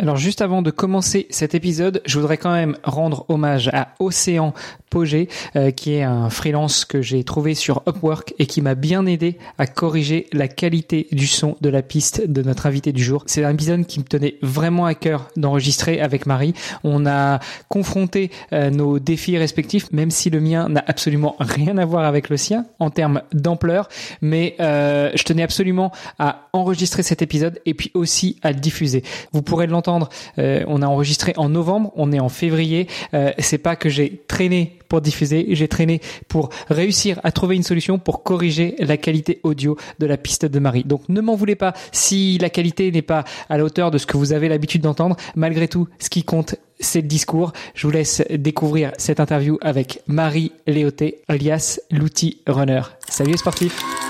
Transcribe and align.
Alors 0.00 0.16
juste 0.16 0.40
avant 0.40 0.62
de 0.62 0.70
commencer 0.70 1.26
cet 1.28 1.54
épisode, 1.54 2.00
je 2.06 2.18
voudrais 2.18 2.38
quand 2.38 2.54
même 2.54 2.74
rendre 2.84 3.26
hommage 3.28 3.68
à 3.68 3.88
Océan 3.98 4.54
Pogé, 4.88 5.28
euh, 5.56 5.70
qui 5.72 5.92
est 5.92 6.02
un 6.02 6.30
freelance 6.30 6.86
que 6.86 7.02
j'ai 7.02 7.22
trouvé 7.22 7.54
sur 7.54 7.82
Upwork 7.86 8.32
et 8.38 8.46
qui 8.46 8.62
m'a 8.62 8.74
bien 8.74 9.04
aidé 9.04 9.36
à 9.58 9.66
corriger 9.66 10.26
la 10.32 10.48
qualité 10.48 11.06
du 11.12 11.26
son 11.26 11.58
de 11.60 11.68
la 11.68 11.82
piste 11.82 12.26
de 12.26 12.40
notre 12.40 12.64
invité 12.64 12.92
du 12.92 13.04
jour. 13.04 13.24
C'est 13.26 13.44
un 13.44 13.52
épisode 13.52 13.86
qui 13.86 14.00
me 14.00 14.04
tenait 14.04 14.36
vraiment 14.40 14.86
à 14.86 14.94
cœur 14.94 15.28
d'enregistrer 15.36 16.00
avec 16.00 16.24
Marie. 16.24 16.54
On 16.82 17.04
a 17.04 17.38
confronté 17.68 18.30
euh, 18.54 18.70
nos 18.70 18.98
défis 18.98 19.36
respectifs, 19.36 19.92
même 19.92 20.10
si 20.10 20.30
le 20.30 20.40
mien 20.40 20.70
n'a 20.70 20.82
absolument 20.86 21.36
rien 21.38 21.76
à 21.76 21.84
voir 21.84 22.04
avec 22.06 22.30
le 22.30 22.38
sien 22.38 22.64
en 22.78 22.88
termes 22.88 23.20
d'ampleur, 23.34 23.90
mais 24.22 24.56
euh, 24.60 25.10
je 25.14 25.24
tenais 25.24 25.42
absolument 25.42 25.92
à 26.18 26.48
enregistrer 26.54 27.02
cet 27.02 27.20
épisode 27.20 27.60
et 27.66 27.74
puis 27.74 27.90
aussi 27.92 28.38
à 28.42 28.50
le 28.50 28.58
diffuser. 28.58 29.04
Vous 29.32 29.42
pourrez 29.42 29.66
l'entendre 29.66 29.89
euh, 30.38 30.64
on 30.66 30.82
a 30.82 30.86
enregistré 30.86 31.32
en 31.36 31.48
novembre, 31.48 31.92
on 31.96 32.12
est 32.12 32.20
en 32.20 32.28
février. 32.28 32.86
Euh, 33.14 33.32
c'est 33.38 33.58
pas 33.58 33.76
que 33.76 33.88
j'ai 33.88 34.22
traîné 34.28 34.78
pour 34.88 35.00
diffuser, 35.00 35.46
j'ai 35.50 35.68
traîné 35.68 36.00
pour 36.28 36.50
réussir 36.68 37.20
à 37.22 37.30
trouver 37.32 37.56
une 37.56 37.62
solution 37.62 37.98
pour 37.98 38.22
corriger 38.22 38.74
la 38.80 38.96
qualité 38.96 39.40
audio 39.44 39.76
de 39.98 40.06
la 40.06 40.16
piste 40.16 40.46
de 40.46 40.58
Marie. 40.58 40.84
Donc 40.84 41.08
ne 41.08 41.20
m'en 41.20 41.36
voulez 41.36 41.54
pas 41.54 41.74
si 41.92 42.38
la 42.38 42.50
qualité 42.50 42.90
n'est 42.90 43.02
pas 43.02 43.24
à 43.48 43.56
la 43.56 43.64
hauteur 43.64 43.90
de 43.90 43.98
ce 43.98 44.06
que 44.06 44.16
vous 44.16 44.32
avez 44.32 44.48
l'habitude 44.48 44.82
d'entendre. 44.82 45.16
Malgré 45.36 45.68
tout, 45.68 45.88
ce 45.98 46.10
qui 46.10 46.24
compte, 46.24 46.56
c'est 46.80 47.02
le 47.02 47.08
discours. 47.08 47.52
Je 47.74 47.86
vous 47.86 47.92
laisse 47.92 48.22
découvrir 48.30 48.92
cette 48.98 49.20
interview 49.20 49.58
avec 49.60 50.00
Marie 50.06 50.52
Léoté, 50.66 51.20
alias 51.28 51.78
l'outil 51.90 52.38
runner. 52.46 52.82
Salut 53.08 53.32
les 53.32 53.38
sportifs 53.38 54.09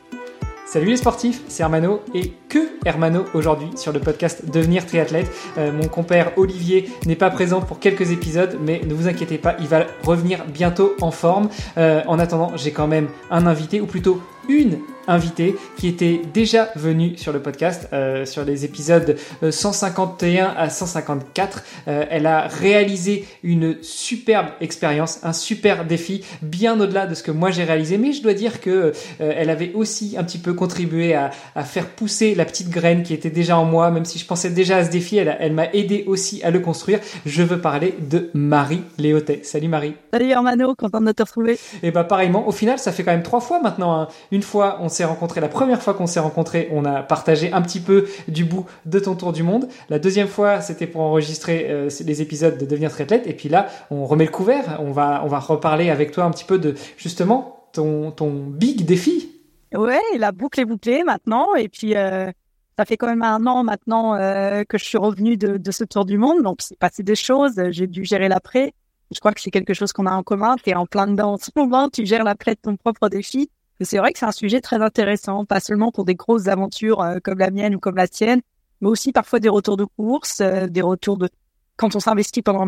Salut 0.71 0.87
les 0.87 0.95
sportifs, 0.95 1.41
c'est 1.49 1.63
Hermano 1.63 1.99
et 2.13 2.31
que 2.47 2.59
Hermano 2.85 3.25
aujourd'hui 3.33 3.67
sur 3.75 3.91
le 3.91 3.99
podcast 3.99 4.49
Devenir 4.49 4.85
triathlète. 4.85 5.29
Euh, 5.57 5.69
mon 5.73 5.89
compère 5.89 6.31
Olivier 6.37 6.89
n'est 7.05 7.17
pas 7.17 7.29
présent 7.29 7.59
pour 7.59 7.81
quelques 7.81 8.11
épisodes, 8.11 8.57
mais 8.61 8.79
ne 8.87 8.93
vous 8.93 9.09
inquiétez 9.09 9.37
pas, 9.37 9.57
il 9.59 9.67
va 9.67 9.83
revenir 10.01 10.45
bientôt 10.45 10.93
en 11.01 11.11
forme. 11.11 11.49
Euh, 11.77 12.01
en 12.07 12.19
attendant, 12.19 12.53
j'ai 12.55 12.71
quand 12.71 12.87
même 12.87 13.09
un 13.31 13.47
invité, 13.47 13.81
ou 13.81 13.85
plutôt 13.85 14.21
une 14.47 14.79
invitée 15.11 15.55
qui 15.77 15.87
était 15.87 16.21
déjà 16.33 16.69
venue 16.75 17.17
sur 17.17 17.33
le 17.33 17.41
podcast 17.41 17.87
euh, 17.93 18.25
sur 18.25 18.43
les 18.43 18.65
épisodes 18.65 19.17
151 19.47 20.53
à 20.57 20.69
154. 20.69 21.63
Euh, 21.87 22.05
elle 22.09 22.25
a 22.25 22.47
réalisé 22.47 23.25
une 23.43 23.77
superbe 23.81 24.47
expérience, 24.61 25.19
un 25.23 25.33
super 25.33 25.85
défi, 25.85 26.23
bien 26.41 26.79
au-delà 26.79 27.07
de 27.07 27.15
ce 27.15 27.23
que 27.23 27.31
moi 27.31 27.51
j'ai 27.51 27.63
réalisé. 27.63 27.97
Mais 27.97 28.13
je 28.13 28.21
dois 28.21 28.33
dire 28.33 28.61
que 28.61 28.69
euh, 28.69 28.91
elle 29.19 29.49
avait 29.49 29.73
aussi 29.73 30.15
un 30.17 30.23
petit 30.23 30.37
peu 30.37 30.53
contribué 30.53 31.13
à, 31.13 31.31
à, 31.55 31.63
faire 31.63 31.87
pousser 31.87 32.35
la 32.35 32.45
petite 32.45 32.69
graine 32.69 33.03
qui 33.03 33.13
était 33.13 33.29
déjà 33.29 33.57
en 33.57 33.65
moi, 33.65 33.91
même 33.91 34.05
si 34.05 34.19
je 34.19 34.25
pensais 34.25 34.49
déjà 34.49 34.77
à 34.77 34.85
ce 34.85 34.91
défi. 34.91 35.17
Elle, 35.17 35.35
elle 35.39 35.53
m'a 35.53 35.67
aidé 35.73 36.03
aussi 36.07 36.41
à 36.43 36.51
le 36.51 36.59
construire. 36.59 36.99
Je 37.25 37.43
veux 37.43 37.59
parler 37.59 37.95
de 37.99 38.29
Marie 38.33 38.81
Léotet. 38.97 39.41
Salut 39.43 39.67
Marie. 39.67 39.93
Salut 40.13 40.29
Hermano, 40.29 40.75
content 40.75 41.01
de 41.01 41.11
te 41.11 41.23
retrouver. 41.23 41.57
Et 41.83 41.91
bah 41.91 42.03
pareillement, 42.03 42.47
au 42.47 42.51
final, 42.51 42.79
ça 42.79 42.91
fait 42.91 43.03
quand 43.03 43.11
même 43.11 43.23
trois 43.23 43.41
fois 43.41 43.61
maintenant. 43.61 43.99
Hein. 43.99 44.07
Une 44.31 44.41
fois, 44.41 44.79
on 44.81 44.89
s'est 44.89 45.00
rencontré, 45.03 45.41
la 45.41 45.47
première 45.47 45.81
fois 45.81 45.93
qu'on 45.93 46.07
s'est 46.07 46.19
rencontré, 46.19 46.69
on 46.71 46.85
a 46.85 47.01
partagé 47.01 47.51
un 47.51 47.61
petit 47.61 47.79
peu 47.79 48.07
du 48.27 48.45
bout 48.45 48.65
de 48.85 48.99
ton 48.99 49.15
tour 49.15 49.33
du 49.33 49.43
monde. 49.43 49.67
La 49.89 49.99
deuxième 49.99 50.27
fois, 50.27 50.61
c'était 50.61 50.87
pour 50.87 51.01
enregistrer 51.01 51.67
euh, 51.69 51.89
les 52.05 52.21
épisodes 52.21 52.57
de 52.57 52.65
Devenir 52.65 52.91
triathlète. 52.91 53.27
Et 53.27 53.33
puis 53.33 53.49
là, 53.49 53.67
on 53.89 54.05
remet 54.05 54.25
le 54.25 54.31
couvert. 54.31 54.79
On 54.79 54.91
va, 54.91 55.21
on 55.23 55.27
va 55.27 55.39
reparler 55.39 55.89
avec 55.89 56.11
toi 56.11 56.23
un 56.23 56.31
petit 56.31 56.45
peu 56.45 56.57
de 56.57 56.75
justement 56.97 57.67
ton, 57.73 58.11
ton 58.11 58.31
big 58.31 58.85
défi. 58.85 59.29
Ouais, 59.73 60.01
la 60.17 60.31
boucle 60.31 60.59
est 60.59 60.65
bouclée 60.65 61.03
maintenant. 61.03 61.55
Et 61.55 61.69
puis, 61.69 61.95
euh, 61.95 62.31
ça 62.77 62.85
fait 62.85 62.97
quand 62.97 63.07
même 63.07 63.23
un 63.23 63.45
an 63.45 63.63
maintenant 63.63 64.15
euh, 64.15 64.63
que 64.63 64.77
je 64.77 64.83
suis 64.83 64.97
revenu 64.97 65.37
de, 65.37 65.57
de 65.57 65.71
ce 65.71 65.83
tour 65.83 66.05
du 66.05 66.17
monde. 66.17 66.43
Donc, 66.43 66.57
c'est 66.59 66.77
passé 66.77 67.03
des 67.03 67.15
choses. 67.15 67.61
J'ai 67.69 67.87
dû 67.87 68.03
gérer 68.05 68.27
l'après. 68.27 68.73
Je 69.13 69.19
crois 69.19 69.33
que 69.33 69.41
c'est 69.41 69.51
quelque 69.51 69.73
chose 69.73 69.91
qu'on 69.93 70.05
a 70.05 70.11
en 70.11 70.23
commun. 70.23 70.55
Tu 70.63 70.69
es 70.69 70.75
en 70.75 70.85
plein 70.85 71.07
dedans 71.07 71.33
en 71.33 71.37
ce 71.37 71.51
moment. 71.55 71.89
Tu 71.89 72.05
gères 72.05 72.23
l'après 72.23 72.55
de 72.55 72.59
ton 72.61 72.75
propre 72.77 73.09
défi 73.09 73.49
c'est 73.85 73.97
vrai 73.97 74.13
que 74.13 74.19
c'est 74.19 74.25
un 74.25 74.31
sujet 74.31 74.61
très 74.61 74.81
intéressant, 74.81 75.45
pas 75.45 75.59
seulement 75.59 75.91
pour 75.91 76.05
des 76.05 76.15
grosses 76.15 76.47
aventures 76.47 77.01
euh, 77.01 77.19
comme 77.23 77.39
la 77.39 77.51
mienne 77.51 77.75
ou 77.75 77.79
comme 77.79 77.95
la 77.95 78.07
tienne, 78.07 78.41
mais 78.81 78.87
aussi 78.87 79.11
parfois 79.11 79.39
des 79.39 79.49
retours 79.49 79.77
de 79.77 79.85
course, 79.85 80.41
euh, 80.41 80.67
des 80.67 80.81
retours 80.81 81.17
de 81.17 81.29
quand 81.77 81.95
on 81.95 81.99
s'investit 81.99 82.41
pendant 82.41 82.67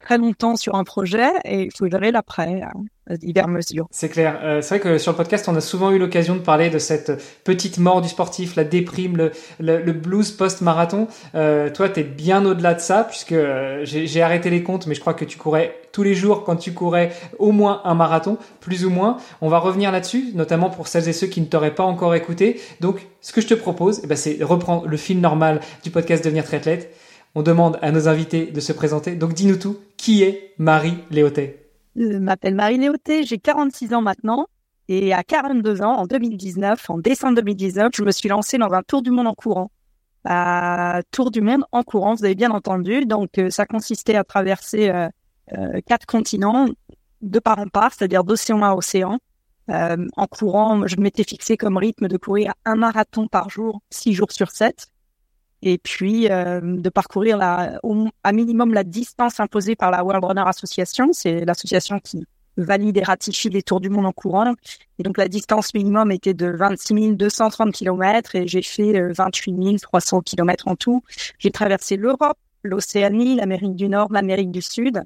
très 0.00 0.18
longtemps 0.18 0.56
sur 0.56 0.74
un 0.74 0.84
projet 0.84 1.30
et 1.44 1.64
il 1.64 1.72
faut 1.76 1.88
gérer 1.88 2.10
l'après. 2.10 2.62
Hein 2.62 2.84
divers 3.16 3.48
mesures. 3.48 3.86
C'est 3.90 4.08
clair. 4.08 4.38
Euh, 4.42 4.60
c'est 4.60 4.78
vrai 4.78 4.80
que 4.80 4.98
sur 4.98 5.12
le 5.12 5.16
podcast, 5.16 5.48
on 5.48 5.56
a 5.56 5.60
souvent 5.60 5.90
eu 5.90 5.98
l'occasion 5.98 6.34
de 6.34 6.40
parler 6.40 6.70
de 6.70 6.78
cette 6.78 7.12
petite 7.44 7.78
mort 7.78 8.02
du 8.02 8.08
sportif, 8.08 8.56
la 8.56 8.64
déprime, 8.64 9.16
le, 9.16 9.32
le, 9.58 9.92
blues 9.92 10.30
post-marathon. 10.30 11.08
Euh, 11.34 11.70
toi, 11.70 11.88
tu 11.88 12.00
es 12.00 12.02
bien 12.02 12.44
au-delà 12.44 12.74
de 12.74 12.80
ça, 12.80 13.04
puisque 13.04 13.32
euh, 13.32 13.84
j'ai 13.84 14.22
arrêté 14.22 14.50
les 14.50 14.62
comptes, 14.62 14.86
mais 14.86 14.94
je 14.94 15.00
crois 15.00 15.14
que 15.14 15.24
tu 15.24 15.38
courais 15.38 15.74
tous 15.92 16.02
les 16.02 16.14
jours 16.14 16.44
quand 16.44 16.56
tu 16.56 16.72
courais 16.72 17.12
au 17.38 17.50
moins 17.50 17.80
un 17.84 17.94
marathon, 17.94 18.36
plus 18.60 18.84
ou 18.84 18.90
moins. 18.90 19.16
On 19.40 19.48
va 19.48 19.58
revenir 19.58 19.90
là-dessus, 19.90 20.32
notamment 20.34 20.70
pour 20.70 20.86
celles 20.86 21.08
et 21.08 21.12
ceux 21.12 21.26
qui 21.26 21.40
ne 21.40 21.46
t'auraient 21.46 21.74
pas 21.74 21.84
encore 21.84 22.14
écouté. 22.14 22.60
Donc, 22.80 23.06
ce 23.20 23.32
que 23.32 23.40
je 23.40 23.46
te 23.46 23.54
propose, 23.54 24.00
eh 24.04 24.06
ben, 24.06 24.16
c'est 24.16 24.38
reprendre 24.42 24.86
le 24.86 24.96
fil 24.96 25.20
normal 25.20 25.60
du 25.82 25.90
podcast 25.90 26.24
Devenir 26.24 26.44
triathlète. 26.44 26.94
On 27.34 27.42
demande 27.42 27.78
à 27.82 27.92
nos 27.92 28.08
invités 28.08 28.46
de 28.46 28.60
se 28.60 28.72
présenter. 28.72 29.14
Donc, 29.14 29.34
dis-nous 29.34 29.56
tout. 29.56 29.78
Qui 29.96 30.22
est 30.22 30.54
Marie 30.58 30.98
Léotet? 31.10 31.70
Je 31.96 32.18
m'appelle 32.18 32.54
Marie 32.54 32.78
Léoté, 32.78 33.24
j'ai 33.24 33.38
46 33.38 33.92
ans 33.94 34.02
maintenant. 34.02 34.46
Et 34.88 35.12
à 35.12 35.22
42 35.22 35.82
ans, 35.82 35.96
en 35.96 36.06
2019, 36.06 36.88
en 36.88 36.98
décembre 36.98 37.36
2019, 37.36 37.92
je 37.94 38.02
me 38.02 38.10
suis 38.10 38.28
lancée 38.28 38.56
dans 38.56 38.72
un 38.72 38.82
tour 38.82 39.02
du 39.02 39.10
monde 39.10 39.26
en 39.26 39.34
courant. 39.34 39.70
Un 40.24 41.00
tour 41.10 41.30
du 41.30 41.42
monde 41.42 41.64
en 41.72 41.82
courant, 41.82 42.14
vous 42.14 42.24
avez 42.24 42.34
bien 42.34 42.50
entendu. 42.50 43.04
Donc, 43.04 43.38
euh, 43.38 43.50
ça 43.50 43.66
consistait 43.66 44.14
à 44.16 44.24
traverser 44.24 44.88
euh, 44.88 45.08
euh, 45.56 45.80
quatre 45.86 46.06
continents 46.06 46.66
de 47.20 47.38
part 47.38 47.58
en 47.58 47.66
part, 47.66 47.92
c'est-à-dire 47.92 48.24
d'océan 48.24 48.62
à 48.62 48.74
océan. 48.74 49.18
en 49.68 50.26
courant, 50.26 50.86
je 50.86 50.96
m'étais 50.96 51.24
fixé 51.24 51.56
comme 51.58 51.76
rythme 51.76 52.08
de 52.08 52.16
courir 52.16 52.54
un 52.64 52.76
marathon 52.76 53.28
par 53.28 53.50
jour, 53.50 53.82
six 53.90 54.14
jours 54.14 54.32
sur 54.32 54.50
sept 54.50 54.88
et 55.62 55.78
puis 55.78 56.30
euh, 56.30 56.60
de 56.62 56.88
parcourir 56.88 57.36
la, 57.36 57.80
au, 57.82 58.08
à 58.24 58.32
minimum 58.32 58.72
la 58.72 58.84
distance 58.84 59.40
imposée 59.40 59.76
par 59.76 59.90
la 59.90 60.04
World 60.04 60.24
Runner 60.24 60.44
Association. 60.46 61.10
C'est 61.12 61.44
l'association 61.44 61.98
qui 61.98 62.24
valide 62.56 62.96
et 62.96 63.02
ratifie 63.02 63.48
les 63.48 63.62
tours 63.62 63.80
du 63.80 63.88
monde 63.88 64.06
en 64.06 64.12
courant. 64.12 64.54
Et 64.98 65.02
donc 65.02 65.16
la 65.16 65.28
distance 65.28 65.74
minimum 65.74 66.10
était 66.10 66.34
de 66.34 66.48
26 66.48 67.16
230 67.16 67.72
km 67.72 68.34
et 68.34 68.46
j'ai 68.46 68.62
fait 68.62 69.00
28 69.12 69.80
300 69.80 70.20
km 70.22 70.68
en 70.68 70.76
tout. 70.76 71.02
J'ai 71.38 71.50
traversé 71.50 71.96
l'Europe, 71.96 72.38
l'Océanie, 72.62 73.36
l'Amérique 73.36 73.76
du 73.76 73.88
Nord, 73.88 74.08
l'Amérique 74.10 74.50
du 74.50 74.62
Sud. 74.62 75.02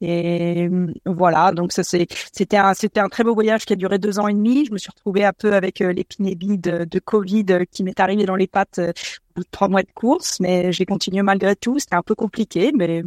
Et 0.00 0.66
euh, 0.66 0.92
voilà, 1.04 1.52
donc 1.52 1.72
ça 1.72 1.82
c'est 1.82 2.06
c'était 2.32 2.56
un 2.56 2.72
c'était 2.72 3.00
un 3.00 3.08
très 3.08 3.22
beau 3.22 3.34
voyage 3.34 3.66
qui 3.66 3.74
a 3.74 3.76
duré 3.76 3.98
deux 3.98 4.18
ans 4.18 4.28
et 4.28 4.32
demi. 4.32 4.64
Je 4.64 4.72
me 4.72 4.78
suis 4.78 4.90
retrouvée 4.90 5.24
un 5.24 5.32
peu 5.32 5.52
avec 5.54 5.82
euh, 5.82 5.92
l'épidémie 5.92 6.56
de, 6.58 6.84
de, 6.84 6.98
Covid 6.98 7.44
euh, 7.50 7.64
qui 7.70 7.84
m'est 7.84 8.00
arrivée 8.00 8.24
dans 8.24 8.36
les 8.36 8.46
pattes 8.46 8.78
au 8.78 9.34
bout 9.34 9.44
de 9.44 9.50
trois 9.50 9.68
mois 9.68 9.82
de 9.82 9.92
course, 9.94 10.40
mais 10.40 10.72
j'ai 10.72 10.86
continué 10.86 11.22
malgré 11.22 11.54
tout. 11.54 11.78
C'était 11.78 11.96
un 11.96 12.02
peu 12.02 12.14
compliqué, 12.14 12.72
mais 12.74 13.02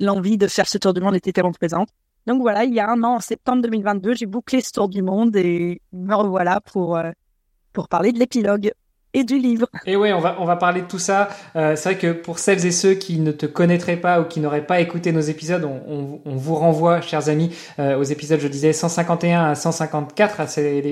l'envie 0.00 0.38
de 0.38 0.46
faire 0.46 0.68
ce 0.68 0.78
tour 0.78 0.94
du 0.94 1.02
monde 1.02 1.16
était 1.16 1.32
tellement 1.32 1.52
présente. 1.52 1.90
Donc 2.26 2.40
voilà, 2.40 2.64
il 2.64 2.72
y 2.74 2.80
a 2.80 2.90
un 2.90 3.02
an, 3.04 3.16
en 3.16 3.20
septembre 3.20 3.62
2022, 3.62 4.14
j'ai 4.14 4.26
bouclé 4.26 4.60
ce 4.62 4.72
tour 4.72 4.88
du 4.88 5.02
monde 5.02 5.36
et 5.36 5.80
me 5.92 6.14
revoilà 6.14 6.60
pour 6.60 6.98
pour 7.72 7.88
parler 7.88 8.12
de 8.12 8.18
l'épilogue 8.18 8.72
et 9.16 9.24
du 9.24 9.38
livre. 9.38 9.66
Et 9.86 9.96
oui, 9.96 10.12
on 10.12 10.20
va, 10.20 10.36
on 10.38 10.44
va 10.44 10.56
parler 10.56 10.82
de 10.82 10.86
tout 10.86 10.98
ça. 10.98 11.30
Euh, 11.56 11.74
c'est 11.74 11.90
vrai 11.90 11.98
que 11.98 12.12
pour 12.12 12.38
celles 12.38 12.64
et 12.66 12.70
ceux 12.70 12.92
qui 12.92 13.18
ne 13.18 13.32
te 13.32 13.46
connaîtraient 13.46 13.96
pas 13.96 14.20
ou 14.20 14.24
qui 14.24 14.40
n'auraient 14.40 14.66
pas 14.66 14.78
écouté 14.80 15.10
nos 15.10 15.20
épisodes, 15.20 15.64
on, 15.64 15.80
on, 15.90 16.20
on 16.26 16.36
vous 16.36 16.54
renvoie, 16.54 17.00
chers 17.00 17.30
amis, 17.30 17.50
euh, 17.78 17.96
aux 17.96 18.02
épisodes, 18.02 18.38
je 18.38 18.46
disais, 18.46 18.74
151 18.74 19.44
à 19.46 19.54
154. 19.54 20.48
C'est 20.48 20.82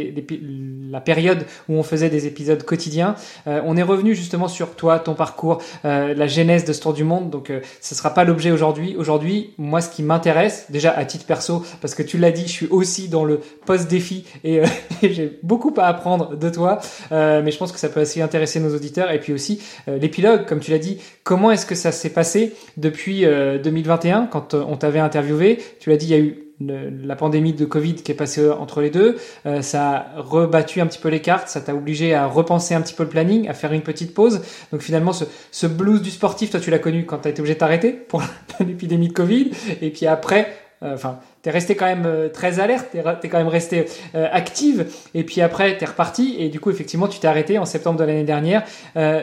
la 0.91 1.00
période 1.00 1.44
où 1.69 1.75
on 1.75 1.82
faisait 1.82 2.09
des 2.09 2.26
épisodes 2.26 2.62
quotidiens. 2.62 3.15
Euh, 3.47 3.61
on 3.65 3.76
est 3.76 3.82
revenu 3.82 4.15
justement 4.15 4.49
sur 4.49 4.75
toi, 4.75 4.99
ton 4.99 5.15
parcours, 5.15 5.61
euh, 5.85 6.15
la 6.15 6.26
genèse 6.26 6.65
de 6.65 6.73
ce 6.73 6.81
tour 6.81 6.94
du 6.94 7.05
monde. 7.05 7.29
Donc, 7.29 7.50
euh, 7.50 7.61
ce 7.82 7.94
sera 7.94 8.15
pas 8.15 8.25
l'objet 8.25 8.50
aujourd'hui. 8.53 8.97
Aujourd'hui, 8.97 9.53
moi, 9.59 9.81
ce 9.81 9.91
qui 9.91 10.03
m'intéresse, 10.03 10.67
déjà 10.71 10.93
à 10.93 11.05
titre 11.05 11.26
perso, 11.26 11.62
parce 11.82 11.94
que 11.94 12.03
tu 12.03 12.17
l'as 12.17 12.31
dit, 12.31 12.47
je 12.47 12.53
suis 12.53 12.69
aussi 12.69 13.09
dans 13.09 13.25
le 13.25 13.41
post-défi 13.67 14.25
et, 14.44 14.62
et 15.03 15.12
j'ai 15.12 15.38
beaucoup 15.43 15.75
à 15.76 15.87
apprendre 15.87 16.37
de 16.37 16.49
toi. 16.49 16.79
mais 17.11 17.50
je 17.50 17.59
pense 17.59 17.73
que 17.73 17.79
ça 17.79 17.88
peut 17.88 18.00
aussi 18.14 18.22
intéresser 18.22 18.61
nos 18.61 18.75
auditeurs. 18.75 19.11
Et 19.11 19.19
puis 19.19 19.32
aussi 19.32 19.61
euh, 19.88 19.99
l'épilogue, 19.99 20.46
comme 20.46 20.61
tu 20.61 20.70
l'as 20.70 20.78
dit, 20.78 20.99
comment 21.25 21.50
est-ce 21.50 21.66
que 21.66 21.75
ça 21.75 21.93
s'est 21.93 22.11
passé 22.11 22.55
depuis 22.76 23.22
2021 23.22 24.22
euh, 24.22 24.26
quand 24.31 24.55
euh, 24.55 24.64
on 24.66 24.76
t'avait 24.76 25.00
interviewé? 25.00 25.58
Tu 25.81 25.90
l'as 25.90 25.96
dit, 25.96 26.06
il 26.06 26.11
y 26.11 26.14
a 26.14 26.19
eu 26.19 26.40
la 26.61 27.16
pandémie 27.16 27.52
de 27.52 27.64
Covid 27.64 27.96
qui 27.96 28.12
est 28.12 28.14
passée 28.14 28.49
entre 28.49 28.81
les 28.81 28.88
deux. 28.88 29.16
ça 29.61 29.90
a 29.90 30.20
rebattu 30.20 30.81
un 30.81 30.87
petit 30.87 31.00
peu 31.00 31.08
les 31.08 31.20
cartes, 31.20 31.49
ça 31.49 31.61
t'a 31.61 31.75
obligé 31.75 32.14
à 32.14 32.26
repenser 32.28 32.76
un 32.76 32.81
petit 32.81 32.94
peu 32.94 33.02
le 33.02 33.08
planning, 33.08 33.49
à 33.49 33.55
faire 33.55 33.72
une 33.72 33.82
petite 33.82 34.14
pause. 34.14 34.40
Donc 34.70 34.81
finalement, 34.81 35.12
ce, 35.12 35.25
ce 35.50 35.66
blues 35.66 36.00
du 36.00 36.12
sportif, 36.12 36.50
toi 36.50 36.61
tu 36.61 36.70
l'as 36.70 36.78
connu 36.78 37.06
quand 37.06 37.19
tu 37.19 37.28
as 37.28 37.32
été 37.32 37.40
obligé 37.40 37.55
de 37.55 37.58
t'arrêter 37.58 37.90
pour 37.90 38.22
l'épidémie 38.61 39.08
de 39.08 39.12
Covid. 39.12 39.50
Et 39.82 39.90
puis 39.90 40.06
après, 40.06 40.55
enfin, 40.81 41.19
t'es 41.44 41.50
resté 41.50 41.76
quand 41.76 41.87
même 41.87 42.31
très 42.32 42.58
alerte, 42.58 42.88
t'es 42.91 42.99
es 42.99 43.29
quand 43.29 43.38
même 43.38 43.46
resté 43.46 43.87
active. 44.14 44.87
Et 45.14 45.23
puis 45.23 45.43
après, 45.43 45.76
t'es 45.76 45.85
reparti. 45.85 46.35
Et 46.41 46.49
du 46.49 46.58
coup, 46.58 46.70
effectivement, 46.70 47.06
tu 47.06 47.20
t'es 47.20 47.29
arrêté 47.29 47.58
en 47.58 47.67
septembre 47.67 48.00
de 48.00 48.05
l'année 48.05 48.25
dernière. 48.25 48.64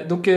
donc 0.07 0.29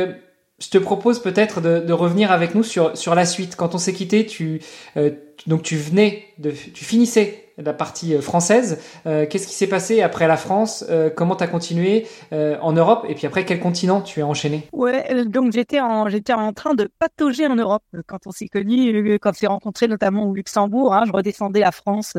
je 0.59 0.69
te 0.71 0.79
propose 0.79 1.21
peut-être 1.21 1.61
de, 1.61 1.81
de, 1.81 1.93
revenir 1.93 2.31
avec 2.31 2.55
nous 2.55 2.63
sur, 2.63 2.97
sur 2.97 3.15
la 3.15 3.27
suite. 3.27 3.57
Quand 3.57 3.75
on 3.75 3.79
s'est 3.79 3.93
quitté, 3.93 4.25
tu, 4.25 4.61
euh, 4.97 5.11
donc 5.47 5.63
tu 5.63 5.77
venais 5.77 6.25
de, 6.39 6.51
tu 6.51 6.85
finissais 6.85 7.44
la 7.59 7.73
partie 7.73 8.15
euh, 8.15 8.21
française. 8.21 8.81
Euh, 9.07 9.27
Qu'est-ce 9.29 9.47
qui 9.47 9.55
s'est 9.55 9.67
passé 9.67 10.03
après 10.03 10.27
la 10.27 10.37
France? 10.37 10.85
Euh, 10.89 11.11
Comment 11.15 11.37
tu 11.37 11.45
as 11.45 11.47
continué 11.47 12.07
en 12.33 12.73
Europe? 12.73 13.07
Et 13.09 13.15
puis 13.15 13.27
après, 13.27 13.45
quel 13.45 13.61
continent 13.61 14.01
tu 14.01 14.21
as 14.21 14.27
enchaîné? 14.27 14.69
Ouais, 14.73 15.25
donc 15.25 15.53
j'étais 15.53 15.81
en, 15.81 16.07
en 16.07 16.53
train 16.53 16.75
de 16.75 16.91
patauger 16.99 17.47
en 17.47 17.57
Europe 17.57 17.85
quand 18.07 18.27
on 18.27 18.31
s'est 18.31 18.49
connus, 18.49 19.19
quand 19.21 19.31
on 19.31 19.35
s'est 19.35 19.47
rencontrés 19.47 19.89
notamment 19.89 20.25
au 20.25 20.35
Luxembourg. 20.35 20.95
Hein, 20.95 21.05
je 21.07 21.13
redescendais 21.13 21.61
la 21.61 21.73
France 21.73 22.15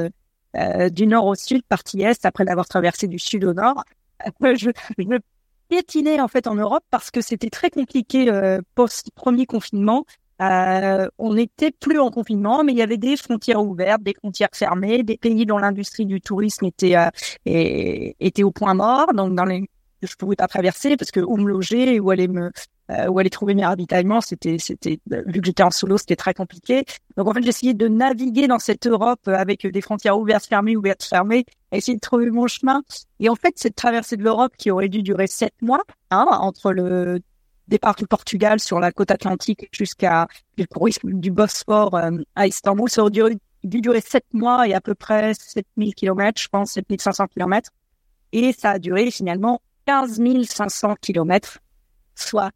du 0.91 1.07
nord 1.07 1.25
au 1.25 1.35
sud, 1.35 1.63
partie 1.67 2.01
est, 2.01 2.25
après 2.25 2.45
l'avoir 2.45 2.67
traversé 2.67 3.07
du 3.07 3.19
sud 3.19 3.43
au 3.43 3.53
nord. 3.53 3.83
Je, 4.41 4.69
me 4.99 5.19
piétiné 5.69 6.21
en 6.21 6.27
fait 6.27 6.47
en 6.47 6.55
Europe 6.55 6.83
parce 6.91 7.11
que 7.11 7.21
c'était 7.21 7.49
très 7.49 7.69
compliqué 7.69 8.29
euh, 8.29 8.61
post 8.75 9.09
premier 9.15 9.45
confinement. 9.45 10.05
Euh, 10.41 11.07
on 11.17 11.33
n'était 11.33 11.71
plus 11.71 11.99
en 11.99 12.11
confinement, 12.11 12.63
mais 12.63 12.73
il 12.73 12.77
y 12.77 12.81
avait 12.81 12.97
des 12.97 13.15
frontières 13.15 13.63
ouvertes, 13.63 14.03
des 14.03 14.13
frontières 14.13 14.49
fermées, 14.53 15.03
des 15.03 15.17
pays 15.17 15.45
dont 15.45 15.57
l'industrie 15.57 16.05
du 16.05 16.19
tourisme 16.19 16.65
était 16.65 16.97
euh, 16.97 17.09
était 17.45 18.43
au 18.43 18.51
point 18.51 18.73
mort, 18.73 19.13
donc 19.13 19.33
dans 19.35 19.45
les 19.45 19.69
je 20.01 20.15
pouvais 20.15 20.35
pas 20.35 20.47
traverser 20.47 20.97
parce 20.97 21.09
que 21.09 21.19
où 21.19 21.37
me 21.37 21.47
loger, 21.47 21.99
où 21.99 22.11
aller 22.11 22.27
me 22.27 22.51
euh, 22.91 23.07
où 23.07 23.17
aller 23.17 23.29
trouver 23.29 23.55
mes 23.55 23.65
ravitaillements, 23.65 24.21
c'était 24.21 24.57
c'était 24.59 24.99
vu 25.07 25.39
que 25.39 25.45
j'étais 25.45 25.63
en 25.63 25.71
solo, 25.71 25.97
c'était 25.97 26.15
très 26.17 26.33
compliqué. 26.33 26.83
Donc 27.17 27.27
en 27.27 27.33
fait, 27.33 27.41
j'essayais 27.41 27.73
de 27.73 27.87
naviguer 27.87 28.47
dans 28.47 28.59
cette 28.59 28.85
Europe 28.85 29.27
avec 29.27 29.65
des 29.65 29.81
frontières 29.81 30.19
ouvertes, 30.19 30.45
fermées, 30.45 30.75
ouvertes, 30.75 31.03
fermées, 31.03 31.45
essayer 31.71 31.95
de 31.95 32.01
trouver 32.01 32.29
mon 32.29 32.47
chemin. 32.47 32.83
Et 33.19 33.29
en 33.29 33.35
fait, 33.35 33.53
cette 33.57 33.75
traversée 33.75 34.17
de 34.17 34.23
l'Europe 34.23 34.53
qui 34.57 34.69
aurait 34.69 34.89
dû 34.89 35.01
durer 35.01 35.27
sept 35.27 35.53
mois, 35.61 35.81
hein, 36.11 36.27
entre 36.29 36.71
le 36.73 37.21
départ 37.67 37.95
du 37.95 38.05
Portugal 38.05 38.59
sur 38.59 38.79
la 38.79 38.91
côte 38.91 39.11
atlantique 39.11 39.67
jusqu'à 39.71 40.27
le 40.57 40.65
du 41.19 41.31
Bosphore 41.31 41.95
euh, 41.95 42.11
à 42.35 42.47
Istanbul, 42.47 42.89
ça 42.89 43.01
aurait 43.01 43.11
dû, 43.11 43.21
dû 43.63 43.81
durer 43.81 44.01
sept 44.01 44.25
mois 44.33 44.67
et 44.67 44.73
à 44.73 44.81
peu 44.81 44.95
près 44.95 45.33
7000 45.33 45.95
kilomètres, 45.95 46.41
je 46.41 46.47
pense, 46.47 46.71
7500 46.73 47.27
kilomètres. 47.27 47.71
Et 48.31 48.53
ça 48.53 48.71
a 48.71 48.79
duré 48.79 49.11
finalement 49.11 49.61
15 49.85 50.19
500 50.47 50.95
kilomètres, 51.01 51.59
soit 52.15 52.51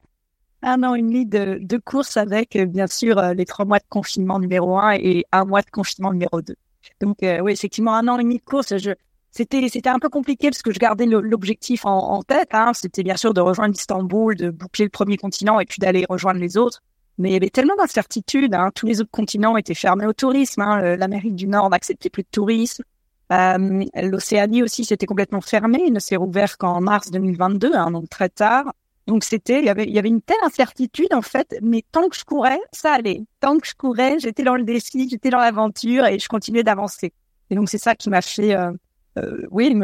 un 0.61 0.83
an 0.83 0.95
et 0.95 1.01
demi 1.01 1.25
de, 1.25 1.59
de 1.61 1.77
course 1.77 2.17
avec, 2.17 2.55
euh, 2.55 2.65
bien 2.65 2.87
sûr, 2.87 3.17
euh, 3.17 3.33
les 3.33 3.45
trois 3.45 3.65
mois 3.65 3.79
de 3.79 3.85
confinement 3.89 4.39
numéro 4.39 4.77
un 4.77 4.93
et 4.93 5.25
un 5.31 5.45
mois 5.45 5.61
de 5.61 5.69
confinement 5.69 6.11
numéro 6.11 6.41
deux. 6.41 6.55
Donc, 7.01 7.23
euh, 7.23 7.39
oui, 7.39 7.53
effectivement, 7.53 7.95
un 7.95 8.07
an 8.07 8.17
et 8.19 8.23
demi 8.23 8.37
de 8.37 8.43
course, 8.43 8.77
je, 8.77 8.91
c'était, 9.31 9.67
c'était 9.69 9.89
un 9.89 9.99
peu 9.99 10.09
compliqué 10.09 10.49
parce 10.49 10.61
que 10.61 10.71
je 10.71 10.79
gardais 10.79 11.05
l'objectif 11.05 11.85
en, 11.85 12.21
tête. 12.23 12.49
Hein. 12.51 12.71
C'était 12.73 13.03
bien 13.03 13.17
sûr 13.17 13.33
de 13.33 13.41
rejoindre 13.41 13.75
Istanbul, 13.75 14.35
de 14.35 14.49
boucler 14.49 14.85
le 14.85 14.89
premier 14.89 15.17
continent 15.17 15.59
et 15.59 15.65
puis 15.65 15.79
d'aller 15.79 16.05
rejoindre 16.09 16.39
les 16.39 16.57
autres. 16.57 16.81
Mais 17.17 17.29
il 17.29 17.33
y 17.33 17.35
avait 17.35 17.49
tellement 17.49 17.75
d'incertitudes. 17.75 18.53
Hein. 18.53 18.71
Tous 18.73 18.85
les 18.85 19.01
autres 19.01 19.11
continents 19.11 19.57
étaient 19.57 19.73
fermés 19.73 20.05
au 20.05 20.13
tourisme. 20.13 20.61
Hein. 20.61 20.95
L'Amérique 20.95 21.35
du 21.35 21.47
Nord 21.47 21.69
n'acceptait 21.69 22.09
plus 22.09 22.23
de 22.23 22.29
tourisme. 22.31 22.83
Euh, 23.31 23.85
L'Océanie 23.95 24.63
aussi, 24.63 24.85
c'était 24.85 25.05
complètement 25.05 25.41
fermé. 25.41 25.83
Il 25.85 25.93
ne 25.93 25.99
s'est 25.99 26.15
rouvert 26.15 26.57
qu'en 26.57 26.81
mars 26.81 27.11
2022, 27.11 27.71
hein, 27.75 27.91
donc 27.91 28.09
très 28.09 28.29
tard. 28.29 28.73
Donc 29.07 29.23
c'était, 29.23 29.59
il 29.59 29.65
y 29.65 29.69
avait, 29.69 29.85
il 29.85 29.91
y 29.91 29.97
avait 29.97 30.09
une 30.09 30.21
telle 30.21 30.37
incertitude 30.43 31.13
en 31.13 31.23
fait, 31.23 31.55
mais 31.63 31.83
tant 31.91 32.09
que 32.09 32.15
je 32.15 32.23
courais, 32.23 32.59
ça 32.71 32.93
allait. 32.93 33.23
Tant 33.39 33.57
que 33.57 33.67
je 33.67 33.73
courais, 33.73 34.19
j'étais 34.19 34.43
dans 34.43 34.55
le 34.55 34.63
défi, 34.63 35.09
j'étais 35.09 35.31
dans 35.31 35.39
l'aventure 35.39 36.05
et 36.05 36.19
je 36.19 36.27
continuais 36.27 36.61
d'avancer. 36.61 37.11
Et 37.49 37.55
donc 37.55 37.69
c'est 37.69 37.79
ça 37.79 37.95
qui 37.95 38.11
m'a 38.11 38.21
fait, 38.21 38.55
euh, 38.55 38.71
euh, 39.17 39.47
oui, 39.51 39.75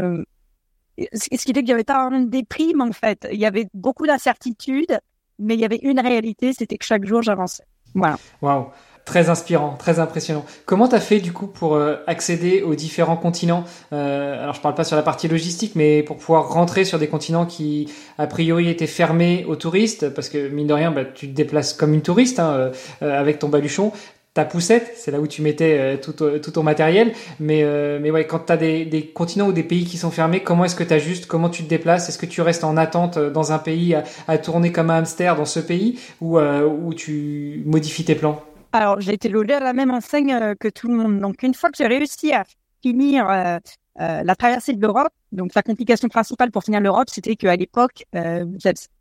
ce 1.14 1.28
qui 1.28 1.54
fait 1.54 1.54
qu'il 1.54 1.70
y 1.70 1.74
avait 1.74 1.84
pas 1.84 2.10
une 2.12 2.30
déprime 2.30 2.82
en 2.82 2.92
fait. 2.92 3.28
Il 3.32 3.40
y 3.40 3.46
avait 3.46 3.68
beaucoup 3.74 4.08
d'incertitudes, 4.08 5.00
mais 5.40 5.56
il 5.56 5.60
y 5.60 5.66
avait 5.66 5.80
une 5.82 6.00
réalité, 6.00 6.54
c'était 6.54 6.78
que 6.78 6.86
chaque 6.86 7.06
jour 7.06 7.22
j'avançais. 7.22 7.64
Voilà. 7.94 8.18
Waouh. 8.42 8.68
Très 9.06 9.30
inspirant, 9.30 9.76
très 9.78 10.00
impressionnant. 10.00 10.44
Comment 10.66 10.88
t'as 10.88 11.00
fait 11.00 11.20
du 11.20 11.32
coup 11.32 11.46
pour 11.46 11.76
euh, 11.76 11.98
accéder 12.08 12.64
aux 12.64 12.74
différents 12.74 13.18
continents? 13.18 13.64
Euh, 13.94 14.42
Alors 14.42 14.56
je 14.56 14.62
parle 14.62 14.74
pas 14.74 14.84
sur 14.84 14.96
la 14.96 15.04
partie 15.04 15.28
logistique, 15.28 15.74
mais 15.76 16.02
pour 16.02 16.18
pouvoir 16.18 16.50
rentrer 16.50 16.86
sur 16.86 16.98
des 16.98 17.08
continents 17.08 17.46
qui 17.46 17.88
a 18.18 18.26
priori 18.26 18.68
étaient 18.68 18.88
fermés 18.88 19.46
aux 19.48 19.58
touristes, 19.58 20.10
parce 20.10 20.28
que 20.28 20.48
mine 20.50 20.66
de 20.66 20.74
rien, 20.74 20.90
bah, 20.90 21.06
tu 21.06 21.28
te 21.30 21.36
déplaces 21.36 21.74
comme 21.74 21.94
une 21.94 22.02
touriste 22.02 22.40
hein, 22.40 22.72
avec 23.00 23.38
ton 23.38 23.48
baluchon 23.48 23.92
ta 24.36 24.46
poussette, 24.46 24.92
c'est 24.96 25.10
là 25.10 25.20
où 25.20 25.26
tu 25.26 25.42
mettais 25.42 26.00
tout, 26.00 26.12
tout, 26.12 26.52
ton 26.52 26.62
matériel. 26.62 27.14
Mais, 27.40 27.64
mais 28.00 28.12
ouais, 28.12 28.28
quand 28.28 28.40
tu 28.46 28.52
as 28.52 28.58
des, 28.58 29.12
continents 29.16 29.48
ou 29.48 29.54
des 29.54 29.64
pays 29.64 29.86
qui 29.86 29.98
sont 29.98 30.12
fermés, 30.12 30.42
comment 30.44 30.66
est-ce 30.66 30.76
que 30.76 30.84
tu 30.84 30.94
ajustes 30.94 31.26
Comment 31.26 31.50
tu 31.50 31.64
te 31.64 31.70
déplaces? 31.70 32.10
Est-ce 32.10 32.18
que 32.18 32.26
tu 32.26 32.42
restes 32.42 32.64
en 32.64 32.76
attente 32.76 33.18
dans 33.18 33.54
un 33.54 33.60
pays 33.60 33.96
à, 34.28 34.38
tourner 34.38 34.72
comme 34.72 34.90
un 34.90 34.98
hamster 34.98 35.36
dans 35.36 35.46
ce 35.46 35.60
pays? 35.62 36.00
Ou, 36.22 36.38
ou 36.38 36.94
tu 36.94 37.64
modifies 37.66 38.06
tes 38.06 38.16
plans? 38.16 38.44
Alors, 38.76 39.00
j'ai 39.00 39.14
été 39.14 39.30
logée 39.30 39.54
à 39.54 39.62
la 39.62 39.72
même 39.72 39.90
enseigne 39.90 40.34
euh, 40.34 40.54
que 40.54 40.68
tout 40.68 40.90
le 40.90 40.96
monde. 40.96 41.22
Donc, 41.22 41.44
une 41.44 41.54
fois 41.54 41.70
que 41.70 41.78
j'ai 41.78 41.88
réussi 41.88 42.34
à 42.34 42.44
finir 42.82 43.30
euh, 43.30 43.58
euh, 44.02 44.22
la 44.22 44.36
traversée 44.36 44.74
de 44.74 44.82
l'Europe, 44.82 45.14
donc 45.32 45.56
la 45.56 45.64
complication 45.64 46.10
principale 46.10 46.52
pour 46.52 46.62
finir 46.62 46.82
l'Europe, 46.82 47.08
c'était 47.10 47.38
qu'à 47.38 47.56
l'époque, 47.56 48.04
euh, 48.16 48.46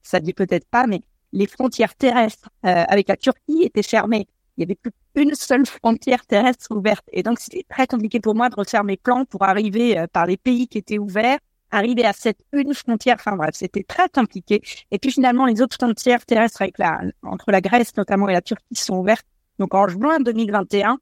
ça 0.04 0.20
ne 0.20 0.24
dit 0.24 0.32
peut-être 0.32 0.68
pas, 0.68 0.86
mais 0.86 1.00
les 1.32 1.48
frontières 1.48 1.96
terrestres 1.96 2.48
avec 2.62 3.08
la 3.08 3.16
Turquie 3.16 3.64
étaient 3.64 3.82
fermées. 3.82 4.28
Il 4.56 4.62
y 4.62 4.64
avait 4.64 4.76
plus 4.76 4.92
une 5.16 5.34
seule 5.34 5.66
frontière 5.66 6.24
terrestre 6.26 6.74
ouverte. 6.74 7.04
Et 7.12 7.22
donc, 7.22 7.38
c'était 7.40 7.64
très 7.68 7.86
compliqué 7.86 8.20
pour 8.20 8.34
moi 8.34 8.48
de 8.48 8.54
refaire 8.54 8.84
mes 8.84 8.96
plans 8.96 9.24
pour 9.24 9.42
arriver 9.42 10.04
par 10.12 10.26
les 10.26 10.36
pays 10.36 10.68
qui 10.68 10.78
étaient 10.78 10.98
ouverts 10.98 11.38
arriver 11.74 12.04
à 12.04 12.12
cette 12.12 12.38
une 12.52 12.74
frontière. 12.74 13.16
Enfin 13.18 13.36
bref, 13.36 13.50
c'était 13.54 13.82
très 13.82 14.08
compliqué. 14.08 14.62
Et 14.90 14.98
puis 14.98 15.10
finalement, 15.10 15.46
les 15.46 15.60
autres 15.60 15.76
frontières 15.76 16.24
terrestres 16.24 16.62
avec 16.62 16.78
la, 16.78 17.00
entre 17.22 17.50
la 17.50 17.60
Grèce 17.60 17.96
notamment 17.96 18.28
et 18.28 18.32
la 18.32 18.42
Turquie 18.42 18.74
sont 18.74 18.96
ouvertes. 18.96 19.26
Donc 19.58 19.74
en 19.74 19.88
juin 19.88 20.20
2021, 20.20 20.98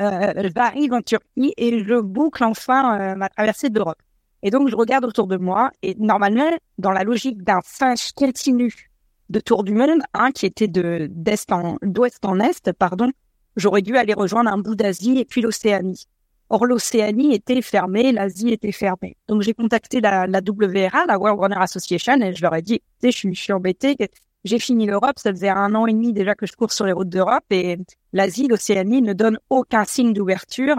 euh, 0.00 0.50
j'arrive 0.54 0.92
en 0.92 1.02
Turquie 1.02 1.54
et 1.56 1.84
je 1.84 2.00
boucle 2.00 2.44
enfin 2.44 3.00
euh, 3.00 3.14
ma 3.14 3.28
traversée 3.28 3.70
d'Europe. 3.70 4.00
Et 4.42 4.50
donc 4.50 4.68
je 4.68 4.76
regarde 4.76 5.04
autour 5.04 5.26
de 5.26 5.36
moi 5.36 5.70
et 5.82 5.94
normalement, 5.98 6.50
dans 6.78 6.92
la 6.92 7.04
logique 7.04 7.42
d'un 7.42 7.60
singe 7.64 8.12
continu 8.12 8.90
de 9.28 9.40
tour 9.40 9.64
du 9.64 9.72
monde, 9.72 10.00
hein, 10.14 10.30
qui 10.32 10.46
était 10.46 10.68
de 10.68 11.08
d'est 11.10 11.50
en 11.52 11.76
d'ouest 11.82 12.24
en 12.24 12.38
est, 12.40 12.72
pardon, 12.72 13.10
j'aurais 13.56 13.82
dû 13.82 13.96
aller 13.96 14.14
rejoindre 14.14 14.50
un 14.52 14.58
bout 14.58 14.74
d'Asie 14.74 15.18
et 15.18 15.24
puis 15.24 15.40
l'Océanie. 15.40 16.06
Or 16.48 16.64
l'Océanie 16.64 17.34
était 17.34 17.60
fermée, 17.60 18.12
l'Asie 18.12 18.50
était 18.50 18.70
fermée. 18.70 19.16
Donc 19.26 19.42
j'ai 19.42 19.52
contacté 19.52 20.00
la, 20.00 20.28
la 20.28 20.40
WRA, 20.40 21.06
la 21.06 21.18
World 21.18 21.40
Runner 21.40 21.56
Association, 21.58 22.20
et 22.20 22.34
je 22.34 22.42
leur 22.42 22.54
ai 22.54 22.62
dit, 22.62 22.80
je 23.02 23.10
suis, 23.10 23.34
je 23.34 23.40
suis 23.40 23.52
embêté, 23.52 23.96
j'ai 24.44 24.60
fini 24.60 24.86
l'Europe, 24.86 25.18
ça 25.18 25.32
faisait 25.32 25.48
un 25.48 25.74
an 25.74 25.86
et 25.86 25.92
demi 25.92 26.12
déjà 26.12 26.36
que 26.36 26.46
je 26.46 26.52
cours 26.52 26.72
sur 26.72 26.86
les 26.86 26.92
routes 26.92 27.08
d'Europe 27.08 27.44
et 27.50 27.78
l'Asie, 28.12 28.46
l'Océanie 28.46 29.02
ne 29.02 29.12
donne 29.12 29.38
aucun 29.50 29.84
signe 29.84 30.12
d'ouverture. 30.12 30.76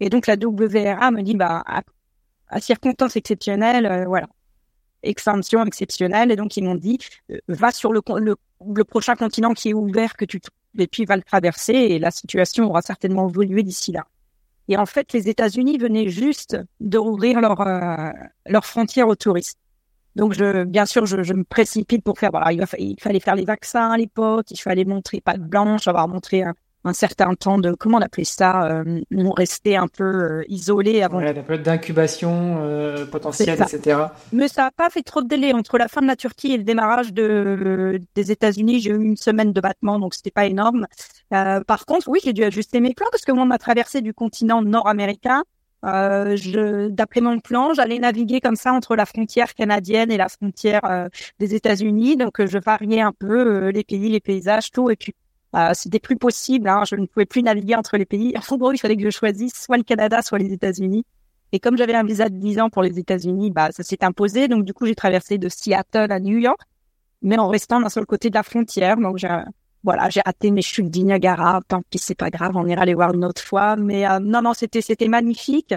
Et 0.00 0.08
donc 0.08 0.26
la 0.26 0.36
WRA 0.36 1.10
me 1.10 1.20
dit, 1.20 1.36
bah, 1.36 1.62
à, 1.66 1.82
à 2.48 2.60
circonstances 2.60 3.16
exceptionnelles, 3.16 3.84
euh, 3.84 4.04
voilà, 4.06 4.28
exceptionnelle. 5.66 6.30
Et 6.30 6.36
donc 6.36 6.56
ils 6.56 6.64
m'ont 6.64 6.74
dit, 6.74 6.98
euh, 7.30 7.38
va 7.48 7.70
sur 7.70 7.92
le, 7.92 8.00
le, 8.20 8.84
prochain 8.84 9.14
continent 9.14 9.54
qui 9.54 9.70
est 9.70 9.74
ouvert 9.74 10.16
que 10.16 10.24
tu 10.24 10.40
et 10.76 10.86
puis 10.88 11.04
va 11.04 11.16
le 11.16 11.22
traverser 11.22 11.72
et 11.72 11.98
la 11.98 12.10
situation 12.10 12.68
aura 12.68 12.82
certainement 12.82 13.28
évolué 13.28 13.62
d'ici 13.62 13.92
là. 13.92 14.06
Et 14.68 14.76
en 14.76 14.86
fait, 14.86 15.12
les 15.12 15.28
États-Unis 15.28 15.78
venaient 15.78 16.08
juste 16.08 16.56
de 16.80 16.98
rouvrir 16.98 17.40
leurs 17.40 17.60
euh, 17.60 18.10
leurs 18.46 18.64
frontières 18.64 19.08
aux 19.08 19.14
touristes. 19.14 19.58
Donc, 20.16 20.32
je, 20.32 20.64
bien 20.64 20.86
sûr, 20.86 21.06
je, 21.06 21.22
je 21.22 21.34
me 21.34 21.44
précipite 21.44 22.02
pour 22.04 22.18
faire. 22.18 22.30
Voilà, 22.30 22.52
il, 22.52 22.64
il, 22.78 23.00
fallait 23.00 23.20
faire 23.20 23.34
les 23.34 23.44
vaccins 23.44 23.90
à 23.90 23.96
l'époque. 23.96 24.46
Il 24.50 24.60
fallait 24.60 24.84
montrer 24.84 25.20
pas 25.20 25.36
de 25.36 25.42
blanche, 25.42 25.88
avoir 25.88 26.08
montré 26.08 26.42
un, 26.42 26.54
un 26.84 26.92
certain 26.92 27.34
temps 27.34 27.58
de 27.58 27.72
comment 27.72 27.98
on 27.98 28.02
appelait 28.02 28.24
ça, 28.24 28.64
euh, 28.66 29.00
on 29.14 29.30
restait 29.30 29.76
un 29.76 29.88
peu 29.88 30.04
euh, 30.04 30.44
isolé 30.48 31.02
avant. 31.02 31.18
Ouais, 31.18 31.32
la 31.32 31.42
période 31.42 31.64
d'incubation 31.64 32.58
euh, 32.60 33.06
potentielle, 33.06 33.60
etc. 33.60 33.98
Mais 34.32 34.48
ça 34.48 34.64
n'a 34.64 34.70
pas 34.70 34.90
fait 34.90 35.02
trop 35.02 35.22
de 35.22 35.28
délai 35.28 35.52
entre 35.52 35.78
la 35.78 35.88
fin 35.88 36.02
de 36.02 36.06
la 36.06 36.16
Turquie 36.16 36.52
et 36.52 36.56
le 36.58 36.64
démarrage 36.64 37.12
de, 37.12 38.00
des 38.14 38.30
États-Unis. 38.32 38.80
J'ai 38.80 38.90
eu 38.90 39.02
une 39.02 39.16
semaine 39.16 39.52
de 39.52 39.60
battement, 39.60 39.98
donc 39.98 40.14
c'était 40.14 40.30
pas 40.30 40.46
énorme. 40.46 40.86
Euh, 41.32 41.62
par 41.64 41.86
contre, 41.86 42.08
oui, 42.08 42.20
j'ai 42.22 42.32
dû 42.32 42.44
ajuster 42.44 42.80
mes 42.80 42.92
plans 42.94 43.08
parce 43.10 43.24
que 43.24 43.32
moi, 43.32 43.44
on 43.44 43.46
m'a 43.46 43.58
traversé 43.58 44.02
du 44.02 44.12
continent 44.12 44.62
nord-américain 44.62 45.42
euh, 45.84 46.36
je, 46.36 46.88
d'après 46.88 47.20
mon 47.20 47.40
plan, 47.40 47.74
j'allais 47.74 47.98
naviguer 47.98 48.40
comme 48.40 48.56
ça 48.56 48.72
entre 48.72 48.96
la 48.96 49.04
frontière 49.04 49.54
canadienne 49.54 50.10
et 50.10 50.16
la 50.16 50.28
frontière 50.28 50.84
euh, 50.84 51.08
des 51.38 51.54
États-Unis. 51.54 52.16
Donc, 52.16 52.40
euh, 52.40 52.46
je 52.46 52.58
variais 52.58 53.00
un 53.00 53.12
peu 53.12 53.68
les 53.68 53.84
pays, 53.84 54.08
les 54.08 54.20
paysages, 54.20 54.70
tout. 54.70 54.90
Et 54.90 54.96
puis, 54.96 55.14
Euh, 55.54 55.70
c'était 55.72 56.00
plus 56.00 56.16
possible. 56.16 56.68
Hein, 56.68 56.82
je 56.88 56.96
ne 56.96 57.06
pouvais 57.06 57.26
plus 57.26 57.42
naviguer 57.42 57.74
entre 57.76 57.96
les 57.96 58.06
pays. 58.06 58.34
En 58.50 58.56
gros, 58.56 58.72
il 58.72 58.78
fallait 58.78 58.96
que 58.96 59.02
je 59.02 59.10
choisisse 59.10 59.54
soit 59.54 59.76
le 59.76 59.84
Canada, 59.84 60.22
soit 60.22 60.38
les 60.38 60.52
États-Unis. 60.52 61.04
Et 61.52 61.60
comme 61.60 61.76
j'avais 61.76 61.94
un 61.94 62.02
visa 62.02 62.28
de 62.28 62.36
10 62.36 62.60
ans 62.60 62.70
pour 62.70 62.82
les 62.82 62.98
États-Unis, 62.98 63.50
bah 63.52 63.70
ça 63.70 63.84
s'est 63.84 64.04
imposé. 64.04 64.48
Donc 64.48 64.64
du 64.64 64.74
coup, 64.74 64.86
j'ai 64.86 64.96
traversé 64.96 65.38
de 65.38 65.48
Seattle 65.48 66.10
à 66.10 66.18
New 66.18 66.38
York, 66.38 66.60
mais 67.22 67.38
en 67.38 67.48
restant 67.48 67.80
d'un 67.80 67.88
seul 67.88 68.06
côté 68.06 68.28
de 68.28 68.34
la 68.34 68.42
frontière. 68.42 68.96
Donc 68.96 69.18
j'ai 69.18 69.28
voilà, 69.84 70.08
j'ai 70.08 70.22
raté 70.24 70.50
mes 70.50 70.62
chutes 70.62 70.90
du 70.90 71.04
Niagara. 71.04 71.60
Tant 71.68 71.82
pis, 71.88 71.98
c'est 71.98 72.16
pas 72.16 72.30
grave, 72.30 72.56
on 72.56 72.66
ira 72.66 72.84
les 72.86 72.94
voir 72.94 73.14
une 73.14 73.24
autre 73.24 73.42
fois. 73.42 73.76
Mais 73.76 74.08
euh, 74.08 74.18
non, 74.18 74.42
non, 74.42 74.54
c'était 74.54 74.80
c'était 74.80 75.08
magnifique. 75.08 75.74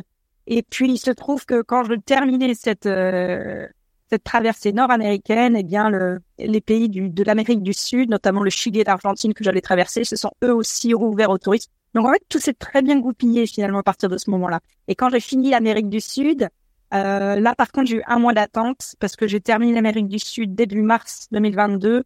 Et 0.47 0.63
puis 0.63 0.89
il 0.89 0.97
se 0.97 1.11
trouve 1.11 1.45
que 1.45 1.61
quand 1.61 1.83
je 1.83 1.93
terminais 1.93 2.53
cette 2.55 2.85
euh, 2.87 3.67
cette 4.09 4.23
traversée 4.23 4.71
nord-américaine, 4.71 5.55
eh 5.55 5.63
bien 5.63 5.89
le, 5.89 6.19
les 6.39 6.61
pays 6.61 6.89
du, 6.89 7.09
de 7.09 7.23
l'Amérique 7.23 7.61
du 7.61 7.73
Sud, 7.73 8.09
notamment 8.09 8.41
le 8.41 8.49
Chili 8.49 8.79
et 8.79 8.83
l'Argentine 8.83 9.33
que 9.33 9.43
j'allais 9.43 9.61
traverser, 9.61 10.03
se 10.03 10.15
sont 10.15 10.31
eux 10.43 10.53
aussi 10.53 10.93
rouverts 10.93 11.29
aux 11.29 11.37
touristes. 11.37 11.71
Donc 11.93 12.07
en 12.07 12.13
fait, 12.13 12.23
tout 12.29 12.39
s'est 12.39 12.53
très 12.53 12.81
bien 12.81 12.99
goupillé 12.99 13.47
finalement 13.47 13.79
à 13.79 13.83
partir 13.83 14.09
de 14.09 14.17
ce 14.17 14.29
moment-là. 14.29 14.59
Et 14.87 14.95
quand 14.95 15.09
j'ai 15.09 15.19
fini 15.19 15.49
l'Amérique 15.49 15.89
du 15.89 16.01
Sud, 16.01 16.49
euh, 16.93 17.35
là 17.35 17.53
par 17.55 17.71
contre 17.71 17.87
j'ai 17.87 17.97
eu 17.97 18.03
un 18.07 18.17
mois 18.17 18.33
d'attente 18.33 18.95
parce 18.99 19.17
que 19.17 19.27
j'ai 19.27 19.41
terminé 19.41 19.73
l'Amérique 19.73 20.07
du 20.07 20.19
Sud 20.19 20.55
début 20.55 20.81
mars 20.81 21.27
2022 21.31 22.05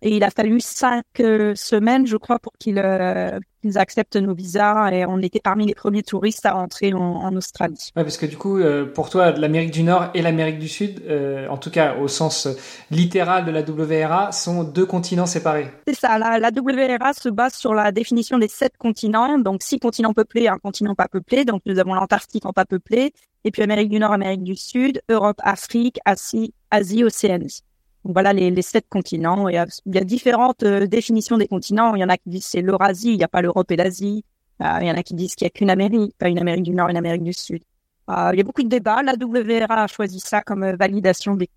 et 0.00 0.16
il 0.16 0.22
a 0.22 0.30
fallu 0.30 0.60
cinq 0.60 1.04
euh, 1.20 1.54
semaines, 1.56 2.06
je 2.06 2.16
crois, 2.16 2.38
pour 2.38 2.52
qu'ils 2.58 2.78
euh, 2.78 3.38
acceptent 3.74 4.16
nos 4.16 4.32
visas. 4.32 4.90
Et 4.92 5.04
on 5.04 5.18
était 5.18 5.40
parmi 5.42 5.66
les 5.66 5.74
premiers 5.74 6.04
touristes 6.04 6.46
à 6.46 6.52
rentrer 6.52 6.92
en, 6.92 7.00
en 7.00 7.34
Australie. 7.34 7.90
Ouais, 7.96 8.04
parce 8.04 8.16
que 8.16 8.26
du 8.26 8.36
coup, 8.36 8.58
euh, 8.58 8.86
pour 8.86 9.10
toi, 9.10 9.32
l'Amérique 9.32 9.72
du 9.72 9.82
Nord 9.82 10.10
et 10.14 10.22
l'Amérique 10.22 10.60
du 10.60 10.68
Sud, 10.68 11.02
en 11.50 11.56
tout 11.56 11.70
cas 11.70 11.96
au 11.96 12.06
sens 12.06 12.48
littéral 12.90 13.44
de 13.44 13.50
la 13.50 13.62
WRA, 13.62 14.30
sont 14.30 14.62
deux 14.62 14.86
continents 14.86 15.26
séparés. 15.26 15.70
C'est 15.88 15.94
ça. 15.94 16.18
La, 16.18 16.38
la, 16.38 16.50
WRA 16.50 17.12
se 17.12 17.28
base 17.28 17.54
sur 17.54 17.74
la 17.74 17.90
définition 17.90 18.38
des 18.38 18.48
sept 18.48 18.76
continents. 18.78 19.38
Donc 19.38 19.62
six 19.62 19.80
continents 19.80 20.14
peuplés, 20.14 20.46
un 20.46 20.58
continent 20.58 20.94
pas 20.94 21.08
peuplé. 21.08 21.44
Donc 21.44 21.62
nous 21.66 21.78
avons 21.78 21.94
l'Antarctique 21.94 22.46
en 22.46 22.52
pas 22.52 22.64
peuplé. 22.64 23.12
Et 23.44 23.50
puis 23.50 23.62
Amérique 23.62 23.88
du 23.88 23.98
Nord, 23.98 24.12
Amérique 24.12 24.44
du 24.44 24.54
Sud, 24.54 25.00
Europe, 25.08 25.40
Afrique, 25.42 25.98
Asie, 26.04 26.54
Asie, 26.70 27.02
Océanie 27.02 27.62
voilà 28.04 28.32
les, 28.32 28.62
sept 28.62 28.86
continents. 28.88 29.48
Il 29.48 29.54
y 29.54 29.58
a, 29.98 30.04
différentes 30.04 30.62
euh, 30.62 30.86
définitions 30.86 31.36
des 31.36 31.46
continents. 31.46 31.94
Il 31.94 32.00
y 32.00 32.04
en 32.04 32.08
a 32.08 32.16
qui 32.16 32.28
disent 32.30 32.46
c'est 32.46 32.62
l'Eurasie, 32.62 33.12
il 33.12 33.18
n'y 33.18 33.24
a 33.24 33.28
pas 33.28 33.42
l'Europe 33.42 33.70
et 33.70 33.76
l'Asie. 33.76 34.24
Euh, 34.62 34.78
il 34.80 34.88
y 34.88 34.90
en 34.90 34.96
a 34.96 35.02
qui 35.02 35.14
disent 35.14 35.34
qu'il 35.34 35.44
n'y 35.44 35.48
a 35.48 35.50
qu'une 35.50 35.70
Amérique, 35.70 36.14
pas 36.18 36.28
une 36.28 36.38
Amérique 36.38 36.64
du 36.64 36.74
Nord 36.74 36.88
et 36.88 36.92
une 36.92 36.96
Amérique 36.96 37.22
du 37.22 37.32
Sud. 37.32 37.62
Euh, 38.10 38.30
il 38.32 38.38
y 38.38 38.40
a 38.40 38.44
beaucoup 38.44 38.62
de 38.62 38.68
débats. 38.68 39.02
La 39.02 39.14
WRA 39.14 39.82
a 39.82 39.86
choisi 39.86 40.20
ça 40.20 40.42
comme 40.42 40.70
validation 40.76 41.34
des 41.34 41.48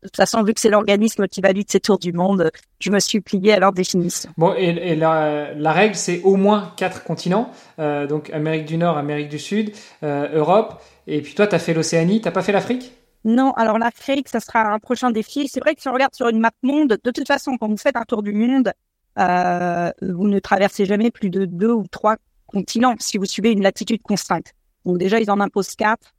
de 0.00 0.06
toute 0.06 0.14
façon, 0.14 0.44
vu 0.44 0.54
que 0.54 0.60
c'est 0.60 0.70
l'organisme 0.70 1.26
qui 1.26 1.40
valide 1.40 1.68
ces 1.68 1.80
tours 1.80 1.98
du 1.98 2.12
monde, 2.12 2.52
je 2.78 2.92
me 2.92 3.00
suis 3.00 3.20
plié 3.20 3.54
à 3.54 3.58
leur 3.58 3.72
définition. 3.72 4.30
Bon, 4.36 4.54
et, 4.54 4.94
la, 4.94 5.72
règle, 5.72 5.96
c'est 5.96 6.22
au 6.22 6.36
moins 6.36 6.72
quatre 6.76 7.02
continents, 7.02 7.50
donc 7.78 8.30
Amérique 8.30 8.64
du 8.64 8.76
Nord, 8.76 8.96
Amérique 8.96 9.28
du 9.28 9.40
Sud, 9.40 9.72
Europe, 10.04 10.80
et 11.08 11.20
puis 11.20 11.34
toi, 11.34 11.48
tu 11.48 11.56
as 11.56 11.58
fait 11.58 11.74
l'Océanie, 11.74 12.20
t'as 12.20 12.30
pas 12.30 12.42
fait 12.42 12.52
l'Afrique? 12.52 12.92
Non, 13.28 13.52
alors 13.52 13.78
l'Afrique, 13.78 14.28
ça 14.30 14.40
sera 14.40 14.72
un 14.72 14.78
prochain 14.78 15.10
défi. 15.10 15.48
C'est 15.48 15.60
vrai 15.60 15.74
que 15.74 15.82
si 15.82 15.88
on 15.88 15.92
regarde 15.92 16.14
sur 16.14 16.28
une 16.28 16.40
map 16.40 16.50
monde, 16.62 16.98
de 17.04 17.10
toute 17.10 17.26
façon, 17.26 17.58
quand 17.58 17.68
vous 17.68 17.76
faites 17.76 17.96
un 17.96 18.04
tour 18.04 18.22
du 18.22 18.32
monde, 18.32 18.72
euh, 19.18 19.90
vous 20.00 20.28
ne 20.28 20.38
traversez 20.38 20.86
jamais 20.86 21.10
plus 21.10 21.28
de 21.28 21.44
deux 21.44 21.72
ou 21.72 21.86
trois 21.90 22.16
continents 22.46 22.94
si 22.98 23.18
vous 23.18 23.26
suivez 23.26 23.52
une 23.52 23.62
latitude 23.62 24.00
constante. 24.00 24.54
Donc 24.86 24.96
déjà, 24.96 25.20
ils 25.20 25.30
en 25.30 25.40
imposent 25.40 25.76
quatre. 25.76 26.14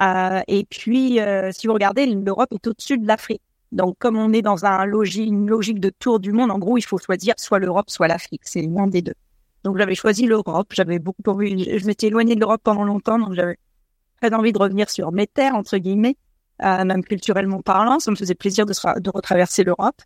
Euh, 0.00 0.40
et 0.46 0.64
puis, 0.64 1.18
euh, 1.18 1.50
si 1.50 1.66
vous 1.66 1.74
regardez, 1.74 2.06
l'Europe 2.06 2.52
est 2.52 2.64
au-dessus 2.64 2.96
de 2.96 3.08
l'Afrique. 3.08 3.42
Donc, 3.72 3.96
comme 3.98 4.16
on 4.16 4.32
est 4.32 4.42
dans 4.42 4.64
un 4.64 4.84
une 4.84 5.48
logique 5.48 5.80
de 5.80 5.90
tour 5.90 6.20
du 6.20 6.30
monde, 6.30 6.52
en 6.52 6.60
gros, 6.60 6.78
il 6.78 6.82
faut 6.82 6.98
choisir 6.98 7.34
soit 7.38 7.58
l'Europe, 7.58 7.90
soit 7.90 8.06
l'Afrique. 8.06 8.42
C'est 8.44 8.62
l'un 8.62 8.86
des 8.86 9.02
deux. 9.02 9.14
Donc, 9.64 9.78
j'avais 9.78 9.96
choisi 9.96 10.26
l'Europe. 10.26 10.68
J'avais 10.72 11.00
beaucoup 11.00 11.22
envie. 11.26 11.76
Je 11.76 11.86
m'étais 11.86 12.06
éloignée 12.06 12.36
de 12.36 12.40
l'Europe 12.40 12.60
pendant 12.62 12.84
longtemps, 12.84 13.18
donc 13.18 13.34
j'avais 13.34 13.56
très 14.20 14.32
envie 14.32 14.52
de 14.52 14.58
revenir 14.58 14.88
sur 14.90 15.10
mes 15.10 15.26
terres 15.26 15.56
entre 15.56 15.78
guillemets 15.78 16.16
même 16.60 17.04
culturellement 17.04 17.60
parlant. 17.60 17.98
Ça 18.00 18.10
me 18.10 18.16
faisait 18.16 18.34
plaisir 18.34 18.66
de, 18.66 18.72
retraverser 19.10 19.64
l'Europe. 19.64 20.00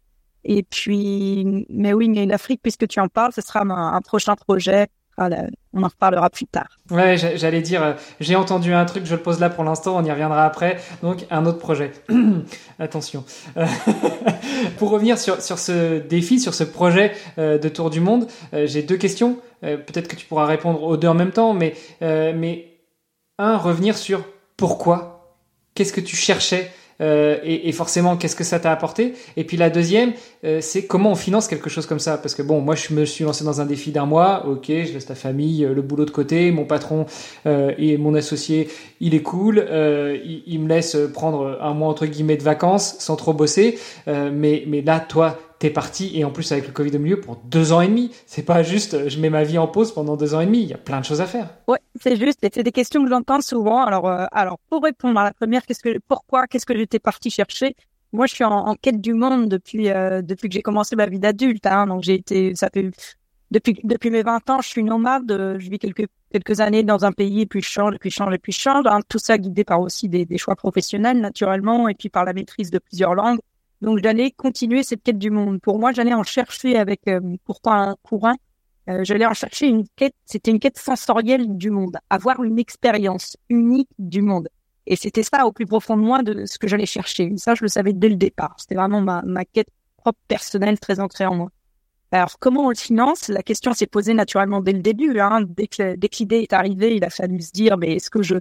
Et 0.45 0.63
puis, 0.63 1.67
mais 1.69 1.93
oui, 1.93 2.09
mais 2.09 2.25
l'Afrique, 2.25 2.61
puisque 2.63 2.87
tu 2.87 3.01
en 3.01 3.09
parles, 3.09 3.33
ce 3.33 3.41
sera 3.41 3.61
un, 3.61 4.01
prochain 4.01 4.37
projet. 4.37 4.87
Ah, 5.19 5.31
on 5.73 5.83
en 5.83 5.89
reparlera 5.89 6.29
plus 6.29 6.45
tard. 6.45 6.69
Ouais, 6.91 7.17
j'allais 7.17 7.63
dire, 7.63 7.83
euh, 7.83 7.95
j'ai 8.21 8.37
entendu 8.37 8.75
un 8.75 8.85
truc, 8.85 9.07
je 9.07 9.15
le 9.15 9.23
pose 9.23 9.41
là 9.41 9.49
pour 9.49 9.65
l'instant, 9.65 9.97
on 9.97 10.05
y 10.05 10.11
reviendra 10.11 10.45
après. 10.45 10.77
Donc, 11.03 11.25
un 11.31 11.47
autre 11.47 11.59
projet. 11.59 11.93
Attention. 12.79 13.25
Euh, 13.57 13.65
pour 14.79 14.91
revenir 14.91 15.17
sur, 15.17 15.41
sur 15.41 15.59
ce 15.59 16.01
défi, 16.01 16.39
sur 16.39 16.53
ce 16.53 16.65
projet 16.65 17.13
euh, 17.39 17.57
de 17.57 17.69
tour 17.71 17.89
du 17.89 18.01
monde, 18.01 18.27
j'ai 18.53 18.83
deux 18.83 18.99
questions. 18.99 19.39
Peut-être 19.63 20.07
que 20.07 20.17
tu 20.17 20.27
pourras 20.27 20.45
répondre 20.45 20.83
aux 20.83 20.99
deux 20.99 21.09
en 21.09 21.15
même 21.15 21.33
temps, 21.33 21.55
mais, 21.55 21.75
mais 22.01 22.77
un, 23.39 23.57
revenir 23.57 23.97
sur 23.97 24.23
pourquoi 24.57 25.16
qu'est-ce 25.77 25.93
que 25.93 26.01
tu 26.01 26.17
cherchais 26.17 26.73
euh, 27.01 27.37
et, 27.45 27.73
forcément 27.73 28.17
qu'est-ce 28.17 28.37
que 28.37 28.45
ça 28.45 28.59
t'a 28.59 28.73
apporté. 28.73 29.15
Et 29.37 29.45
puis 29.45 29.57
la 29.57 29.69
deuxième 29.69 30.13
euh, 30.45 30.61
c'est 30.63 30.87
comment 30.87 31.11
on 31.11 31.15
finance 31.15 31.47
quelque 31.47 31.69
chose 31.69 31.87
comme 31.87 31.99
ça. 31.99 32.17
Parce 32.17 32.35
que 32.35 32.43
bon 32.43 32.61
moi 32.61 32.75
je 32.75 32.95
me 32.95 33.05
suis 33.05 33.25
lancé 33.25 33.45
dans 33.45 33.61
un 33.61 33.67
défi 33.67 33.91
d'un 33.91 34.07
mois. 34.07 34.47
Ok 34.47 34.67
je 34.69 34.93
laisse 34.93 35.09
la 35.09 35.15
famille 35.15 35.65
euh, 35.65 35.75
le 35.75 35.83
boulot 35.83 36.07
de 36.07 36.11
côté. 36.11 36.51
Mon 36.51 36.65
patron 36.65 37.07
et 37.45 37.99
mon 37.99 38.15
associé 38.15 38.69
il 39.01 39.15
est 39.15 39.23
cool. 39.23 39.67
Il, 39.69 40.43
il, 40.47 40.61
me 40.61 40.69
laisse 40.69 40.97
prendre 41.13 41.59
un 41.61 41.75
mois 41.75 41.89
entre 41.89 42.07
guillemets 42.07 42.37
de 42.37 42.43
vacances 42.43 42.97
sans 42.99 43.17
trop 43.17 43.33
bosser. 43.33 43.79
Mais 44.07 44.65
mais 44.67 44.83
là 44.83 45.01
toi 45.01 45.39
t'es 45.59 45.71
parti 45.71 46.11
et 46.15 46.25
en 46.25 46.31
plus 46.31 46.51
avec 46.53 46.67
le 46.67 46.73
Covid 46.73 46.97
au 46.97 46.99
milieu 46.99 47.21
pour 47.21 47.37
deux 47.37 47.73
ans 47.73 47.81
et 47.81 47.89
demi. 47.89 48.11
C'est 48.27 48.45
pas 48.45 48.63
juste 48.63 49.09
je 49.09 49.21
mets 49.21 49.31
ma 49.31 49.45
vie 49.45 49.59
en 49.59 49.67
pause 49.67 49.93
pendant 49.93 50.17
deux 50.17 50.35
ans 50.35 50.41
et 50.41 50.47
demi. 50.47 50.63
Il 50.63 50.69
y 50.69 50.75
a 50.75 50.79
plein 50.79 51.01
de 51.01 51.05
choses 51.05 51.21
à 51.21 51.27
faire. 51.27 51.49
Ouais, 51.67 51.79
c'est 52.01 52.17
juste. 52.17 52.45
Et 52.45 52.51
c'est 52.53 52.63
des 52.63 52.73
questions 52.73 53.03
que 53.03 53.09
j'entends 53.09 53.41
souvent. 53.41 53.83
Alors, 53.83 54.09
euh, 54.09 54.27
alors 54.33 54.59
pour 54.69 54.83
répondre 54.83 55.19
à 55.19 55.25
la 55.25 55.33
première, 55.33 55.63
pourquoi, 56.09 56.47
qu'est-ce 56.47 56.67
que 56.67 56.77
j'étais 56.77 56.99
parti 56.99 57.31
chercher? 57.31 57.75
Moi, 58.13 58.27
je 58.27 58.35
suis 58.35 58.45
en, 58.45 58.75
quête 58.81 59.01
du 59.01 59.15
monde 59.15 59.49
depuis 59.49 59.91
euh, 59.91 60.23
depuis 60.23 60.49
que 60.49 60.55
j'ai 60.55 60.63
commencé 60.63 60.97
ma 60.97 61.07
vie 61.07 61.19
d'adulte. 61.19 61.67
Hein, 61.67 61.87
donc 61.87 62.03
j'ai 62.03 62.15
été, 62.15 62.55
ça 62.55 62.69
fait 62.73 62.91
depuis 63.51 64.11
mes 64.11 64.23
20 64.23 64.51
ans, 64.51 64.61
je 64.61 64.69
suis 64.69 64.83
nomade. 64.83 65.31
Euh, 65.31 65.59
je 65.59 65.71
vis 65.71 65.79
quelques 65.79 66.61
années 66.61 66.83
dans 66.83 67.05
un 67.05 67.13
pays, 67.13 67.47
puis 67.47 67.63
je 67.63 67.69
change, 67.69 67.97
puis 67.99 68.11
je 68.11 68.17
change, 68.17 68.37
puis 68.39 68.53
je 68.53 68.61
change. 68.61 68.85
Hein, 68.87 69.01
tout 69.09 69.19
ça 69.19 69.39
guidé 69.39 69.65
par 69.65 69.81
aussi 69.81 70.09
des 70.09 70.39
choix 70.39 70.57
professionnels 70.57 71.21
naturellement, 71.21 71.89
et 71.89 71.95
puis 71.95 72.09
par 72.09 72.25
la 72.25 72.33
maîtrise 72.33 72.71
de 72.71 72.79
plusieurs 72.79 73.15
langues. 73.15 73.39
Donc 73.83 73.99
j'allais 74.03 74.31
continuer 74.31 74.83
cette 74.83 75.03
quête 75.03 75.19
du 75.19 75.31
monde. 75.31 75.61
Pour 75.61 75.79
moi, 75.79 75.93
j'allais 75.93 76.15
en 76.15 76.23
chercher 76.23 76.77
avec 76.77 77.01
euh, 77.09 77.21
pourquoi 77.45 77.75
un 77.75 77.97
courant. 78.03 78.37
Euh, 78.89 79.05
j'allais 79.05 79.27
en 79.27 79.35
chercher 79.35 79.67
une 79.67 79.85
quête. 79.97 80.15
C'était 80.25 80.51
une 80.51 80.61
quête 80.61 80.79
sensorielle 80.79 81.57
du 81.57 81.71
monde, 81.71 81.97
avoir 82.09 82.43
une 82.43 82.59
expérience 82.59 83.37
unique 83.49 83.91
du 83.99 84.23
monde. 84.23 84.49
Et 84.87 84.97
c'était 84.97 85.25
ça 85.25 85.47
au 85.47 85.53
plus 85.53 85.67
profond 85.67 85.97
de 85.97 86.03
moi 86.03 86.23
de 86.23 86.47
ce 86.47 86.59
que 86.59 86.69
j'allais 86.69 86.87
chercher. 86.87 87.33
Ça, 87.37 87.55
je 87.55 87.63
le 87.63 87.69
savais 87.69 87.93
dès 87.93 88.09
le 88.09 88.17
départ. 88.17 88.55
C'était 88.59 88.77
vraiment 88.77 89.01
ma, 89.01 89.23
ma 89.23 89.45
quête 89.45 89.69
propre 89.97 90.21
personnelle 90.29 90.79
très 90.79 91.01
ancrée 91.01 91.27
en 91.27 91.35
moi. 91.35 91.51
Alors 92.13 92.39
comment 92.39 92.67
on 92.67 92.69
le 92.69 92.77
finance? 92.77 93.29
La 93.29 93.43
question 93.43 93.75
s'est 93.75 93.89
posée 93.89 94.15
naturellement 94.15 94.61
dès 94.61 94.73
le 94.73 94.81
début. 94.81 95.19
Hein. 95.19 95.43
Dès 95.47 95.67
que, 95.67 95.97
dès 95.97 96.09
que 96.09 96.19
l'idée 96.19 96.39
est 96.39 96.53
arrivée, 96.53 96.97
il 96.97 97.05
a 97.05 97.11
fallu 97.11 97.41
se 97.41 97.51
dire 97.51 97.77
mais 97.77 97.97
est-ce 97.97 98.11
que 98.11 98.23
je 98.23 98.37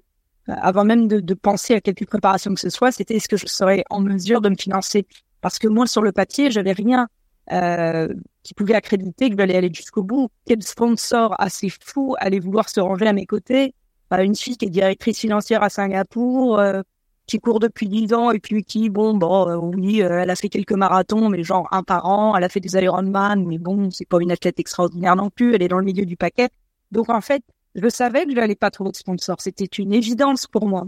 avant 0.47 0.85
même 0.85 1.07
de, 1.07 1.19
de, 1.19 1.33
penser 1.33 1.73
à 1.73 1.81
quelque 1.81 2.05
préparation 2.05 2.53
que 2.53 2.59
ce 2.59 2.69
soit, 2.69 2.91
c'était 2.91 3.15
est-ce 3.15 3.27
que 3.27 3.35
je 3.35 3.47
serais 3.47 3.83
en 3.89 3.99
mesure 4.01 4.41
de 4.41 4.49
me 4.49 4.55
financer? 4.55 5.07
Parce 5.45 5.59
que 5.59 5.67
moi, 5.67 5.85
sur 5.85 6.01
le 6.01 6.11
papier, 6.11 6.49
j'avais 6.49 6.71
rien 6.71 7.07
euh, 7.51 8.11
qui 8.41 8.55
pouvait 8.55 8.73
accréditer 8.73 9.29
que 9.29 9.35
j'allais 9.37 9.55
aller 9.55 9.71
jusqu'au 9.71 10.01
bout. 10.01 10.29
Quel 10.47 10.63
sponsor 10.63 11.35
assez 11.37 11.69
fou 11.69 12.15
allait 12.17 12.39
vouloir 12.39 12.67
se 12.67 12.79
ranger 12.79 13.05
à 13.05 13.13
mes 13.13 13.27
côtés? 13.27 13.75
Bah, 14.09 14.23
Une 14.23 14.33
fille 14.33 14.57
qui 14.57 14.65
est 14.65 14.69
directrice 14.71 15.19
financière 15.19 15.61
à 15.61 15.69
Singapour, 15.69 16.57
euh, 16.57 16.81
qui 17.27 17.37
court 17.37 17.59
depuis 17.59 17.87
10 17.87 18.15
ans 18.15 18.31
et 18.31 18.39
puis 18.39 18.63
qui, 18.63 18.89
bon, 18.89 19.13
bon, 19.13 19.47
euh, 19.47 19.57
oui, 19.57 20.01
euh, 20.01 20.23
elle 20.23 20.31
a 20.31 20.35
fait 20.35 20.49
quelques 20.49 20.71
marathons, 20.71 21.29
mais 21.29 21.43
genre 21.43 21.67
un 21.71 21.83
par 21.83 22.07
an. 22.07 22.35
Elle 22.35 22.43
a 22.43 22.49
fait 22.49 22.59
des 22.59 22.73
Ironman, 22.73 23.45
mais 23.45 23.59
bon, 23.59 23.91
c'est 23.91 24.09
pas 24.09 24.17
une 24.21 24.31
athlète 24.31 24.59
extraordinaire 24.59 25.15
non 25.15 25.29
plus. 25.29 25.53
Elle 25.53 25.61
est 25.61 25.67
dans 25.67 25.77
le 25.77 25.85
milieu 25.85 26.07
du 26.07 26.17
paquet. 26.17 26.49
Donc 26.91 27.11
en 27.11 27.21
fait, 27.21 27.43
je 27.75 27.87
savais 27.87 28.25
que 28.25 28.31
je 28.31 28.35
n'allais 28.35 28.55
pas 28.55 28.71
trouver 28.71 28.89
de 28.93 28.97
sponsor. 28.97 29.39
C'était 29.41 29.65
une 29.65 29.93
évidence 29.93 30.47
pour 30.47 30.67
moi. 30.67 30.87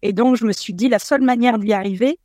Et 0.00 0.14
donc 0.14 0.36
je 0.36 0.46
me 0.46 0.52
suis 0.52 0.72
dit, 0.72 0.88
la 0.88 0.98
seule 0.98 1.20
manière 1.20 1.58
d'y 1.58 1.74
arriver, 1.74 2.18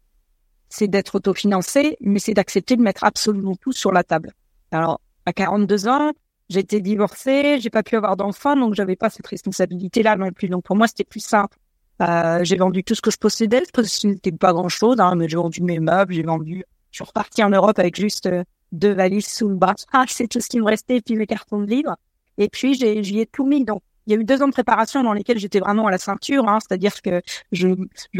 c'est 0.71 0.87
d'être 0.87 1.15
autofinancé, 1.15 1.97
mais 1.99 2.19
c'est 2.19 2.33
d'accepter 2.33 2.77
de 2.77 2.81
mettre 2.81 3.03
absolument 3.03 3.55
tout 3.55 3.73
sur 3.73 3.91
la 3.91 4.03
table. 4.03 4.31
Alors, 4.71 5.01
à 5.25 5.33
42 5.33 5.87
ans, 5.87 6.13
j'étais 6.49 6.79
divorcée, 6.79 7.59
j'ai 7.59 7.69
pas 7.69 7.83
pu 7.83 7.97
avoir 7.97 8.15
d'enfants, 8.15 8.55
donc 8.55 8.73
j'avais 8.73 8.95
pas 8.95 9.09
cette 9.09 9.27
responsabilité-là 9.27 10.15
non 10.15 10.31
plus. 10.31 10.47
Donc 10.47 10.63
pour 10.63 10.77
moi, 10.77 10.87
c'était 10.87 11.03
plus 11.03 11.19
simple. 11.19 11.57
Euh, 12.01 12.39
j'ai 12.43 12.55
vendu 12.55 12.83
tout 12.83 12.95
ce 12.95 13.01
que 13.01 13.11
je 13.11 13.17
possédais, 13.17 13.63
parce 13.73 13.89
que 13.89 13.93
ce 13.93 14.07
n'était 14.07 14.31
pas 14.31 14.53
grand-chose, 14.53 14.99
hein, 14.99 15.15
mais 15.15 15.27
j'ai 15.27 15.35
vendu 15.37 15.61
mes 15.61 15.79
meubles, 15.79 16.13
j'ai 16.13 16.23
vendu. 16.23 16.63
Je 16.91 16.97
suis 16.97 17.03
repartie 17.03 17.43
en 17.43 17.49
Europe 17.49 17.77
avec 17.77 17.95
juste 17.97 18.25
euh, 18.27 18.43
deux 18.71 18.93
valises 18.93 19.27
sous 19.27 19.49
le 19.49 19.55
bras. 19.55 19.75
Ah, 19.93 20.05
c'est 20.07 20.27
tout 20.27 20.39
ce 20.39 20.47
qui 20.47 20.59
me 20.59 20.65
restait, 20.65 21.01
puis 21.01 21.15
mes 21.15 21.27
cartons 21.27 21.59
de 21.59 21.67
livres. 21.67 21.97
Et 22.37 22.47
puis 22.47 22.73
j'y 22.75 23.19
ai 23.19 23.25
tout 23.25 23.45
mis. 23.45 23.65
Donc 23.65 23.83
il 24.07 24.13
y 24.13 24.15
a 24.15 24.19
eu 24.19 24.23
deux 24.23 24.41
ans 24.41 24.47
de 24.47 24.53
préparation 24.53 25.03
dans 25.03 25.13
lesquels 25.13 25.39
j'étais 25.39 25.59
vraiment 25.59 25.87
à 25.87 25.91
la 25.91 25.97
ceinture, 25.97 26.47
hein, 26.47 26.59
c'est-à-dire 26.59 27.01
que 27.01 27.21
je, 27.51 27.67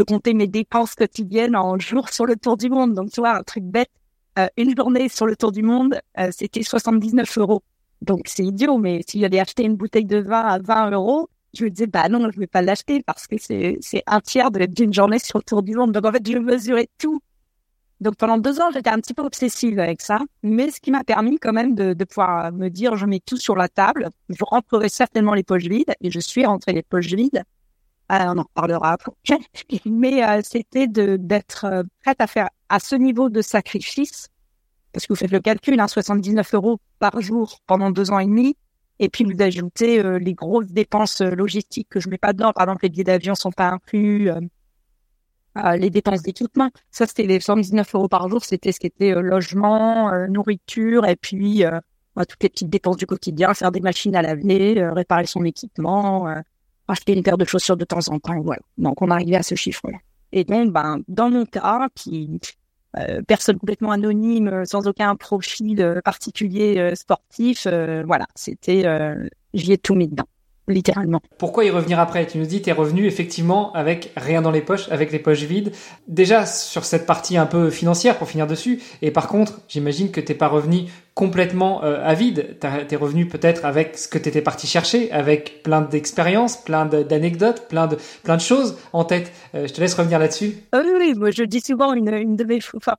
comptais 0.04 0.34
mes 0.34 0.48
dépenses 0.48 0.96
quotidiennes 0.96 1.56
en 1.56 1.78
jours 1.80 2.10
sur 2.10 2.26
le 2.26 2.36
tour 2.36 2.58
du 2.58 2.70
monde. 2.70 2.94
Donc, 2.94 3.12
tu 3.12 3.22
vois, 3.22 3.38
un 3.38 3.44
truc 3.44 3.64
bête. 3.64 3.90
une 4.58 4.76
journée 4.76 5.10
sur 5.10 5.26
le 5.26 5.36
tour 5.36 5.52
du 5.52 5.64
monde, 5.64 6.00
c'était 6.32 6.64
79 6.64 7.38
euros. 7.38 7.64
Donc 8.02 8.22
c'est 8.26 8.44
idiot, 8.44 8.78
mais 8.78 9.02
si 9.08 9.20
j'allais 9.20 9.40
acheter 9.40 9.64
une 9.64 9.76
bouteille 9.76 10.06
de 10.06 10.18
vin 10.18 10.42
à 10.42 10.60
20 10.60 10.92
euros, 10.92 11.30
je 11.54 11.66
me 11.66 11.70
disais 11.70 11.88
bah 11.88 12.10
non, 12.10 12.30
je 12.32 12.40
vais 12.40 12.48
pas 12.48 12.62
l'acheter 12.62 13.04
parce 13.04 13.28
que 13.28 13.36
c'est 13.38 14.04
un 14.08 14.20
tiers 14.22 14.52
d'une 14.52 14.94
journée 14.94 15.20
sur 15.20 15.38
le 15.38 15.44
tour 15.44 15.62
du 15.62 15.76
monde. 15.76 15.92
Donc 15.92 16.06
en 16.06 16.12
fait, 16.12 16.28
je 16.28 16.38
mesurais 16.38 16.90
tout. 16.98 17.22
Donc 18.02 18.16
pendant 18.16 18.38
deux 18.38 18.60
ans, 18.60 18.72
j'étais 18.74 18.90
un 18.90 19.00
petit 19.00 19.14
peu 19.14 19.22
obsessive 19.22 19.80
avec 19.80 20.02
ça, 20.02 20.20
mais 20.44 20.72
ce 20.72 20.82
qui 20.82 20.92
m'a 20.92 21.04
permis 21.04 21.38
quand 21.38 21.54
même 21.54 21.76
de, 21.76 22.04
pouvoir 22.04 22.52
me 22.52 22.70
dire 22.70 22.96
je 22.96 23.06
mets 23.06 23.22
tout 23.24 23.38
sur 23.38 23.56
la 23.56 23.68
table, 23.70 24.10
je 24.30 24.44
rentrerai 24.44 24.90
certainement 24.90 25.34
les 25.34 25.44
poches 25.44 25.68
vides 25.68 25.94
et 26.02 26.12
je 26.12 26.20
suis 26.20 26.46
rentrée 26.46 26.74
les 26.74 26.84
poches 26.84 27.14
vides. 27.14 27.44
Euh, 28.12 28.18
on 28.28 28.40
en 28.40 28.44
reparlera 28.44 28.94
après. 28.94 29.12
mais 29.86 30.24
euh, 30.24 30.42
c'était 30.44 30.88
d'être 30.88 31.66
euh, 31.66 31.84
prête 32.04 32.20
à 32.20 32.28
faire 32.28 32.50
à 32.70 32.80
ce 32.80 32.96
niveau 32.96 33.30
de 33.30 33.42
sacrifice 33.42 34.30
parce 34.92 35.06
que 35.06 35.14
vous 35.14 35.18
faites 35.18 35.32
le 35.32 35.40
calcul, 35.40 35.80
hein, 35.80 35.88
79 35.88 36.54
euros 36.54 36.80
par 37.00 37.22
jour 37.22 37.60
pendant 37.66 37.92
deux 37.92 38.12
ans 38.12 38.20
et 38.20 38.26
demi, 38.26 38.56
et 39.00 39.10
puis 39.10 39.24
vous 39.24 39.42
ajoutez 39.42 40.00
euh, 40.00 40.20
les 40.20 40.34
grosses 40.34 40.68
dépenses 40.68 41.22
euh, 41.22 41.32
logistiques 41.32 41.88
que 41.90 42.00
je 42.00 42.10
mets 42.10 42.18
pas 42.18 42.34
dedans. 42.34 42.54
Par 42.54 42.64
exemple, 42.64 42.84
les 42.84 42.90
billets 42.90 43.04
d'avion 43.04 43.36
sont 43.36 43.52
pas 43.52 43.70
inclus, 43.70 44.30
euh, 44.30 44.40
les 45.78 45.90
dépenses 45.90 46.22
d'équipement. 46.22 46.70
Ça, 46.92 47.08
c'était 47.08 47.24
les 47.24 47.40
119 47.40 47.96
euros 47.96 48.08
par 48.08 48.30
jour. 48.30 48.44
C'était 48.44 48.72
ce 48.72 48.80
qui 48.80 48.88
était 48.88 49.14
logement, 49.14 50.12
nourriture, 50.28 51.06
et 51.06 51.16
puis 51.16 51.64
bah, 52.16 52.26
toutes 52.26 52.42
les 52.44 52.50
petites 52.50 52.70
dépenses 52.70 52.98
du 52.98 53.06
quotidien, 53.06 53.54
faire 53.54 53.72
des 53.72 53.82
machines 53.82 54.16
à 54.16 54.22
laver, 54.22 54.82
réparer 54.90 55.26
son 55.26 55.44
équipement, 55.44 56.34
acheter 56.88 57.14
une 57.14 57.24
paire 57.24 57.38
de 57.38 57.46
chaussures 57.46 57.78
de 57.78 57.86
temps 57.86 58.08
en 58.08 58.20
temps. 58.20 58.40
Voilà. 58.42 58.62
Donc, 58.78 59.02
on 59.02 59.10
arrivait 59.10 59.38
à 59.38 59.44
ce 59.44 59.56
chiffre-là. 59.56 59.98
Et 60.32 60.44
donc, 60.44 60.72
ben, 60.72 61.02
dans 61.08 61.30
mon 61.30 61.46
cas, 61.46 61.90
qui 61.96 62.40
euh, 62.98 63.22
personne 63.26 63.58
complètement 63.58 63.92
anonyme, 63.92 64.50
euh, 64.50 64.66
sans 64.66 64.86
aucun 64.88 65.16
profil 65.16 65.82
euh, 65.82 66.02
particulier 66.02 66.94
sportif. 66.96 67.68
voilà, 68.06 68.28
c'était, 68.36 68.86
j'y 69.54 69.74
ai 69.74 69.78
tout 69.78 69.96
mis 69.96 70.08
dedans 70.08 70.28
littéralement. 70.72 71.22
Pourquoi 71.38 71.66
y 71.66 71.70
revenir 71.70 72.00
après? 72.00 72.26
Tu 72.26 72.38
nous 72.38 72.46
dis, 72.46 72.62
tu 72.62 72.70
es 72.70 72.74
revenu 72.74 73.06
effectivement 73.06 73.74
avec 73.74 74.12
rien 74.18 74.42
dans 74.42 74.52
les 74.52 74.62
poches, 74.62 74.90
avec 74.90 75.12
les 75.12 75.20
poches 75.20 75.44
vides. 75.44 75.72
Déjà 76.08 76.46
sur 76.46 76.86
cette 76.86 77.06
partie 77.06 77.38
un 77.38 77.46
peu 77.46 77.70
financière 77.70 78.18
pour 78.18 78.28
finir 78.28 78.48
dessus. 78.48 78.82
Et 79.02 79.12
par 79.12 79.28
contre, 79.28 79.62
j'imagine 79.68 80.12
que 80.12 80.22
t'es 80.22 80.34
pas 80.34 80.48
revenu 80.48 80.86
complètement 81.14 81.84
euh, 81.84 82.02
à 82.04 82.14
vide. 82.14 82.58
T'es 82.60 82.96
revenu 82.96 83.28
peut-être 83.28 83.66
avec 83.66 83.98
ce 83.98 84.08
que 84.08 84.18
t'étais 84.18 84.42
parti 84.42 84.66
chercher, 84.68 85.12
avec 85.12 85.62
plein 85.64 85.82
d'expériences, 85.82 86.58
plein 86.58 86.86
d'anecdotes, 86.86 87.68
plein 87.68 87.88
de 87.88 87.98
plein 88.24 88.38
de 88.38 88.42
choses 88.42 88.78
en 88.94 89.04
tête. 89.04 89.32
Euh, 89.56 89.68
je 89.68 89.74
te 89.74 89.82
laisse 89.82 89.94
revenir 89.94 90.20
là-dessus. 90.20 90.56
Ah 90.72 90.82
oui, 90.84 90.92
oui, 90.98 91.14
moi 91.16 91.32
je 91.32 91.44
dis 91.44 91.62
souvent 91.62 91.94
une, 91.94 92.14
une 92.14 92.36
de 92.36 92.44
mes, 92.44 92.60
enfin, 92.76 92.96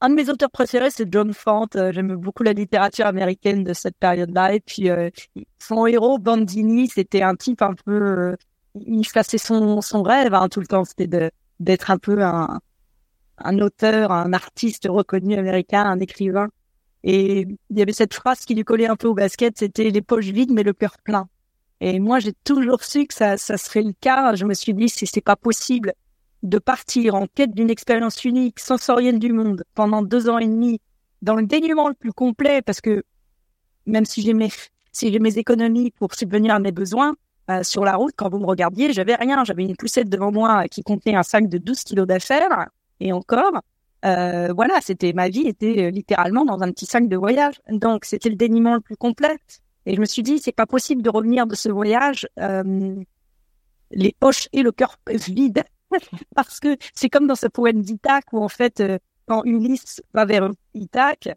un 0.00 0.08
de 0.10 0.14
mes 0.14 0.30
auteurs 0.30 0.50
préférés, 0.50 0.90
c'est 0.90 1.10
John 1.12 1.32
Font. 1.32 1.66
Euh, 1.76 1.92
j'aime 1.92 2.14
beaucoup 2.16 2.42
la 2.42 2.52
littérature 2.52 3.06
américaine 3.06 3.64
de 3.64 3.72
cette 3.74 3.96
période-là. 3.96 4.54
Et 4.54 4.60
puis, 4.60 4.88
euh, 4.90 5.10
son 5.58 5.86
héros, 5.86 6.18
Bandini, 6.18 6.88
c'était 6.88 7.22
un 7.22 7.34
type 7.34 7.62
un 7.62 7.74
peu... 7.74 7.92
Euh, 7.92 8.36
il 8.74 9.04
faisait 9.04 9.38
son, 9.38 9.80
son 9.80 10.02
rêve 10.02 10.32
hein, 10.32 10.48
tout 10.48 10.60
le 10.60 10.66
temps. 10.66 10.84
C'était 10.84 11.30
d'être 11.58 11.90
un 11.90 11.98
peu 11.98 12.22
un, 12.22 12.60
un 13.38 13.58
auteur, 13.58 14.12
un 14.12 14.32
artiste 14.32 14.86
reconnu 14.88 15.34
américain, 15.34 15.84
un 15.84 16.00
écrivain. 16.00 16.48
Et 17.02 17.46
il 17.70 17.78
y 17.78 17.82
avait 17.82 17.92
cette 17.92 18.14
phrase 18.14 18.44
qui 18.44 18.54
lui 18.54 18.64
collait 18.64 18.86
un 18.86 18.96
peu 18.96 19.08
au 19.08 19.14
basket, 19.14 19.58
c'était 19.58 19.88
les 19.88 20.02
poches 20.02 20.26
vides 20.26 20.52
mais 20.52 20.62
le 20.62 20.74
cœur 20.74 20.96
plein. 21.02 21.28
Et 21.80 21.98
moi, 21.98 22.18
j'ai 22.18 22.34
toujours 22.44 22.84
su 22.84 23.06
que 23.06 23.14
ça, 23.14 23.38
ça 23.38 23.56
serait 23.56 23.82
le 23.82 23.94
cas. 23.98 24.34
Je 24.34 24.44
me 24.44 24.52
suis 24.52 24.74
dit, 24.74 24.88
si 24.90 25.06
c'est 25.06 25.22
pas 25.22 25.36
possible 25.36 25.94
de 26.42 26.58
partir 26.58 27.14
en 27.14 27.26
quête 27.26 27.54
d'une 27.54 27.70
expérience 27.70 28.24
unique, 28.24 28.60
sensorielle 28.60 29.18
du 29.18 29.32
monde 29.32 29.64
pendant 29.74 30.02
deux 30.02 30.28
ans 30.28 30.38
et 30.38 30.46
demi, 30.46 30.80
dans 31.22 31.34
le 31.34 31.46
dénuement 31.46 31.88
le 31.88 31.94
plus 31.94 32.12
complet, 32.12 32.62
parce 32.62 32.80
que 32.80 33.02
même 33.86 34.04
si 34.04 34.22
j'ai 34.22 34.32
mes, 34.32 34.50
si 34.92 35.12
j'ai 35.12 35.18
mes 35.18 35.38
économies 35.38 35.90
pour 35.90 36.14
subvenir 36.14 36.54
à 36.54 36.58
mes 36.58 36.72
besoins, 36.72 37.14
euh, 37.50 37.62
sur 37.62 37.84
la 37.84 37.96
route, 37.96 38.12
quand 38.16 38.28
vous 38.28 38.38
me 38.38 38.46
regardiez, 38.46 38.92
j'avais 38.92 39.14
rien. 39.14 39.42
J'avais 39.44 39.64
une 39.64 39.76
poussette 39.76 40.08
devant 40.08 40.30
moi 40.30 40.68
qui 40.68 40.82
contenait 40.82 41.16
un 41.16 41.22
sac 41.22 41.48
de 41.48 41.58
12 41.58 41.82
kilos 41.82 42.06
d'affaires. 42.06 42.68
Et 43.00 43.12
encore, 43.12 43.60
euh, 44.04 44.52
voilà, 44.54 44.80
c'était 44.80 45.12
ma 45.12 45.28
vie 45.28 45.48
était 45.48 45.86
euh, 45.86 45.90
littéralement 45.90 46.44
dans 46.44 46.62
un 46.62 46.70
petit 46.70 46.86
sac 46.86 47.08
de 47.08 47.16
voyage. 47.16 47.60
Donc, 47.68 48.04
c'était 48.04 48.28
le 48.28 48.36
dénuement 48.36 48.74
le 48.74 48.80
plus 48.80 48.96
complet. 48.96 49.36
Et 49.86 49.96
je 49.96 50.00
me 50.00 50.04
suis 50.04 50.22
dit, 50.22 50.38
c'est 50.38 50.52
pas 50.52 50.66
possible 50.66 51.02
de 51.02 51.10
revenir 51.10 51.46
de 51.46 51.54
ce 51.54 51.68
voyage 51.70 52.28
les 53.92 54.14
poches 54.20 54.48
et 54.52 54.62
le 54.62 54.70
cœur 54.70 54.96
vides 55.08 55.64
parce 56.34 56.60
que 56.60 56.76
c'est 56.94 57.08
comme 57.08 57.26
dans 57.26 57.34
ce 57.34 57.46
poème 57.46 57.82
d'Ithaque 57.82 58.32
où 58.32 58.42
en 58.42 58.48
fait, 58.48 58.80
euh, 58.80 58.98
quand 59.26 59.44
Ulysse 59.44 60.02
va 60.14 60.24
vers 60.24 60.50
Ithaque, 60.74 61.28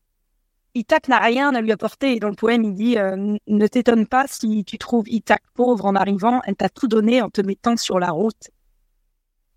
Ithaque 0.75 1.07
n'a 1.07 1.19
rien 1.19 1.53
à 1.53 1.61
lui 1.61 1.71
apporter. 1.71 2.19
Dans 2.19 2.29
le 2.29 2.35
poème, 2.35 2.63
il 2.63 2.73
dit 2.73 2.97
euh, 2.97 3.37
Ne 3.47 3.67
t'étonne 3.67 4.07
pas 4.07 4.25
si 4.27 4.63
tu 4.65 4.77
trouves 4.77 5.07
Ithaque 5.07 5.43
pauvre 5.53 5.85
en 5.85 5.95
arrivant, 5.95 6.41
elle 6.45 6.55
t'a 6.55 6.69
tout 6.69 6.87
donné 6.87 7.21
en 7.21 7.29
te 7.29 7.41
mettant 7.41 7.77
sur 7.77 7.99
la 7.99 8.11
route. 8.11 8.49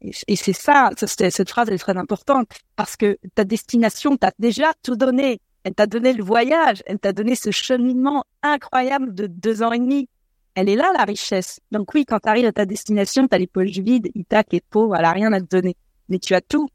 Et, 0.02 0.36
c'est 0.36 0.52
ça, 0.52 0.90
cette 0.96 1.48
phrase 1.48 1.70
est 1.70 1.78
très 1.78 1.96
importante, 1.96 2.48
parce 2.76 2.96
que 2.96 3.18
ta 3.34 3.44
destination 3.44 4.16
t'a 4.18 4.30
déjà 4.38 4.72
tout 4.82 4.94
donné. 4.94 5.40
Elle 5.64 5.74
t'a 5.74 5.86
donné 5.86 6.12
le 6.12 6.22
voyage, 6.22 6.82
elle 6.86 6.98
t'a 6.98 7.12
donné 7.12 7.34
ce 7.34 7.50
cheminement 7.50 8.24
incroyable 8.42 9.14
de 9.14 9.26
deux 9.26 9.62
ans 9.62 9.72
et 9.72 9.78
demi 9.78 10.08
elle 10.56 10.68
est 10.70 10.74
là, 10.74 10.90
la 10.96 11.04
richesse. 11.04 11.60
Donc 11.70 11.94
oui, 11.94 12.04
quand 12.04 12.18
tu 12.18 12.28
arrives 12.28 12.46
à 12.46 12.52
ta 12.52 12.64
destination, 12.64 13.28
tu 13.28 13.34
as 13.34 13.38
les 13.38 13.46
poches 13.46 13.78
vides, 13.78 14.08
Ita 14.14 14.42
qui 14.42 14.56
est 14.56 14.64
pauvre, 14.68 14.96
elle 14.96 15.04
a 15.04 15.12
rien 15.12 15.32
à 15.32 15.40
te 15.40 15.46
donner. 15.46 15.76
Mais 16.08 16.18
tu 16.18 16.34
as 16.34 16.40
tout. 16.40 16.68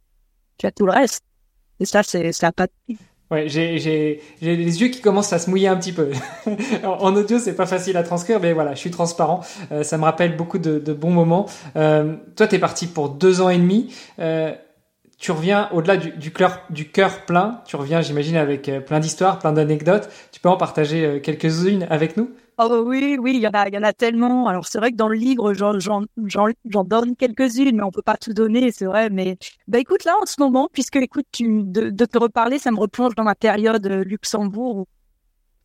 Tu 0.58 0.68
as 0.68 0.72
tout 0.72 0.86
le 0.86 0.92
reste. 0.94 1.24
Et 1.80 1.86
ça, 1.86 2.04
c'est, 2.04 2.32
ça 2.32 2.52
pas 2.52 2.68
de 2.68 2.96
Ouais, 3.32 3.48
j'ai, 3.48 3.80
j'ai, 3.80 4.22
les 4.42 4.82
yeux 4.82 4.90
qui 4.90 5.00
commencent 5.00 5.32
à 5.32 5.40
se 5.40 5.50
mouiller 5.50 5.70
un 5.70 5.78
petit 5.78 5.94
peu. 5.94 6.12
en 6.84 7.16
audio, 7.16 7.40
c'est 7.40 7.56
pas 7.56 7.66
facile 7.66 7.96
à 7.96 8.04
transcrire, 8.04 8.42
mais 8.42 8.52
voilà, 8.52 8.74
je 8.74 8.80
suis 8.80 8.92
transparent. 8.92 9.40
Euh, 9.72 9.84
ça 9.84 9.98
me 9.98 10.04
rappelle 10.04 10.36
beaucoup 10.36 10.60
de, 10.60 10.80
bons 10.94 11.12
moments. 11.12 11.46
Euh, 11.78 12.18
toi, 12.36 12.46
t'es 12.48 12.60
parti 12.60 12.88
pour 12.88 13.08
deux 13.08 13.40
ans 13.40 13.48
et 13.48 13.58
demi. 13.58 13.96
Euh, 14.20 14.54
tu 15.18 15.32
reviens 15.32 15.70
au-delà 15.72 15.96
du, 15.96 16.12
du, 16.12 16.34
cœur, 16.34 16.62
du 16.70 16.90
cœur 16.90 17.26
plein. 17.26 17.62
Tu 17.66 17.78
reviens, 17.78 18.02
j'imagine, 18.02 18.36
avec 18.36 18.68
euh, 18.68 18.82
plein 18.82 19.00
d'histoires, 19.00 19.40
plein 19.40 19.54
d'anecdotes. 19.54 20.10
Tu 20.34 20.42
peux 20.42 20.50
en 20.50 20.58
partager 20.58 21.22
quelques-unes 21.24 21.88
avec 21.90 22.18
nous? 22.18 22.32
Oh 22.58 22.84
oui, 22.86 23.18
oui, 23.20 23.36
il 23.36 23.42
y 23.42 23.48
en 23.48 23.52
a, 23.52 23.68
il 23.68 23.74
y 23.74 23.78
en 23.78 23.84
a 23.84 23.94
tellement. 23.94 24.48
Alors 24.48 24.68
c'est 24.68 24.78
vrai 24.78 24.92
que 24.92 24.96
dans 24.96 25.08
le 25.08 25.16
livre, 25.16 25.54
j'en, 25.54 26.84
donne 26.84 27.16
quelques-unes, 27.16 27.76
mais 27.76 27.84
on 27.84 27.92
peut 27.92 28.02
pas 28.02 28.18
tout 28.18 28.34
donner, 28.34 28.72
c'est 28.72 28.86
vrai. 28.86 29.10
Mais 29.10 29.38
bah 29.68 29.80
écoute, 29.80 30.04
là 30.04 30.14
en 30.22 30.26
ce 30.26 30.36
moment, 30.40 30.70
puisque 30.72 30.98
écoute, 30.98 31.26
tu, 31.32 31.64
de, 31.64 31.90
de 31.90 32.06
te 32.06 32.18
reparler, 32.18 32.60
ça 32.60 32.72
me 32.72 32.80
replonge 32.80 33.16
dans 33.16 33.24
ma 33.24 33.36
période 33.36 33.86
euh, 33.88 34.04
Luxembourg, 34.04 34.78
où 34.78 34.86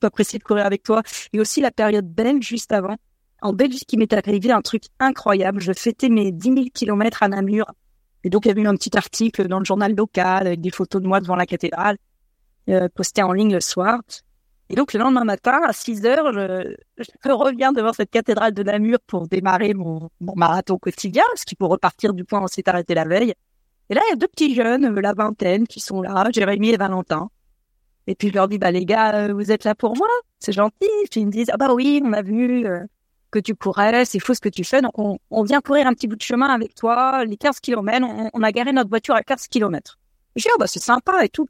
j'ai 0.01 0.07
apprécié 0.07 0.39
de 0.39 0.45
courir 0.45 0.65
avec 0.65 0.83
toi, 0.83 1.03
et 1.33 1.41
aussi 1.41 1.61
la 1.61 1.71
période 1.71 2.07
belge 2.07 2.47
juste 2.47 2.73
avant. 2.73 2.97
En 3.43 3.53
Belgique, 3.53 3.93
il 3.93 3.99
m'est 3.99 4.13
arrivé 4.13 4.51
un 4.51 4.63
truc 4.63 4.85
incroyable. 4.99 5.61
Je 5.61 5.73
fêtais 5.73 6.09
mes 6.09 6.33
10 6.33 6.55
000 6.55 6.67
kilomètres 6.73 7.23
à 7.23 7.29
Namur. 7.29 7.67
Et 8.25 8.31
donc, 8.31 8.47
il 8.47 8.49
y 8.49 8.51
avait 8.51 8.63
eu 8.63 8.67
un 8.67 8.75
petit 8.75 8.97
article 8.97 9.47
dans 9.49 9.59
le 9.59 9.65
journal 9.65 9.95
local 9.95 10.47
avec 10.47 10.61
des 10.61 10.71
photos 10.71 11.03
de 11.03 11.07
moi 11.07 11.21
devant 11.21 11.37
la 11.37 11.47
cathédrale, 11.47 11.97
euh, 12.71 12.89
posté 12.95 13.23
en 13.23 13.33
ligne 13.33 13.53
le 13.53 13.61
soir. 13.61 14.01
Et 14.69 14.75
donc, 14.75 14.93
le 14.93 14.99
lendemain 14.99 15.25
matin, 15.25 15.61
à 15.65 15.73
6 15.73 16.05
heures, 16.07 16.33
je, 16.33 16.75
je 16.99 17.31
reviens 17.31 17.73
devant 17.73 17.93
cette 17.93 18.11
cathédrale 18.11 18.53
de 18.53 18.63
Namur 18.63 18.99
pour 19.07 19.29
démarrer 19.29 19.75
mon, 19.75 20.11
mon 20.21 20.35
marathon 20.35 20.77
quotidien, 20.79 21.23
ce 21.37 21.45
qui 21.45 21.55
pour 21.55 21.71
repartir 21.71 22.13
du 22.15 22.25
point 22.25 22.41
où 22.41 22.45
on 22.45 22.49
s'est 22.49 22.69
arrêté 22.69 22.95
la 22.95 23.05
veille. 23.05 23.35
Et 23.89 23.95
là, 23.95 24.01
il 24.07 24.11
y 24.11 24.13
a 24.13 24.17
deux 24.17 24.27
petits 24.27 24.55
jeunes, 24.55 24.93
la 24.99 25.13
vingtaine, 25.13 25.67
qui 25.69 25.79
sont 25.79 26.03
là, 26.03 26.29
Jérémy 26.33 26.71
et 26.71 26.77
Valentin. 26.77 27.31
Et 28.09 28.15
puis, 28.17 28.29
je 28.29 28.35
leur 28.35 28.49
dis, 28.49 28.59
bah, 28.59 28.71
les 28.73 28.85
gars, 28.85 29.15
euh, 29.15 29.33
vous 29.33 29.53
êtes 29.53 29.65
là 29.65 29.75
pour 29.75 29.97
moi? 29.97 30.09
C'est 30.41 30.53
gentil. 30.53 30.89
Puis, 31.11 31.21
ils 31.21 31.27
me 31.27 31.31
disent, 31.31 31.51
ah, 31.53 31.57
bah 31.57 31.73
oui, 31.73 32.03
on 32.05 32.13
a 32.13 32.23
vu 32.23 32.67
euh, 32.67 32.81
que 33.31 33.39
tu 33.39 33.55
courais, 33.55 34.05
c'est 34.05 34.19
fou 34.19 34.35
ce 34.35 34.41
que 34.41 34.49
tu 34.49 34.65
fais. 34.65 34.81
Donc, 34.81 34.99
on, 34.99 35.19
on, 35.31 35.43
vient 35.45 35.61
courir 35.61 35.87
un 35.87 35.93
petit 35.93 36.09
bout 36.09 36.17
de 36.17 36.23
chemin 36.23 36.49
avec 36.49 36.75
toi, 36.75 37.25
les 37.25 37.37
15 37.37 37.61
kilomètres. 37.61 38.07
On, 38.09 38.31
on 38.33 38.43
a 38.43 38.53
garé 38.53 38.73
notre 38.73 38.91
voiture 38.91 39.15
à 39.15 39.23
15 39.23 39.47
kilomètres. 39.49 39.99
Je 40.35 40.43
dis, 40.43 40.49
ah, 40.53 40.57
bah, 40.59 40.67
c'est 40.67 40.83
sympa 40.83 41.25
et 41.25 41.29
tout. 41.29 41.47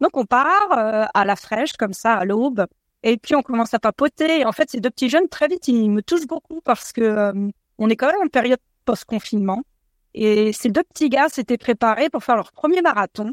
Donc 0.00 0.16
on 0.16 0.24
part 0.24 0.78
euh, 0.78 1.04
à 1.12 1.24
la 1.24 1.36
fraîche 1.36 1.74
comme 1.74 1.92
ça 1.92 2.14
à 2.14 2.24
l'aube. 2.24 2.66
Et 3.02 3.16
puis 3.16 3.34
on 3.34 3.42
commence 3.42 3.74
à 3.74 3.78
papoter. 3.78 4.40
Et 4.40 4.44
en 4.44 4.52
fait, 4.52 4.70
ces 4.70 4.80
deux 4.80 4.90
petits 4.90 5.08
jeunes 5.08 5.28
très 5.28 5.48
vite 5.48 5.68
ils 5.68 5.90
me 5.90 6.02
touchent 6.02 6.26
beaucoup 6.26 6.60
parce 6.62 6.92
que 6.92 7.02
euh, 7.02 7.32
on 7.78 7.88
est 7.88 7.96
quand 7.96 8.08
même 8.08 8.22
en 8.24 8.28
période 8.28 8.60
post-confinement. 8.84 9.62
Et 10.14 10.52
ces 10.52 10.70
deux 10.70 10.82
petits 10.82 11.08
gars 11.08 11.28
s'étaient 11.28 11.58
préparés 11.58 12.10
pour 12.10 12.24
faire 12.24 12.36
leur 12.36 12.52
premier 12.52 12.82
marathon. 12.82 13.32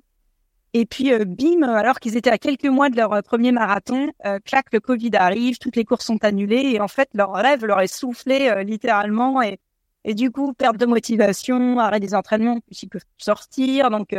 Et 0.74 0.86
puis 0.86 1.12
euh, 1.14 1.26
bim, 1.26 1.64
alors 1.64 2.00
qu'ils 2.00 2.18
étaient 2.18 2.30
à 2.30 2.38
quelques 2.38 2.66
mois 2.66 2.90
de 2.90 2.98
leur 2.98 3.24
premier 3.24 3.52
marathon, 3.52 4.12
clac, 4.46 4.68
le 4.72 4.80
Covid 4.80 5.12
arrive, 5.16 5.58
toutes 5.58 5.76
les 5.76 5.86
courses 5.86 6.06
sont 6.06 6.24
annulées. 6.24 6.72
Et 6.74 6.82
en 6.82 6.88
fait 6.88 7.10
leur 7.14 7.34
rêve 7.34 7.66
leur 7.66 7.82
est 7.82 7.88
soufflé 7.88 8.64
littéralement. 8.64 9.42
Et 9.42 9.60
et 10.04 10.14
du 10.14 10.32
coup 10.32 10.54
perte 10.54 10.78
de 10.78 10.86
motivation, 10.86 11.80
arrêt 11.80 12.00
des 12.00 12.16
entraînements, 12.16 12.60
ils 12.82 12.88
peuvent 12.88 13.02
sortir. 13.18 13.90
Donc 13.90 14.16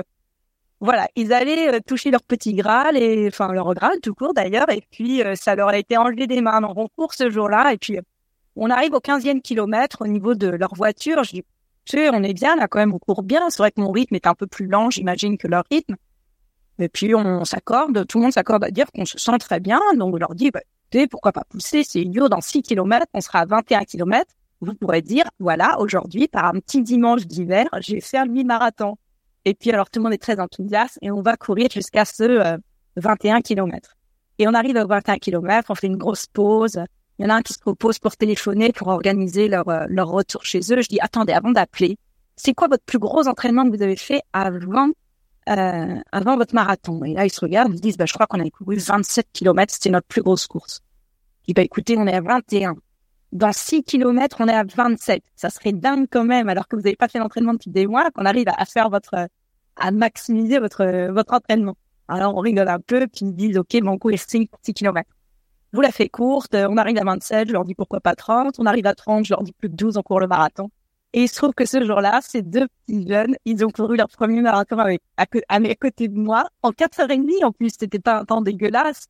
voilà, 0.80 1.08
ils 1.16 1.32
allaient 1.32 1.74
euh, 1.74 1.80
toucher 1.84 2.10
leur 2.10 2.22
petit 2.22 2.54
Graal 2.54 2.96
et 2.96 3.26
enfin 3.28 3.52
leur 3.52 3.74
Graal 3.74 3.98
tout 4.00 4.14
court 4.14 4.32
d'ailleurs 4.32 4.70
et 4.70 4.82
puis 4.90 5.22
euh, 5.22 5.34
ça 5.34 5.56
leur 5.56 5.68
a 5.68 5.78
été 5.78 5.96
enlevé 5.96 6.26
des 6.26 6.40
mains. 6.40 6.60
Donc 6.60 6.76
on 6.76 6.88
court 6.88 7.14
ce 7.14 7.30
jour-là 7.30 7.72
et 7.72 7.78
puis 7.78 7.98
on 8.54 8.70
arrive 8.70 8.94
au 8.94 9.00
15e 9.00 9.40
kilomètre 9.40 10.02
au 10.02 10.06
niveau 10.06 10.34
de 10.34 10.48
leur 10.48 10.74
voiture. 10.74 11.24
Je 11.24 11.30
dis, 11.30 11.44
on 12.12 12.22
est 12.22 12.34
bien 12.34 12.54
là 12.56 12.68
quand 12.68 12.78
même, 12.78 12.94
on 12.94 12.98
court 12.98 13.22
bien. 13.22 13.50
C'est 13.50 13.58
vrai 13.58 13.72
que 13.72 13.80
mon 13.80 13.90
rythme 13.90 14.14
est 14.14 14.26
un 14.26 14.34
peu 14.34 14.46
plus 14.46 14.66
lent, 14.66 14.90
j'imagine 14.90 15.36
que 15.36 15.48
leur 15.48 15.64
rythme. 15.70 15.96
Et 16.78 16.88
puis 16.88 17.12
on 17.14 17.44
s'accorde, 17.44 18.06
tout 18.06 18.18
le 18.18 18.24
monde 18.24 18.32
s'accorde 18.32 18.62
à 18.62 18.70
dire 18.70 18.86
qu'on 18.94 19.04
se 19.04 19.18
sent 19.18 19.38
très 19.40 19.58
bien. 19.58 19.80
Donc 19.96 20.14
je 20.14 20.20
leur 20.20 20.34
dis, 20.36 20.52
bah, 20.52 20.60
pourquoi 21.10 21.32
pas 21.32 21.44
pousser 21.48 21.82
C'est 21.82 22.00
idiot, 22.02 22.28
dans 22.28 22.40
6 22.40 22.62
km, 22.62 23.04
on 23.14 23.20
sera 23.20 23.40
à 23.40 23.46
21 23.46 23.84
km. 23.84 24.32
Vous 24.60 24.74
pourrez 24.74 25.02
dire, 25.02 25.24
voilà, 25.38 25.78
aujourd'hui, 25.80 26.28
par 26.28 26.46
un 26.46 26.60
petit 26.60 26.82
dimanche 26.82 27.26
d'hiver, 27.26 27.66
j'ai 27.80 28.00
fait 28.00 28.18
un 28.18 28.26
demi-marathon. 28.26 28.96
Et 29.44 29.54
puis 29.54 29.70
alors 29.70 29.90
tout 29.90 30.00
le 30.00 30.04
monde 30.04 30.12
est 30.12 30.22
très 30.22 30.40
enthousiaste 30.40 30.98
et 31.02 31.10
on 31.10 31.22
va 31.22 31.36
courir 31.36 31.68
jusqu'à 31.70 32.04
ce 32.04 32.58
21 32.96 33.40
km. 33.40 33.96
Et 34.38 34.46
on 34.46 34.54
arrive 34.54 34.76
à 34.76 34.84
21 34.84 35.18
km, 35.18 35.70
on 35.70 35.74
fait 35.74 35.86
une 35.86 35.96
grosse 35.96 36.26
pause. 36.26 36.80
Il 37.18 37.24
y 37.24 37.26
en 37.26 37.30
a 37.30 37.34
un 37.34 37.42
qui 37.42 37.52
se 37.52 37.58
propose 37.58 37.98
pour 37.98 38.16
téléphoner, 38.16 38.72
pour 38.72 38.88
organiser 38.88 39.48
leur, 39.48 39.68
euh, 39.68 39.86
leur 39.88 40.08
retour 40.08 40.44
chez 40.44 40.58
eux. 40.58 40.80
Je 40.80 40.88
dis, 40.88 41.00
attendez, 41.00 41.32
avant 41.32 41.50
d'appeler, 41.50 41.98
c'est 42.36 42.54
quoi 42.54 42.68
votre 42.68 42.84
plus 42.84 43.00
gros 43.00 43.26
entraînement 43.26 43.68
que 43.68 43.76
vous 43.76 43.82
avez 43.82 43.96
fait 43.96 44.22
avant, 44.32 44.90
euh, 45.48 45.96
avant 46.12 46.36
votre 46.36 46.54
marathon? 46.54 47.02
Et 47.02 47.14
là, 47.14 47.24
ils 47.26 47.32
se 47.32 47.40
regardent, 47.40 47.74
ils 47.74 47.80
disent, 47.80 47.96
bah, 47.96 48.06
je 48.06 48.12
crois 48.12 48.28
qu'on 48.28 48.38
a 48.38 48.48
couru 48.50 48.76
27 48.76 49.26
km, 49.32 49.74
c'était 49.74 49.90
notre 49.90 50.06
plus 50.06 50.22
grosse 50.22 50.46
course. 50.46 50.82
Je 51.40 51.46
dis, 51.46 51.54
bah, 51.54 51.62
écoutez, 51.62 51.96
on 51.98 52.06
est 52.06 52.14
à 52.14 52.20
21. 52.20 52.76
Dans 53.32 53.52
6 53.52 53.82
km, 53.82 54.38
on 54.40 54.48
est 54.48 54.54
à 54.54 54.64
27. 54.64 55.22
Ça 55.36 55.50
serait 55.50 55.72
dingue 55.72 56.06
quand 56.10 56.24
même, 56.24 56.48
alors 56.48 56.66
que 56.66 56.76
vous 56.76 56.82
n'avez 56.82 56.96
pas 56.96 57.08
fait 57.08 57.18
l'entraînement 57.18 57.52
depuis 57.52 57.70
des 57.70 57.86
mois, 57.86 58.10
qu'on 58.10 58.24
arrive 58.24 58.48
à 58.48 58.64
faire 58.64 58.88
votre, 58.88 59.28
à 59.76 59.90
maximiser 59.90 60.58
votre, 60.58 61.10
votre 61.10 61.34
entraînement. 61.34 61.76
Alors, 62.08 62.34
on 62.36 62.40
rigole 62.40 62.68
un 62.68 62.80
peu, 62.80 63.06
puis 63.06 63.26
ils 63.26 63.34
disent, 63.34 63.58
OK, 63.58 63.74
mon 63.82 63.98
coup 63.98 64.10
est 64.10 64.16
6 64.16 64.48
km. 64.74 65.08
Je 65.72 65.76
vous 65.76 65.82
la 65.82 65.92
fais 65.92 66.08
courte, 66.08 66.54
on 66.54 66.78
arrive 66.78 66.96
à 66.96 67.04
27, 67.04 67.48
je 67.48 67.52
leur 67.52 67.64
dis 67.64 67.74
pourquoi 67.74 68.00
pas 68.00 68.14
30, 68.14 68.54
on 68.58 68.64
arrive 68.64 68.86
à 68.86 68.94
30, 68.94 69.26
je 69.26 69.34
leur 69.34 69.42
dis 69.42 69.52
plus 69.52 69.68
de 69.68 69.76
12, 69.76 69.98
on 69.98 70.02
court 70.02 70.20
le 70.20 70.26
marathon. 70.26 70.70
Et 71.12 71.22
il 71.24 71.28
se 71.28 71.36
trouve 71.36 71.52
que 71.52 71.66
ce 71.66 71.84
jour-là, 71.84 72.20
ces 72.22 72.40
deux 72.40 72.66
petits 72.86 73.06
jeunes, 73.06 73.36
ils 73.44 73.64
ont 73.64 73.70
couru 73.70 73.96
leur 73.96 74.08
premier 74.08 74.40
marathon 74.40 74.78
avec, 74.78 75.02
à, 75.18 75.26
à, 75.48 75.60
mes 75.60 75.76
côtés 75.76 76.08
de 76.08 76.18
moi, 76.18 76.48
en 76.62 76.70
4h30 76.70 77.44
en 77.44 77.52
plus, 77.52 77.70
c'était 77.78 77.98
pas 77.98 78.20
un 78.20 78.24
temps 78.24 78.40
dégueulasse. 78.40 79.08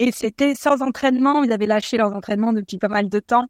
Et 0.00 0.10
c'était 0.10 0.54
sans 0.54 0.82
entraînement, 0.82 1.44
ils 1.44 1.52
avaient 1.52 1.66
lâché 1.66 1.96
leurs 1.96 2.12
entraînements 2.12 2.52
depuis 2.52 2.78
pas 2.78 2.88
mal 2.88 3.08
de 3.08 3.20
temps. 3.20 3.46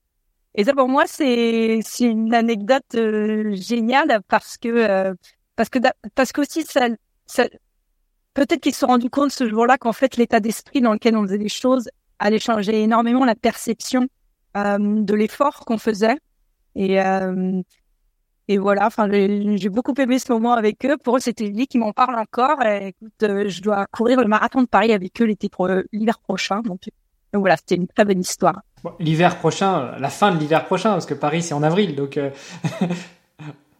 Et 0.54 0.64
ça 0.64 0.74
pour 0.74 0.88
moi, 0.88 1.04
c'est 1.06 1.80
une 2.00 2.34
anecdote 2.34 2.82
euh, 2.94 3.54
géniale 3.54 4.20
parce 4.28 4.56
que 4.56 4.68
euh, 4.68 5.14
parce 5.56 5.68
que 5.68 5.78
parce 6.14 6.32
qu'aussi 6.32 6.64
ça, 6.64 6.88
ça 7.26 7.44
peut-être 8.34 8.60
qu'ils 8.60 8.74
se 8.74 8.80
sont 8.80 8.88
rendus 8.88 9.10
compte 9.10 9.30
ce 9.30 9.48
jour-là 9.48 9.78
qu'en 9.78 9.92
fait 9.92 10.16
l'état 10.16 10.40
d'esprit 10.40 10.80
dans 10.80 10.92
lequel 10.92 11.16
on 11.16 11.22
faisait 11.22 11.38
les 11.38 11.48
choses 11.48 11.88
allait 12.18 12.38
changer 12.38 12.82
énormément 12.82 13.24
la 13.24 13.34
perception 13.34 14.08
euh, 14.56 14.78
de 14.78 15.14
l'effort 15.14 15.64
qu'on 15.64 15.78
faisait. 15.78 16.16
Et, 16.74 17.00
euh, 17.00 17.62
et 18.48 18.58
voilà, 18.58 18.86
enfin, 18.86 19.08
j'ai 19.10 19.68
beaucoup 19.68 19.94
aimé 19.98 20.18
ce 20.18 20.32
moment 20.32 20.52
avec 20.52 20.84
eux. 20.84 20.96
Pour 20.98 21.16
eux, 21.16 21.20
c'était 21.20 21.46
lui 21.46 21.66
qui 21.66 21.78
m'en 21.78 21.92
parle 21.92 22.16
encore. 22.18 22.62
Et, 22.64 22.88
écoute, 22.88 23.22
euh, 23.22 23.48
je 23.48 23.62
dois 23.62 23.86
courir 23.86 24.20
le 24.20 24.26
marathon 24.26 24.62
de 24.62 24.66
Paris 24.66 24.92
avec 24.92 25.20
eux 25.20 25.24
l'été 25.24 25.48
pro 25.48 25.68
l'hiver 25.92 26.18
prochain. 26.18 26.60
Donc, 26.62 26.82
donc 27.32 27.40
voilà, 27.40 27.56
c'était 27.56 27.76
une 27.76 27.88
très 27.88 28.04
bonne 28.04 28.20
histoire. 28.20 28.60
L'hiver 28.98 29.38
prochain, 29.38 29.92
la 29.98 30.10
fin 30.10 30.32
de 30.32 30.38
l'hiver 30.38 30.64
prochain, 30.64 30.92
parce 30.92 31.06
que 31.06 31.14
Paris 31.14 31.42
c'est 31.42 31.54
en 31.54 31.62
avril, 31.62 31.96
donc 31.96 32.18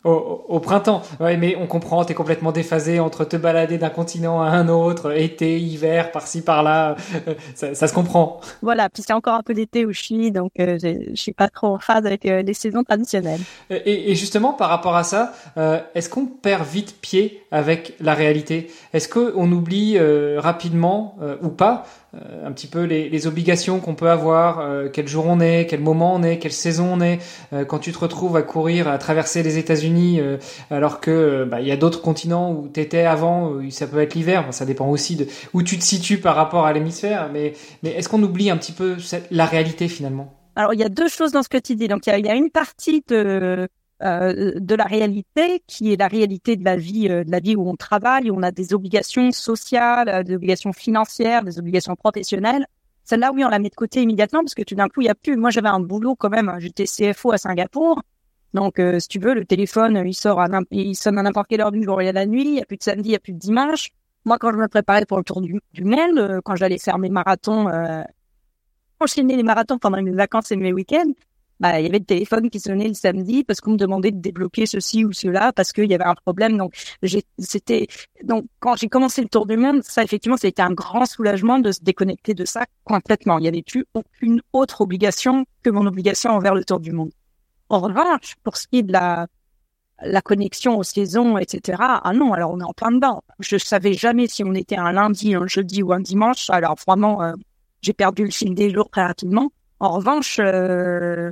Au, 0.03 0.47
au, 0.49 0.61
printemps, 0.61 1.03
ouais, 1.21 1.37
mais 1.37 1.57
on 1.61 1.67
comprend, 1.67 2.07
t'es 2.07 2.15
complètement 2.15 2.53
déphasé 2.53 3.01
entre 3.01 3.27
te 3.27 3.37
balader 3.37 3.77
d'un 3.77 3.91
continent 3.91 4.41
à 4.41 4.47
un 4.47 4.71
autre, 4.71 5.15
été, 5.15 5.61
hiver, 5.61 6.11
par-ci, 6.11 6.41
par-là, 6.41 6.97
euh, 7.29 7.35
ça, 7.55 7.75
ça, 7.75 7.87
se 7.87 7.93
comprend. 7.93 8.41
Voilà, 8.63 8.89
puis 8.89 9.03
c'est 9.07 9.13
encore 9.13 9.35
un 9.35 9.43
peu 9.43 9.53
d'été 9.53 9.85
où 9.85 9.93
je 9.93 10.01
suis, 10.03 10.33
donc 10.33 10.53
euh, 10.59 10.79
je 10.81 11.15
suis 11.21 11.35
pas 11.35 11.49
trop 11.49 11.67
en 11.67 11.79
phase 11.79 12.07
avec 12.07 12.25
euh, 12.25 12.41
les 12.41 12.55
saisons 12.55 12.83
traditionnelles. 12.83 13.43
Et, 13.69 14.11
et, 14.11 14.15
justement, 14.15 14.55
par 14.55 14.71
rapport 14.71 14.97
à 14.97 15.05
ça, 15.05 15.35
euh, 15.59 15.81
est-ce 15.95 16.09
qu'on 16.09 16.25
perd 16.25 16.67
vite 16.67 16.99
pied 17.03 17.43
avec 17.51 17.95
la 18.01 18.15
réalité? 18.15 18.71
Est-ce 18.95 19.07
qu'on 19.07 19.53
oublie 19.53 19.99
rapidement 20.39 21.17
ou 21.43 21.49
pas? 21.49 21.85
Euh, 22.15 22.47
un 22.47 22.51
petit 22.51 22.67
peu 22.67 22.83
les, 22.83 23.27
obligations 23.29 23.79
qu'on 23.79 23.95
peut 23.95 24.11
avoir, 24.11 24.61
euh, 24.61 24.89
quel 24.93 25.07
jour 25.07 25.27
on 25.29 25.39
est, 25.39 25.67
quel 25.69 25.81
moment 25.81 26.15
on 26.15 26.23
est, 26.23 26.39
quelle 26.39 26.53
saison 26.53 26.95
on 26.95 27.01
est. 27.01 27.21
Euh, 27.53 27.65
quand 27.65 27.79
tu 27.79 27.93
te 27.93 27.99
retrouves 27.99 28.37
à 28.37 28.43
courir, 28.43 28.89
à 28.89 28.99
traverser 28.99 29.43
les 29.43 29.59
États-Unis, 29.59 30.21
alors 30.71 31.01
que 31.01 31.45
bah, 31.45 31.61
il 31.61 31.69
y 31.69 31.73
a 31.73 31.77
d'autres 31.77 32.03
continents 32.03 32.53
où 32.53 32.69
tu 32.73 32.81
étais 32.81 33.05
avant, 33.05 33.61
ça 33.71 33.87
peut 33.87 34.01
être 34.01 34.15
l'hiver. 34.15 34.47
ça 34.51 34.65
dépend 34.65 34.89
aussi 34.89 35.17
de 35.17 35.27
où 35.53 35.63
tu 35.63 35.79
te 35.79 35.85
situes 35.85 36.19
par 36.19 36.35
rapport 36.35 36.67
à 36.67 36.73
l'hémisphère. 36.73 37.31
Mais, 37.33 37.53
mais 37.83 37.91
est-ce 37.91 38.09
qu'on 38.09 38.23
oublie 38.23 38.51
un 38.51 38.57
petit 38.57 38.73
peu 38.73 38.97
la 39.31 39.47
réalité 39.47 39.89
finalement? 39.89 40.35
Alors 40.57 40.75
il 40.75 40.81
y 40.81 40.85
a 40.85 40.89
deux 40.89 41.09
choses 41.09 41.33
dans 41.33 41.43
ce 41.43 41.49
que 41.49 41.59
tu 41.59 41.77
dis. 41.77 41.89
Donc 41.89 42.07
il 42.07 42.27
y 42.27 42.29
a 42.29 42.35
une 42.35 42.51
partie 42.51 43.05
de 43.09 43.69
euh, 44.03 44.53
de 44.59 44.75
la 44.75 44.85
réalité 44.85 45.63
qui 45.67 45.93
est 45.93 45.97
la 45.97 46.09
réalité 46.09 46.57
de 46.57 46.65
la 46.65 46.77
vie 46.77 47.09
euh, 47.11 47.23
de 47.23 47.31
la 47.31 47.39
vie 47.39 47.55
où 47.55 47.69
on 47.69 47.77
travaille 47.77 48.31
où 48.31 48.35
on 48.35 48.43
a 48.43 48.51
des 48.51 48.73
obligations 48.73 49.31
sociales 49.31 50.09
euh, 50.09 50.23
des 50.23 50.35
obligations 50.35 50.73
financières 50.73 51.45
des 51.45 51.59
obligations 51.59 51.95
professionnelles. 51.97 52.65
Celle-là 53.05 53.31
oui 53.35 53.45
on 53.45 53.51
la 53.51 53.59
met 53.59 53.69
de 53.69 53.75
côté 53.75 54.01
immédiatement 54.01 54.41
parce 54.41 54.55
que 54.55 54.63
tout 54.63 54.75
d'un 54.75 54.89
coup 54.89 55.03
il 55.03 55.07
y 55.07 55.11
a 55.11 55.15
plus. 55.15 55.37
Moi 55.37 55.51
j'avais 55.51 55.69
un 55.69 55.81
boulot 55.81 56.17
quand 56.17 56.31
même. 56.31 56.51
J'étais 56.61 56.85
CFO 56.85 57.33
à 57.33 57.39
Singapour. 57.39 58.03
Donc 58.55 58.81
si 58.99 59.09
tu 59.09 59.19
veux 59.19 59.35
le 59.35 59.45
téléphone 59.45 60.03
il 60.07 60.15
sort 60.15 60.41
à 60.41 60.49
il 60.71 60.95
sonne 60.95 61.19
à 61.19 61.23
n'importe 61.23 61.49
quelle 61.49 61.61
heure 61.61 61.71
du 61.71 61.83
jour 61.83 62.01
et 62.01 62.07
de 62.07 62.15
la 62.15 62.25
nuit. 62.25 62.45
Il 62.47 62.55
y 62.55 62.63
a 62.63 62.65
plus 62.65 62.79
de 62.79 62.83
samedi 62.83 63.11
il 63.11 63.13
y 63.13 63.17
a 63.17 63.21
plus 63.21 63.35
de 63.35 63.39
dimanche. 63.39 63.91
Moi 64.25 64.39
quand 64.39 64.51
je 64.51 64.57
me 64.57 64.69
préparais 64.69 65.05
pour 65.05 65.19
le 65.19 65.25
tour 65.25 65.43
du, 65.43 65.61
du 65.75 65.85
Maine 65.85 66.41
quand 66.43 66.57
j'allais 66.57 66.79
faire 66.79 66.97
mes 66.97 67.11
marathons 67.11 67.69
euh, 67.69 68.03
enchaîner 68.99 69.37
les 69.37 69.43
marathons 69.43 69.79
pendant 69.79 70.01
mes 70.01 70.11
vacances 70.11 70.53
et 70.53 70.57
mes 70.57 70.73
week-ends 70.73 71.13
bah, 71.61 71.79
il 71.79 71.85
y 71.85 71.89
avait 71.89 71.99
le 71.99 72.05
téléphone 72.05 72.49
qui 72.49 72.59
sonnait 72.59 72.89
le 72.89 72.95
samedi 72.95 73.45
parce 73.45 73.61
qu'on 73.61 73.73
me 73.73 73.77
demandait 73.77 74.11
de 74.11 74.21
débloquer 74.21 74.65
ceci 74.65 75.05
ou 75.05 75.13
cela 75.13 75.53
parce 75.53 75.73
qu'il 75.73 75.91
y 75.91 75.95
avait 75.95 76.05
un 76.05 76.15
problème. 76.15 76.57
Donc, 76.57 76.75
c'était, 77.39 77.87
donc, 78.25 78.47
quand 78.59 78.77
j'ai 78.77 78.89
commencé 78.89 79.21
le 79.21 79.29
tour 79.29 79.47
du 79.47 79.59
monde, 79.59 79.83
ça, 79.83 80.03
effectivement, 80.03 80.37
été 80.37 80.63
un 80.63 80.73
grand 80.73 81.05
soulagement 81.05 81.59
de 81.59 81.71
se 81.71 81.81
déconnecter 81.83 82.33
de 82.33 82.47
ça 82.47 82.65
complètement. 82.85 83.39
Il 83.39 83.43
n'y 83.43 83.49
avait 83.49 83.63
plus 83.63 83.85
aucune 83.93 84.41
autre 84.55 84.81
obligation 84.81 85.45
que 85.63 85.69
mon 85.69 85.87
obligation 85.87 86.31
envers 86.31 86.55
le 86.55 86.65
tour 86.65 86.81
du 86.81 86.93
monde. 86.93 87.11
En 87.69 87.81
revanche, 87.81 88.37
pour 88.43 88.57
ce 88.57 88.67
qui 88.67 88.79
est 88.79 88.83
de 88.83 88.93
la, 88.93 89.27
la 90.03 90.23
connexion 90.23 90.79
aux 90.79 90.83
saisons, 90.83 91.37
etc. 91.37 91.79
Ah 91.79 92.13
non, 92.15 92.33
alors 92.33 92.53
on 92.53 92.61
est 92.61 92.65
en 92.65 92.73
plein 92.73 92.91
dedans. 92.91 93.23
Je 93.39 93.59
savais 93.59 93.93
jamais 93.93 94.27
si 94.29 94.43
on 94.45 94.55
était 94.55 94.79
un 94.79 94.93
lundi, 94.93 95.35
un 95.35 95.47
jeudi 95.47 95.83
ou 95.83 95.93
un 95.93 96.01
dimanche. 96.01 96.49
Alors 96.49 96.77
vraiment, 96.87 97.23
euh, 97.23 97.35
j'ai 97.83 97.93
perdu 97.93 98.25
le 98.25 98.31
fil 98.31 98.55
des 98.55 98.71
jours 98.71 98.89
très 98.91 99.05
rapidement. 99.05 99.53
En 99.79 99.91
revanche, 99.91 100.39
euh, 100.41 101.31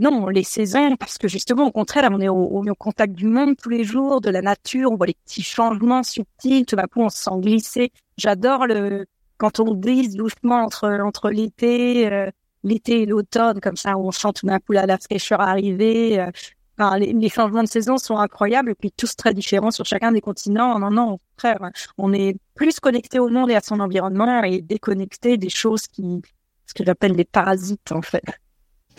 non, 0.00 0.28
les 0.28 0.42
saisons, 0.42 0.96
parce 0.96 1.18
que 1.18 1.28
justement, 1.28 1.66
au 1.66 1.70
contraire, 1.70 2.08
on 2.12 2.20
est 2.20 2.28
au, 2.28 2.64
contact 2.78 3.12
du 3.14 3.26
monde 3.26 3.56
tous 3.56 3.68
les 3.68 3.84
jours, 3.84 4.20
de 4.20 4.28
la 4.28 4.42
nature, 4.42 4.90
on 4.90 4.96
voit 4.96 5.06
les 5.06 5.16
petits 5.24 5.42
changements 5.42 6.02
subtils, 6.02 6.66
tout 6.66 6.74
d'un 6.74 6.86
coup, 6.86 7.00
on 7.02 7.08
se 7.08 7.18
sent 7.18 7.30
glisser. 7.38 7.92
J'adore 8.16 8.66
le 8.66 9.06
quand 9.36 9.60
on 9.60 9.74
glisse 9.74 10.14
doucement 10.14 10.64
entre 10.64 10.88
entre 11.04 11.30
l'été, 11.30 12.10
euh, 12.12 12.30
l'été 12.64 13.02
et 13.02 13.06
l'automne, 13.06 13.60
comme 13.60 13.76
ça, 13.76 13.96
on 13.96 14.10
sent 14.10 14.32
tout 14.34 14.46
d'un 14.46 14.58
coup 14.58 14.72
la, 14.72 14.98
fraîcheur 14.98 15.40
arriver. 15.40 16.20
Euh, 16.20 16.30
enfin, 16.78 16.98
les, 16.98 17.28
changements 17.28 17.62
de 17.62 17.68
saison 17.68 17.96
sont 17.96 18.16
incroyables 18.16 18.70
et 18.70 18.74
puis 18.74 18.92
tous 18.92 19.14
très 19.16 19.34
différents 19.34 19.70
sur 19.70 19.84
chacun 19.84 20.12
des 20.12 20.20
continents. 20.20 20.78
Non, 20.78 20.90
non, 20.90 21.12
au 21.12 21.20
contraire, 21.36 21.70
on 21.98 22.12
est 22.12 22.36
plus 22.54 22.80
connecté 22.80 23.18
au 23.20 23.28
monde 23.28 23.50
et 23.50 23.56
à 23.56 23.60
son 23.60 23.80
environnement 23.80 24.42
et 24.42 24.60
déconnecté 24.60 25.36
des 25.36 25.50
choses 25.50 25.86
qui, 25.86 26.22
ce 26.66 26.74
que 26.74 26.84
j'appelle 26.84 27.14
des 27.16 27.24
parasites, 27.24 27.92
en 27.92 28.02
fait 28.02 28.24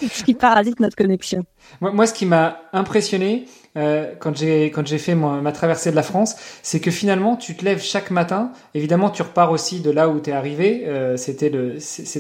ce 0.02 0.24
qui 0.24 0.34
parasite 0.34 0.80
notre 0.80 0.96
connexion. 0.96 1.44
Moi, 1.82 2.08
ce 2.08 2.14
qui 2.14 2.26
m'a 2.26 2.62
impressionné 2.74 3.46
euh, 3.78 4.14
quand 4.20 4.36
j'ai 4.36 4.98
fait 4.98 5.16
ma 5.16 5.52
traversée 5.52 5.92
de 5.92 5.96
la 5.96 6.04
France, 6.04 6.36
c'est 6.64 6.80
que 6.80 6.92
finalement 6.92 7.36
tu 7.36 7.56
te 7.56 7.66
lèves 7.66 7.82
chaque 7.82 8.10
matin. 8.10 8.52
Évidemment, 8.74 9.10
tu 9.10 9.22
repars 9.22 9.52
aussi 9.52 9.82
de 9.82 9.92
là 9.92 10.08
où 10.08 10.20
tu 10.20 10.30
es 10.30 10.34
arrivé. 10.34 10.84
Euh, 10.86 11.18
c'était 11.18 11.50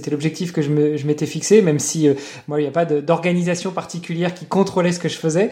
l'objectif 0.09 0.51
que 0.51 0.61
je 0.61 1.05
m'étais 1.05 1.25
fixé, 1.25 1.61
même 1.61 1.79
si 1.79 2.09
euh, 2.09 2.15
moi 2.47 2.59
il 2.59 2.63
n'y 2.63 2.67
a 2.67 2.71
pas 2.71 2.85
d'organisation 2.85 3.71
particulière 3.71 4.33
qui 4.33 4.45
contrôlait 4.45 4.91
ce 4.91 4.99
que 4.99 5.09
je 5.09 5.17
faisais. 5.17 5.49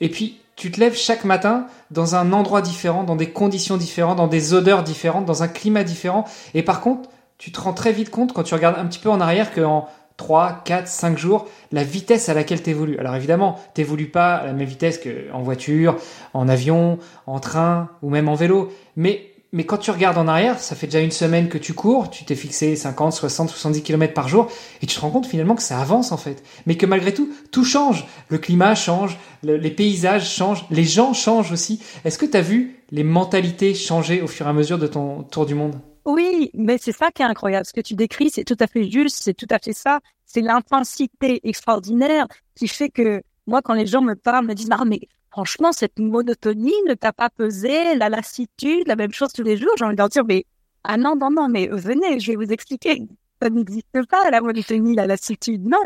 Et 0.00 0.08
puis 0.08 0.40
tu 0.56 0.70
te 0.70 0.80
lèves 0.80 0.96
chaque 0.96 1.24
matin 1.24 1.66
dans 1.90 2.14
un 2.14 2.32
endroit 2.32 2.62
différent, 2.62 3.04
dans 3.04 3.16
des 3.16 3.30
conditions 3.30 3.76
différentes, 3.76 4.16
dans 4.16 4.28
des 4.28 4.54
odeurs 4.54 4.82
différentes, 4.82 5.26
dans 5.26 5.42
un 5.42 5.48
climat 5.48 5.84
différent. 5.84 6.24
Et 6.54 6.62
par 6.62 6.80
contre, 6.80 7.10
tu 7.38 7.52
te 7.52 7.60
rends 7.60 7.72
très 7.72 7.92
vite 7.92 8.10
compte 8.10 8.32
quand 8.32 8.44
tu 8.44 8.54
regardes 8.54 8.78
un 8.78 8.86
petit 8.86 9.00
peu 9.00 9.10
en 9.10 9.20
arrière 9.20 9.52
qu'en 9.52 9.88
3, 10.16 10.62
4, 10.64 10.86
5 10.86 11.18
jours, 11.18 11.48
la 11.72 11.82
vitesse 11.82 12.28
à 12.28 12.34
laquelle 12.34 12.62
tu 12.62 12.70
évolues. 12.70 12.98
Alors 12.98 13.14
évidemment, 13.16 13.60
tu 13.74 13.80
n'évolues 13.80 14.08
pas 14.08 14.36
à 14.36 14.46
la 14.46 14.52
même 14.52 14.66
vitesse 14.66 15.00
qu'en 15.00 15.42
voiture, 15.42 15.96
en 16.34 16.48
avion, 16.48 16.98
en 17.26 17.40
train 17.40 17.90
ou 18.02 18.10
même 18.10 18.28
en 18.28 18.34
vélo. 18.34 18.72
Mais, 18.96 19.32
mais 19.52 19.64
quand 19.64 19.78
tu 19.78 19.90
regardes 19.90 20.16
en 20.16 20.28
arrière, 20.28 20.60
ça 20.60 20.76
fait 20.76 20.86
déjà 20.86 21.00
une 21.00 21.10
semaine 21.10 21.48
que 21.48 21.58
tu 21.58 21.74
cours, 21.74 22.10
tu 22.10 22.24
t'es 22.24 22.36
fixé 22.36 22.76
50, 22.76 23.12
60, 23.12 23.50
70 23.50 23.82
km 23.82 24.14
par 24.14 24.28
jour 24.28 24.48
et 24.82 24.86
tu 24.86 24.94
te 24.94 25.00
rends 25.00 25.10
compte 25.10 25.26
finalement 25.26 25.56
que 25.56 25.62
ça 25.62 25.80
avance 25.80 26.12
en 26.12 26.16
fait. 26.16 26.44
Mais 26.66 26.76
que 26.76 26.86
malgré 26.86 27.12
tout, 27.12 27.30
tout 27.50 27.64
change. 27.64 28.06
Le 28.28 28.38
climat 28.38 28.76
change, 28.76 29.18
les 29.42 29.70
paysages 29.70 30.30
changent, 30.30 30.64
les 30.70 30.84
gens 30.84 31.12
changent 31.12 31.50
aussi. 31.50 31.82
Est-ce 32.04 32.18
que 32.18 32.26
tu 32.26 32.36
as 32.36 32.42
vu 32.42 32.76
les 32.92 33.04
mentalités 33.04 33.74
changer 33.74 34.22
au 34.22 34.28
fur 34.28 34.46
et 34.46 34.50
à 34.50 34.52
mesure 34.52 34.78
de 34.78 34.86
ton 34.86 35.24
tour 35.24 35.44
du 35.44 35.56
monde? 35.56 35.74
Oui, 36.06 36.50
mais 36.54 36.76
c'est 36.78 36.92
ça 36.92 37.10
qui 37.10 37.22
est 37.22 37.24
incroyable. 37.24 37.64
Ce 37.66 37.72
que 37.72 37.80
tu 37.80 37.94
décris, 37.94 38.30
c'est 38.30 38.44
tout 38.44 38.56
à 38.60 38.66
fait 38.66 38.90
juste, 38.90 39.16
c'est 39.22 39.34
tout 39.34 39.46
à 39.50 39.58
fait 39.58 39.72
ça. 39.72 40.00
C'est 40.26 40.42
l'intensité 40.42 41.40
extraordinaire 41.48 42.26
qui 42.54 42.68
fait 42.68 42.90
que 42.90 43.22
moi, 43.46 43.62
quand 43.62 43.74
les 43.74 43.86
gens 43.86 44.02
me 44.02 44.14
parlent, 44.14 44.46
me 44.46 44.54
disent, 44.54 44.68
non, 44.68 44.84
mais 44.86 45.00
franchement, 45.30 45.72
cette 45.72 45.98
monotonie 45.98 46.72
ne 46.88 46.94
t'a 46.94 47.12
pas 47.12 47.30
pesé, 47.30 47.94
la 47.96 48.08
lassitude, 48.08 48.86
la 48.86 48.96
même 48.96 49.12
chose 49.12 49.32
tous 49.32 49.42
les 49.42 49.56
jours? 49.56 49.72
J'ai 49.78 49.84
envie 49.84 49.94
de 49.94 50.00
leur 50.00 50.08
dire, 50.08 50.24
mais 50.24 50.44
Ah 50.84 50.96
non, 50.96 51.16
non, 51.16 51.30
non, 51.30 51.48
mais 51.48 51.68
venez, 51.68 52.20
je 52.20 52.32
vais 52.32 52.36
vous 52.36 52.52
expliquer. 52.52 53.06
Ça 53.40 53.50
n'existe 53.50 54.06
pas, 54.10 54.30
la 54.30 54.40
monotonie, 54.40 54.94
la 54.94 55.06
lassitude. 55.06 55.64
Non. 55.66 55.78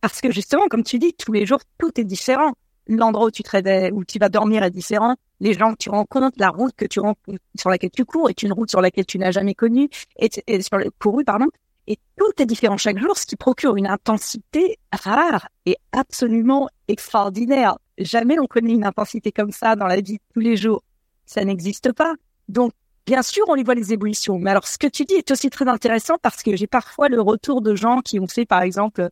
Parce 0.00 0.20
que 0.20 0.30
justement, 0.30 0.68
comme 0.68 0.84
tu 0.84 0.98
dis, 0.98 1.12
tous 1.14 1.32
les 1.32 1.44
jours, 1.46 1.60
tout 1.78 1.90
est 2.00 2.04
différent. 2.04 2.52
L'endroit 2.86 3.26
où 3.26 3.30
tu 3.30 3.42
te 3.42 3.50
réveilles, 3.50 3.92
où 3.92 4.04
tu 4.04 4.18
vas 4.18 4.28
dormir 4.30 4.62
est 4.62 4.70
différent. 4.70 5.16
Les 5.40 5.54
gens 5.54 5.72
que 5.72 5.78
tu 5.78 5.90
rencontres, 5.90 6.36
la 6.38 6.50
route 6.50 6.74
que 6.76 6.86
tu 6.86 7.00
rencontres, 7.00 7.38
sur 7.56 7.70
laquelle 7.70 7.90
tu 7.90 8.04
cours 8.04 8.28
est 8.28 8.42
une 8.42 8.52
route 8.52 8.70
sur 8.70 8.80
laquelle 8.80 9.06
tu 9.06 9.18
n'as 9.18 9.30
jamais 9.30 9.54
connue, 9.54 9.88
et, 10.18 10.30
sur 10.60 10.78
le 10.78 10.90
couru, 10.98 11.24
pardon. 11.24 11.46
Et 11.86 11.96
tout 12.16 12.42
est 12.42 12.46
différent 12.46 12.76
chaque 12.76 12.98
jour, 12.98 13.16
ce 13.16 13.24
qui 13.24 13.36
procure 13.36 13.76
une 13.76 13.86
intensité 13.86 14.78
rare 14.92 15.48
et 15.64 15.76
absolument 15.92 16.68
extraordinaire. 16.86 17.78
Jamais 17.96 18.38
on 18.38 18.46
connaît 18.46 18.74
une 18.74 18.84
intensité 18.84 19.32
comme 19.32 19.52
ça 19.52 19.74
dans 19.74 19.86
la 19.86 20.00
vie 20.00 20.14
de 20.14 20.22
tous 20.34 20.40
les 20.40 20.56
jours. 20.56 20.82
Ça 21.24 21.44
n'existe 21.44 21.92
pas. 21.92 22.14
Donc, 22.48 22.72
bien 23.06 23.22
sûr, 23.22 23.44
on 23.48 23.56
y 23.56 23.62
voit 23.62 23.74
les 23.74 23.92
ébullitions. 23.92 24.38
Mais 24.38 24.50
alors, 24.50 24.66
ce 24.66 24.76
que 24.76 24.86
tu 24.86 25.04
dis 25.04 25.14
est 25.14 25.30
aussi 25.30 25.48
très 25.48 25.66
intéressant 25.66 26.16
parce 26.20 26.42
que 26.42 26.54
j'ai 26.56 26.66
parfois 26.66 27.08
le 27.08 27.20
retour 27.22 27.62
de 27.62 27.74
gens 27.74 28.00
qui 28.00 28.20
ont 28.20 28.26
fait, 28.26 28.44
par 28.44 28.60
exemple, 28.60 29.08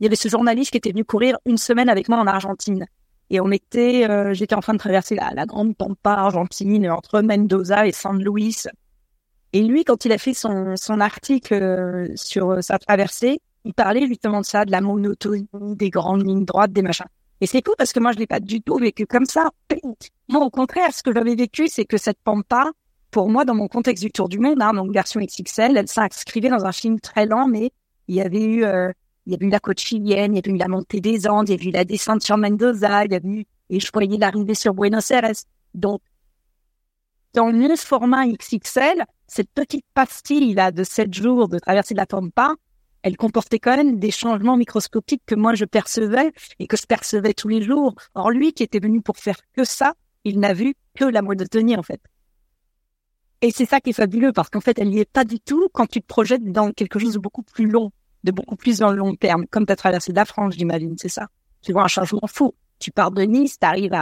il 0.00 0.04
y 0.04 0.06
avait 0.06 0.16
ce 0.16 0.28
journaliste 0.28 0.70
qui 0.70 0.78
était 0.78 0.92
venu 0.92 1.04
courir 1.04 1.36
une 1.44 1.58
semaine 1.58 1.88
avec 1.88 2.08
moi 2.08 2.18
en 2.18 2.26
Argentine. 2.26 2.86
Et 3.30 3.40
on 3.40 3.50
était, 3.50 4.08
euh, 4.08 4.34
j'étais 4.34 4.54
en 4.54 4.60
train 4.60 4.74
de 4.74 4.78
traverser 4.78 5.14
la, 5.14 5.30
la 5.34 5.46
grande 5.46 5.76
pampa 5.76 6.12
argentine 6.12 6.90
entre 6.90 7.22
Mendoza 7.22 7.86
et 7.86 7.92
San 7.92 8.22
Luis. 8.22 8.66
Et 9.52 9.62
lui, 9.62 9.84
quand 9.84 10.04
il 10.04 10.12
a 10.12 10.18
fait 10.18 10.34
son, 10.34 10.76
son 10.76 11.00
article 11.00 11.54
euh, 11.54 12.08
sur 12.16 12.50
euh, 12.50 12.60
sa 12.60 12.78
traversée, 12.78 13.40
il 13.64 13.72
parlait 13.72 14.06
justement 14.06 14.40
de 14.40 14.44
ça, 14.44 14.64
de 14.64 14.72
la 14.72 14.80
monotonie, 14.80 15.48
des 15.52 15.90
grandes 15.90 16.26
lignes 16.26 16.44
droites, 16.44 16.72
des 16.72 16.82
machins. 16.82 17.06
Et 17.40 17.46
c'est 17.46 17.62
cool 17.62 17.74
parce 17.78 17.92
que 17.92 18.00
moi, 18.00 18.12
je 18.12 18.18
l'ai 18.18 18.26
pas 18.26 18.40
du 18.40 18.60
tout 18.60 18.76
vécu 18.76 19.06
comme 19.06 19.26
ça. 19.26 19.50
Moi, 20.28 20.42
au 20.42 20.50
contraire, 20.50 20.92
ce 20.94 21.02
que 21.02 21.12
j'avais 21.12 21.34
vécu, 21.34 21.68
c'est 21.68 21.84
que 21.84 21.98
cette 21.98 22.18
pampa, 22.24 22.70
pour 23.10 23.28
moi, 23.28 23.44
dans 23.44 23.54
mon 23.54 23.68
contexte 23.68 24.02
du 24.02 24.10
Tour 24.10 24.30
du 24.30 24.38
Monde, 24.38 24.62
hein, 24.62 24.72
donc 24.72 24.90
version 24.90 25.20
XXL, 25.20 25.76
elle 25.76 25.86
s'inscrivait 25.86 26.48
dans 26.48 26.64
un 26.64 26.72
film 26.72 26.98
très 26.98 27.26
lent, 27.26 27.46
mais 27.46 27.70
il 28.08 28.14
y 28.14 28.22
avait 28.22 28.42
eu, 28.42 28.64
euh, 28.64 28.90
il 29.26 29.32
y 29.32 29.36
avait 29.36 29.46
eu 29.46 29.50
la 29.50 29.60
côte 29.60 29.80
chilienne, 29.80 30.34
il 30.34 30.36
y 30.36 30.38
avait 30.38 30.56
eu 30.56 30.58
la 30.58 30.68
montée 30.68 31.00
des 31.00 31.26
Andes, 31.26 31.48
il 31.48 31.52
y 31.52 31.54
avait 31.54 31.68
eu 31.70 31.70
la 31.70 31.84
descente 31.84 32.22
sur 32.22 32.36
Mendoza, 32.36 33.04
il 33.04 33.12
y 33.12 33.14
avait 33.14 33.28
eu, 33.28 33.44
et 33.70 33.80
je 33.80 33.90
voyais 33.92 34.18
l'arrivée 34.18 34.54
sur 34.54 34.74
Buenos 34.74 35.10
Aires. 35.10 35.32
Donc, 35.74 36.00
dans 37.32 37.48
le 37.48 37.76
format 37.76 38.26
XXL, 38.26 39.04
cette 39.26 39.50
petite 39.50 39.84
pastille 39.94 40.54
là 40.54 40.70
de 40.70 40.84
7 40.84 41.12
jours 41.12 41.48
de 41.48 41.58
traversée 41.58 41.94
de 41.94 41.98
la 41.98 42.06
Pampa, 42.06 42.54
elle 43.02 43.16
comportait 43.16 43.58
quand 43.58 43.76
même 43.76 43.98
des 43.98 44.10
changements 44.10 44.56
microscopiques 44.56 45.22
que 45.26 45.34
moi 45.34 45.54
je 45.54 45.64
percevais 45.64 46.32
et 46.58 46.66
que 46.66 46.76
je 46.76 46.86
percevais 46.86 47.34
tous 47.34 47.48
les 47.48 47.60
jours. 47.60 47.94
Or 48.14 48.30
lui 48.30 48.52
qui 48.52 48.62
était 48.62 48.78
venu 48.78 49.02
pour 49.02 49.18
faire 49.18 49.36
que 49.52 49.64
ça, 49.64 49.94
il 50.24 50.40
n'a 50.40 50.54
vu 50.54 50.74
que 50.94 51.04
la 51.04 51.22
monotonie 51.22 51.76
en 51.76 51.82
fait. 51.82 52.00
Et 53.42 53.50
c'est 53.50 53.66
ça 53.66 53.80
qui 53.80 53.90
est 53.90 53.94
fabuleux 53.94 54.32
parce 54.32 54.48
qu'en 54.48 54.60
fait 54.60 54.78
elle 54.78 54.88
n'y 54.88 55.00
est 55.00 55.10
pas 55.10 55.24
du 55.24 55.38
tout 55.40 55.68
quand 55.72 55.86
tu 55.86 56.00
te 56.00 56.06
projettes 56.06 56.50
dans 56.50 56.72
quelque 56.72 56.98
chose 56.98 57.14
de 57.14 57.18
beaucoup 57.18 57.42
plus 57.42 57.66
long, 57.66 57.90
de 58.24 58.32
beaucoup 58.32 58.56
plus 58.56 58.78
dans 58.78 58.90
le 58.90 58.96
long 58.96 59.14
terme, 59.14 59.46
comme 59.50 59.66
tu 59.66 59.72
as 59.72 59.76
traversé 59.76 60.12
la 60.12 60.24
France 60.24 60.54
j'imagine, 60.56 60.94
c'est 60.98 61.08
ça. 61.08 61.28
Tu 61.62 61.72
vois 61.72 61.84
un 61.84 61.88
changement 61.88 62.26
fou 62.26 62.54
tu 62.84 62.90
pars 62.90 63.10
de 63.10 63.22
Nice, 63.22 63.58
tu 63.58 63.66
arrives 63.66 63.96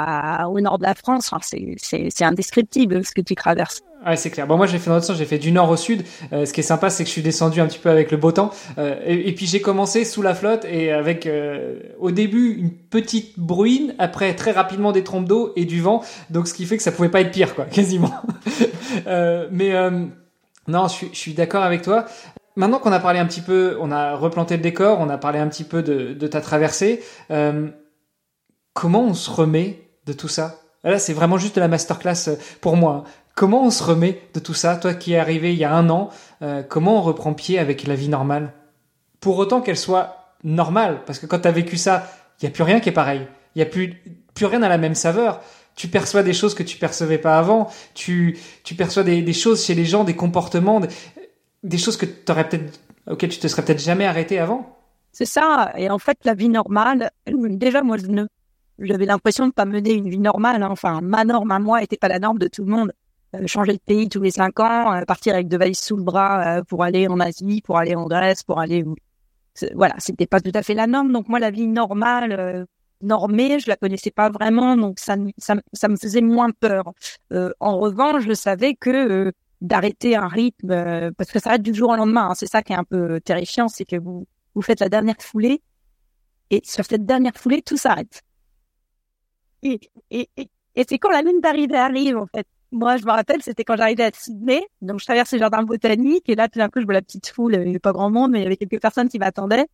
au 0.48 0.60
nord 0.60 0.78
de 0.78 0.82
la 0.82 0.94
France, 0.94 1.32
enfin, 1.32 1.56
c'est 1.76 2.24
indescriptible 2.24 3.04
ce 3.04 3.12
que 3.12 3.20
tu 3.20 3.34
traverses. 3.34 3.80
Ouais, 4.04 4.16
c'est 4.16 4.30
clair. 4.30 4.48
Bon, 4.48 4.56
moi, 4.56 4.66
j'ai 4.66 4.78
fait 4.78 4.90
dans 4.90 4.96
l'autre 4.96 5.06
sens, 5.06 5.16
j'ai 5.16 5.24
fait 5.24 5.38
du 5.38 5.52
nord 5.52 5.70
au 5.70 5.76
sud. 5.76 6.02
Euh, 6.32 6.44
ce 6.44 6.52
qui 6.52 6.58
est 6.58 6.64
sympa, 6.64 6.90
c'est 6.90 7.04
que 7.04 7.06
je 7.06 7.12
suis 7.12 7.22
descendu 7.22 7.60
un 7.60 7.68
petit 7.68 7.78
peu 7.78 7.88
avec 7.88 8.10
le 8.10 8.16
beau 8.16 8.32
temps. 8.32 8.50
Euh, 8.78 8.96
et, 9.06 9.32
puis, 9.32 9.46
j'ai 9.46 9.60
commencé 9.60 10.04
sous 10.04 10.22
la 10.22 10.34
flotte 10.34 10.64
et 10.64 10.90
avec, 10.90 11.26
euh, 11.26 11.78
au 12.00 12.10
début, 12.10 12.52
une 12.54 12.72
petite 12.72 13.38
bruine, 13.38 13.94
après, 14.00 14.34
très 14.34 14.50
rapidement, 14.50 14.90
des 14.90 15.04
trompes 15.04 15.28
d'eau 15.28 15.52
et 15.54 15.64
du 15.66 15.80
vent. 15.80 16.02
Donc, 16.30 16.48
ce 16.48 16.54
qui 16.54 16.66
fait 16.66 16.76
que 16.76 16.82
ça 16.82 16.90
pouvait 16.90 17.10
pas 17.10 17.20
être 17.20 17.30
pire, 17.30 17.54
quoi, 17.54 17.64
quasiment. 17.70 18.12
mais, 19.06 19.72
non, 20.66 20.88
je 20.88 21.06
suis 21.16 21.34
d'accord 21.34 21.62
avec 21.62 21.82
toi. 21.82 22.06
Maintenant 22.56 22.78
qu'on 22.78 22.92
a 22.92 23.00
parlé 23.00 23.18
un 23.18 23.26
petit 23.26 23.40
peu, 23.40 23.76
on 23.80 23.90
a 23.90 24.14
replanté 24.14 24.56
le 24.56 24.62
décor, 24.62 25.00
on 25.00 25.08
a 25.08 25.18
parlé 25.18 25.38
un 25.38 25.48
petit 25.48 25.64
peu 25.64 25.82
de, 25.82 26.12
de 26.12 26.26
ta 26.26 26.40
traversée 26.40 27.02
comment 28.72 29.04
on 29.04 29.14
se 29.14 29.30
remet 29.30 29.88
de 30.06 30.12
tout 30.12 30.28
ça? 30.28 30.60
Là, 30.84 30.98
c'est 30.98 31.12
vraiment 31.12 31.38
juste 31.38 31.56
de 31.56 31.60
la 31.60 31.68
masterclass 31.68 32.28
euh, 32.28 32.36
pour 32.60 32.76
moi. 32.76 33.04
Comment 33.34 33.64
on 33.64 33.70
se 33.70 33.82
remet 33.82 34.20
de 34.34 34.40
tout 34.40 34.54
ça? 34.54 34.76
Toi 34.76 34.94
qui 34.94 35.12
es 35.12 35.18
arrivé 35.18 35.52
il 35.52 35.58
y 35.58 35.64
a 35.64 35.72
un 35.72 35.88
an, 35.90 36.10
euh, 36.42 36.62
comment 36.62 36.98
on 36.98 37.02
reprend 37.02 37.34
pied 37.34 37.58
avec 37.58 37.86
la 37.86 37.94
vie 37.94 38.08
normale? 38.08 38.52
Pour 39.20 39.38
autant 39.38 39.60
qu'elle 39.60 39.78
soit 39.78 40.34
normale, 40.42 41.00
parce 41.06 41.18
que 41.18 41.26
quand 41.26 41.40
tu 41.40 41.48
as 41.48 41.52
vécu 41.52 41.76
ça, 41.76 42.08
il 42.40 42.44
n'y 42.44 42.48
a 42.48 42.52
plus 42.52 42.64
rien 42.64 42.80
qui 42.80 42.88
est 42.88 42.92
pareil. 42.92 43.26
Il 43.54 43.58
n'y 43.58 43.62
a 43.62 43.66
plus, 43.66 44.02
plus 44.34 44.46
rien 44.46 44.62
à 44.62 44.68
la 44.68 44.78
même 44.78 44.96
saveur. 44.96 45.40
Tu 45.76 45.86
perçois 45.88 46.22
des 46.22 46.32
choses 46.32 46.54
que 46.54 46.64
tu 46.64 46.76
percevais 46.76 47.18
pas 47.18 47.38
avant. 47.38 47.70
Tu, 47.94 48.38
tu 48.64 48.74
perçois 48.74 49.04
des, 49.04 49.22
des 49.22 49.32
choses 49.32 49.64
chez 49.64 49.74
les 49.74 49.84
gens, 49.84 50.02
des 50.02 50.16
comportements, 50.16 50.80
choses 51.78 51.96
que 51.96 52.06
aurais 52.30 52.48
peut-être, 52.48 52.80
auxquelles 53.06 53.30
tu 53.30 53.38
te 53.38 53.48
serais 53.48 53.64
peut-être 53.64 53.82
jamais 53.82 54.04
arrêté 54.04 54.38
avant? 54.38 54.78
C'est 55.12 55.26
ça. 55.26 55.72
Et 55.76 55.90
en 55.90 55.98
fait, 55.98 56.18
la 56.24 56.34
vie 56.34 56.48
normale, 56.48 57.10
déjà, 57.26 57.82
moi, 57.82 57.96
je 57.98 58.06
ne 58.06 58.26
j'avais 58.78 59.06
l'impression 59.06 59.46
de 59.46 59.52
pas 59.52 59.64
mener 59.64 59.92
une 59.92 60.08
vie 60.08 60.18
normale. 60.18 60.62
Hein. 60.62 60.68
Enfin, 60.70 61.00
ma 61.02 61.24
norme 61.24 61.50
à 61.50 61.58
moi 61.58 61.82
était 61.82 61.96
pas 61.96 62.08
la 62.08 62.18
norme 62.18 62.38
de 62.38 62.48
tout 62.48 62.64
le 62.64 62.70
monde. 62.70 62.92
Euh, 63.34 63.46
changer 63.46 63.72
de 63.72 63.78
pays 63.78 64.08
tous 64.10 64.20
les 64.20 64.30
cinq 64.30 64.60
ans, 64.60 64.92
euh, 64.92 65.04
partir 65.06 65.34
avec 65.34 65.48
deux 65.48 65.56
valises 65.56 65.80
sous 65.80 65.96
le 65.96 66.02
bras 66.02 66.58
euh, 66.58 66.62
pour 66.64 66.82
aller 66.84 67.08
en 67.08 67.18
Asie, 67.18 67.62
pour 67.62 67.78
aller 67.78 67.94
en 67.94 68.06
Grèce, 68.06 68.42
pour 68.42 68.60
aller 68.60 68.84
voilà, 69.74 69.94
c'était 69.98 70.26
pas 70.26 70.40
tout 70.40 70.50
à 70.54 70.62
fait 70.62 70.74
la 70.74 70.86
norme. 70.86 71.12
Donc 71.12 71.28
moi, 71.28 71.38
la 71.38 71.50
vie 71.50 71.66
normale, 71.66 72.66
normée, 73.02 73.58
je 73.58 73.68
la 73.68 73.76
connaissais 73.76 74.10
pas 74.10 74.30
vraiment, 74.30 74.76
donc 74.76 74.98
ça, 74.98 75.16
ça, 75.36 75.56
ça 75.74 75.88
me 75.88 75.96
faisait 75.96 76.22
moins 76.22 76.50
peur. 76.58 76.92
en 77.60 77.78
revanche, 77.78 78.24
je 78.26 78.32
savais 78.32 78.74
que 78.74 79.30
d'arrêter 79.62 80.16
un 80.16 80.28
rythme, 80.28 81.12
parce 81.16 81.30
que 81.30 81.38
ça 81.38 81.50
arrête 81.50 81.62
du 81.62 81.74
jour 81.74 81.90
au 81.90 81.96
lendemain. 81.96 82.28
Hein, 82.30 82.34
c'est 82.34 82.46
ça 82.46 82.62
qui 82.62 82.72
est 82.72 82.76
un 82.76 82.84
peu 82.84 83.20
terrifiant, 83.20 83.68
c'est 83.68 83.84
que 83.84 83.96
vous 83.96 84.26
vous 84.54 84.62
faites 84.62 84.80
la 84.80 84.88
dernière 84.88 85.16
foulée 85.18 85.62
et 86.52 86.60
sur 86.64 86.84
cette 86.84 87.06
dernière 87.06 87.34
foulée, 87.34 87.62
tout 87.62 87.78
s'arrête. 87.78 88.20
Et, 89.62 89.80
et, 90.10 90.28
et, 90.36 90.84
c'est 90.86 90.98
quand 90.98 91.10
la 91.10 91.22
ligne 91.22 91.40
d'arrivée 91.40 91.76
arrive, 91.76 92.18
en 92.18 92.26
fait. 92.26 92.46
Moi, 92.72 92.98
je 92.98 93.04
me 93.04 93.10
rappelle, 93.10 93.42
c'était 93.42 93.64
quand 93.64 93.76
j'arrivais 93.76 94.04
à 94.04 94.10
Sydney. 94.12 94.62
Donc, 94.82 95.00
je 95.00 95.06
traverse 95.06 95.32
le 95.32 95.38
jardin 95.38 95.62
botanique 95.62 96.28
et 96.28 96.34
là, 96.34 96.48
tout 96.48 96.58
d'un 96.58 96.68
coup, 96.68 96.80
je 96.80 96.84
vois 96.84 96.94
la 96.94 97.02
petite 97.02 97.26
foule. 97.28 97.54
Il 97.54 97.60
n'y 97.60 97.70
avait 97.70 97.78
pas 97.78 97.92
grand 97.92 98.10
monde, 98.10 98.32
mais 98.32 98.40
il 98.40 98.42
y 98.42 98.46
avait 98.46 98.56
quelques 98.58 98.80
personnes 98.80 99.08
qui 99.08 99.18
m'attendaient. 99.18 99.66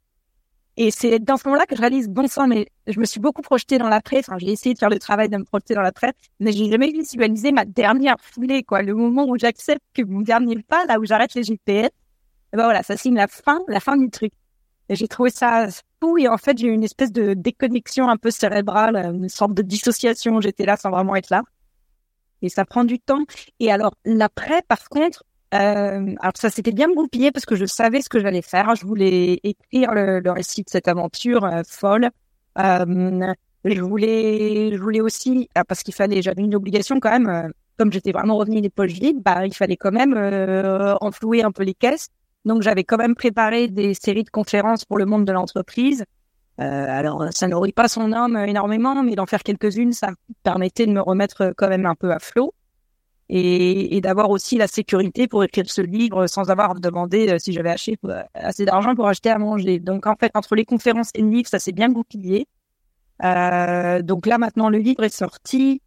Et 0.81 0.93
c'est 0.93 1.19
dans 1.19 1.37
ce 1.37 1.49
moment-là 1.49 1.67
que 1.67 1.75
je 1.75 1.81
réalise, 1.81 2.09
bon 2.09 2.29
sang, 2.29 2.47
mais 2.47 2.69
je 2.87 3.01
me 3.01 3.05
suis 3.05 3.19
beaucoup 3.19 3.43
projetée 3.43 3.79
dans 3.79 3.88
l'après. 3.88 4.21
Enfin, 4.21 4.38
j'ai 4.38 4.53
essayé 4.53 4.75
de 4.75 4.79
faire 4.79 4.88
le 4.88 5.01
travail 5.01 5.29
de 5.29 5.37
me 5.37 5.43
projeter 5.43 5.75
dans 5.75 5.83
l'après, 5.83 6.12
mais 6.38 6.53
j'ai 6.53 6.71
jamais 6.71 6.93
visualisé 6.93 7.51
ma 7.51 7.64
dernière 7.64 8.14
foulée, 8.21 8.62
quoi. 8.62 8.83
Le 8.83 8.95
moment 8.95 9.27
où 9.27 9.37
j'accepte 9.37 9.83
que 9.93 10.03
mon 10.03 10.21
dernier 10.21 10.62
pas, 10.62 10.87
là 10.87 11.01
où 11.01 11.05
j'arrête 11.05 11.35
les 11.35 11.43
GPS, 11.43 11.91
et 12.53 12.57
ben 12.57 12.62
voilà, 12.62 12.85
ça 12.85 12.97
signe 12.97 13.17
la 13.17 13.27
fin, 13.27 13.61
la 13.67 13.81
fin 13.81 13.97
du 13.97 14.09
truc. 14.09 14.33
Et 14.88 14.95
j'ai 14.95 15.09
trouvé 15.09 15.31
ça 15.31 15.67
fou 16.01 16.17
et 16.17 16.29
en 16.29 16.38
fait 16.38 16.57
j'ai 16.57 16.69
eu 16.69 16.73
une 16.73 16.85
espèce 16.85 17.11
de 17.11 17.35
déconnexion 17.35 18.09
un 18.09 18.17
peu 18.17 18.31
cérébrale, 18.31 18.97
une 18.97 19.29
sorte 19.29 19.55
de 19.55 19.62
dissociation. 19.62 20.41
J'étais 20.41 20.64
là 20.64 20.77
sans 20.77 20.91
vraiment 20.91 21.17
être 21.17 21.31
là. 21.31 21.43
Et 22.41 22.49
ça 22.49 22.64
prend 22.64 22.85
du 22.85 23.01
temps. 23.01 23.25
Et 23.59 23.73
alors 23.73 23.95
l'après, 24.05 24.62
par 24.62 24.88
contre, 24.88 25.25
euh, 25.55 26.15
alors 26.21 26.33
ça 26.37 26.51
s'était 26.51 26.73
bien 26.73 26.89
goupillé 26.93 27.33
parce 27.33 27.47
que 27.47 27.57
je 27.57 27.65
savais 27.65 28.03
ce 28.03 28.09
que 28.09 28.21
j'allais 28.21 28.43
faire. 28.43 28.75
Je 28.75 28.87
voulais 28.87 29.41
écrire 29.43 29.93
le, 29.93 30.21
le 30.21 30.31
récit 30.31 30.63
de 30.63 30.69
cette 30.69 30.89
aventure 30.89 31.45
euh, 31.45 31.63
folle. 31.67 32.11
Euh, 32.59 33.35
je 33.65 33.81
voulais, 33.81 34.71
je 34.73 34.81
voulais 34.81 35.01
aussi 35.01 35.49
ah, 35.55 35.65
parce 35.65 35.83
qu'il 35.83 35.95
fallait, 35.95 36.23
j'avais 36.23 36.43
une 36.43 36.55
obligation 36.55 37.01
quand 37.01 37.11
même. 37.11 37.29
Euh, 37.29 37.49
comme 37.77 37.93
j'étais 37.93 38.11
vraiment 38.11 38.37
revenu 38.37 38.61
les 38.61 38.71
poches 38.71 38.93
vides, 38.93 39.23
bah 39.23 39.47
il 39.47 39.55
fallait 39.55 39.77
quand 39.77 39.93
même 39.93 40.15
euh, 40.17 40.97
enflouer 41.01 41.45
un 41.45 41.53
peu 41.53 41.63
les 41.63 41.75
caisses. 41.75 42.09
Donc 42.45 42.63
j'avais 42.63 42.83
quand 42.83 42.97
même 42.97 43.15
préparé 43.15 43.69
des 43.69 43.95
séries 43.95 44.25
de 44.25 44.31
conférences 44.31 44.85
pour 44.85 44.99
le 44.99 45.07
monde 45.07 45.25
de 45.25 45.33
l'entreprise. 45.33 46.05
Euh, 46.61 46.87
alors 46.89 47.29
ça 47.31 47.47
nourrit 47.47 47.73
pas 47.73 47.87
son 47.87 48.13
âme 48.13 48.37
énormément, 48.37 49.01
mais 49.03 49.15
d'en 49.15 49.27
faire 49.27 49.45
quelques-unes, 49.45 49.93
ça 49.93 50.11
permettait 50.43 50.87
de 50.87 50.93
me 50.93 51.01
remettre 51.01 51.53
quand 51.57 51.69
même 51.69 51.87
un 51.87 51.95
peu 51.95 52.11
à 52.11 52.19
flot 52.19 52.53
et, 53.29 53.97
et 53.97 54.01
d'avoir 54.01 54.31
aussi 54.31 54.57
la 54.57 54.67
sécurité 54.67 55.29
pour 55.29 55.45
écrire 55.45 55.69
ce 55.69 55.83
livre 55.83 56.27
sans 56.27 56.51
avoir 56.51 56.75
demandé 56.75 57.29
euh, 57.29 57.38
si 57.38 57.53
j'avais 57.53 57.71
acheté 57.71 57.99
euh, 58.05 58.23
assez 58.35 58.64
d'argent 58.64 58.95
pour 58.95 59.07
acheter 59.07 59.31
à 59.31 59.38
manger. 59.38 59.79
Donc 59.81 60.07
en 60.07 60.17
fait, 60.17 60.31
entre 60.35 60.55
les 60.55 60.64
conférences 60.64 61.11
et 61.14 61.23
le 61.23 61.29
livre, 61.29 61.49
ça 61.49 61.59
s'est 61.59 61.73
bien 61.73 61.91
goupillé. 61.91 62.47
Euh, 63.25 64.03
donc 64.03 64.27
là 64.27 64.38
maintenant, 64.38 64.69
le 64.69 64.79
livre 64.79 65.05
est 65.05 65.14
sorti. 65.14 65.83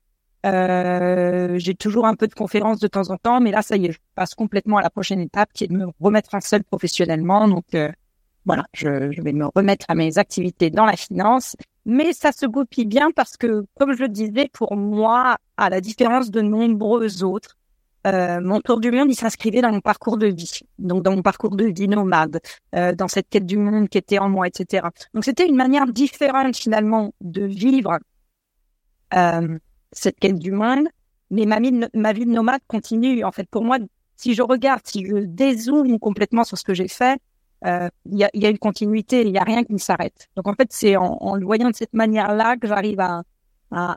Euh, 0.45 1.57
j'ai 1.57 1.75
toujours 1.75 2.07
un 2.07 2.15
peu 2.15 2.27
de 2.27 2.33
conférences 2.33 2.79
de 2.79 2.87
temps 2.87 3.09
en 3.09 3.17
temps, 3.17 3.39
mais 3.39 3.51
là, 3.51 3.61
ça 3.61 3.77
y 3.77 3.85
est, 3.85 3.91
je 3.91 3.99
passe 4.15 4.33
complètement 4.33 4.77
à 4.77 4.81
la 4.81 4.89
prochaine 4.89 5.19
étape 5.19 5.49
qui 5.53 5.63
est 5.65 5.67
de 5.67 5.75
me 5.75 5.87
remettre 5.99 6.33
un 6.35 6.41
seul 6.41 6.63
professionnellement. 6.63 7.47
Donc 7.47 7.65
euh, 7.75 7.91
voilà, 8.45 8.65
je, 8.73 9.11
je, 9.11 9.21
vais 9.21 9.33
me 9.33 9.45
remettre 9.53 9.85
à 9.87 9.95
mes 9.95 10.17
activités 10.17 10.69
dans 10.69 10.85
la 10.85 10.95
finance. 10.95 11.55
Mais 11.85 12.13
ça 12.13 12.31
se 12.31 12.45
goupille 12.45 12.85
bien 12.85 13.11
parce 13.11 13.37
que, 13.37 13.65
comme 13.79 13.93
je 13.93 14.03
le 14.03 14.09
disais, 14.09 14.49
pour 14.53 14.75
moi, 14.75 15.37
à 15.57 15.69
la 15.69 15.81
différence 15.81 16.29
de 16.29 16.41
nombreux 16.41 17.23
autres, 17.23 17.57
euh, 18.07 18.41
mon 18.41 18.61
tour 18.61 18.79
du 18.79 18.91
monde, 18.91 19.09
il 19.09 19.15
s'inscrivait 19.15 19.61
dans 19.61 19.71
mon 19.71 19.81
parcours 19.81 20.17
de 20.17 20.27
vie, 20.27 20.61
donc 20.79 21.03
dans 21.03 21.15
mon 21.15 21.21
parcours 21.21 21.55
de 21.55 21.65
vie 21.65 21.87
nomade, 21.87 22.39
euh, 22.75 22.93
dans 22.93 23.07
cette 23.07 23.29
quête 23.29 23.45
du 23.45 23.57
monde 23.57 23.89
qui 23.89 23.97
était 23.99 24.17
en 24.17 24.29
moi, 24.29 24.47
etc. 24.47 24.87
Donc 25.13 25.23
c'était 25.23 25.47
une 25.47 25.55
manière 25.55 25.85
différente 25.85 26.55
finalement 26.55 27.13
de 27.21 27.43
vivre 27.43 27.99
euh, 29.13 29.57
cette 29.91 30.19
quête 30.19 30.39
du 30.39 30.51
monde, 30.51 30.87
mais 31.29 31.45
ma 31.45 31.59
vie, 31.59 31.79
ma 31.93 32.13
vie 32.13 32.25
de 32.25 32.31
nomade 32.31 32.61
continue. 32.67 33.23
En 33.23 33.31
fait, 33.31 33.47
pour 33.49 33.63
moi, 33.63 33.77
si 34.15 34.33
je 34.33 34.41
regarde, 34.41 34.81
si 34.83 35.05
je 35.05 35.17
dézoome 35.17 35.99
complètement 35.99 36.43
sur 36.43 36.57
ce 36.57 36.63
que 36.63 36.73
j'ai 36.73 36.87
fait, 36.87 37.19
euh, 37.65 37.89
il 38.05 38.17
y, 38.17 38.45
a, 38.45 38.49
une 38.49 38.57
continuité, 38.57 39.21
il 39.21 39.31
n'y 39.31 39.37
a 39.37 39.43
rien 39.43 39.63
qui 39.63 39.73
ne 39.73 39.77
s'arrête. 39.77 40.29
Donc 40.35 40.47
en 40.47 40.53
fait, 40.53 40.69
c'est 40.71 40.95
en, 40.95 41.35
le 41.35 41.45
voyant 41.45 41.69
de 41.69 41.75
cette 41.75 41.93
manière-là 41.93 42.57
que 42.57 42.67
j'arrive 42.67 42.99
à, 42.99 43.23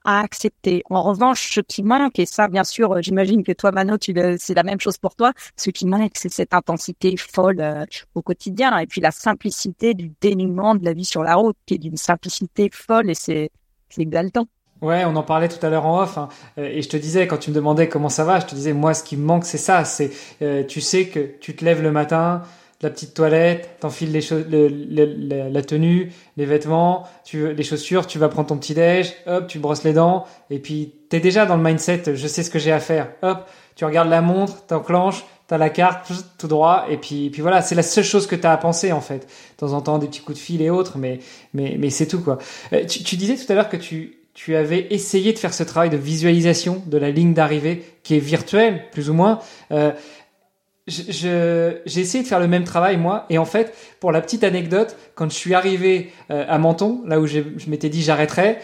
accepter. 0.04 0.84
En 0.88 1.02
revanche, 1.02 1.52
ce 1.52 1.60
qui 1.60 1.82
manque, 1.82 2.20
et 2.20 2.26
ça, 2.26 2.46
bien 2.46 2.62
sûr, 2.62 3.02
j'imagine 3.02 3.42
que 3.42 3.50
toi, 3.50 3.72
Mano, 3.72 3.96
c'est 4.00 4.54
la 4.54 4.62
même 4.62 4.78
chose 4.78 4.98
pour 4.98 5.16
toi. 5.16 5.32
Ce 5.56 5.70
qui 5.70 5.84
manque, 5.84 6.12
c'est 6.14 6.28
cette 6.28 6.54
intensité 6.54 7.16
folle 7.16 7.60
euh, 7.60 7.84
au 8.14 8.22
quotidien, 8.22 8.78
et 8.78 8.86
puis 8.86 9.00
la 9.00 9.10
simplicité 9.10 9.94
du 9.94 10.12
dénouement 10.20 10.76
de 10.76 10.84
la 10.84 10.92
vie 10.92 11.04
sur 11.04 11.24
la 11.24 11.34
route, 11.34 11.56
qui 11.66 11.74
est 11.74 11.78
d'une 11.78 11.96
simplicité 11.96 12.70
folle, 12.72 13.10
et 13.10 13.14
c'est 13.14 13.50
exaltant. 13.98 14.46
Ouais, 14.80 15.04
on 15.06 15.16
en 15.16 15.24
parlait 15.24 15.48
tout 15.48 15.64
à 15.66 15.70
l'heure 15.70 15.86
en 15.86 16.02
off, 16.02 16.18
hein, 16.18 16.28
euh, 16.58 16.68
et 16.68 16.80
je 16.80 16.88
te 16.88 16.96
disais 16.96 17.26
quand 17.26 17.38
tu 17.38 17.50
me 17.50 17.56
demandais 17.56 17.88
comment 17.88 18.08
ça 18.08 18.22
va, 18.22 18.38
je 18.38 18.46
te 18.46 18.54
disais 18.54 18.74
moi, 18.74 18.94
ce 18.94 19.02
qui 19.02 19.16
me 19.16 19.24
manque, 19.24 19.44
c'est 19.44 19.58
ça, 19.58 19.84
c'est 19.84 20.12
tu 20.68 20.80
sais 20.80 21.08
que 21.08 21.18
tu 21.40 21.56
te 21.56 21.64
lèves 21.64 21.82
le 21.82 21.90
matin 21.90 22.42
la 22.82 22.90
petite 22.90 23.14
toilette, 23.14 23.78
t'enfiles 23.80 24.12
les 24.12 25.50
la 25.50 25.62
tenue, 25.62 26.12
les 26.36 26.44
vêtements, 26.44 27.04
les 27.32 27.62
chaussures, 27.62 28.06
tu 28.06 28.18
vas 28.18 28.28
prendre 28.28 28.48
ton 28.48 28.58
petit 28.58 28.74
déj, 28.74 29.14
hop, 29.26 29.46
tu 29.46 29.58
brosses 29.58 29.84
les 29.84 29.92
dents, 29.92 30.26
et 30.50 30.58
puis 30.58 30.92
t'es 31.08 31.20
déjà 31.20 31.46
dans 31.46 31.56
le 31.56 31.62
mindset, 31.62 32.14
je 32.14 32.26
sais 32.26 32.42
ce 32.42 32.50
que 32.50 32.58
j'ai 32.58 32.72
à 32.72 32.80
faire, 32.80 33.08
hop, 33.22 33.48
tu 33.76 33.84
regardes 33.84 34.10
la 34.10 34.20
montre, 34.20 34.66
t'enclenches, 34.66 35.24
t'as 35.46 35.58
la 35.58 35.70
carte 35.70 36.12
tout 36.38 36.48
droit, 36.48 36.86
et 36.88 36.96
puis, 36.96 37.30
puis 37.30 37.42
voilà, 37.42 37.62
c'est 37.62 37.74
la 37.74 37.82
seule 37.82 38.04
chose 38.04 38.26
que 38.26 38.36
t'as 38.36 38.52
à 38.52 38.56
penser 38.56 38.92
en 38.92 39.00
fait. 39.00 39.26
De 39.26 39.66
temps 39.66 39.72
en 39.72 39.80
temps, 39.80 39.98
des 39.98 40.06
petits 40.06 40.20
coups 40.20 40.38
de 40.38 40.42
fil 40.42 40.62
et 40.62 40.70
autres, 40.70 40.98
mais, 40.98 41.20
mais, 41.52 41.76
mais 41.78 41.90
c'est 41.90 42.06
tout 42.06 42.20
quoi. 42.20 42.38
Euh, 42.72 42.84
tu, 42.86 43.02
tu 43.02 43.16
disais 43.16 43.36
tout 43.36 43.50
à 43.50 43.54
l'heure 43.54 43.68
que 43.68 43.76
tu, 43.76 44.18
tu 44.34 44.56
avais 44.56 44.88
essayé 44.90 45.32
de 45.32 45.38
faire 45.38 45.54
ce 45.54 45.62
travail 45.62 45.90
de 45.90 45.96
visualisation 45.96 46.82
de 46.86 46.98
la 46.98 47.10
ligne 47.10 47.34
d'arrivée 47.34 47.84
qui 48.02 48.16
est 48.16 48.20
virtuelle, 48.20 48.90
plus 48.90 49.08
ou 49.08 49.14
moins. 49.14 49.38
Euh, 49.70 49.92
j'ai 50.86 52.00
essayé 52.00 52.22
de 52.22 52.28
faire 52.28 52.40
le 52.40 52.48
même 52.48 52.64
travail 52.64 52.98
moi 52.98 53.24
et 53.30 53.38
en 53.38 53.46
fait 53.46 53.74
pour 54.00 54.12
la 54.12 54.20
petite 54.20 54.44
anecdote 54.44 54.96
quand 55.14 55.30
je 55.30 55.34
suis 55.34 55.54
arrivé 55.54 56.12
euh, 56.30 56.44
à 56.46 56.58
Menton 56.58 57.02
là 57.06 57.20
où 57.20 57.26
je 57.26 57.40
m'étais 57.68 57.88
dit 57.88 58.02
j'arrêterais 58.02 58.60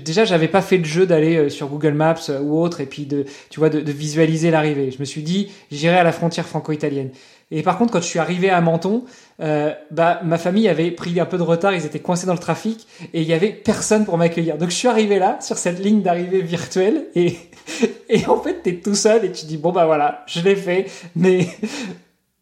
déjà 0.00 0.24
j'avais 0.24 0.48
pas 0.48 0.62
fait 0.62 0.78
le 0.78 0.84
jeu 0.84 1.06
d'aller 1.06 1.36
euh, 1.36 1.48
sur 1.48 1.68
Google 1.68 1.92
Maps 1.92 2.14
euh, 2.28 2.40
ou 2.40 2.58
autre 2.58 2.80
et 2.80 2.86
puis 2.86 3.06
de 3.06 3.24
tu 3.50 3.60
vois 3.60 3.68
de, 3.68 3.80
de 3.80 3.92
visualiser 3.92 4.50
l'arrivée. 4.50 4.90
Je 4.90 4.98
me 4.98 5.04
suis 5.04 5.22
dit 5.22 5.50
j'irai 5.70 5.96
à 5.96 6.04
la 6.04 6.12
frontière 6.12 6.46
franco-italienne. 6.46 7.10
Et 7.50 7.62
par 7.62 7.76
contre, 7.76 7.92
quand 7.92 8.00
je 8.00 8.06
suis 8.06 8.18
arrivé 8.18 8.48
à 8.48 8.62
Menton, 8.62 9.04
euh, 9.40 9.72
bah, 9.90 10.20
ma 10.24 10.38
famille 10.38 10.68
avait 10.68 10.90
pris 10.90 11.18
un 11.18 11.24
peu 11.24 11.38
de 11.38 11.42
retard, 11.42 11.74
ils 11.74 11.86
étaient 11.86 12.00
coincés 12.00 12.26
dans 12.26 12.32
le 12.32 12.38
trafic 12.38 12.86
et 13.12 13.22
il 13.22 13.28
y 13.28 13.32
avait 13.32 13.52
personne 13.52 14.04
pour 14.04 14.18
m'accueillir. 14.18 14.58
Donc 14.58 14.70
je 14.70 14.76
suis 14.76 14.88
arrivé 14.88 15.18
là, 15.18 15.38
sur 15.40 15.58
cette 15.58 15.78
ligne 15.78 16.02
d'arrivée 16.02 16.42
virtuelle 16.42 17.06
et, 17.14 17.36
et 18.08 18.26
en 18.26 18.38
fait, 18.40 18.62
t'es 18.62 18.76
tout 18.76 18.94
seul 18.94 19.24
et 19.24 19.32
tu 19.32 19.46
dis, 19.46 19.56
bon 19.56 19.72
bah 19.72 19.86
voilà, 19.86 20.24
je 20.26 20.40
l'ai 20.40 20.56
fait, 20.56 20.86
mais, 21.16 21.48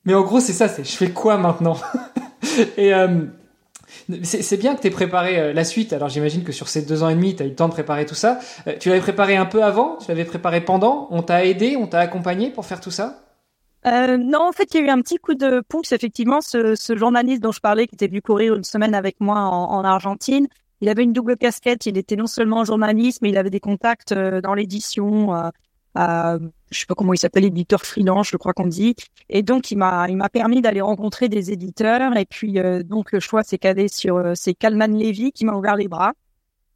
mais 0.05 0.15
en 0.15 0.23
gros, 0.23 0.41
c'est 0.41 0.53
ça, 0.53 0.69
c'est 0.69 0.85
je 0.85 0.97
fais 0.97 1.11
quoi 1.11 1.37
maintenant? 1.39 1.77
Et 2.77 2.93
euh, 2.95 3.27
c'est 4.23 4.57
bien 4.57 4.75
que 4.75 4.81
tu 4.81 4.87
aies 4.87 4.91
préparé 4.91 5.39
euh, 5.39 5.53
la 5.53 5.65
suite. 5.65 5.93
Alors 5.93 6.09
j'imagine 6.09 6.43
que 6.43 6.53
sur 6.53 6.69
ces 6.69 6.83
deux 6.83 7.03
ans 7.03 7.09
et 7.09 7.15
demi, 7.15 7.37
tu 7.37 7.43
as 7.43 7.47
eu 7.47 7.51
le 7.51 7.55
temps 7.55 7.69
de 7.69 7.73
préparer 7.73 8.07
tout 8.07 8.15
ça. 8.15 8.39
Euh, 8.67 8.75
tu 8.79 8.89
l'avais 8.89 9.01
préparé 9.01 9.37
un 9.37 9.47
peu 9.47 9.63
avant, 9.63 9.97
tu 9.97 10.09
l'avais 10.09 10.25
préparé 10.25 10.61
pendant, 10.61 11.09
on 11.11 11.23
t'a 11.23 11.45
aidé, 11.45 11.77
on 11.77 11.87
t'a 11.87 12.01
accompagné 12.01 12.51
pour 12.51 12.65
faire 12.65 12.81
tout 12.81 12.91
ça? 12.91 13.21
Euh, 13.87 14.17
non, 14.19 14.49
en 14.49 14.53
fait, 14.53 14.75
il 14.75 14.81
y 14.81 14.83
a 14.83 14.87
eu 14.87 14.91
un 14.91 15.01
petit 15.01 15.17
coup 15.17 15.35
de 15.35 15.63
pouce. 15.69 15.93
Effectivement, 15.93 16.41
ce, 16.41 16.75
ce, 16.75 16.97
journaliste 16.97 17.43
dont 17.43 17.53
je 17.53 17.61
parlais, 17.61 17.87
qui 17.87 17.95
était 17.95 18.09
venu 18.09 18.21
courir 18.23 18.55
une 18.55 18.65
semaine 18.65 18.95
avec 18.95 19.17
moi 19.21 19.41
en, 19.41 19.71
en, 19.73 19.85
Argentine, 19.85 20.49
il 20.81 20.89
avait 20.89 21.03
une 21.05 21.13
double 21.13 21.37
casquette. 21.37 21.87
Il 21.87 21.97
était 21.97 22.17
non 22.17 22.27
seulement 22.27 22.65
journaliste, 22.65 23.21
mais 23.23 23.31
il 23.31 23.39
avait 23.39 23.51
des 23.51 23.61
contacts 23.61 24.13
euh, 24.13 24.41
dans 24.41 24.55
l'édition. 24.55 25.35
Euh, 25.35 25.51
euh, 25.99 26.39
je 26.71 26.81
sais 26.81 26.87
pas 26.87 26.95
comment 26.95 27.13
il 27.13 27.19
s'appelle, 27.19 27.45
éditeur 27.45 27.83
freelance, 27.83 28.29
je 28.31 28.37
crois 28.37 28.53
qu'on 28.53 28.67
dit. 28.67 28.95
Et 29.29 29.43
donc, 29.43 29.71
il 29.71 29.77
m'a, 29.77 30.07
il 30.09 30.17
m'a 30.17 30.29
permis 30.29 30.61
d'aller 30.61 30.81
rencontrer 30.81 31.29
des 31.29 31.51
éditeurs. 31.53 32.17
Et 32.17 32.25
puis, 32.27 32.59
euh, 32.59 32.83
donc, 32.83 33.13
le 33.13 33.21
choix 33.21 33.43
s'est 33.43 33.59
calé 33.59 33.89
sur 33.89 34.17
euh, 34.17 34.33
c'est 34.35 34.55
Kalman 34.55 34.97
Levy 34.97 35.33
qui 35.33 35.45
m'a 35.45 35.55
ouvert 35.55 35.77
les 35.77 35.89
bras 35.89 36.13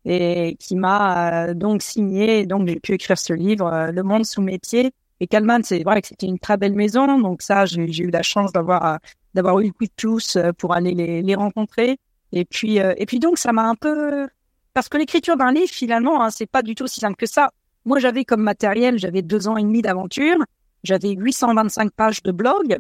et 0.05 0.57
qui 0.61 0.77
m'a 0.77 1.55
donc 1.55 1.83
signé. 1.83 2.47
donc, 2.47 2.69
j'ai 2.69 2.81
pu 2.81 2.93
écrire 2.93 3.19
ce 3.19 3.33
livre, 3.33 3.91
Le 3.91 4.03
Monde 4.03 4.27
sous 4.27 4.43
métier 4.43 4.93
et 5.25 5.27
Kalman, 5.27 5.63
c'est 5.63 5.83
vrai 5.83 6.03
que 6.03 6.09
c'était 6.09 6.27
une 6.27 6.39
très 6.39 6.59
belle 6.59 6.75
maison, 6.75 7.19
donc 7.19 7.41
ça, 7.41 7.65
j'ai 7.65 7.87
eu 7.87 8.11
la 8.11 8.23
chance 8.23 8.53
d'avoir 8.53 8.85
euh, 8.85 8.97
d'avoir 9.33 9.59
eu 9.61 9.69
le 9.69 9.73
coup 9.73 9.87
de 9.87 9.93
tous 9.97 10.37
euh, 10.37 10.53
pour 10.53 10.75
aller 10.75 10.93
les, 10.93 11.23
les 11.23 11.35
rencontrer. 11.35 11.97
Et 12.33 12.45
puis 12.45 12.79
euh, 12.79 12.93
et 12.99 13.07
puis 13.07 13.21
donc 13.21 13.39
ça 13.39 13.51
m'a 13.53 13.67
un 13.67 13.75
peu 13.75 14.29
parce 14.75 14.91
que 14.91 14.99
l'écriture 14.99 15.39
d'un 15.39 15.51
livre 15.51 15.71
finalement, 15.71 16.23
hein, 16.23 16.29
c'est 16.29 16.45
pas 16.45 16.61
du 16.61 16.75
tout 16.75 16.87
si 16.87 17.01
simple 17.01 17.17
que 17.17 17.25
ça. 17.25 17.53
Moi, 17.87 18.01
j'avais 18.01 18.27
comme 18.27 18.43
matériel, 18.43 18.99
j'avais 18.99 19.23
deux 19.23 19.49
ans 19.49 19.57
et 19.57 19.63
demi 19.63 19.81
d'aventure, 19.81 20.37
j'avais 20.83 21.13
825 21.13 21.91
pages 21.93 22.23
de 22.23 22.31
blog 22.31 22.79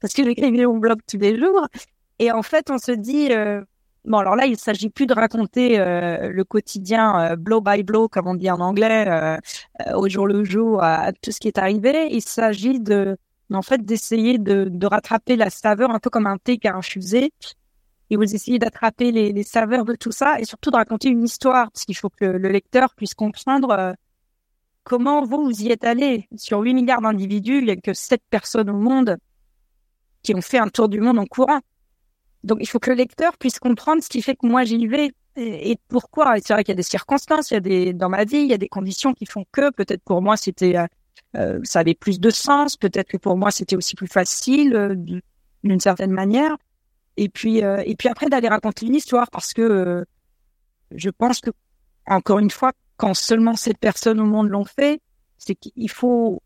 parce 0.00 0.14
que 0.14 0.24
j'écrivais 0.24 0.66
mon 0.66 0.78
blog 0.78 0.98
tous 1.08 1.18
les 1.18 1.38
jours. 1.38 1.68
Et 2.18 2.32
en 2.32 2.42
fait, 2.42 2.70
on 2.70 2.78
se 2.78 2.90
dit 2.90 3.28
Bon, 4.06 4.18
alors 4.18 4.36
là, 4.36 4.46
il 4.46 4.56
s'agit 4.56 4.88
plus 4.88 5.06
de 5.06 5.14
raconter 5.14 5.80
euh, 5.80 6.30
le 6.30 6.44
quotidien 6.44 7.32
euh, 7.32 7.36
blow 7.36 7.60
by 7.60 7.82
blow, 7.82 8.08
comme 8.08 8.28
on 8.28 8.34
dit 8.34 8.48
en 8.48 8.60
anglais, 8.60 9.04
euh, 9.08 9.36
au 9.96 10.08
jour 10.08 10.28
le 10.28 10.44
jour, 10.44 10.80
à, 10.80 11.12
tout 11.12 11.32
ce 11.32 11.40
qui 11.40 11.48
est 11.48 11.58
arrivé. 11.58 12.08
Il 12.12 12.22
s'agit 12.22 12.78
de, 12.78 13.16
en 13.52 13.62
fait, 13.62 13.84
d'essayer 13.84 14.38
de, 14.38 14.68
de, 14.70 14.86
rattraper 14.86 15.34
la 15.34 15.50
saveur, 15.50 15.90
un 15.90 15.98
peu 15.98 16.08
comme 16.08 16.28
un 16.28 16.38
thé 16.38 16.56
qui 16.58 16.68
a 16.68 16.76
infusé. 16.76 17.32
Et 18.10 18.16
vous 18.16 18.22
essayez 18.22 18.60
d'attraper 18.60 19.10
les, 19.10 19.32
les, 19.32 19.42
saveurs 19.42 19.84
de 19.84 19.96
tout 19.96 20.12
ça, 20.12 20.38
et 20.38 20.44
surtout 20.44 20.70
de 20.70 20.76
raconter 20.76 21.08
une 21.08 21.24
histoire, 21.24 21.72
parce 21.72 21.84
qu'il 21.84 21.96
faut 21.96 22.10
que 22.10 22.24
le 22.24 22.48
lecteur 22.48 22.94
puisse 22.94 23.14
comprendre 23.14 23.96
comment 24.84 25.24
vous, 25.24 25.46
vous 25.46 25.62
y 25.62 25.72
êtes 25.72 25.84
allé. 25.84 26.28
Sur 26.36 26.60
8 26.60 26.74
milliards 26.74 27.00
d'individus, 27.00 27.58
il 27.58 27.64
n'y 27.64 27.72
a 27.72 27.76
que 27.76 27.92
7 27.92 28.22
personnes 28.30 28.70
au 28.70 28.78
monde 28.78 29.16
qui 30.22 30.32
ont 30.32 30.40
fait 30.40 30.58
un 30.58 30.68
tour 30.68 30.88
du 30.88 31.00
monde 31.00 31.18
en 31.18 31.26
courant. 31.26 31.60
Donc, 32.46 32.58
il 32.60 32.66
faut 32.66 32.78
que 32.78 32.90
le 32.90 32.96
lecteur 32.96 33.36
puisse 33.36 33.58
comprendre 33.58 34.02
ce 34.02 34.08
qui 34.08 34.22
fait 34.22 34.36
que 34.36 34.46
moi 34.46 34.64
j'y 34.64 34.86
vais 34.86 35.12
et, 35.36 35.76
pourquoi. 35.88 36.36
C'est 36.40 36.54
vrai 36.54 36.64
qu'il 36.64 36.72
y 36.72 36.76
a 36.76 36.76
des 36.76 36.82
circonstances, 36.82 37.50
il 37.50 37.54
y 37.54 37.56
a 37.58 37.60
des 37.60 37.92
dans 37.92 38.08
ma 38.08 38.24
vie, 38.24 38.38
il 38.38 38.46
y 38.46 38.54
a 38.54 38.58
des 38.58 38.68
conditions 38.68 39.12
qui 39.12 39.26
font 39.26 39.44
que 39.52 39.70
peut-être 39.70 40.02
pour 40.02 40.22
moi 40.22 40.36
c'était 40.38 40.76
euh, 40.78 40.86
euh 41.36 41.60
ça 41.62 41.80
avait 41.80 41.94
plus 41.94 42.20
de 42.20 42.30
sens, 42.30 42.76
peut-être 42.76 43.08
que 43.08 43.18
pour 43.18 43.36
moi 43.36 43.50
c'était 43.50 43.76
aussi 43.76 43.96
plus 43.96 44.06
facile 44.06 44.74
euh, 44.74 44.94
d'une 45.62 45.80
certaine 45.80 46.12
manière. 46.12 46.56
Et 47.18 47.28
puis 47.28 47.58
et 47.58 47.96
puis 47.98 48.08
après 48.08 48.28
d'aller 48.28 48.48
raconter 48.48 48.86
une 48.86 48.94
histoire 48.94 49.30
parce 49.30 49.52
que 49.54 50.04
je 50.90 51.10
pense 51.10 51.40
que 51.40 51.50
encore 52.06 52.38
une 52.38 52.50
fois 52.50 52.72
quand 52.96 53.14
seulement 53.14 53.56
cette 53.56 53.78
personnes 53.78 54.20
au 54.20 54.26
monde 54.26 54.48
l'ont 54.48 54.64
fait, 54.64 55.00
c'est 55.38 55.54
qu'il 55.54 55.90
faut 55.90 56.42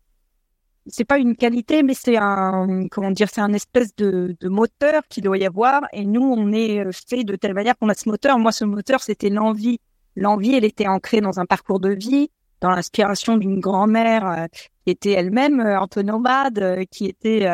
c'est 0.87 1.05
pas 1.05 1.19
une 1.19 1.35
qualité, 1.35 1.83
mais 1.83 1.93
c'est 1.93 2.17
un, 2.17 2.87
comment 2.89 3.11
dire, 3.11 3.27
c'est 3.31 3.41
un 3.41 3.53
espèce 3.53 3.95
de, 3.95 4.35
de 4.39 4.49
moteur 4.49 5.03
qu'il 5.09 5.23
doit 5.23 5.37
y 5.37 5.45
avoir. 5.45 5.81
Et 5.93 6.05
nous, 6.05 6.23
on 6.23 6.51
est 6.51 6.79
euh, 6.85 6.91
fait 6.91 7.23
de 7.23 7.35
telle 7.35 7.53
manière 7.53 7.77
qu'on 7.77 7.89
a 7.89 7.93
ce 7.93 8.09
moteur. 8.09 8.39
Moi, 8.39 8.51
ce 8.51 8.65
moteur, 8.65 9.01
c'était 9.01 9.29
l'envie. 9.29 9.79
L'envie, 10.15 10.55
elle 10.55 10.65
était 10.65 10.87
ancrée 10.87 11.21
dans 11.21 11.39
un 11.39 11.45
parcours 11.45 11.79
de 11.79 11.89
vie, 11.89 12.29
dans 12.61 12.71
l'inspiration 12.71 13.37
d'une 13.37 13.59
grand-mère 13.59 14.27
euh, 14.27 14.45
qui 14.83 14.91
était 14.91 15.11
elle-même 15.11 15.59
euh, 15.59 15.79
un 15.79 15.87
peu 15.87 16.01
nomade, 16.01 16.85
qui 16.89 17.05
était, 17.05 17.47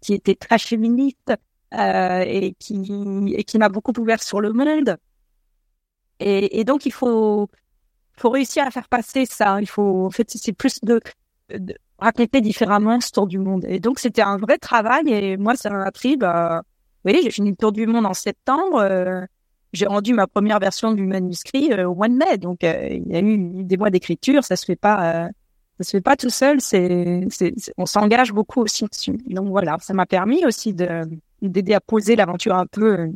qui 0.00 0.14
était 0.14 0.36
très 0.36 0.58
féministe 0.58 1.32
et 1.72 2.54
qui, 2.58 3.34
et 3.36 3.44
qui 3.44 3.58
m'a 3.58 3.68
beaucoup 3.68 3.92
ouvert 3.98 4.22
sur 4.22 4.40
le 4.40 4.52
monde. 4.52 4.96
Et, 6.20 6.60
et 6.60 6.64
donc, 6.64 6.86
il 6.86 6.92
faut, 6.92 7.48
faut 8.16 8.30
réussir 8.30 8.66
à 8.66 8.70
faire 8.70 8.88
passer 8.88 9.26
ça. 9.26 9.60
Il 9.60 9.68
faut, 9.68 10.06
en 10.06 10.10
fait, 10.10 10.30
c'est 10.30 10.52
plus 10.52 10.80
de, 10.82 11.00
de 11.48 11.74
raconter 12.00 12.40
différemment 12.40 13.00
ce 13.00 13.10
tour 13.10 13.26
du 13.26 13.38
monde. 13.38 13.64
Et 13.68 13.80
donc, 13.80 13.98
c'était 13.98 14.22
un 14.22 14.36
vrai 14.36 14.58
travail. 14.58 15.08
Et 15.08 15.36
moi, 15.36 15.54
ça 15.56 15.70
m'a 15.70 15.90
pris, 15.92 16.16
bah, 16.16 16.62
oui, 17.04 17.20
j'ai 17.22 17.30
fini 17.30 17.50
le 17.50 17.56
tour 17.56 17.72
du 17.72 17.86
monde 17.86 18.06
en 18.06 18.14
septembre. 18.14 18.78
Euh, 18.78 19.24
j'ai 19.72 19.86
rendu 19.86 20.14
ma 20.14 20.26
première 20.26 20.58
version 20.58 20.92
du 20.92 21.04
manuscrit 21.04 21.72
euh, 21.72 21.88
au 21.88 21.94
mois 21.94 22.08
de 22.08 22.14
mai. 22.14 22.38
Donc, 22.38 22.64
euh, 22.64 22.88
il 22.90 23.08
y 23.08 23.16
a 23.16 23.20
eu 23.20 23.64
des 23.64 23.76
mois 23.76 23.90
d'écriture. 23.90 24.44
Ça 24.44 24.56
se 24.56 24.64
fait 24.64 24.76
pas, 24.76 25.28
ça 25.78 25.84
se 25.84 25.90
fait 25.90 26.00
pas 26.00 26.16
tout 26.16 26.30
seul. 26.30 26.60
C'est, 26.60 27.26
on 27.76 27.86
s'engage 27.86 28.32
beaucoup 28.32 28.62
aussi 28.62 28.84
dessus. 28.84 29.18
Donc 29.26 29.48
voilà, 29.48 29.76
ça 29.80 29.94
m'a 29.94 30.06
permis 30.06 30.44
aussi 30.44 30.74
de, 30.74 31.02
d'aider 31.42 31.74
à 31.74 31.80
poser 31.80 32.16
l'aventure 32.16 32.54
un 32.54 32.66
peu. 32.66 33.10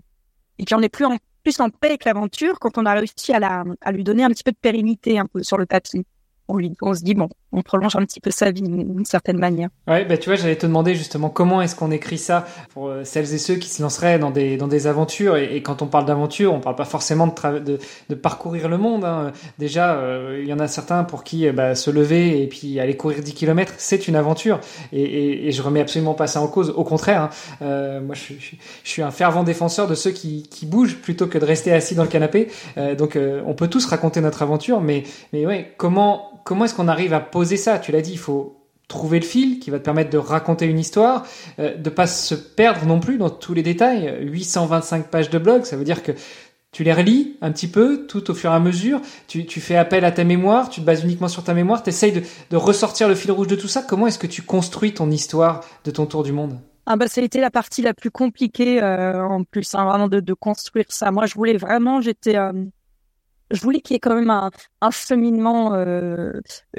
et 0.58 0.64
puis, 0.64 0.74
on 0.74 0.80
est 0.80 0.88
plus 0.88 1.06
en, 1.06 1.16
plus 1.42 1.60
en 1.60 1.70
paix 1.70 1.88
avec 1.88 2.04
l'aventure 2.04 2.58
quand 2.60 2.78
on 2.78 2.86
a 2.86 2.94
réussi 2.94 3.32
à 3.32 3.38
la, 3.38 3.64
à 3.80 3.92
lui 3.92 4.04
donner 4.04 4.24
un 4.24 4.30
petit 4.30 4.44
peu 4.44 4.52
de 4.52 4.56
pérennité 4.56 5.18
un 5.18 5.26
peu 5.26 5.42
sur 5.42 5.58
le 5.58 5.66
papier 5.66 6.04
on, 6.48 6.58
on 6.82 6.94
se 6.94 7.02
dit 7.02 7.14
bon, 7.14 7.28
on 7.52 7.62
prolonge 7.62 7.96
un 7.96 8.04
petit 8.04 8.20
peu 8.20 8.30
sa 8.30 8.50
vie 8.50 8.62
d'une 8.62 9.04
certaine 9.04 9.38
manière. 9.38 9.68
Ouais, 9.86 10.04
bah 10.04 10.18
tu 10.18 10.28
vois, 10.28 10.36
j'allais 10.36 10.56
te 10.56 10.66
demander 10.66 10.94
justement 10.94 11.30
comment 11.30 11.62
est-ce 11.62 11.76
qu'on 11.76 11.90
écrit 11.90 12.18
ça 12.18 12.46
pour 12.70 12.88
euh, 12.88 13.04
celles 13.04 13.32
et 13.32 13.38
ceux 13.38 13.54
qui 13.56 13.68
se 13.68 13.82
lanceraient 13.82 14.18
dans 14.18 14.30
des 14.30 14.56
dans 14.56 14.68
des 14.68 14.86
aventures. 14.86 15.36
Et, 15.36 15.62
quand 15.62 15.82
on 15.82 15.86
parle 15.86 16.04
d'aventure, 16.04 16.52
on 16.52 16.60
parle 16.60 16.76
pas 16.76 16.84
forcément 16.84 17.26
de, 17.26 17.58
de, 17.58 17.78
de 18.08 18.14
parcourir 18.14 18.68
le 18.68 18.76
monde. 18.76 19.04
Hein. 19.04 19.32
Déjà, 19.58 19.94
euh, 19.94 20.40
il 20.42 20.48
y 20.48 20.52
en 20.52 20.58
a 20.58 20.68
certains 20.68 21.04
pour 21.04 21.24
qui 21.24 21.50
bah, 21.52 21.74
se 21.74 21.90
lever 21.90 22.42
et 22.42 22.46
puis 22.48 22.80
aller 22.80 22.96
courir 22.96 23.22
10 23.22 23.34
km, 23.34 23.74
c'est 23.78 24.08
une 24.08 24.16
aventure. 24.16 24.60
Et, 24.92 25.02
et, 25.02 25.48
et, 25.48 25.52
je 25.52 25.62
remets 25.62 25.80
absolument 25.80 26.14
pas 26.14 26.26
ça 26.26 26.40
en 26.40 26.48
cause. 26.48 26.70
Au 26.70 26.84
contraire, 26.84 27.22
hein. 27.22 27.30
euh, 27.62 28.00
moi 28.00 28.14
je, 28.14 28.34
je, 28.34 28.56
je, 28.82 28.88
suis 28.88 29.02
un 29.02 29.10
fervent 29.10 29.44
défenseur 29.44 29.86
de 29.86 29.94
ceux 29.94 30.10
qui, 30.10 30.42
qui 30.50 30.66
bougent 30.66 30.96
plutôt 30.96 31.26
que 31.26 31.38
de 31.38 31.44
rester 31.44 31.72
assis 31.72 31.94
dans 31.94 32.02
le 32.02 32.08
canapé. 32.08 32.48
Euh, 32.76 32.94
donc 32.94 33.18
on 33.46 33.54
peut 33.54 33.68
tous 33.68 33.86
raconter 33.86 34.20
notre 34.20 34.42
aventure, 34.42 34.80
mais 34.80 35.04
mais 35.32 35.46
ouais, 35.46 35.72
comment 35.76 36.34
comment 36.44 36.66
est-ce 36.66 36.74
qu'on 36.74 36.88
arrive 36.88 37.12
à 37.12 37.20
poser 37.20 37.56
ça? 37.56 37.78
Tu 37.78 37.90
l'as 37.90 38.02
dit, 38.02 38.12
il 38.12 38.18
faut 38.18 38.60
trouver 38.86 39.18
le 39.18 39.24
fil, 39.24 39.58
qui 39.58 39.70
va 39.70 39.78
te 39.78 39.84
permettre 39.84 40.10
de 40.10 40.18
raconter 40.18 40.66
une 40.66 40.78
histoire, 40.78 41.26
euh, 41.58 41.74
de 41.76 41.90
pas 41.90 42.06
se 42.06 42.34
perdre 42.34 42.86
non 42.86 43.00
plus 43.00 43.18
dans 43.18 43.30
tous 43.30 43.54
les 43.54 43.62
détails. 43.62 44.18
825 44.20 45.08
pages 45.08 45.30
de 45.30 45.38
blog, 45.38 45.64
ça 45.64 45.76
veut 45.76 45.84
dire 45.84 46.02
que 46.02 46.12
tu 46.74 46.82
les 46.82 46.92
relis 46.92 47.36
un 47.40 47.52
petit 47.52 47.68
peu, 47.68 48.06
tout 48.06 48.30
au 48.30 48.34
fur 48.34 48.50
et 48.50 48.54
à 48.54 48.58
mesure. 48.58 49.00
Tu, 49.28 49.44
fais 49.46 49.76
appel 49.76 50.04
à 50.04 50.10
ta 50.10 50.24
mémoire, 50.24 50.68
tu 50.68 50.80
te 50.80 50.86
bases 50.86 51.04
uniquement 51.04 51.28
sur 51.28 51.44
ta 51.44 51.54
mémoire, 51.54 51.82
tu 51.82 51.88
essayes 51.88 52.12
de, 52.50 52.56
ressortir 52.56 53.08
le 53.08 53.14
fil 53.14 53.30
rouge 53.30 53.46
de 53.46 53.56
tout 53.56 53.68
ça. 53.68 53.82
Comment 53.82 54.08
est-ce 54.08 54.18
que 54.18 54.26
tu 54.26 54.42
construis 54.42 54.92
ton 54.92 55.10
histoire 55.10 55.60
de 55.84 55.90
ton 55.90 56.04
tour 56.04 56.24
du 56.24 56.32
monde? 56.32 56.58
Ah 56.86 56.96
bah, 56.96 57.06
ça 57.06 57.20
a 57.20 57.24
été 57.24 57.40
la 57.40 57.50
partie 57.50 57.80
la 57.80 57.94
plus 57.94 58.10
compliquée 58.10 58.82
euh, 58.82 59.24
en 59.24 59.44
plus, 59.44 59.74
hein, 59.74 59.84
vraiment 59.84 60.08
de, 60.08 60.20
de, 60.20 60.34
construire 60.34 60.84
ça. 60.88 61.10
Moi, 61.12 61.24
je 61.26 61.34
voulais 61.34 61.56
vraiment, 61.56 62.02
j'étais, 62.02 62.36
euh, 62.36 62.52
je 63.54 63.60
voulais 63.62 63.80
qu'il 63.80 63.94
y 63.94 63.96
ait 63.96 64.00
quand 64.00 64.14
même 64.14 64.30
un, 64.30 64.90
cheminement, 64.90 65.74
euh, 65.74 66.32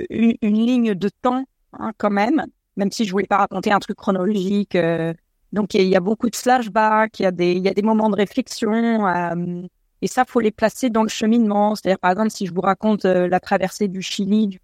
une, 0.10 0.36
ligne 0.42 0.94
de 0.94 1.10
temps 1.22 1.46
hein, 1.74 1.92
quand 1.98 2.10
même, 2.10 2.46
même 2.78 2.92
si 2.92 3.06
je 3.06 3.12
voulais 3.12 3.28
pas 3.28 3.38
raconter 3.38 3.72
un 3.72 3.80
truc 3.80 3.98
chronologique. 3.98 4.76
Euh. 4.76 5.14
donc 5.54 5.74
il 5.74 5.88
y, 5.88 5.96
a 5.96 6.00
beaucoup 6.00 6.30
de 6.30 6.36
flashbacks, 6.36 7.20
il 7.20 7.24
y 7.24 7.26
a 7.68 7.74
des, 7.74 7.82
moments 7.82 8.10
de 8.10 8.16
réflexion. 8.16 9.08
Euh, 9.08 9.62
et 10.02 10.08
ça, 10.08 10.26
faut 10.26 10.42
les 10.42 10.52
placer 10.52 10.90
dans 10.90 11.04
le 11.04 11.10
cheminement. 11.10 11.76
C'est-à-dire, 11.76 12.00
par 12.00 12.12
exemple, 12.12 12.30
si 12.30 12.46
je 12.46 12.54
vous 12.54 12.62
raconte 12.62 13.06
la 13.06 13.40
traversée 13.40 13.88
du 13.88 14.02
Chili 14.02 14.60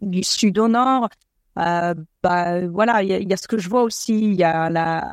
du, 0.00 0.22
sud 0.22 0.58
au 0.58 0.68
nord, 0.68 1.08
bah 1.56 2.66
voilà, 2.68 3.02
il 3.02 3.10
y 3.10 3.28
y 3.28 3.32
a, 3.32 3.36
ce 3.36 3.48
que 3.48 3.58
je 3.58 3.68
vois 3.68 3.82
aussi. 3.82 4.14
Il 4.14 4.34
y 4.34 4.44
a 4.44 4.70
la, 4.70 5.12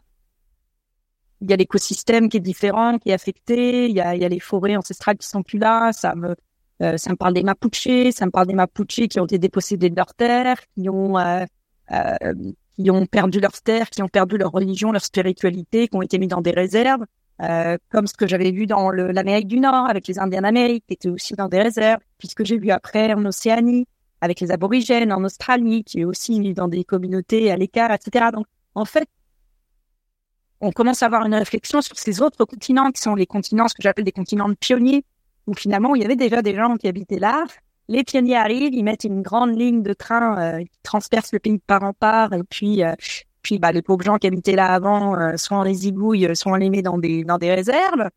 il 1.41 1.49
y 1.49 1.53
a 1.53 1.55
l'écosystème 1.55 2.29
qui 2.29 2.37
est 2.37 2.41
différent, 2.41 2.97
qui 2.97 3.09
est 3.09 3.13
affecté. 3.13 3.87
Il 3.87 3.95
y 3.95 4.01
a, 4.01 4.15
y 4.15 4.25
a 4.25 4.29
les 4.29 4.39
forêts 4.39 4.75
ancestrales 4.75 5.17
qui 5.17 5.27
sont 5.27 5.43
plus 5.43 5.59
là. 5.59 5.91
Ça 5.93 6.15
me, 6.15 6.35
euh, 6.81 6.97
ça 6.97 7.11
me 7.11 7.15
parle 7.15 7.33
des 7.33 7.43
Mapuches. 7.43 8.11
Ça 8.11 8.25
me 8.25 8.31
parle 8.31 8.47
des 8.47 8.53
Mapuches 8.53 9.07
qui 9.07 9.19
ont 9.19 9.25
été 9.25 9.37
dépossédés 9.37 9.89
de 9.89 9.95
leurs 9.95 10.13
terres, 10.13 10.57
qui 10.75 10.89
ont 10.89 11.17
euh, 11.17 11.45
euh, 11.91 12.33
qui 12.77 12.91
ont 12.91 13.05
perdu 13.05 13.39
leurs 13.39 13.59
terres, 13.61 13.89
qui 13.89 14.03
ont 14.03 14.07
perdu 14.07 14.37
leur 14.37 14.51
religion, 14.51 14.91
leur 14.91 15.03
spiritualité, 15.03 15.87
qui 15.87 15.95
ont 15.95 16.01
été 16.01 16.19
mis 16.19 16.27
dans 16.27 16.41
des 16.41 16.51
réserves. 16.51 17.05
Euh, 17.41 17.77
comme 17.91 18.07
ce 18.07 18.13
que 18.13 18.25
j'avais 18.27 18.51
vu 18.51 18.65
dans 18.65 18.89
l'Amérique 18.89 19.47
du 19.47 19.59
Nord 19.59 19.87
avec 19.87 20.07
les 20.07 20.17
Indiens 20.17 20.41
d'Amérique, 20.41 20.83
qui 20.87 20.93
étaient 20.95 21.09
aussi 21.09 21.35
dans 21.35 21.47
des 21.47 21.61
réserves, 21.61 21.99
puisque 22.17 22.43
j'ai 22.43 22.57
vu 22.57 22.71
après 22.71 23.13
en 23.13 23.23
Océanie 23.25 23.87
avec 24.21 24.39
les 24.39 24.51
aborigènes, 24.51 25.13
en 25.13 25.23
Australie, 25.23 25.83
qui 25.83 25.99
est 25.99 26.05
aussi 26.05 26.53
dans 26.53 26.67
des 26.67 26.83
communautés 26.83 27.51
à 27.51 27.55
l'écart, 27.55 27.91
etc. 27.91 28.27
Donc, 28.33 28.47
en 28.73 28.85
fait, 28.85 29.07
on 30.61 30.71
commence 30.71 31.03
à 31.03 31.07
avoir 31.07 31.25
une 31.25 31.35
réflexion 31.35 31.81
sur 31.81 31.97
ces 31.97 32.21
autres 32.21 32.45
continents 32.45 32.91
qui 32.91 33.01
sont 33.01 33.15
les 33.15 33.25
continents, 33.25 33.67
ce 33.67 33.75
que 33.75 33.83
j'appelle 33.83 34.05
des 34.05 34.11
continents 34.11 34.49
de 34.49 34.55
pionniers, 34.55 35.03
où 35.45 35.53
finalement, 35.53 35.95
il 35.95 36.01
y 36.01 36.05
avait 36.05 36.15
déjà 36.15 36.41
des 36.41 36.55
gens 36.55 36.75
qui 36.77 36.87
habitaient 36.87 37.19
là. 37.19 37.45
Les 37.87 38.03
pionniers 38.03 38.35
arrivent, 38.35 38.73
ils 38.73 38.83
mettent 38.83 39.05
une 39.05 39.21
grande 39.21 39.57
ligne 39.57 39.81
de 39.81 39.93
train 39.93 40.37
euh, 40.37 40.59
qui 40.59 40.79
transperce 40.83 41.31
le 41.31 41.39
pays 41.39 41.53
de 41.53 41.61
part 41.65 41.83
en 41.83 41.93
part, 41.93 42.33
et 42.33 42.43
puis 42.43 42.83
euh, 42.83 42.93
puis 43.47 43.59
bah, 43.59 43.71
les 43.71 43.81
pauvres 43.81 44.03
gens 44.03 44.17
qui 44.17 44.27
habitaient 44.27 44.57
là 44.57 44.73
avant, 44.73 45.17
euh, 45.17 45.37
soit 45.37 45.57
on 45.57 45.63
les 45.63 45.73
zigouille, 45.73 46.35
soit 46.35 46.51
on 46.51 46.55
les 46.55 46.69
met 46.69 46.81
dans 46.81 46.97
des 46.97 47.23
dans 47.23 47.37
des 47.37 47.53
réserves. 47.53 48.09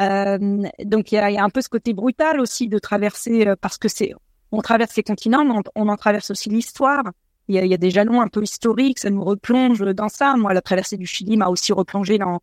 Euh, 0.00 0.38
donc 0.84 1.12
il 1.12 1.16
y 1.16 1.18
a, 1.18 1.30
y 1.30 1.36
a, 1.36 1.44
un 1.44 1.50
peu 1.50 1.60
ce 1.60 1.68
côté 1.68 1.92
brutal 1.92 2.40
aussi 2.40 2.68
de 2.68 2.78
traverser 2.78 3.48
euh, 3.48 3.56
parce 3.60 3.76
que 3.76 3.88
c'est 3.88 4.14
on 4.50 4.62
traverse 4.62 4.96
les 4.96 5.02
continents, 5.02 5.44
mais 5.44 5.52
on, 5.52 5.62
on 5.74 5.88
en 5.88 5.96
traverse 5.96 6.30
aussi 6.30 6.48
l'histoire. 6.48 7.02
Il 7.48 7.54
y, 7.54 7.58
a, 7.58 7.64
il 7.64 7.70
y 7.70 7.74
a 7.74 7.78
des 7.78 7.90
jalons 7.90 8.20
un 8.20 8.28
peu 8.28 8.42
historiques, 8.42 8.98
ça 8.98 9.10
nous 9.10 9.24
replonge 9.24 9.80
dans 9.80 10.08
ça. 10.08 10.36
Moi, 10.36 10.52
la 10.52 10.60
traversée 10.60 10.96
du 10.96 11.06
Chili 11.06 11.36
m'a 11.36 11.48
aussi 11.48 11.72
replongé 11.72 12.18
dans 12.18 12.40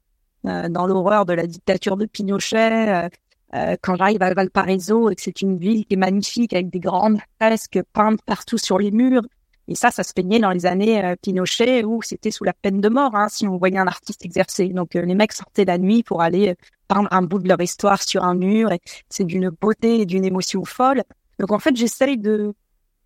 euh, 0.48 0.70
dans 0.70 0.86
l'horreur 0.86 1.26
de 1.26 1.34
la 1.34 1.48
dictature 1.48 1.98
de 1.98 2.06
Pinochet. 2.06 3.10
Euh, 3.54 3.76
quand 3.82 3.96
j'arrive 3.96 4.22
à 4.22 4.34
Valparaiso 4.34 5.10
et 5.10 5.16
que 5.16 5.22
c'est 5.22 5.42
une 5.42 5.58
ville 5.58 5.86
qui 5.86 5.94
est 5.94 5.98
magnifique 5.98 6.54
avec 6.54 6.70
des 6.70 6.80
grandes 6.80 7.20
fresques 7.40 7.80
peintes 7.94 8.20
partout 8.26 8.58
sur 8.58 8.78
les 8.78 8.92
murs, 8.92 9.24
et 9.68 9.76
ça, 9.76 9.90
ça 9.90 10.04
se 10.04 10.14
peignait 10.14 10.40
dans 10.40 10.52
les 10.52 10.66
années 10.66 11.04
euh, 11.04 11.16
Pinochet 11.22 11.84
où 11.84 12.02
c'était 12.04 12.32
sous 12.32 12.44
la 12.44 12.54
peine 12.54 12.82
de 12.82 12.90
mort 12.90 13.16
hein, 13.16 13.28
si 13.30 13.48
on 13.48 13.58
voyait 13.58 13.80
un 13.80 13.88
artiste 13.88 14.24
exercer. 14.24 14.68
Donc 14.68 14.96
euh, 14.96 15.02
les 15.02 15.16
mecs 15.16 15.34
sortaient 15.34 15.66
la 15.66 15.78
nuit 15.78 16.04
pour 16.04 16.22
aller 16.22 16.50
euh, 16.50 16.56
peindre 16.88 17.08
un 17.12 17.24
bout 17.24 17.40
de 17.40 17.48
leur 17.48 17.60
histoire 17.62 18.02
sur 18.04 18.24
un 18.24 18.36
mur. 18.36 18.72
Et 18.72 18.80
c'est 19.10 19.24
d'une 19.24 19.50
beauté 19.50 20.02
et 20.02 20.06
d'une 20.06 20.24
émotion 20.24 20.64
folle. 20.66 21.04
Donc 21.40 21.52
en 21.52 21.60
fait, 21.60 21.76
j'essaye 21.76 22.18
de 22.18 22.54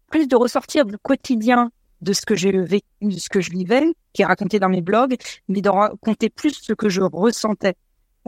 plus 0.10 0.28
de 0.28 0.36
ressortir 0.36 0.86
du 0.86 0.98
quotidien 0.98 1.72
de 2.02 2.14
ce 2.14 2.26
que 2.26 2.36
j'ai 2.36 2.52
vécu, 2.52 2.86
de 3.02 3.18
ce 3.18 3.30
que 3.30 3.42
je 3.42 3.52
vivais, 3.52 3.84
qui 4.14 4.22
est 4.22 4.26
raconté 4.26 4.60
dans 4.60 4.70
mes 4.70 4.82
blogs, 4.82 5.16
mais 5.48 5.62
de 5.62 5.70
raconter 5.70 6.30
plus 6.30 6.54
ce 6.62 6.74
que 6.74 6.90
je 6.90 7.02
ressentais. 7.02 7.76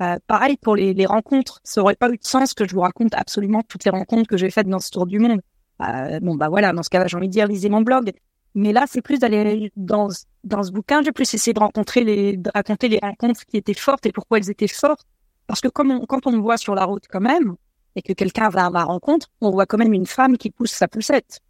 Euh, 0.01 0.17
pareil 0.27 0.57
pour 0.57 0.75
les, 0.75 0.93
les, 0.93 1.05
rencontres, 1.05 1.59
ça 1.63 1.81
aurait 1.81 1.95
pas 1.95 2.09
eu 2.09 2.17
de 2.17 2.25
sens 2.25 2.53
que 2.53 2.67
je 2.67 2.73
vous 2.73 2.81
raconte 2.81 3.13
absolument 3.13 3.61
toutes 3.67 3.83
les 3.83 3.91
rencontres 3.91 4.27
que 4.27 4.37
j'ai 4.37 4.49
faites 4.49 4.67
dans 4.67 4.79
ce 4.79 4.89
tour 4.89 5.05
du 5.05 5.19
monde. 5.19 5.41
Euh, 5.81 6.19
bon 6.21 6.35
bah 6.35 6.49
voilà, 6.49 6.71
dans 6.73 6.83
ce 6.83 6.89
cas-là, 6.89 7.07
j'ai 7.07 7.17
envie 7.17 7.27
de 7.27 7.33
dire 7.33 7.47
lisez 7.47 7.69
mon 7.69 7.81
blog. 7.81 8.11
Mais 8.53 8.73
là, 8.73 8.85
c'est 8.87 9.01
plus 9.01 9.19
d'aller 9.19 9.71
dans 9.75 10.09
dans 10.43 10.63
ce 10.63 10.71
bouquin, 10.71 11.01
j'ai 11.03 11.11
plus 11.11 11.31
essayé 11.33 11.53
de 11.53 11.59
rencontrer 11.59 12.03
les 12.03 12.37
de 12.37 12.49
raconter 12.53 12.87
les 12.87 12.99
rencontres 13.01 13.45
qui 13.45 13.57
étaient 13.57 13.73
fortes 13.73 14.05
et 14.05 14.11
pourquoi 14.11 14.37
elles 14.37 14.49
étaient 14.49 14.67
fortes. 14.67 15.05
Parce 15.47 15.61
que 15.61 15.67
comme 15.67 15.91
on, 15.91 16.05
quand 16.05 16.27
on 16.27 16.31
me 16.31 16.39
voit 16.39 16.57
sur 16.57 16.75
la 16.75 16.85
route 16.85 17.05
quand 17.09 17.21
même 17.21 17.55
et 17.95 18.01
que 18.01 18.13
quelqu'un 18.13 18.49
va 18.49 18.65
à 18.65 18.69
ma 18.69 18.83
rencontre, 18.83 19.27
on 19.41 19.51
voit 19.51 19.65
quand 19.65 19.77
même 19.77 19.93
une 19.93 20.05
femme 20.05 20.37
qui 20.37 20.49
pousse 20.49 20.71
sa 20.71 20.87
poussette. 20.87 21.41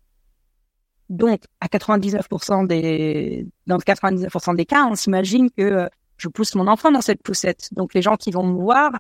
Donc, 1.12 1.42
à 1.60 1.68
99% 1.68 2.68
des, 2.68 3.46
dans 3.68 3.78
99% 3.78 4.56
des 4.56 4.66
cas, 4.66 4.86
on 4.86 4.96
s'imagine 4.96 5.52
que 5.52 5.62
euh, 5.62 5.88
je 6.16 6.30
pousse 6.30 6.56
mon 6.56 6.68
enfant 6.68 6.90
dans 6.90 7.02
cette 7.02 7.22
poussette. 7.22 7.68
Donc, 7.74 7.94
les 7.94 8.02
gens 8.02 8.16
qui 8.16 8.32
vont 8.32 8.46
me 8.46 8.54
voir, 8.54 8.92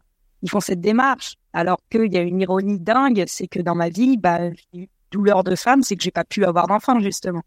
ils 0.41 0.49
font 0.49 0.59
cette 0.59 0.81
démarche. 0.81 1.35
Alors 1.53 1.77
qu'il 1.89 2.13
y 2.13 2.17
a 2.17 2.21
une 2.21 2.41
ironie 2.41 2.81
dingue, 2.81 3.23
c'est 3.27 3.47
que 3.47 3.61
dans 3.61 3.75
ma 3.75 3.87
vie, 3.87 4.17
bah, 4.17 4.39
douleur 5.11 5.45
de 5.45 5.55
femme, 5.55 5.83
c'est 5.83 5.95
que 5.95 6.03
j'ai 6.03 6.11
pas 6.11 6.25
pu 6.25 6.43
avoir 6.43 6.67
d'enfant 6.67 6.99
justement. 6.99 7.43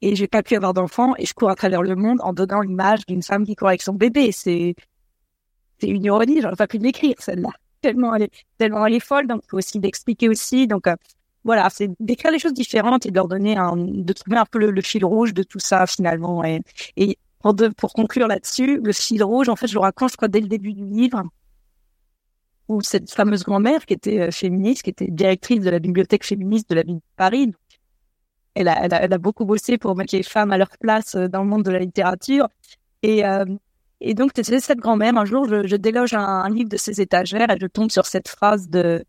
Et 0.00 0.16
j'ai 0.16 0.28
pas 0.28 0.42
pu 0.42 0.56
avoir 0.56 0.72
d'enfant 0.72 1.14
et 1.18 1.26
je 1.26 1.34
cours 1.34 1.50
à 1.50 1.54
travers 1.54 1.82
le 1.82 1.94
monde 1.94 2.20
en 2.22 2.32
donnant 2.32 2.60
l'image 2.60 3.04
d'une 3.06 3.22
femme 3.22 3.44
qui 3.44 3.54
court 3.54 3.68
avec 3.68 3.82
son 3.82 3.92
bébé. 3.94 4.32
C'est 4.32 4.74
c'est 5.78 5.88
une 5.88 6.04
ironie, 6.04 6.40
j'aurais 6.40 6.56
pas 6.56 6.66
pu 6.66 6.78
l'écrire 6.78 7.16
celle-là. 7.18 7.50
Tellement 7.82 8.14
elle 8.14 8.94
est 8.94 9.00
folle, 9.00 9.26
donc 9.26 9.42
faut 9.46 9.58
aussi 9.58 9.78
d'expliquer 9.78 10.28
aussi. 10.28 10.66
Donc 10.66 10.86
euh, 10.86 10.96
voilà, 11.44 11.68
c'est 11.70 11.90
d'écrire 12.00 12.32
les 12.32 12.38
choses 12.38 12.54
différentes 12.54 13.04
et 13.06 13.10
de 13.10 13.14
leur 13.14 13.28
donner 13.28 13.56
un, 13.56 13.76
de 13.76 14.12
trouver 14.12 14.38
un 14.38 14.46
peu 14.46 14.58
le, 14.58 14.80
fil 14.80 15.04
rouge 15.04 15.34
de 15.34 15.42
tout 15.42 15.58
ça 15.58 15.86
finalement. 15.86 16.42
Et, 16.44 16.62
pour, 17.76 17.92
conclure 17.92 18.26
là-dessus, 18.26 18.80
le 18.82 18.92
fil 18.92 19.22
rouge, 19.22 19.50
en 19.50 19.56
fait, 19.56 19.66
je 19.66 19.74
le 19.74 19.80
raconte, 19.80 20.12
je 20.12 20.16
crois, 20.16 20.28
dès 20.28 20.40
le 20.40 20.48
début 20.48 20.72
du 20.72 20.84
livre 20.84 21.22
où 22.68 22.80
cette 22.80 23.10
fameuse 23.10 23.44
grand-mère 23.44 23.84
qui 23.84 23.92
était 23.92 24.20
euh, 24.20 24.30
féministe, 24.30 24.84
qui 24.84 24.90
était 24.90 25.10
directrice 25.10 25.60
de 25.60 25.68
la 25.68 25.78
bibliothèque 25.78 26.24
féministe 26.24 26.70
de 26.70 26.76
la 26.76 26.82
ville 26.82 26.96
de 26.96 27.02
Paris, 27.16 27.52
elle 28.54 28.68
a, 28.68 29.18
beaucoup 29.18 29.44
bossé 29.44 29.76
pour 29.76 29.94
mettre 29.96 30.16
les 30.16 30.22
femmes 30.22 30.50
à 30.50 30.56
leur 30.56 30.70
place 30.80 31.14
euh, 31.14 31.28
dans 31.28 31.42
le 31.42 31.48
monde 31.48 31.64
de 31.64 31.70
la 31.70 31.80
littérature. 31.80 32.48
Et, 33.02 33.26
euh, 33.26 33.44
donc, 34.14 34.30
cette 34.34 34.78
grand-mère, 34.78 35.18
un 35.18 35.26
jour, 35.26 35.46
je, 35.46 35.76
déloge 35.76 36.14
un, 36.14 36.48
livre 36.48 36.70
de 36.70 36.78
ses 36.78 37.02
étagères 37.02 37.50
et 37.50 37.58
je 37.60 37.66
tombe 37.66 37.90
sur 37.90 38.06
cette 38.06 38.28
phrase 38.28 38.70
de 38.70 39.04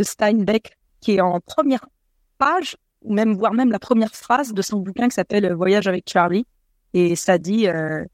Steinbeck 0.00 0.76
qui 1.06 1.12
est 1.12 1.20
en 1.20 1.38
première 1.38 1.86
page, 2.36 2.76
ou 3.02 3.14
même, 3.14 3.34
voire 3.36 3.52
même 3.52 3.70
la 3.70 3.78
première 3.78 4.12
phrase 4.12 4.52
de 4.52 4.60
son 4.60 4.78
bouquin 4.80 5.08
qui 5.08 5.14
s'appelle 5.14 5.52
Voyage 5.52 5.86
avec 5.86 6.10
Charlie. 6.10 6.44
Et 6.94 7.14
ça 7.14 7.38
dit, 7.38 7.68
euh, 7.68 8.04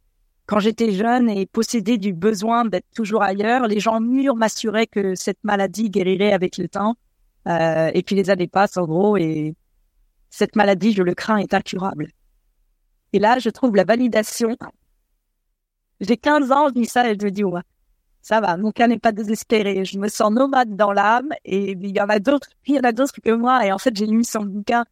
quand 0.45 0.59
j'étais 0.59 0.93
jeune 0.93 1.30
et 1.30 1.47
possédée 1.47 1.97
du 1.97 2.12
besoin 2.12 2.66
d'être 2.66 2.84
toujours 2.95 3.22
ailleurs, 3.22 3.66
les 3.66 3.80
gens 3.80 3.99
mûrs 3.99 4.36
m'assuraient 4.36 4.86
que 4.86 5.14
cette 5.14 5.43
maladie 5.43 5.88
guérirait 5.88 6.34
avec 6.34 6.59
le 6.59 6.68
temps. 6.68 6.97
Euh, 7.49 7.90
et 7.95 8.03
puis 8.03 8.14
les 8.14 8.28
années 8.28 8.47
passent 8.47 8.76
en 8.76 8.84
gros 8.84 9.16
et 9.16 9.55
cette 10.28 10.55
maladie, 10.55 10.93
je 10.93 11.03
le 11.03 11.14
crains, 11.14 11.38
est 11.38 11.55
incurable. 11.55 12.09
Et 13.14 13.18
là, 13.18 13.38
je 13.38 13.49
trouve 13.49 13.74
la 13.74 13.84
validation. 13.84 14.55
J'ai 16.01 16.18
15 16.18 16.53
ans, 16.53 16.68
je 16.68 16.74
dis 16.74 16.84
ça 16.84 17.11
et 17.11 17.16
je 17.18 17.24
me 17.24 17.30
dis, 17.30 17.43
ouais, 17.43 17.62
ça 18.23 18.41
va, 18.41 18.57
mon 18.57 18.70
cas 18.70 18.87
n'est 18.87 18.99
pas 18.99 19.12
désespéré. 19.12 19.85
Je 19.85 19.99
me 19.99 20.09
sens 20.09 20.31
nomade 20.33 20.77
dans 20.77 20.93
l'âme 20.93 21.31
et 21.45 21.73
il 21.73 21.97
y 21.97 22.01
en 22.01 22.09
a 22.09 22.18
d'autres, 22.20 22.49
il 22.66 22.77
y 22.77 22.79
en 22.79 22.83
a 22.83 22.93
d'autres 22.93 23.20
que 23.20 23.33
moi. 23.33 23.66
Et 23.66 23.73
en 23.73 23.79
fait, 23.79 23.95
j'ai 23.97 24.07
lu 24.07 24.25
son 24.25 24.45
bouquin 24.45 24.85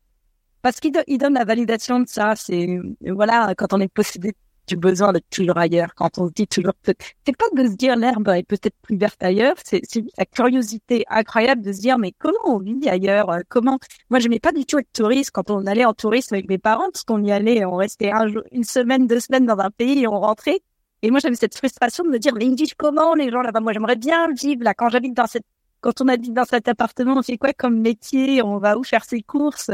parce 0.62 0.80
qu'il 0.80 0.92
donne 0.92 1.34
la 1.34 1.44
validation 1.44 2.00
de 2.00 2.08
ça. 2.08 2.34
C'est, 2.36 2.80
voilà, 3.06 3.54
quand 3.56 3.72
on 3.72 3.80
est 3.80 3.88
possédé 3.88 4.34
du 4.70 4.76
besoin 4.76 5.12
d'être 5.12 5.28
toujours 5.30 5.58
ailleurs. 5.58 5.94
Quand 5.94 6.18
on 6.18 6.28
se 6.28 6.32
dit 6.32 6.46
toujours, 6.46 6.72
c'est 6.84 6.96
pas 7.36 7.44
de 7.56 7.68
se 7.68 7.74
dire 7.74 7.96
l'herbe 7.96 8.28
est 8.28 8.44
peut-être 8.44 8.76
plus 8.82 8.96
verte 8.96 9.22
ailleurs, 9.22 9.56
c'est 9.64 9.82
la 10.16 10.24
curiosité 10.24 11.04
incroyable 11.08 11.62
de 11.62 11.72
se 11.72 11.80
dire 11.80 11.98
mais 11.98 12.12
comment 12.12 12.38
on 12.44 12.58
vit 12.58 12.88
ailleurs 12.88 13.30
euh, 13.30 13.40
Comment 13.48 13.78
Moi, 14.10 14.20
je 14.20 14.28
n'aimais 14.28 14.38
pas 14.40 14.52
du 14.52 14.64
tout 14.66 14.78
être 14.78 14.92
touriste 14.92 15.32
quand 15.32 15.50
on 15.50 15.66
allait 15.66 15.84
en 15.84 15.94
tourisme 15.94 16.34
avec 16.34 16.48
mes 16.48 16.58
parents, 16.58 16.90
parce 16.92 17.04
qu'on 17.04 17.22
y 17.24 17.32
allait, 17.32 17.64
on 17.64 17.76
restait 17.76 18.12
un 18.12 18.28
jour, 18.28 18.42
une 18.52 18.64
semaine, 18.64 19.06
deux 19.06 19.20
semaines 19.20 19.46
dans 19.46 19.58
un 19.58 19.70
pays 19.70 20.02
et 20.02 20.06
on 20.06 20.20
rentrait. 20.20 20.60
Et 21.02 21.10
moi, 21.10 21.20
j'avais 21.20 21.34
cette 21.34 21.56
frustration 21.56 22.04
de 22.04 22.10
me 22.10 22.18
dire 22.18 22.34
mais 22.34 22.46
ils 22.46 22.54
vivent 22.54 22.76
comment 22.76 23.14
les 23.14 23.30
gens 23.30 23.40
là-bas? 23.40 23.60
Moi, 23.60 23.72
j'aimerais 23.72 23.96
bien 23.96 24.28
vivre 24.32 24.64
là. 24.64 24.74
Quand 24.74 24.88
j'habite 24.90 25.14
dans 25.14 25.26
cette, 25.26 25.46
quand 25.80 26.00
on 26.00 26.08
habite 26.08 26.34
dans 26.34 26.44
cet 26.44 26.68
appartement, 26.68 27.14
on 27.16 27.22
fait 27.22 27.38
quoi 27.38 27.52
comme 27.52 27.80
métier? 27.80 28.42
On 28.42 28.58
va 28.58 28.76
où 28.76 28.84
faire 28.84 29.04
ses 29.04 29.22
courses? 29.22 29.70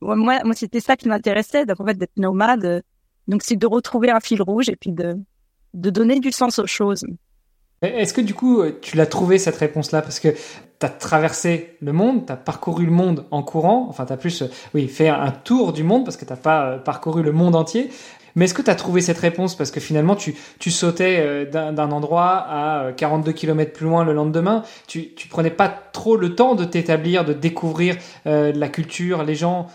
Moi, 0.00 0.16
moi, 0.44 0.54
c'était 0.54 0.80
ça 0.80 0.96
qui 0.96 1.08
m'intéressait, 1.08 1.64
fait 1.66 1.98
d'être 1.98 2.16
nomade. 2.16 2.82
Donc 3.28 3.42
c'est 3.42 3.56
de 3.56 3.66
retrouver 3.66 4.10
un 4.10 4.20
fil 4.20 4.40
rouge 4.40 4.68
et 4.70 4.76
puis 4.76 4.92
de, 4.92 5.16
de 5.74 5.90
donner 5.90 6.20
du 6.20 6.32
sens 6.32 6.58
aux 6.58 6.66
choses. 6.66 7.04
Est-ce 7.82 8.12
que 8.12 8.20
du 8.20 8.34
coup, 8.34 8.62
tu 8.82 8.96
l'as 8.96 9.06
trouvé 9.06 9.38
cette 9.38 9.56
réponse-là? 9.56 10.02
Parce 10.02 10.20
que 10.20 10.28
tu 10.28 10.86
as 10.86 10.88
traversé 10.88 11.76
le 11.80 11.92
monde, 11.92 12.26
tu 12.26 12.32
as 12.32 12.36
parcouru 12.36 12.84
le 12.84 12.90
monde 12.90 13.26
en 13.30 13.42
courant, 13.42 13.86
enfin 13.88 14.04
tu 14.04 14.12
as 14.12 14.16
plus 14.16 14.42
oui, 14.74 14.88
fait 14.88 15.08
un 15.08 15.30
tour 15.30 15.72
du 15.72 15.82
monde 15.82 16.04
parce 16.04 16.16
que 16.16 16.24
tu 16.24 16.34
pas 16.34 16.78
parcouru 16.78 17.22
le 17.22 17.32
monde 17.32 17.54
entier, 17.54 17.90
mais 18.34 18.44
est-ce 18.44 18.54
que 18.54 18.62
tu 18.62 18.70
as 18.70 18.74
trouvé 18.74 19.00
cette 19.00 19.18
réponse? 19.18 19.56
Parce 19.56 19.70
que 19.70 19.80
finalement, 19.80 20.16
tu, 20.16 20.34
tu 20.58 20.70
sautais 20.70 21.18
euh, 21.20 21.44
d'un 21.44 21.90
endroit 21.90 22.46
à 22.48 22.92
42 22.96 23.30
euh, 23.30 23.34
km 23.34 23.72
plus 23.72 23.86
loin 23.86 24.04
le 24.04 24.12
lendemain. 24.12 24.62
Tu, 24.86 25.14
tu 25.14 25.28
prenais 25.28 25.50
pas 25.50 25.68
trop 25.68 26.16
le 26.16 26.34
temps 26.34 26.54
de 26.54 26.64
t'établir, 26.64 27.24
de 27.24 27.32
découvrir 27.32 27.96
euh, 28.26 28.52
la 28.52 28.68
culture, 28.68 29.24
les 29.24 29.34
gens 29.34 29.66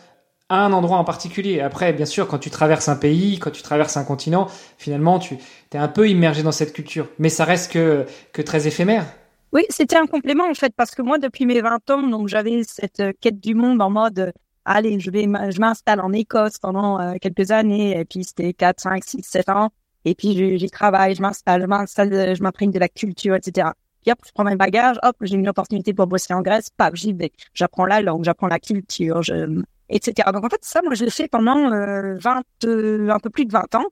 à 0.50 0.64
un 0.64 0.74
endroit 0.74 0.98
en 0.98 1.04
particulier. 1.04 1.60
Après, 1.60 1.92
bien 1.92 2.06
sûr, 2.06 2.28
quand 2.28 2.38
tu 2.38 2.50
traverses 2.50 2.88
un 2.88 2.96
pays, 2.96 3.40
quand 3.40 3.52
tu 3.52 3.64
traverses 3.64 3.98
un 3.98 4.04
continent, 4.04 4.48
finalement, 4.78 5.18
tu 5.20 5.38
es 5.74 5.78
un 5.78 5.88
peu 5.88 6.08
immergé 6.08 6.44
dans 6.44 6.52
cette 6.52 6.74
culture. 6.74 7.08
Mais 7.18 7.30
ça 7.30 7.46
reste 7.46 7.72
que, 7.72 8.06
que 8.32 8.42
très 8.42 8.68
éphémère. 8.68 9.06
Oui, 9.54 9.64
c'était 9.70 9.96
un 9.96 10.06
complément 10.06 10.50
en 10.50 10.54
fait, 10.54 10.74
parce 10.76 10.92
que 10.92 11.02
moi, 11.02 11.18
depuis 11.18 11.46
mes 11.46 11.62
20 11.62 11.90
ans, 11.92 12.28
j'avais 12.28 12.64
cette 12.64 13.02
quête 13.22 13.40
du 13.40 13.56
monde 13.56 13.82
en 13.82 13.90
mode 13.90 14.34
allez, 14.66 15.00
je 15.00 15.12
vais, 15.12 15.24
je 15.24 15.60
m'installe 15.60 16.02
en 16.02 16.12
Écosse 16.12 16.58
pendant 16.58 17.00
euh, 17.00 17.16
quelques 17.22 17.52
années, 17.52 17.98
et 17.98 18.06
puis 18.06 18.24
c'était 18.24 18.54
4, 18.54 18.82
5, 18.82 19.04
6, 19.04 19.22
7 19.24 19.50
ans, 19.50 19.70
et 20.04 20.16
puis 20.16 20.58
j'y 20.58 20.70
travaille, 20.70 21.16
je 21.16 21.22
m'installe, 21.22 21.62
je 21.62 21.68
m'installe, 21.68 22.36
je 22.36 22.44
m'imprime 22.44 22.72
de 22.72 22.80
la 22.80 22.90
culture, 22.90 23.36
etc. 23.36 23.70
Puis 24.02 24.12
hop, 24.12 24.20
je 24.26 24.32
prends 24.34 24.44
mes 24.44 24.56
bagages, 24.56 24.98
hop, 25.04 25.16
j'ai 25.22 25.36
une 25.36 25.48
opportunité 25.50 25.94
pour 25.94 26.08
bosser 26.08 26.34
en 26.34 26.42
Grèce, 26.42 26.70
paf, 26.70 26.94
j'y 26.94 27.14
vais. 27.14 27.32
J'apprends 27.54 27.86
la 27.86 28.02
langue, 28.02 28.24
j'apprends 28.24 28.48
la 28.48 28.60
culture, 28.60 29.24
je, 29.24 29.64
etc. 29.90 30.30
Donc 30.32 30.46
en 30.46 30.50
fait, 30.50 30.64
ça, 30.64 30.82
moi, 30.84 30.94
je 30.94 31.06
l'ai 31.06 31.12
fait 31.12 31.28
pendant 31.28 31.72
euh, 31.72 32.16
20, 32.20 32.44
euh, 32.66 33.10
un 33.10 33.20
peu 33.20 33.30
plus 33.30 33.46
de 33.46 33.52
20 33.52 33.76
ans. 33.76 33.86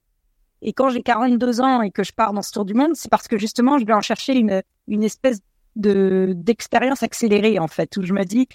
Et 0.61 0.71
quand 0.71 0.89
j'ai 0.89 1.01
42 1.01 1.61
ans 1.61 1.82
et 1.82 1.91
que 1.91 2.03
je 2.03 2.13
pars 2.13 2.32
dans 2.32 2.41
ce 2.41 2.51
tour 2.51 2.63
du 2.63 2.74
monde, 2.74 2.91
c'est 2.95 3.09
parce 3.09 3.28
que 3.28 3.38
justement, 3.38 3.78
je 3.78 3.86
vais 3.86 3.93
en 3.93 4.01
chercher 4.01 4.34
une, 4.34 4.61
une 4.88 5.03
espèce 5.03 5.39
de 5.76 6.34
d'expérience 6.36 7.03
accélérée 7.03 7.57
en 7.57 7.67
fait, 7.67 7.97
où 7.97 8.03
je 8.03 8.13
me 8.13 8.24
dis, 8.24 8.47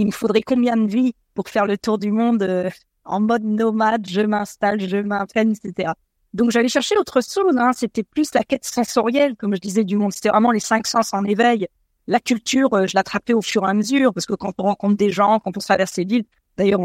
il 0.00 0.06
me 0.06 0.10
faudrait 0.10 0.42
combien 0.42 0.76
de 0.76 0.86
vies 0.86 1.14
pour 1.34 1.48
faire 1.48 1.66
le 1.66 1.78
tour 1.78 1.98
du 1.98 2.10
monde 2.10 2.42
euh, 2.42 2.70
en 3.04 3.20
mode 3.20 3.44
nomade, 3.44 4.06
je 4.08 4.20
m'installe, 4.20 4.80
je 4.80 4.98
m'entraîne, 4.98 5.52
etc. 5.52 5.92
Donc 6.32 6.50
j'allais 6.50 6.68
chercher 6.68 6.96
autre 6.96 7.20
chose, 7.22 7.56
hein. 7.56 7.72
c'était 7.74 8.02
plus 8.02 8.32
la 8.34 8.44
quête 8.44 8.64
sensorielle, 8.64 9.36
comme 9.36 9.54
je 9.54 9.60
disais, 9.60 9.84
du 9.84 9.96
monde. 9.96 10.12
C'était 10.12 10.28
vraiment 10.28 10.52
les 10.52 10.60
cinq 10.60 10.86
sens 10.86 11.12
en 11.12 11.24
éveil. 11.24 11.66
La 12.06 12.20
culture, 12.20 12.72
euh, 12.74 12.86
je 12.86 12.92
l'attrapais 12.94 13.32
au 13.32 13.42
fur 13.42 13.64
et 13.64 13.70
à 13.70 13.74
mesure, 13.74 14.12
parce 14.14 14.26
que 14.26 14.34
quand 14.34 14.52
on 14.58 14.64
rencontre 14.64 14.96
des 14.96 15.10
gens, 15.10 15.40
quand 15.40 15.56
on 15.56 15.60
traverse 15.60 15.96
les 15.96 16.04
villes, 16.04 16.24
d'ailleurs, 16.56 16.80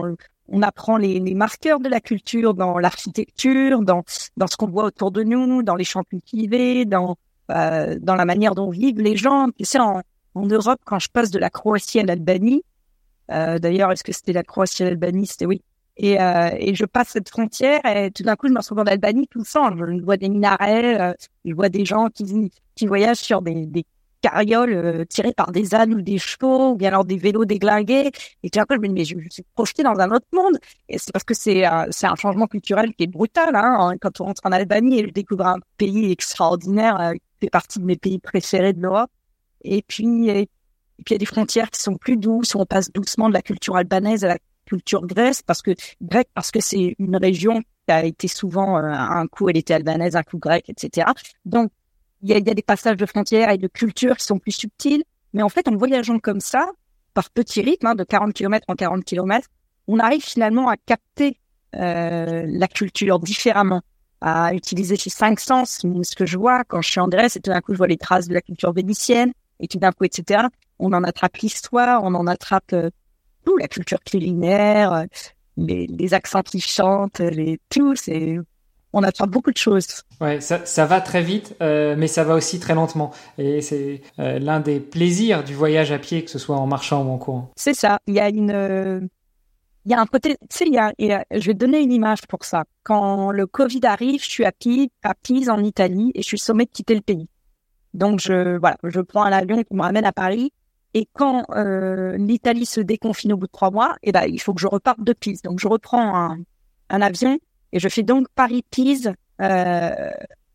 on, 0.47 0.61
apprend 0.61 0.97
les, 0.97 1.20
marqueurs 1.36 1.80
de 1.80 1.89
la 1.89 1.99
culture 1.99 2.53
dans 2.53 2.78
l'architecture, 2.80 3.82
dans, 3.82 4.03
dans 4.38 4.47
ce 4.47 4.55
qu'on 4.57 4.68
voit 4.68 4.86
autour 4.86 5.11
de 5.11 5.24
nous, 5.24 5.63
dans 5.63 5.76
les 5.76 5.84
champs 5.84 6.03
cultivés, 6.03 6.86
dans, 6.86 7.18
euh, 7.51 7.97
dans 8.01 8.16
la 8.16 8.26
manière 8.26 8.55
dont 8.55 8.70
vivent 8.70 9.01
les 9.01 9.16
gens. 9.16 9.47
Tu 9.57 9.66
sais, 9.66 9.80
en, 9.80 10.01
Europe, 10.36 10.80
quand 10.86 10.99
je 10.99 11.09
passe 11.09 11.32
de 11.32 11.39
la 11.39 11.49
Croatie 11.49 11.99
à 11.99 12.03
l'Albanie, 12.03 12.63
D'ailleurs, 13.30 13.92
est-ce 13.92 14.04
que 14.04 14.12
c'était 14.12 14.34
la 14.34 14.44
Croatie 14.44 14.84
et 14.84 14.86
l'Albanie? 14.86 15.26
C'était 15.26 15.46
oui. 15.46 15.62
Et, 15.98 16.20
euh, 16.20 16.50
et 16.58 16.76
je 16.76 16.86
passe 16.86 17.10
cette 17.10 17.30
frontière 17.30 17.80
et 17.86 18.12
tout 18.12 18.24
d'un 18.24 18.36
coup, 18.36 18.48
je 18.48 18.54
me 18.54 18.60
retrouve 18.60 18.80
en 18.80 18.84
Albanie 18.84 19.28
tout 19.28 19.46
sang. 19.46 19.70
Je 19.78 20.04
vois 20.04 20.18
des 20.18 20.30
minarets, 20.30 21.00
euh, 21.00 21.14
je 21.46 21.54
vois 21.54 21.70
des 21.70 21.86
gens 21.86 22.10
qui, 22.10 22.52
qui 22.76 22.88
voyagent 22.88 23.18
sur 23.18 23.42
des, 23.42 23.66
des 23.66 23.86
carrioles 24.22 24.74
euh, 24.74 25.06
tirées 25.06 25.34
par 25.34 25.52
des 25.52 25.74
ânes 25.74 25.94
ou 25.94 26.02
des 26.02 26.18
chevaux, 26.18 26.72
ou 26.72 26.76
bien 26.76 26.90
alors 26.90 27.06
des 27.06 27.16
vélos 27.16 27.46
déglingués. 27.46 28.12
Et 28.44 28.50
tout 28.50 28.60
d'un 28.60 28.66
coup, 28.66 28.76
je 28.76 28.80
me 28.80 28.88
dis, 28.88 28.94
mais 28.94 29.06
je, 29.06 29.16
suis 29.30 29.44
projeté 29.54 29.84
dans 29.84 29.98
un 30.00 30.12
autre 30.12 30.28
monde. 30.34 30.58
Et 30.90 30.98
c'est 30.98 31.14
parce 31.14 31.24
que 31.24 31.34
c'est 31.34 31.64
c'est 31.92 32.08
un 32.08 32.16
changement 32.16 32.48
culturel 32.48 32.94
qui 32.94 33.04
est 33.04 33.08
brutal. 33.08 33.56
Hein, 33.56 33.96
quand 34.02 34.20
on 34.20 34.26
rentre 34.26 34.42
en 34.44 34.52
Albanie 34.52 35.00
et 35.00 35.08
je 35.08 35.12
découvre 35.12 35.46
un 35.46 35.60
pays 35.78 36.12
extraordinaire 36.12 37.00
euh, 37.00 37.14
qui 37.14 37.46
fait 37.46 37.50
partie 37.50 37.80
de 37.80 37.86
mes 37.86 37.96
pays 37.96 38.20
préférés 38.20 38.74
de 38.74 38.82
l'Europe. 38.82 39.12
Et 39.64 39.82
puis, 39.82 40.30
et 40.30 40.50
puis 41.04 41.14
il 41.14 41.16
y 41.16 41.16
a 41.16 41.20
des 41.20 41.26
frontières 41.26 41.70
qui 41.70 41.82
sont 41.82 41.96
plus 41.96 42.18
douces, 42.18 42.56
où 42.56 42.60
on 42.60 42.66
passe 42.66 42.91
doucement 42.91 43.28
de 43.28 43.34
la 43.34 43.41
culture 43.41 43.76
albanaise 43.76 44.24
à 44.24 44.28
la 44.30 44.38
culture 44.66 45.06
grecque, 45.06 45.41
parce 45.46 45.62
que 45.62 45.72
grecque 46.02 46.30
parce 46.34 46.52
que 46.52 46.60
c'est 46.60 46.96
une 46.98 47.18
région 47.18 47.62
qui 47.62 47.91
a 47.91 48.04
été 48.06 48.28
souvent 48.28 48.78
euh, 48.78 48.84
un 48.84 49.28
coup 49.28 49.50
elle 49.50 49.58
était 49.58 49.74
albanaise, 49.74 50.16
un 50.16 50.24
coup 50.24 50.39
grecque, 50.39 50.70
etc. 50.70 51.08
Donc 51.46 51.72
il 52.22 52.30
y 52.30 52.34
a, 52.34 52.38
il 52.38 52.48
y 52.48 52.50
a 52.50 52.54
des 52.54 52.64
passages 52.64 52.98
de 52.98 53.06
frontières 53.06 53.52
et 53.52 53.58
de 53.58 53.68
cultures 53.68 54.18
qui 54.18 54.26
sont 54.26 54.39
plus 54.39 54.52
subtils, 54.52 55.04
mais 55.34 55.43
en 55.43 55.50
fait 55.50 55.68
en 55.68 55.76
voyageant 55.76 56.18
comme 56.20 56.39
ça, 56.39 56.72
par 57.14 57.30
petits 57.30 57.62
rythmes, 57.62 57.88
hein, 57.88 57.96
de 57.96 58.04
40 58.04 58.34
km 58.34 58.66
en 58.68 58.76
40 58.76 59.04
km, 59.04 59.48
on 59.88 60.00
arrive 60.00 60.24
finalement 60.24 60.70
à 60.70 60.78
capter 60.78 61.38
euh, 61.76 62.43
la 62.48 62.68
culture 62.68 63.20
différemment, 63.20 63.82
à 64.22 64.54
utiliser 64.54 64.96
ces 64.96 65.10
cinq 65.10 65.39
sens. 65.39 65.86
Ce 66.04 66.16
que 66.16 66.26
je 66.26 66.38
vois 66.38 66.64
quand 66.64 66.82
je 66.82 66.89
suis 66.89 67.00
en 67.00 67.08
Grèce, 67.08 67.36
et 67.36 67.41
tout 67.41 67.52
d'un 67.52 67.62
coup 67.62 67.74
je 67.74 67.78
vois 67.78 67.88
les 67.88 67.98
traces 67.98 68.28
de 68.28 68.34
la 68.34 68.41
culture 68.41 68.72
vénitienne, 68.74 69.34
et 69.60 69.68
tout 69.68 69.80
d'un 69.80 69.91
coup, 69.91 70.03
etc 70.03 70.47
on 70.80 70.93
en 70.93 71.03
attrape 71.03 71.38
l'histoire, 71.38 72.03
on 72.03 72.14
en 72.14 72.28
attrape 72.28 72.74
euh, 72.74 72.89
tout, 73.45 73.58
la 73.58 73.68
culture 73.68 73.99
culinaire, 74.03 74.93
euh, 74.93 75.06
les, 75.58 76.14
accents 76.14 76.41
qui 76.41 76.60
chantent, 76.60 77.20
les 77.20 77.60
tout, 77.70 77.95
c'est 77.95 78.38
on 78.97 79.03
attrape 79.03 79.30
beaucoup 79.30 79.51
de 79.51 79.58
choses. 79.58 80.03
Ouais, 80.22 80.39
ça, 80.39 80.66
ça 80.66 80.86
va 80.86 81.01
très 81.01 81.22
vite, 81.22 81.56
euh, 81.62 81.95
mais 81.97 82.08
ça 82.08 82.24
va 82.24 82.34
aussi 82.34 82.62
très 82.62 82.74
lentement. 82.76 83.12
Et 83.38 83.60
c'est 83.60 84.01
l'un 84.18 84.62
des 84.62 84.80
plaisirs 84.80 85.43
du 85.43 85.53
voyage 85.53 85.91
à 85.91 85.99
pied, 85.99 86.24
que 86.24 86.32
ce 86.32 86.39
soit 86.39 86.56
en 86.56 86.66
marchant 86.66 87.03
ou 87.03 87.12
en 87.12 87.18
courant. 87.18 87.51
C'est 87.58 87.74
ça. 87.74 87.99
Il 88.08 88.14
y 88.14 88.22
a 88.22 88.30
une, 88.30 89.10
il 89.86 89.91
y 89.91 89.93
a 89.93 89.99
un 89.99 90.06
côté, 90.06 90.38
tu 90.49 90.58
sais, 90.58 90.66
il 90.66 90.74
y 90.74 90.80
a, 90.80 90.93
je 91.30 91.45
vais 91.45 91.53
te 91.53 91.60
donner 91.60 91.82
une 91.82 91.91
image 91.91 92.22
pour 92.30 92.45
ça. 92.45 92.64
Quand 92.84 93.32
le 93.32 93.45
Covid 93.47 93.82
arrive, 93.84 94.24
je 94.24 94.30
suis 94.30 94.45
à 94.45 94.53
Pise, 94.53 94.88
à 95.03 95.14
Pise 95.14 95.49
en 95.49 95.62
Italie, 95.62 96.14
et 96.16 96.22
je 96.22 96.28
suis 96.28 96.39
sommée 96.39 96.64
de 96.64 96.72
quitter 96.72 96.95
le 96.95 97.01
pays. 97.01 97.28
Donc 97.96 98.20
je, 98.20 98.58
voilà, 98.58 98.78
je 98.84 99.00
prends 99.00 99.24
un 99.24 99.32
avion 99.32 99.64
qui 99.64 99.74
me 99.74 99.82
ramène 99.82 100.06
à 100.06 100.12
Paris 100.12 100.52
et 100.96 101.10
quand 101.12 101.43
euh, 101.50 102.16
l'Italie 102.18 102.66
se 102.66 102.80
déconfine 102.80 103.34
au 103.34 103.38
bout 103.38 103.48
de 103.48 103.52
trois 103.52 103.70
mois, 103.70 103.98
eh 104.02 104.14
ben, 104.14 104.24
il 104.30 104.39
faut 104.39 104.54
que 104.54 104.62
je 104.62 104.68
reparte 104.68 105.04
de 105.04 105.12
Pise. 105.12 105.41
Donc, 105.41 105.60
je 105.60 105.68
reprends 105.68 106.16
un, 106.16 106.38
un 106.89 107.02
avion 107.02 107.38
et 107.74 107.80
je 107.80 107.89
fais 107.89 108.02
donc 108.02 108.28
Paris-Pise 108.34 109.12
euh, 109.41 110.12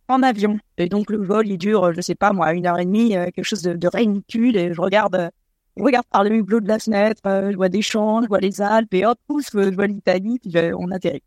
en 0.08 0.22
avion. 0.22 0.58
Et 0.78 0.88
donc, 0.88 1.10
le 1.10 1.22
vol, 1.22 1.46
il 1.46 1.58
dure, 1.58 1.92
je 1.92 2.00
sais 2.00 2.14
pas 2.14 2.32
moi, 2.32 2.54
une 2.54 2.66
heure 2.66 2.78
et 2.78 2.86
demie, 2.86 3.14
euh, 3.18 3.26
quelque 3.26 3.44
chose 3.44 3.60
de, 3.60 3.74
de 3.74 3.88
ridicule. 3.88 4.56
Et 4.56 4.72
je 4.72 4.80
regarde, 4.80 5.30
je 5.76 5.82
regarde 5.82 6.06
par 6.10 6.24
le 6.24 6.32
hublot 6.34 6.60
de 6.60 6.68
la 6.68 6.78
fenêtre, 6.78 7.20
euh, 7.26 7.50
je 7.50 7.56
vois 7.56 7.68
des 7.68 7.82
champs, 7.82 8.22
je 8.22 8.28
vois 8.28 8.40
les 8.40 8.62
Alpes, 8.62 8.94
et 8.94 9.04
hop, 9.04 9.18
pouf, 9.26 9.50
je 9.52 9.74
vois 9.74 9.88
l'Italie, 9.88 10.38
puis 10.38 10.54
on 10.74 10.90
atterrit. 10.90 11.22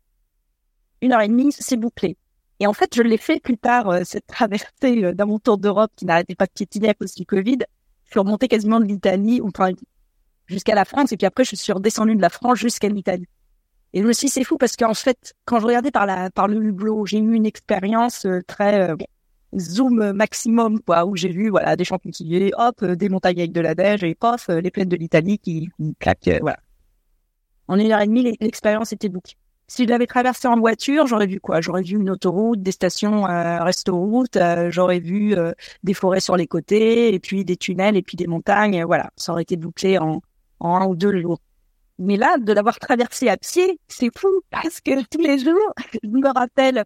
Une 1.02 1.12
heure 1.12 1.20
et 1.20 1.28
demie, 1.28 1.52
c'est 1.52 1.76
bouclé. 1.76 2.16
Et 2.60 2.66
en 2.66 2.72
fait, 2.72 2.94
je 2.94 3.02
l'ai 3.02 3.16
fait 3.16 3.40
plus 3.40 3.58
tard, 3.58 3.92
cette 4.04 4.26
traversée 4.26 5.12
dans 5.14 5.26
mon 5.26 5.38
tour 5.38 5.58
d'Europe 5.58 5.90
qui 5.96 6.06
n'arrêtait 6.06 6.36
pas 6.36 6.46
de 6.46 6.52
piétiner 6.52 6.90
à 6.90 6.94
cause 6.94 7.14
du 7.14 7.26
Covid 7.26 7.58
suis 8.14 8.20
remontée 8.20 8.48
quasiment 8.48 8.78
de 8.78 8.84
l'Italie, 8.84 9.40
enfin, 9.42 9.70
jusqu'à 10.46 10.74
la 10.74 10.84
France, 10.84 11.10
et 11.12 11.16
puis 11.16 11.26
après, 11.26 11.44
je 11.44 11.56
suis 11.56 11.72
redescendue 11.72 12.14
de 12.14 12.22
la 12.22 12.30
France 12.30 12.58
jusqu'à 12.58 12.88
l'Italie. 12.88 13.26
Et 13.92 14.02
je 14.02 14.06
me 14.06 14.12
suis 14.12 14.26
dit, 14.26 14.32
c'est 14.32 14.44
fou 14.44 14.56
parce 14.56 14.76
qu'en 14.76 14.94
fait, 14.94 15.34
quand 15.44 15.58
je 15.58 15.66
regardais 15.66 15.90
par 15.90 16.06
la, 16.06 16.30
par 16.30 16.46
le 16.48 16.62
hublot, 16.62 17.06
j'ai 17.06 17.18
eu 17.18 17.34
une 17.34 17.46
expérience 17.46 18.24
euh, 18.26 18.40
très 18.46 18.90
euh, 18.90 18.96
zoom 19.56 20.12
maximum, 20.12 20.80
quoi, 20.80 21.06
où 21.06 21.16
j'ai 21.16 21.28
vu, 21.28 21.48
voilà, 21.48 21.76
des 21.76 21.84
champs 21.84 21.98
cultivés, 21.98 22.52
hop, 22.56 22.82
euh, 22.82 22.94
des 22.94 23.08
montagnes 23.08 23.38
avec 23.38 23.52
de 23.52 23.60
la 23.60 23.74
neige, 23.74 24.04
et 24.04 24.14
pof, 24.14 24.48
les 24.48 24.70
plaines 24.70 24.88
de 24.88 24.96
l'Italie 24.96 25.38
qui, 25.38 25.68
qui 25.76 25.94
claquent, 25.98 26.38
voilà. 26.40 26.58
En 27.66 27.78
une 27.78 27.90
heure 27.90 28.00
et 28.00 28.06
demie, 28.06 28.36
l'expérience 28.40 28.92
était 28.92 29.08
bouclée. 29.08 29.34
Si 29.66 29.84
je 29.84 29.88
l'avais 29.88 30.06
traversé 30.06 30.46
en 30.46 30.58
voiture, 30.58 31.06
j'aurais 31.06 31.26
vu 31.26 31.40
quoi? 31.40 31.60
J'aurais 31.62 31.82
vu 31.82 31.96
une 31.96 32.10
autoroute, 32.10 32.62
des 32.62 32.72
stations 32.72 33.26
euh, 33.26 33.62
resto-route, 33.62 34.36
euh, 34.36 34.70
j'aurais 34.70 35.00
vu 35.00 35.34
euh, 35.34 35.52
des 35.82 35.94
forêts 35.94 36.20
sur 36.20 36.36
les 36.36 36.46
côtés, 36.46 37.14
et 37.14 37.18
puis 37.18 37.44
des 37.46 37.56
tunnels, 37.56 37.96
et 37.96 38.02
puis 38.02 38.16
des 38.16 38.26
montagnes. 38.26 38.84
Voilà, 38.84 39.10
ça 39.16 39.32
aurait 39.32 39.42
été 39.42 39.56
bouclé 39.56 39.96
en, 39.98 40.20
en 40.60 40.76
un 40.76 40.86
ou 40.86 40.96
deux 40.96 41.18
jours. 41.20 41.40
Mais 41.98 42.16
là, 42.16 42.36
de 42.38 42.52
l'avoir 42.52 42.78
traversé 42.78 43.28
à 43.28 43.36
pied, 43.38 43.78
c'est 43.88 44.10
fou 44.16 44.28
parce 44.50 44.80
que 44.80 45.02
tous 45.04 45.22
les 45.22 45.38
jours, 45.38 45.72
je 46.02 46.08
me 46.08 46.32
rappelle, 46.32 46.84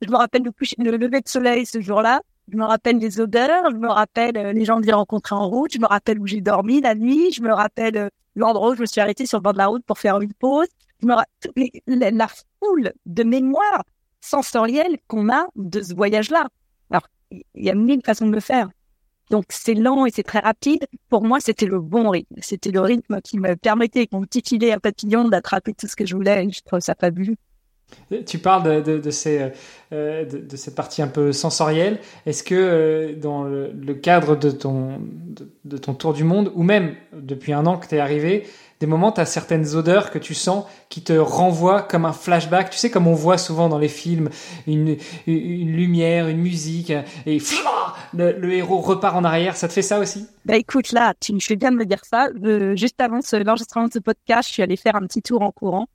je 0.00 0.08
me 0.10 0.16
rappelle 0.16 0.42
le, 0.44 0.52
coucher, 0.52 0.76
le 0.78 0.96
lever 0.96 1.20
de 1.20 1.28
soleil 1.28 1.66
ce 1.66 1.80
jour-là. 1.80 2.22
Je 2.50 2.56
me 2.56 2.64
rappelle 2.64 2.98
les 2.98 3.20
odeurs, 3.20 3.70
je 3.70 3.76
me 3.76 3.88
rappelle 3.88 4.34
les 4.34 4.64
gens 4.64 4.78
que 4.78 4.86
j'ai 4.86 4.92
rencontrés 4.92 5.34
en 5.34 5.48
route, 5.48 5.72
je 5.72 5.78
me 5.78 5.86
rappelle 5.86 6.18
où 6.20 6.26
j'ai 6.26 6.40
dormi 6.40 6.80
la 6.80 6.94
nuit, 6.94 7.32
je 7.32 7.42
me 7.42 7.52
rappelle 7.52 8.10
l'endroit 8.34 8.70
où 8.70 8.74
je 8.74 8.80
me 8.82 8.86
suis 8.86 9.00
arrêtée 9.00 9.26
sur 9.26 9.38
le 9.38 9.42
bord 9.42 9.54
de 9.54 9.58
la 9.58 9.66
route 9.66 9.84
pour 9.84 9.98
faire 9.98 10.20
une 10.20 10.32
pause 10.34 10.68
la, 11.02 12.28
foule 12.58 12.92
de 13.06 13.22
mémoire 13.22 13.84
sensorielle 14.20 14.98
qu'on 15.06 15.28
a 15.30 15.46
de 15.56 15.82
ce 15.82 15.94
voyage-là. 15.94 16.48
Alors, 16.90 17.08
il 17.30 17.44
y 17.56 17.70
a 17.70 17.74
mille 17.74 18.00
façons 18.04 18.26
de 18.26 18.34
le 18.34 18.40
faire. 18.40 18.68
Donc, 19.30 19.44
c'est 19.48 19.74
lent 19.74 20.06
et 20.06 20.10
c'est 20.10 20.22
très 20.22 20.40
rapide. 20.40 20.86
Pour 21.08 21.24
moi, 21.24 21.40
c'était 21.40 21.66
le 21.66 21.80
bon 21.80 22.10
rythme. 22.10 22.36
C'était 22.40 22.70
le 22.70 22.80
rythme 22.80 23.20
qui 23.22 23.38
me 23.38 23.56
permettait, 23.56 24.06
mon 24.12 24.22
petit 24.22 24.42
filet 24.46 24.72
à 24.72 24.80
papillon, 24.80 25.28
d'attraper 25.28 25.72
tout 25.72 25.86
ce 25.86 25.96
que 25.96 26.06
je 26.06 26.14
voulais. 26.14 26.48
je 26.50 26.60
trouve 26.62 26.80
ça 26.80 26.94
fabuleux. 26.94 27.36
Tu 28.26 28.38
parles 28.38 28.82
de, 28.82 28.98
de, 28.98 29.10
ces, 29.10 29.52
euh, 29.92 30.24
de, 30.24 30.56
cette 30.56 30.74
partie 30.74 31.02
un 31.02 31.06
peu 31.06 31.32
sensorielle. 31.32 32.00
Est-ce 32.26 32.42
que 32.42 32.54
euh, 32.54 33.14
dans 33.14 33.44
le, 33.44 33.94
cadre 33.94 34.36
de 34.36 34.50
ton, 34.50 35.00
de, 35.64 35.76
ton 35.76 35.94
tour 35.94 36.12
du 36.12 36.24
monde, 36.24 36.50
ou 36.54 36.62
même 36.62 36.94
depuis 37.12 37.52
un 37.52 37.66
an 37.66 37.78
que 37.78 37.86
tu 37.86 37.94
es 37.94 38.00
arrivé, 38.00 38.46
des 38.84 38.90
moments, 38.90 39.12
tu 39.12 39.20
as 39.22 39.24
certaines 39.24 39.74
odeurs 39.76 40.10
que 40.10 40.18
tu 40.18 40.34
sens 40.34 40.66
qui 40.90 41.02
te 41.02 41.14
renvoient 41.14 41.80
comme 41.80 42.04
un 42.04 42.12
flashback. 42.12 42.68
Tu 42.68 42.76
sais, 42.76 42.90
comme 42.90 43.06
on 43.06 43.14
voit 43.14 43.38
souvent 43.38 43.70
dans 43.70 43.78
les 43.78 43.88
films, 43.88 44.28
une, 44.66 44.98
une 45.26 45.72
lumière, 45.72 46.28
une 46.28 46.38
musique, 46.38 46.92
et 47.24 47.38
le, 48.12 48.52
héros 48.52 48.82
repart 48.82 49.16
en 49.16 49.24
arrière. 49.24 49.56
Ça 49.56 49.68
te 49.68 49.72
fait 49.72 49.80
ça 49.80 49.98
aussi? 49.98 50.26
Bah 50.44 50.56
écoute, 50.56 50.92
là, 50.92 51.14
tu 51.18 51.32
fais 51.40 51.56
bien 51.56 51.70
de 51.70 51.76
me 51.76 51.86
dire 51.86 52.04
ça. 52.04 52.28
juste 52.74 53.00
avant 53.00 53.20
l'enregistrement 53.32 53.88
de 53.88 53.92
ce 53.94 54.00
podcast, 54.00 54.48
je 54.48 54.52
suis 54.52 54.62
allée 54.62 54.76
faire 54.76 54.96
un 54.96 55.06
petit 55.06 55.22
tour 55.22 55.40
en 55.40 55.50
courant. 55.50 55.86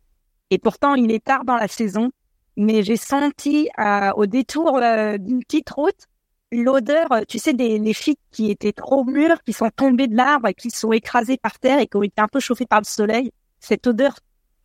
Et 0.49 0.57
pourtant, 0.57 0.95
il 0.95 1.11
est 1.11 1.23
tard 1.23 1.45
dans 1.45 1.57
la 1.57 1.67
saison, 1.67 2.09
mais 2.57 2.81
j'ai 2.81 2.97
senti 2.97 3.69
euh, 3.77 4.09
au 4.15 4.25
détour 4.25 4.79
euh, 4.81 5.19
d'une 5.19 5.43
petite 5.43 5.69
route 5.69 6.07
l'odeur, 6.51 7.11
euh, 7.11 7.21
tu 7.27 7.39
sais, 7.39 7.53
des 7.53 7.79
les 7.79 7.93
filles 7.93 8.17
qui 8.31 8.51
étaient 8.51 8.73
trop 8.73 9.03
mûres, 9.05 9.41
qui 9.43 9.53
sont 9.53 9.69
tombées 9.69 10.07
de 10.07 10.15
l'arbre, 10.15 10.49
qui 10.51 10.69
sont 10.69 10.91
écrasées 10.91 11.37
par 11.37 11.59
terre 11.59 11.79
et 11.79 11.87
qui 11.87 11.97
ont 11.97 12.03
été 12.03 12.21
un 12.21 12.27
peu 12.27 12.39
chauffées 12.39 12.65
par 12.65 12.79
le 12.79 12.85
soleil. 12.85 13.31
Cette 13.59 13.87
odeur 13.87 14.15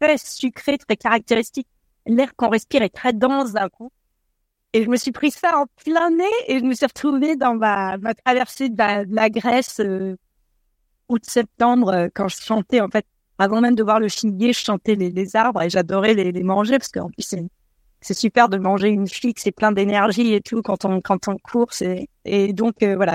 très 0.00 0.18
sucrée, 0.18 0.78
très 0.78 0.96
caractéristique. 0.96 1.68
L'air 2.06 2.34
qu'on 2.36 2.48
respire 2.48 2.82
est 2.82 2.94
très 2.94 3.12
dense 3.12 3.52
d'un 3.52 3.68
coup. 3.68 3.90
Et 4.72 4.84
je 4.84 4.90
me 4.90 4.96
suis 4.96 5.12
pris 5.12 5.30
ça 5.30 5.56
en 5.58 5.66
plein 5.84 6.10
nez 6.10 6.24
et 6.48 6.58
je 6.58 6.64
me 6.64 6.74
suis 6.74 6.86
retrouvée 6.86 7.36
dans 7.36 7.54
ma, 7.54 7.96
ma 7.98 8.14
traversée 8.14 8.68
de 8.68 8.76
la, 9.14 9.30
Grèce 9.30 9.80
euh, 9.80 10.16
août-septembre 11.08 12.08
quand 12.14 12.28
je 12.28 12.36
chantais 12.42 12.80
en 12.80 12.88
fait 12.88 13.06
avant 13.38 13.60
même 13.60 13.74
de 13.74 13.82
voir 13.82 14.00
le 14.00 14.08
figuier, 14.08 14.52
je 14.52 14.60
chantais 14.60 14.94
les, 14.94 15.10
les 15.10 15.36
arbres 15.36 15.62
et 15.62 15.70
j'adorais 15.70 16.14
les, 16.14 16.32
les, 16.32 16.42
manger 16.42 16.78
parce 16.78 16.90
qu'en 16.90 17.08
plus 17.08 17.22
c'est 17.22 17.44
c'est 18.04 18.14
super 18.14 18.50
de 18.50 18.58
manger 18.58 18.88
une 18.88 19.08
figue, 19.08 19.38
c'est 19.38 19.50
plein 19.50 19.72
d'énergie 19.72 20.34
et 20.34 20.42
tout 20.42 20.60
quand 20.60 20.84
on 20.84 21.00
quand 21.00 21.26
on 21.26 21.38
court. 21.38 21.70
Et, 21.80 22.08
et 22.26 22.52
donc 22.52 22.82
euh, 22.82 22.96
voilà, 22.96 23.14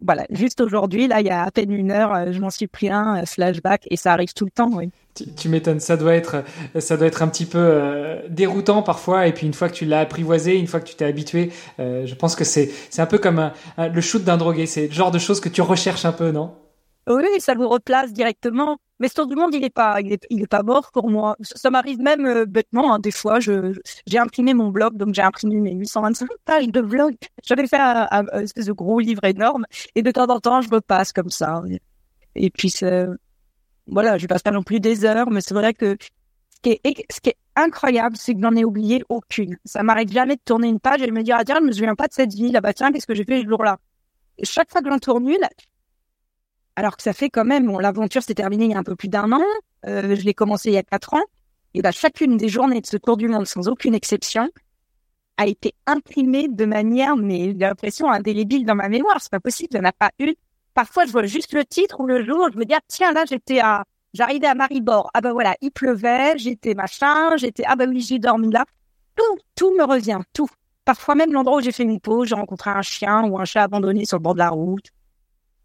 voilà. 0.00 0.24
Juste 0.30 0.60
aujourd'hui, 0.60 1.08
là, 1.08 1.20
il 1.20 1.26
y 1.26 1.30
a 1.30 1.42
à 1.42 1.50
peine 1.50 1.72
une 1.72 1.90
heure, 1.90 2.14
euh, 2.14 2.30
je 2.30 2.40
m'en 2.40 2.50
suis 2.50 2.68
pris 2.68 2.90
un 2.90 3.22
euh, 3.22 3.26
flashback 3.26 3.88
et 3.90 3.96
ça 3.96 4.12
arrive 4.12 4.32
tout 4.32 4.44
le 4.44 4.52
temps. 4.52 4.70
Oui. 4.72 4.90
Tu, 5.36 5.48
m'étonnes, 5.48 5.80
ça 5.80 5.96
doit 5.96 6.14
être, 6.14 6.44
ça 6.78 6.96
doit 6.96 7.06
être 7.06 7.22
un 7.22 7.28
petit 7.28 7.46
peu 7.46 8.20
déroutant 8.28 8.82
parfois. 8.82 9.28
Et 9.28 9.32
puis 9.32 9.46
une 9.46 9.54
fois 9.54 9.68
que 9.68 9.74
tu 9.74 9.84
l'as 9.84 10.00
apprivoisé, 10.00 10.56
une 10.58 10.66
fois 10.66 10.80
que 10.80 10.86
tu 10.86 10.96
t'es 10.96 11.04
habitué, 11.04 11.52
je 11.78 12.14
pense 12.16 12.34
que 12.34 12.42
c'est, 12.42 12.68
c'est 12.90 13.00
un 13.00 13.06
peu 13.06 13.18
comme 13.18 13.52
le 13.78 14.00
shoot 14.00 14.24
d'un 14.24 14.36
drogué. 14.36 14.66
C'est 14.66 14.88
le 14.88 14.92
genre 14.92 15.12
de 15.12 15.20
choses 15.20 15.38
que 15.38 15.48
tu 15.48 15.62
recherches 15.62 16.04
un 16.04 16.10
peu, 16.10 16.32
non? 16.32 16.56
Oui, 17.06 17.22
ça 17.38 17.54
vous 17.54 17.68
replace 17.68 18.12
directement. 18.12 18.78
Mais 19.00 19.08
ce 19.08 19.14
tour 19.14 19.26
du 19.26 19.34
monde, 19.34 19.54
il 19.54 19.64
est 19.64 19.70
pas, 19.70 20.00
il 20.00 20.12
est, 20.12 20.46
pas 20.46 20.62
mort 20.62 20.90
pour 20.92 21.10
moi. 21.10 21.36
Ça, 21.40 21.70
m'arrive 21.70 21.98
même 21.98 22.26
euh, 22.26 22.46
bêtement. 22.46 22.94
Hein, 22.94 22.98
des 23.00 23.10
fois, 23.10 23.40
j'ai 23.40 24.18
imprimé 24.18 24.54
mon 24.54 24.68
blog, 24.68 24.96
donc 24.96 25.14
j'ai 25.14 25.22
imprimé 25.22 25.60
mes 25.60 25.74
825 25.74 26.28
pages 26.44 26.68
de 26.68 26.80
blog. 26.80 27.14
J'avais 27.42 27.66
fait 27.66 27.78
un, 27.78 28.24
espèce 28.40 28.66
de 28.66 28.72
gros 28.72 29.00
livre 29.00 29.24
énorme, 29.24 29.66
et 29.94 30.02
de 30.02 30.10
temps 30.10 30.26
en 30.28 30.38
temps, 30.38 30.60
je 30.60 30.70
me 30.70 30.80
passe 30.80 31.12
comme 31.12 31.30
ça. 31.30 31.62
Et 32.36 32.50
puis, 32.50 32.72
voilà, 33.86 34.16
je 34.18 34.26
passe 34.26 34.42
pas 34.42 34.52
non 34.52 34.62
plus 34.62 34.80
des 34.80 35.04
heures, 35.04 35.30
mais 35.30 35.40
c'est 35.40 35.54
vrai 35.54 35.74
que 35.74 35.96
ce 36.00 37.20
qui 37.20 37.30
est, 37.30 37.36
incroyable, 37.56 38.16
c'est 38.16 38.34
que 38.34 38.40
j'en 38.40 38.56
ai 38.56 38.64
oublié 38.64 39.04
aucune. 39.08 39.56
Ça 39.64 39.84
m'arrête 39.84 40.10
jamais 40.10 40.34
de 40.34 40.40
tourner 40.44 40.68
une 40.68 40.80
page 40.80 41.02
et 41.02 41.06
de 41.06 41.12
me 41.12 41.22
dire, 41.22 41.36
ah 41.38 41.44
tiens, 41.44 41.58
je 41.60 41.66
me 41.66 41.72
souviens 41.72 41.94
pas 41.94 42.08
de 42.08 42.12
cette 42.12 42.32
vie 42.32 42.50
là-bas, 42.50 42.72
tiens, 42.72 42.90
qu'est-ce 42.90 43.06
que 43.06 43.14
j'ai 43.14 43.24
fait 43.24 43.42
ce 43.42 43.48
jour-là? 43.48 43.78
Chaque 44.42 44.70
fois 44.72 44.80
que 44.80 44.90
j'en 44.90 44.98
tourne 44.98 45.28
une, 45.28 45.46
alors 46.76 46.96
que 46.96 47.02
ça 47.02 47.12
fait 47.12 47.30
quand 47.30 47.44
même, 47.44 47.70
l'aventure 47.80 48.22
s'est 48.22 48.34
terminée 48.34 48.66
il 48.66 48.70
y 48.72 48.74
a 48.74 48.78
un 48.78 48.84
peu 48.84 48.96
plus 48.96 49.08
d'un 49.08 49.30
an, 49.32 49.42
euh, 49.86 50.16
je 50.16 50.22
l'ai 50.24 50.34
commencé 50.34 50.70
il 50.70 50.74
y 50.74 50.78
a 50.78 50.82
quatre 50.82 51.14
ans, 51.14 51.22
et 51.74 51.82
bah, 51.82 51.90
chacune 51.90 52.36
des 52.36 52.48
journées 52.48 52.80
de 52.80 52.86
ce 52.86 52.96
tour 52.96 53.16
du 53.16 53.28
monde, 53.28 53.46
sans 53.46 53.68
aucune 53.68 53.94
exception, 53.94 54.48
a 55.36 55.46
été 55.46 55.74
imprimée 55.86 56.48
de 56.48 56.64
manière, 56.64 57.16
mais 57.16 57.52
j'ai 57.52 57.54
l'impression 57.54 58.10
indélébile 58.10 58.64
dans 58.64 58.74
ma 58.76 58.88
mémoire, 58.88 59.18
c'est 59.20 59.30
pas 59.30 59.40
possible, 59.40 59.70
il 59.72 59.80
n'y 59.80 59.86
en 59.86 59.88
a 59.88 59.92
pas 59.92 60.10
une. 60.18 60.34
Parfois, 60.74 61.06
je 61.06 61.12
vois 61.12 61.24
juste 61.24 61.52
le 61.52 61.64
titre 61.64 62.00
ou 62.00 62.06
le 62.06 62.24
jour, 62.24 62.48
je 62.52 62.58
me 62.58 62.64
dis, 62.64 62.74
ah, 62.74 62.80
tiens, 62.86 63.12
là, 63.12 63.24
j'étais 63.28 63.60
à, 63.60 63.84
j'arrivais 64.12 64.46
à 64.46 64.54
Maribor, 64.54 65.10
ah 65.14 65.20
ben 65.20 65.32
voilà, 65.32 65.56
il 65.60 65.70
pleuvait, 65.70 66.38
j'étais 66.38 66.74
machin, 66.74 67.36
j'étais, 67.36 67.64
ah 67.66 67.76
ben 67.76 67.90
oui, 67.90 68.00
j'ai 68.00 68.18
dormi 68.18 68.50
là. 68.50 68.64
Tout, 69.16 69.38
tout 69.54 69.76
me 69.76 69.84
revient, 69.84 70.18
tout. 70.32 70.48
Parfois 70.84 71.14
même 71.14 71.32
l'endroit 71.32 71.58
où 71.58 71.60
j'ai 71.60 71.72
fait 71.72 71.84
une 71.84 72.00
pause, 72.00 72.28
j'ai 72.28 72.34
rencontré 72.34 72.70
un 72.70 72.82
chien 72.82 73.24
ou 73.24 73.38
un 73.38 73.44
chat 73.44 73.62
abandonné 73.62 74.04
sur 74.04 74.18
le 74.18 74.22
bord 74.22 74.34
de 74.34 74.40
la 74.40 74.50
route 74.50 74.90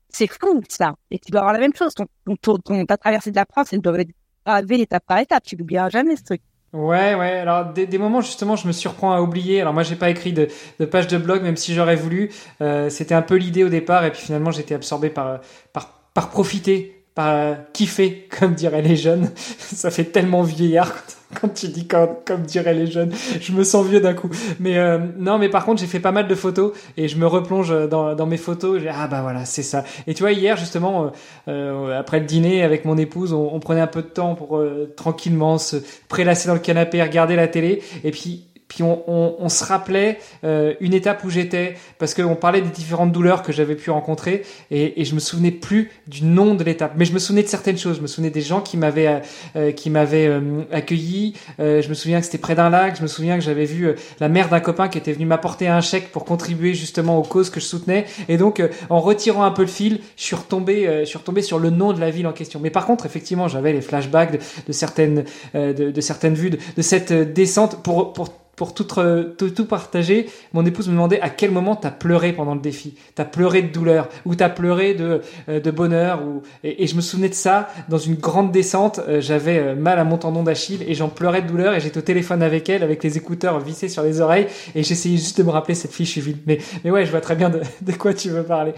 c'est 0.09 0.27
fou, 0.27 0.61
ça. 0.67 0.93
Et 1.11 1.19
tu 1.19 1.31
dois 1.31 1.41
avoir 1.41 1.53
la 1.53 1.59
même 1.59 1.73
chose. 1.75 1.93
Ton, 1.93 2.07
ton, 2.41 2.57
ton, 2.57 2.85
traversée 2.85 3.31
de 3.31 3.35
la 3.35 3.45
France, 3.49 3.73
elle 3.73 3.81
doit 3.81 3.99
être 3.99 4.09
gravée 4.45 4.81
étape 4.81 5.03
par 5.07 5.19
étape. 5.19 5.43
Tu 5.43 5.55
n'oublieras 5.55 5.89
jamais 5.89 6.15
ce 6.15 6.23
truc. 6.23 6.41
Ouais, 6.71 7.15
ouais. 7.15 7.31
Alors 7.31 7.73
des, 7.73 7.97
moments 7.97 8.21
justement, 8.21 8.55
je 8.55 8.67
me 8.67 8.71
surprends 8.71 9.13
à 9.13 9.21
oublier. 9.21 9.61
Alors 9.61 9.73
moi, 9.73 9.83
j'ai 9.83 9.95
pas 9.95 10.09
écrit 10.09 10.33
de, 10.33 10.47
page 10.85 11.07
de 11.07 11.17
blog, 11.17 11.41
même 11.41 11.57
si 11.57 11.73
j'aurais 11.73 11.95
voulu. 11.95 12.31
Euh, 12.61 12.89
C'était 12.89 13.15
un 13.15 13.23
peu 13.23 13.35
l'idée 13.35 13.63
au 13.63 13.69
départ, 13.69 14.05
et 14.05 14.11
puis 14.11 14.21
finalement, 14.21 14.51
j'étais 14.51 14.75
absorbé 14.75 15.09
par 15.09 15.39
par 16.13 16.29
profiter 16.29 16.98
pas 17.19 17.57
kiffer, 17.73 18.29
comme 18.39 18.53
diraient 18.53 18.81
les 18.81 18.95
jeunes. 18.95 19.29
Ça 19.57 19.91
fait 19.91 20.05
tellement 20.05 20.41
vieillard 20.41 20.95
quand, 21.35 21.49
tu 21.49 21.67
dis 21.67 21.85
comme, 21.85 22.15
comme 22.25 22.43
diraient 22.43 22.73
les 22.73 22.87
jeunes. 22.87 23.11
Je 23.41 23.51
me 23.51 23.65
sens 23.65 23.85
vieux 23.85 23.99
d'un 23.99 24.13
coup. 24.13 24.29
Mais 24.61 24.77
euh, 24.77 24.99
non, 25.17 25.37
mais 25.37 25.49
par 25.49 25.65
contre, 25.65 25.81
j'ai 25.81 25.87
fait 25.87 25.99
pas 25.99 26.13
mal 26.13 26.29
de 26.29 26.35
photos 26.35 26.71
et 26.95 27.09
je 27.09 27.17
me 27.17 27.27
replonge 27.27 27.89
dans, 27.89 28.15
dans 28.15 28.25
mes 28.25 28.37
photos. 28.37 28.81
ah 28.89 29.07
bah 29.07 29.21
voilà, 29.21 29.43
c'est 29.43 29.63
ça. 29.63 29.83
Et 30.07 30.13
tu 30.13 30.23
vois, 30.23 30.31
hier 30.31 30.55
justement, 30.55 31.03
euh, 31.03 31.09
euh, 31.49 31.99
après 31.99 32.21
le 32.21 32.25
dîner 32.25 32.63
avec 32.63 32.85
mon 32.85 32.97
épouse, 32.97 33.33
on, 33.33 33.53
on, 33.53 33.59
prenait 33.59 33.81
un 33.81 33.87
peu 33.87 34.01
de 34.01 34.07
temps 34.07 34.35
pour 34.35 34.63
tranquillement 34.95 35.57
se 35.57 35.75
prélasser 36.07 36.47
dans 36.47 36.53
le 36.53 36.61
canapé, 36.61 37.03
regarder 37.03 37.35
la 37.35 37.49
télé. 37.49 37.83
Et 38.05 38.11
puis 38.11 38.48
puis 38.69 38.83
on, 38.83 39.03
on, 39.07 39.35
on 39.39 39.49
se 39.49 39.63
rappelait 39.63 40.19
euh, 40.43 40.75
une 40.79 40.93
étape 40.93 41.23
où 41.23 41.29
j'étais 41.29 41.75
parce 41.97 42.13
qu'on 42.13 42.35
parlait 42.35 42.61
des 42.61 42.69
différentes 42.69 43.11
douleurs 43.11 43.41
que 43.41 43.51
j'avais 43.51 43.75
pu 43.75 43.89
rencontrer 43.89 44.43
et, 44.69 45.01
et, 45.01 45.05
je 45.05 45.15
me 45.15 45.19
souvenais 45.19 45.49
plus 45.49 45.91
du 46.07 46.23
nom 46.23 46.53
de 46.53 46.63
l'étape. 46.63 46.93
Mais 46.95 47.03
je 47.03 47.11
me 47.11 47.17
souvenais 47.19 47.41
de 47.41 47.47
certaines 47.47 47.79
choses. 47.79 47.97
Je 47.97 48.01
me 48.03 48.07
souvenais 48.07 48.29
des 48.29 48.41
gens 48.41 48.61
qui 48.61 48.77
m'avaient 48.77 49.07
euh, 49.07 49.19
euh, 49.55 49.71
qui 49.71 49.89
m'avaient 49.89 50.29
accueilli. 50.71 51.33
Je 51.57 51.89
me 51.89 51.93
souviens 51.95 52.19
que 52.19 52.25
c'était 52.25 52.37
près 52.37 52.53
d'un 52.53 52.69
lac. 52.69 52.95
Je 52.95 53.01
me 53.01 53.07
souviens 53.07 53.37
que 53.37 53.43
j'avais 53.43 53.65
vu 53.65 53.95
la 54.19 54.29
mère 54.29 54.49
d'un 54.49 54.59
copain 54.59 54.87
qui 54.87 54.99
était 54.99 55.13
venu 55.13 55.25
m'apporter 55.25 55.67
un 55.67 55.81
chèque 55.81 56.11
pour 56.11 56.23
contribuer 56.23 56.75
justement 56.75 57.17
aux 57.17 57.23
causes 57.23 57.49
que 57.49 57.59
je 57.59 57.65
soutenais. 57.65 58.05
Et 58.27 58.37
donc 58.37 58.61
en 58.89 58.99
retirant 58.99 59.43
un 59.43 59.51
peu 59.51 59.63
le 59.63 59.67
fil 59.67 60.01
je 60.15 60.23
suis 60.23 60.35
retombé 60.35 60.85
je 60.99 61.05
suis 61.05 61.17
retombé 61.17 61.41
sur 61.41 61.57
le 61.57 61.71
nom 61.71 61.91
de 61.93 61.99
la 61.99 62.11
ville 62.11 62.27
en 62.27 62.33
question. 62.33 62.59
Mais 62.59 62.69
par 62.69 62.85
contre 62.85 63.07
effectivement 63.07 63.47
j'avais 63.47 63.73
les 63.73 63.81
flashbacks 63.81 64.33
de, 64.33 64.39
de 64.67 64.71
certaines 64.71 65.25
de, 65.55 65.71
de, 65.71 66.01
certaines 66.01 66.35
vues 66.35 66.51
de, 66.51 66.59
de 66.77 66.81
cette 66.81 67.11
descente 67.11 67.81
pour 67.81 68.13
pour 68.13 68.29
pour 68.59 68.73
tout, 68.73 68.83
tout, 68.83 69.65
partager, 69.65 70.29
mon 70.51 70.65
épouse 70.65 70.89
me 70.89 70.91
demandait 70.91 71.21
à 71.21 71.29
quel 71.29 71.49
moment 71.49 71.77
t'as 71.77 71.91
pleuré 71.91 72.33
pendant 72.33 72.55
le 72.55 72.59
défi. 72.59 72.93
T'as 73.15 73.23
pleuré 73.23 73.61
de 73.61 73.71
douleur 73.71 74.09
ou 74.25 74.35
t'as 74.35 74.49
pleuré 74.49 74.93
de, 74.95 75.21
euh, 75.47 75.71
bonheur. 75.71 76.19
Et, 76.65 76.85
je 76.85 76.93
me 76.97 76.99
souvenais 76.99 77.29
de 77.29 77.35
ça 77.35 77.69
dans 77.87 77.97
une 77.97 78.15
grande 78.15 78.51
descente. 78.51 78.99
Euh, 79.07 79.21
j'avais 79.21 79.59
euh, 79.59 79.75
mal 79.75 79.97
à 79.97 80.03
mon 80.03 80.17
tendon 80.17 80.43
d'Achille 80.43 80.83
et 80.85 80.93
j'en 80.93 81.07
pleurais 81.07 81.41
de 81.41 81.47
douleur 81.47 81.73
et 81.73 81.79
j'étais 81.79 81.99
au 81.99 82.01
téléphone 82.01 82.43
avec 82.43 82.67
elle 82.67 82.83
avec 82.83 83.01
les 83.01 83.15
écouteurs 83.15 83.61
vissés 83.61 83.87
sur 83.87 84.03
les 84.03 84.19
oreilles 84.19 84.47
et 84.75 84.83
j'essayais 84.83 85.15
juste 85.15 85.37
de 85.37 85.43
me 85.43 85.51
rappeler 85.51 85.75
cette 85.75 85.93
fiche 85.93 86.17
vide. 86.17 86.39
Mais, 86.45 86.57
mais 86.83 86.91
ouais, 86.91 87.05
je 87.05 87.11
vois 87.11 87.21
très 87.21 87.37
bien 87.37 87.49
de, 87.49 87.61
quoi 87.97 88.13
tu 88.13 88.29
veux 88.29 88.43
parler. 88.43 88.73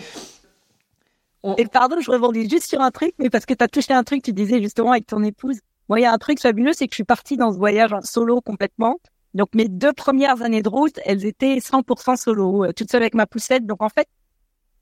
Et 1.58 1.66
pardon, 1.66 1.96
je 2.00 2.12
rebondis 2.12 2.48
juste 2.48 2.68
sur 2.68 2.82
un 2.82 2.92
truc, 2.92 3.16
mais 3.18 3.32
parce 3.32 3.48
que 3.48 3.56
tu 3.56 3.64
as 3.64 3.68
touché 3.68 3.94
un 3.94 4.04
truc, 4.04 4.22
tu 4.22 4.32
disais 4.32 4.62
justement 4.62 4.92
avec 4.92 5.08
ton 5.08 5.24
épouse. 5.24 5.58
Moi, 5.90 6.02
il 6.02 6.04
y 6.04 6.06
a 6.06 6.14
un 6.14 6.20
truc 6.20 6.40
fabuleux, 6.40 6.74
c'est 6.74 6.86
que 6.86 6.92
je 6.92 6.98
suis 6.98 7.04
partie 7.04 7.36
dans 7.36 7.52
ce 7.52 7.58
voyage 7.58 7.94
en 7.94 8.02
solo 8.02 8.42
complètement. 8.42 9.00
Donc 9.34 9.50
mes 9.56 9.68
deux 9.68 9.94
premières 9.94 10.42
années 10.42 10.62
de 10.62 10.70
route, 10.70 11.00
elles 11.06 11.26
étaient 11.26 11.58
100% 11.58 12.18
solo, 12.18 12.66
euh, 12.66 12.74
toute 12.74 12.92
seule 12.92 13.04
avec 13.04 13.16
ma 13.16 13.26
poussette. 13.26 13.66
Donc 13.66 13.82
en 13.82 13.90
fait, 13.90 14.08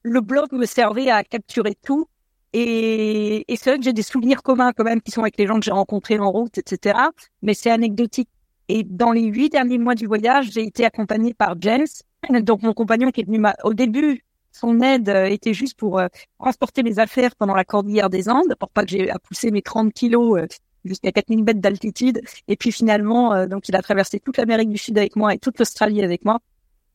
le 0.04 0.22
blog 0.22 0.52
me 0.52 0.66
servait 0.66 1.10
à 1.10 1.24
capturer 1.24 1.76
tout. 1.84 2.08
Et, 2.54 3.46
et 3.52 3.56
c'est 3.58 3.70
vrai 3.70 3.78
que 3.78 3.84
j'ai 3.84 3.94
des 3.94 4.02
souvenirs 4.02 4.42
communs 4.42 4.72
quand 4.74 4.84
même 4.84 5.02
qui 5.02 5.12
sont 5.12 5.22
avec 5.22 5.38
les 5.38 5.46
gens 5.46 5.60
que 5.60 5.66
j'ai 5.66 5.72
rencontrés 5.72 6.18
en 6.18 6.32
route, 6.32 6.58
etc. 6.58 6.98
Mais 7.44 7.54
c'est 7.54 7.70
anecdotique. 7.70 8.30
Et 8.70 8.84
dans 8.84 9.12
les 9.12 9.24
huit 9.24 9.50
derniers 9.50 9.78
mois 9.78 9.96
du 9.96 10.08
voyage, 10.08 10.52
j'ai 10.52 10.64
été 10.64 10.86
accompagnée 10.86 11.34
par 11.34 11.56
James, 11.60 11.88
donc 12.42 12.64
mon 12.64 12.74
compagnon 12.74 13.12
qui 13.12 13.22
est 13.22 13.26
venu 13.26 13.42
au 13.64 13.74
début. 13.74 14.24
Son 14.52 14.82
aide 14.82 15.10
euh, 15.10 15.26
était 15.26 15.54
juste 15.54 15.78
pour 15.78 16.00
euh, 16.00 16.08
transporter 16.40 16.82
mes 16.82 16.98
affaires 16.98 17.36
pendant 17.36 17.54
la 17.54 17.64
cordillère 17.64 18.10
des 18.10 18.30
Andes, 18.30 18.56
pour 18.60 18.70
pas 18.70 18.84
que 18.84 18.90
j'ai 18.90 19.10
à 19.12 19.20
pousser 19.20 19.52
mes 19.52 19.62
30 19.62 19.94
kilos 19.94 20.40
jusqu'à 20.86 21.12
4000 21.12 21.44
mètres 21.44 21.60
d'altitude. 21.60 22.22
Et 22.48 22.56
puis 22.56 22.72
finalement, 22.72 23.34
euh, 23.34 23.48
donc 23.48 23.68
il 23.70 23.76
a 23.76 23.82
traversé 23.82 24.20
toute 24.20 24.38
l'Amérique 24.38 24.70
du 24.70 24.78
Sud 24.78 24.98
avec 24.98 25.16
moi 25.16 25.34
et 25.34 25.40
toute 25.40 25.60
l'Australie 25.60 26.04
avec 26.04 26.26
moi. 26.26 26.40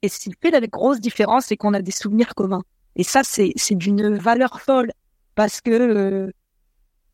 Et 0.03 0.09
ce 0.09 0.19
qui 0.19 0.33
fait 0.41 0.51
la 0.51 0.61
grosse 0.61 1.01
différence, 1.01 1.47
c'est 1.47 1.57
qu'on 1.57 1.75
a 1.75 1.83
des 1.83 1.91
souvenirs 1.91 2.35
communs. 2.35 2.63
Et 2.97 3.05
ça, 3.05 3.23
c'est 3.25 3.53
c'est 3.57 3.75
d'une 3.75 4.17
valeur 4.17 4.61
folle 4.61 4.93
parce 5.35 5.61
que 5.61 5.71
euh, 5.71 6.31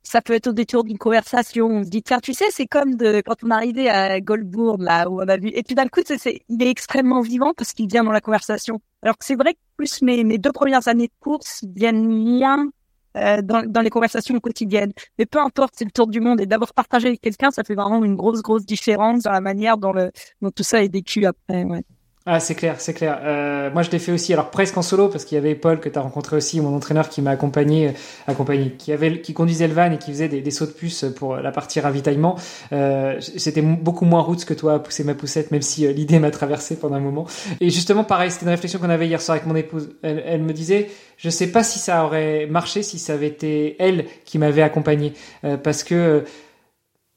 ça 0.03 0.23
peut 0.23 0.33
être 0.33 0.49
au 0.49 0.53
détour 0.53 0.85
d'une 0.85 0.99
conversation. 0.99 1.67
On 1.67 1.85
se 1.85 1.89
dit 1.89 2.03
tiens, 2.03 2.21
tu 2.21 2.35
sais, 2.35 2.47
c'est 2.51 2.67
comme 2.67 2.97
de 2.97 3.23
quand 3.25 3.37
on 3.45 3.51
arrivait 3.51 3.89
à 3.89 4.21
Goldbourg 4.21 4.79
là 4.79 5.09
où 5.09 5.21
on 5.23 5.29
a 5.29 5.37
vu. 5.37 5.49
Et 5.49 5.63
puis 5.63 5.75
d'un 5.75 5.89
coup, 5.89 6.01
c'est 6.05 6.43
il 6.49 6.63
est 6.63 6.71
extrêmement 6.71 7.21
vivant 7.21 7.53
parce 7.57 7.73
qu'il 7.73 7.87
vient 7.89 8.05
dans 8.05 8.13
la 8.13 8.21
conversation. 8.21 8.81
Alors 9.03 9.17
que 9.17 9.25
c'est 9.25 9.37
vrai 9.37 9.55
que 9.55 9.59
plus 9.77 10.03
mes 10.03 10.25
mes 10.25 10.39
deux 10.39 10.53
premières 10.53 10.89
années 10.89 11.09
de 11.09 11.13
course 11.21 11.65
viennent 11.75 12.07
moins 12.09 12.69
euh, 13.17 13.43
dans, 13.43 13.65
dans, 13.67 13.81
les 13.81 13.91
conversations 13.91 14.39
quotidiennes. 14.39 14.93
Mais 15.19 15.27
peu 15.27 15.41
importe, 15.41 15.75
c'est 15.77 15.85
le 15.85 15.91
tour 15.91 16.07
du 16.07 16.21
monde 16.21 16.41
et 16.41 16.47
d'avoir 16.47 16.73
partagé 16.73 17.09
avec 17.09 17.21
quelqu'un, 17.21 17.51
ça 17.51 17.65
fait 17.65 17.75
vraiment 17.75 18.05
une 18.05 18.17
grosse, 18.17 18.43
grosse 18.43 18.65
différence 18.65 19.25
dans 19.25 19.33
la 19.33 19.41
manière 19.41 19.79
dont, 19.79 19.93
le, 19.93 20.13
dont 20.41 20.51
tout 20.51 20.63
ça 20.63 20.83
est 20.83 20.93
vécu 20.93 21.27
après. 21.27 21.65
Ouais. 21.65 21.83
Ah, 22.27 22.39
c'est 22.39 22.55
clair, 22.55 22.77
c'est 22.79 22.93
clair. 22.93 23.19
Euh, 23.23 23.71
moi, 23.71 23.83
je 23.83 23.91
l'ai 23.91 23.99
fait 23.99 24.13
aussi, 24.13 24.35
alors 24.35 24.51
presque 24.51 24.77
en 24.77 24.83
solo, 24.83 25.09
parce 25.09 25.25
qu'il 25.25 25.37
y 25.37 25.39
avait 25.39 25.55
Paul 25.55 25.81
que 25.81 25.89
tu 25.89 25.99
as 25.99 26.03
rencontré 26.03 26.37
aussi, 26.37 26.61
mon 26.61 26.77
entraîneur 26.77 27.09
qui 27.09 27.23
m'a 27.23 27.31
accompagné, 27.31 27.89
euh, 27.89 27.93
accompagné, 28.27 28.73
qui 28.73 28.93
avait, 28.93 29.23
qui 29.23 29.33
conduisait 29.33 29.67
le 29.67 29.73
van 29.73 29.91
et 29.91 29.97
qui 29.97 30.11
faisait 30.11 30.29
des, 30.29 30.51
sauts 30.51 30.67
de 30.67 30.73
puce 30.73 31.07
pour 31.17 31.37
la 31.37 31.51
partie 31.51 31.81
ravitaillement. 31.81 32.37
Euh, 32.73 33.19
c'était 33.21 33.63
beaucoup 33.63 34.05
moins 34.05 34.21
route 34.21 34.45
que 34.45 34.53
toi 34.53 34.75
à 34.75 34.79
pousser 34.81 35.03
ma 35.03 35.15
poussette, 35.15 35.51
même 35.51 35.63
si 35.63 35.87
euh, 35.87 35.93
l'idée 35.93 36.19
m'a 36.19 36.31
traversé 36.31 36.77
pendant 36.77 36.97
un 36.97 37.01
moment. 37.01 37.27
Et 37.59 37.71
justement, 37.71 38.05
pareil, 38.05 38.31
c'était 38.31 38.45
une 38.45 38.51
réflexion 38.51 38.79
qu'on 38.81 38.91
avait 38.91 39.07
hier 39.07 39.23
soir 39.23 39.37
avec 39.37 39.47
mon 39.47 39.57
épouse. 39.57 39.89
Elle, 40.03 40.43
me 40.43 40.53
disait, 40.53 40.91
je 41.17 41.31
sais 41.31 41.51
pas 41.51 41.63
si 41.65 41.79
ça 41.79 42.05
aurait 42.05 42.47
marché 42.47 42.83
si 42.83 42.99
ça 42.99 43.15
avait 43.15 43.29
été 43.29 43.77
elle 43.79 44.05
qui 44.27 44.37
m'avait 44.37 44.63
accompagné, 44.63 45.15
euh, 45.45 45.57
parce 45.57 45.85
que 45.85 46.25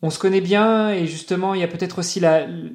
on 0.03 0.09
se 0.09 0.19
connaît 0.19 0.41
bien 0.41 0.91
et 0.91 1.07
justement 1.07 1.53
il 1.53 1.61
y 1.61 1.63
a 1.63 1.67
peut-être 1.67 1.99
aussi 1.99 2.21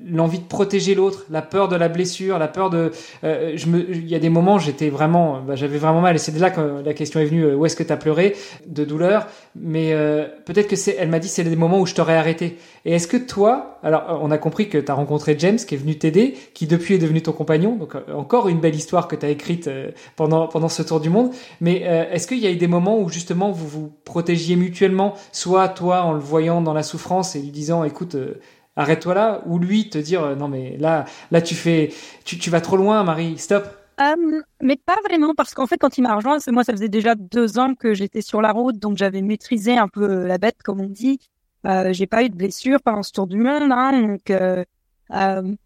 l'envie 0.06 0.38
de 0.38 0.44
protéger 0.44 0.94
l'autre, 0.94 1.26
la 1.30 1.42
peur 1.42 1.68
de 1.68 1.76
la 1.76 1.88
blessure, 1.88 2.38
la 2.38 2.48
peur 2.48 2.70
de. 2.70 2.90
Euh, 3.22 3.52
je 3.54 3.66
me, 3.66 3.88
il 3.90 4.08
y 4.08 4.14
a 4.14 4.18
des 4.18 4.30
moments 4.30 4.58
j'étais 4.58 4.88
vraiment, 4.88 5.42
bah, 5.42 5.54
j'avais 5.54 5.76
vraiment 5.76 6.00
mal 6.00 6.16
et 6.16 6.18
c'est 6.18 6.32
de 6.32 6.40
là 6.40 6.50
que 6.50 6.82
la 6.82 6.94
question 6.94 7.20
est 7.20 7.26
venue. 7.26 7.44
Euh, 7.44 7.54
où 7.54 7.66
est-ce 7.66 7.76
que 7.76 7.82
tu 7.82 7.92
as 7.92 7.98
pleuré 7.98 8.34
de 8.66 8.82
douleur 8.82 9.26
Mais 9.54 9.92
euh, 9.92 10.26
peut-être 10.46 10.68
que 10.68 10.76
c'est, 10.76 10.96
elle 10.98 11.10
m'a 11.10 11.18
dit 11.18 11.28
c'est 11.28 11.44
des 11.44 11.54
moments 11.54 11.80
où 11.80 11.86
je 11.86 11.94
t'aurais 11.94 12.16
arrêté. 12.16 12.56
Et 12.88 12.92
est-ce 12.92 13.06
que 13.06 13.18
toi, 13.18 13.78
alors 13.82 14.18
on 14.22 14.30
a 14.30 14.38
compris 14.38 14.70
que 14.70 14.78
tu 14.78 14.90
as 14.90 14.94
rencontré 14.94 15.36
James 15.38 15.58
qui 15.58 15.74
est 15.74 15.78
venu 15.78 15.98
t'aider, 15.98 16.34
qui 16.54 16.66
depuis 16.66 16.94
est 16.94 16.98
devenu 16.98 17.20
ton 17.20 17.32
compagnon. 17.32 17.76
Donc 17.76 17.94
encore 18.14 18.48
une 18.48 18.60
belle 18.60 18.74
histoire 18.74 19.08
que 19.08 19.14
tu 19.14 19.26
as 19.26 19.28
écrite 19.28 19.68
pendant 20.16 20.48
pendant 20.48 20.70
ce 20.70 20.82
tour 20.82 20.98
du 20.98 21.10
monde. 21.10 21.30
Mais 21.60 21.80
est-ce 21.82 22.26
qu'il 22.26 22.38
y 22.38 22.46
a 22.46 22.50
eu 22.50 22.56
des 22.56 22.66
moments 22.66 22.98
où 22.98 23.10
justement 23.10 23.50
vous 23.50 23.68
vous 23.68 23.92
protégiez 24.06 24.56
mutuellement, 24.56 25.12
soit 25.32 25.68
toi 25.68 26.00
en 26.02 26.14
le 26.14 26.18
voyant 26.18 26.62
dans 26.62 26.72
la 26.72 26.82
souffrance 26.82 27.36
et 27.36 27.40
lui 27.40 27.50
disant 27.50 27.84
écoute 27.84 28.14
euh, 28.14 28.40
arrête-toi 28.76 29.14
là 29.14 29.42
ou 29.46 29.58
lui 29.58 29.90
te 29.90 29.98
dire 29.98 30.22
euh, 30.22 30.34
non 30.34 30.48
mais 30.48 30.76
là 30.78 31.04
là 31.30 31.42
tu 31.42 31.54
fais 31.54 31.90
tu, 32.24 32.38
tu 32.38 32.50
vas 32.50 32.60
trop 32.60 32.76
loin 32.76 33.02
Marie 33.04 33.38
stop 33.38 33.64
euh, 34.00 34.40
mais 34.62 34.76
pas 34.76 34.96
vraiment 35.04 35.34
parce 35.34 35.54
qu'en 35.54 35.66
fait 35.66 35.78
quand 35.78 35.98
il 35.98 36.02
m'a 36.02 36.14
rejoint 36.14 36.38
moi 36.48 36.64
ça 36.64 36.72
faisait 36.72 36.88
déjà 36.88 37.14
deux 37.14 37.58
ans 37.58 37.74
que 37.74 37.94
j'étais 37.94 38.22
sur 38.22 38.40
la 38.40 38.52
route 38.52 38.78
donc 38.78 38.96
j'avais 38.96 39.22
maîtrisé 39.22 39.76
un 39.76 39.88
peu 39.88 40.26
la 40.26 40.38
bête 40.38 40.62
comme 40.62 40.80
on 40.80 40.88
dit 40.88 41.18
j'ai 41.64 42.06
pas 42.06 42.22
eu 42.24 42.30
de 42.30 42.36
blessure 42.36 42.80
pendant 42.82 43.02
ce 43.02 43.12
tour 43.12 43.26
du 43.26 43.36
monde 43.36 43.72
hein, 43.72 44.00
donc 44.00 44.30
il 44.30 45.56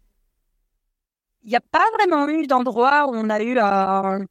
n'y 1.45 1.55
a 1.55 1.61
pas 1.61 1.85
vraiment 1.97 2.27
eu 2.27 2.47
d'endroit 2.47 3.07
où 3.07 3.15
on 3.15 3.29
a 3.29 3.41
eu 3.41 3.57
un 3.59 4.25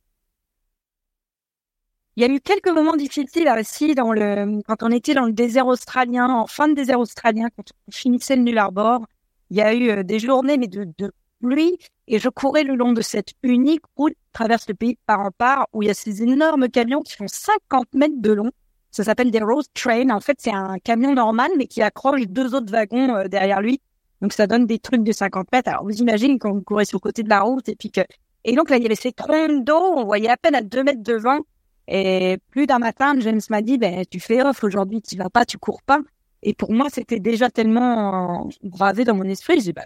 il 2.16 2.22
y 2.22 2.26
a 2.26 2.28
eu 2.34 2.40
quelques 2.40 2.68
moments 2.68 2.96
difficiles 2.96 3.48
aussi 3.58 3.94
dans 3.94 4.12
le, 4.12 4.60
quand 4.66 4.82
on 4.82 4.90
était 4.90 5.14
dans 5.14 5.24
le 5.24 5.32
désert 5.32 5.66
australien, 5.66 6.28
en 6.28 6.46
fin 6.46 6.68
de 6.68 6.74
désert 6.74 7.00
australien, 7.00 7.48
quand 7.56 7.64
on 7.88 7.90
finissait 7.90 8.36
le 8.36 8.42
Null 8.42 8.58
Arbor. 8.58 9.06
Il 9.50 9.56
y 9.56 9.62
a 9.62 9.74
eu 9.74 9.90
euh, 9.90 10.02
des 10.02 10.18
journées, 10.18 10.58
mais 10.58 10.66
de, 10.66 10.86
de 10.98 11.12
pluie, 11.40 11.78
et 12.08 12.18
je 12.18 12.28
courais 12.28 12.64
le 12.64 12.74
long 12.74 12.92
de 12.92 13.00
cette 13.00 13.32
unique 13.42 13.82
route 13.96 14.14
traverse 14.32 14.68
le 14.68 14.74
pays 14.74 14.98
par 15.06 15.20
en 15.20 15.30
part, 15.30 15.68
où 15.72 15.82
il 15.82 15.86
y 15.88 15.90
a 15.90 15.94
ces 15.94 16.22
énormes 16.22 16.68
camions 16.68 17.00
qui 17.00 17.14
font 17.14 17.28
50 17.28 17.94
mètres 17.94 18.14
de 18.18 18.32
long. 18.32 18.50
Ça 18.92 19.04
s'appelle 19.04 19.30
des 19.30 19.40
road 19.40 19.64
trains. 19.74 20.10
En 20.10 20.20
fait, 20.20 20.36
c'est 20.38 20.52
un 20.52 20.78
camion 20.78 21.14
normal, 21.14 21.50
mais 21.56 21.66
qui 21.66 21.82
accroche 21.82 22.26
deux 22.28 22.54
autres 22.54 22.70
wagons 22.70 23.16
euh, 23.16 23.26
derrière 23.26 23.60
lui. 23.60 23.80
Donc, 24.20 24.32
ça 24.32 24.46
donne 24.46 24.66
des 24.66 24.78
trucs 24.78 25.02
de 25.02 25.10
50 25.10 25.50
mètres. 25.50 25.68
Alors, 25.68 25.84
vous 25.84 25.96
imaginez 25.96 26.38
quand 26.38 26.52
vous 26.52 26.62
courez 26.62 26.84
sur 26.84 26.98
le 26.98 27.00
côté 27.00 27.22
de 27.24 27.28
la 27.28 27.40
route, 27.40 27.68
et 27.68 27.74
puis 27.74 27.90
que, 27.90 28.02
et 28.44 28.54
donc 28.54 28.70
là, 28.70 28.76
il 28.76 28.82
y 28.82 28.86
avait 28.86 28.94
ces 28.94 29.12
troncs 29.12 29.64
d'eau, 29.64 29.94
on 29.96 30.04
voyait 30.04 30.28
à 30.28 30.36
peine 30.36 30.54
à 30.54 30.62
deux 30.62 30.84
mètres 30.84 31.02
devant, 31.02 31.40
et 31.88 32.38
plus 32.50 32.66
d'un 32.66 32.78
matin, 32.78 33.14
James 33.18 33.40
m'a 33.50 33.62
dit, 33.62 33.78
ben, 33.78 34.04
tu 34.08 34.20
fais 34.20 34.42
off 34.42 34.62
aujourd'hui, 34.62 35.02
tu 35.02 35.16
vas 35.16 35.30
pas, 35.30 35.44
tu 35.44 35.58
cours 35.58 35.82
pas. 35.82 35.98
Et 36.42 36.54
pour 36.54 36.72
moi, 36.72 36.86
c'était 36.92 37.20
déjà 37.20 37.50
tellement 37.50 38.48
gravé 38.62 39.04
dans 39.04 39.14
mon 39.14 39.24
esprit. 39.24 39.60
J'ai 39.60 39.72
ben, 39.72 39.84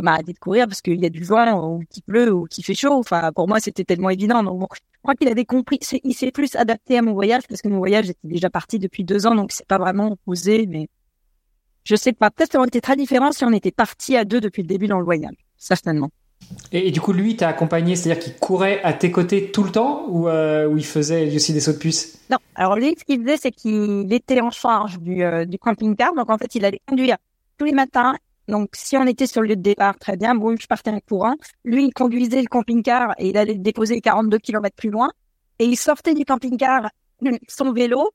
pas 0.00 0.10
m'arrêter 0.10 0.32
de 0.32 0.38
courir 0.38 0.66
parce 0.66 0.80
qu'il 0.80 1.00
y 1.00 1.06
a 1.06 1.10
du 1.10 1.24
vent 1.24 1.76
ou 1.76 1.82
qu'il 1.90 2.02
pleut 2.02 2.32
ou 2.32 2.44
qu'il 2.44 2.64
fait 2.64 2.74
chaud. 2.74 2.92
Enfin, 2.92 3.32
pour 3.34 3.48
moi, 3.48 3.60
c'était 3.60 3.84
tellement 3.84 4.10
évident. 4.10 4.42
Donc, 4.42 4.58
bon, 4.60 4.68
je 4.72 4.80
crois 5.02 5.14
qu'il 5.14 5.28
avait 5.28 5.44
compris. 5.44 5.78
Il 6.04 6.14
s'est 6.14 6.30
plus 6.30 6.54
adapté 6.56 6.98
à 6.98 7.02
mon 7.02 7.12
voyage 7.12 7.42
parce 7.48 7.62
que 7.62 7.68
mon 7.68 7.78
voyage 7.78 8.10
était 8.10 8.28
déjà 8.28 8.50
parti 8.50 8.78
depuis 8.78 9.04
deux 9.04 9.26
ans, 9.26 9.34
donc 9.34 9.52
c'est 9.52 9.66
pas 9.66 9.78
vraiment 9.78 10.12
opposé. 10.12 10.66
Mais 10.66 10.88
je 11.84 11.96
sais 11.96 12.12
pas. 12.12 12.30
Peut-être 12.30 12.52
ça 12.52 12.58
aurait 12.58 12.68
été 12.68 12.80
très 12.80 12.96
différent 12.96 13.32
si 13.32 13.44
on 13.44 13.52
était 13.52 13.72
parti 13.72 14.16
à 14.16 14.24
deux 14.24 14.40
depuis 14.40 14.62
le 14.62 14.68
début 14.68 14.86
dans 14.86 14.98
le 14.98 15.04
voyage. 15.04 15.34
Certainement. 15.56 16.10
Et, 16.70 16.90
du 16.92 17.00
coup, 17.00 17.12
lui, 17.12 17.36
t'a 17.36 17.48
accompagné, 17.48 17.96
c'est-à-dire 17.96 18.22
qu'il 18.22 18.34
courait 18.34 18.80
à 18.82 18.92
tes 18.92 19.10
côtés 19.10 19.50
tout 19.50 19.64
le 19.64 19.72
temps 19.72 20.06
ou, 20.08 20.28
euh, 20.28 20.72
il 20.76 20.84
faisait 20.84 21.34
aussi 21.34 21.52
des 21.52 21.60
sauts 21.60 21.72
de 21.72 21.78
puce? 21.78 22.18
Non, 22.30 22.38
alors 22.54 22.76
lui, 22.76 22.94
ce 22.96 23.04
qu'il 23.04 23.20
faisait, 23.22 23.36
c'est 23.36 23.50
qu'il 23.50 24.06
était 24.12 24.40
en 24.40 24.50
charge 24.50 24.98
du, 25.00 25.24
euh, 25.24 25.44
du 25.44 25.58
camping-car. 25.58 26.14
Donc, 26.14 26.30
en 26.30 26.38
fait, 26.38 26.54
il 26.54 26.64
allait 26.64 26.80
conduire 26.86 27.16
tous 27.58 27.64
les 27.64 27.72
matins. 27.72 28.14
Donc, 28.48 28.70
si 28.74 28.96
on 28.96 29.06
était 29.06 29.26
sur 29.26 29.42
le 29.42 29.48
lieu 29.48 29.56
de 29.56 29.62
départ, 29.62 29.98
très 29.98 30.16
bien, 30.16 30.34
bon, 30.34 30.56
je 30.58 30.66
partais 30.66 30.90
en 30.90 31.00
courant. 31.00 31.36
Lui, 31.64 31.86
il 31.86 31.92
conduisait 31.92 32.40
le 32.40 32.48
camping-car 32.48 33.14
et 33.18 33.28
il 33.28 33.36
allait 33.36 33.54
le 33.54 33.60
déposer 33.60 34.00
42 34.00 34.38
km 34.38 34.74
plus 34.74 34.90
loin. 34.90 35.10
Et 35.58 35.66
il 35.66 35.76
sortait 35.76 36.14
du 36.14 36.24
camping-car 36.24 36.88
son 37.48 37.72
vélo 37.72 38.10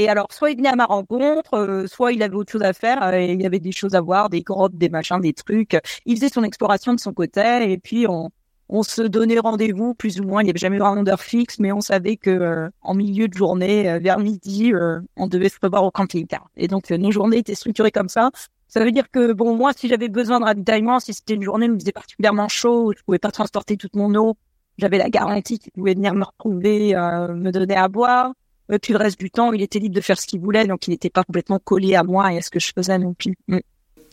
et 0.00 0.08
alors, 0.08 0.28
soit 0.30 0.50
il 0.50 0.56
venait 0.56 0.70
à 0.70 0.76
ma 0.76 0.86
rencontre, 0.86 1.52
euh, 1.52 1.86
soit 1.86 2.12
il 2.12 2.22
avait 2.22 2.34
autre 2.34 2.50
chose 2.50 2.62
à 2.62 2.72
faire. 2.72 3.02
Euh, 3.02 3.20
il 3.20 3.42
y 3.42 3.44
avait 3.44 3.58
des 3.58 3.70
choses 3.70 3.94
à 3.94 4.00
voir, 4.00 4.30
des 4.30 4.40
grottes, 4.40 4.74
des 4.74 4.88
machins, 4.88 5.20
des 5.20 5.34
trucs. 5.34 5.76
Il 6.06 6.16
faisait 6.16 6.30
son 6.30 6.42
exploration 6.42 6.94
de 6.94 7.00
son 7.00 7.12
côté, 7.12 7.70
et 7.70 7.76
puis 7.76 8.06
on, 8.08 8.30
on 8.70 8.82
se 8.82 9.02
donnait 9.02 9.38
rendez-vous 9.38 9.92
plus 9.92 10.18
ou 10.18 10.24
moins. 10.24 10.40
Il 10.40 10.44
n'y 10.44 10.50
avait 10.52 10.58
jamais 10.58 10.78
vraiment 10.78 11.02
d'heure 11.02 11.20
fixe, 11.20 11.58
mais 11.58 11.70
on 11.70 11.82
savait 11.82 12.16
que 12.16 12.30
euh, 12.30 12.70
en 12.80 12.94
milieu 12.94 13.28
de 13.28 13.34
journée, 13.34 13.98
vers 13.98 14.18
midi, 14.20 14.72
on 15.16 15.26
devait 15.26 15.50
se 15.50 15.58
revoir 15.62 15.84
au 15.84 15.90
camping-car. 15.90 16.48
Et 16.56 16.66
donc 16.66 16.88
nos 16.88 17.10
journées 17.10 17.36
étaient 17.36 17.54
structurées 17.54 17.90
comme 17.90 18.08
ça. 18.08 18.30
Ça 18.70 18.82
veut 18.82 18.92
dire 18.92 19.10
que 19.10 19.32
bon, 19.32 19.54
moi, 19.56 19.72
si 19.76 19.88
j'avais 19.88 20.08
besoin 20.08 20.40
de 20.40 20.44
ravitaillement, 20.44 21.00
si 21.00 21.12
c'était 21.12 21.34
une 21.34 21.42
journée 21.42 21.68
où 21.68 21.74
il 21.74 21.80
faisait 21.80 21.92
particulièrement 21.92 22.48
chaud, 22.48 22.92
je 22.96 23.02
pouvais 23.02 23.18
pas 23.18 23.30
transporter 23.30 23.76
toute 23.76 23.94
mon 23.94 24.14
eau, 24.14 24.36
j'avais 24.78 24.96
la 24.96 25.10
garantie 25.10 25.58
qu'il 25.58 25.72
pouvait 25.72 25.94
venir 25.94 26.14
me 26.14 26.24
retrouver, 26.24 26.94
me 26.94 27.50
donner 27.50 27.76
à 27.76 27.88
boire. 27.88 28.32
Et 28.72 28.78
puis 28.78 28.92
le 28.92 28.98
reste 28.98 29.18
du 29.18 29.30
temps, 29.30 29.52
il 29.52 29.62
était 29.62 29.78
libre 29.78 29.94
de 29.94 30.00
faire 30.00 30.18
ce 30.18 30.26
qu'il 30.26 30.40
voulait, 30.40 30.64
donc 30.66 30.86
il 30.86 30.90
n'était 30.90 31.10
pas 31.10 31.24
complètement 31.24 31.58
collé 31.58 31.94
à 31.94 32.04
moi 32.04 32.32
et 32.32 32.38
à 32.38 32.42
ce 32.42 32.50
que 32.50 32.60
je 32.60 32.72
faisais 32.74 32.98
non 32.98 33.14
plus. 33.14 33.36
Mm. 33.48 33.58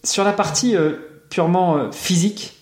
Sur 0.03 0.23
la 0.23 0.33
partie 0.33 0.75
euh, 0.75 0.93
purement 1.29 1.77
euh, 1.77 1.91
physique, 1.91 2.55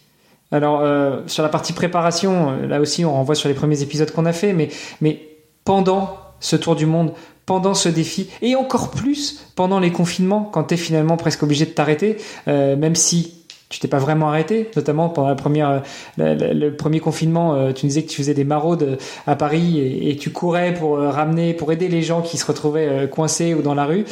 alors 0.51 0.81
euh, 0.81 1.21
sur 1.27 1.43
la 1.43 1.49
partie 1.49 1.73
préparation, 1.73 2.67
là 2.67 2.79
aussi 2.79 3.05
on 3.05 3.13
renvoie 3.13 3.35
sur 3.35 3.49
les 3.49 3.55
premiers 3.55 3.81
épisodes 3.81 4.11
qu'on 4.11 4.25
a 4.25 4.33
fait, 4.33 4.53
mais, 4.53 4.69
mais 5.01 5.21
pendant 5.63 6.17
ce 6.39 6.55
tour 6.55 6.75
du 6.75 6.85
monde, 6.85 7.13
pendant 7.45 7.73
ce 7.73 7.89
défi, 7.89 8.29
et 8.41 8.55
encore 8.55 8.91
plus 8.91 9.45
pendant 9.55 9.79
les 9.79 9.91
confinements, 9.91 10.43
quand 10.43 10.65
tu 10.65 10.73
es 10.73 10.77
finalement 10.77 11.17
presque 11.17 11.43
obligé 11.43 11.65
de 11.65 11.71
t'arrêter, 11.71 12.17
même 12.47 12.95
si 12.95 13.45
tu 13.69 13.79
t'es 13.79 13.87
pas 13.87 13.99
vraiment 13.99 14.29
arrêté, 14.29 14.69
notamment 14.75 15.09
pendant 15.09 15.27
la 15.27 15.35
première, 15.35 15.81
le, 16.17 16.69
premier 16.69 16.99
confinement. 16.99 17.55
Euh, 17.55 17.73
tu 17.73 17.87
disais 17.87 18.03
que 18.03 18.09
tu 18.09 18.17
faisais 18.17 18.33
des 18.33 18.43
maraudes 18.43 18.83
euh, 18.83 18.95
à 19.25 19.35
Paris 19.35 19.79
et, 19.79 20.15
tu 20.17 20.29
courais 20.29 20.73
pour 20.73 20.97
euh, 20.97 21.09
ramener, 21.09 21.53
pour 21.53 21.71
aider 21.71 21.87
les 21.87 22.01
gens 22.01 22.21
qui 22.21 22.37
se 22.37 22.45
retrouvaient 22.45 23.09
coincés 23.11 23.53
ou 23.53 23.61
dans 23.61 23.73
la 23.73 23.85
rue, 23.85 24.05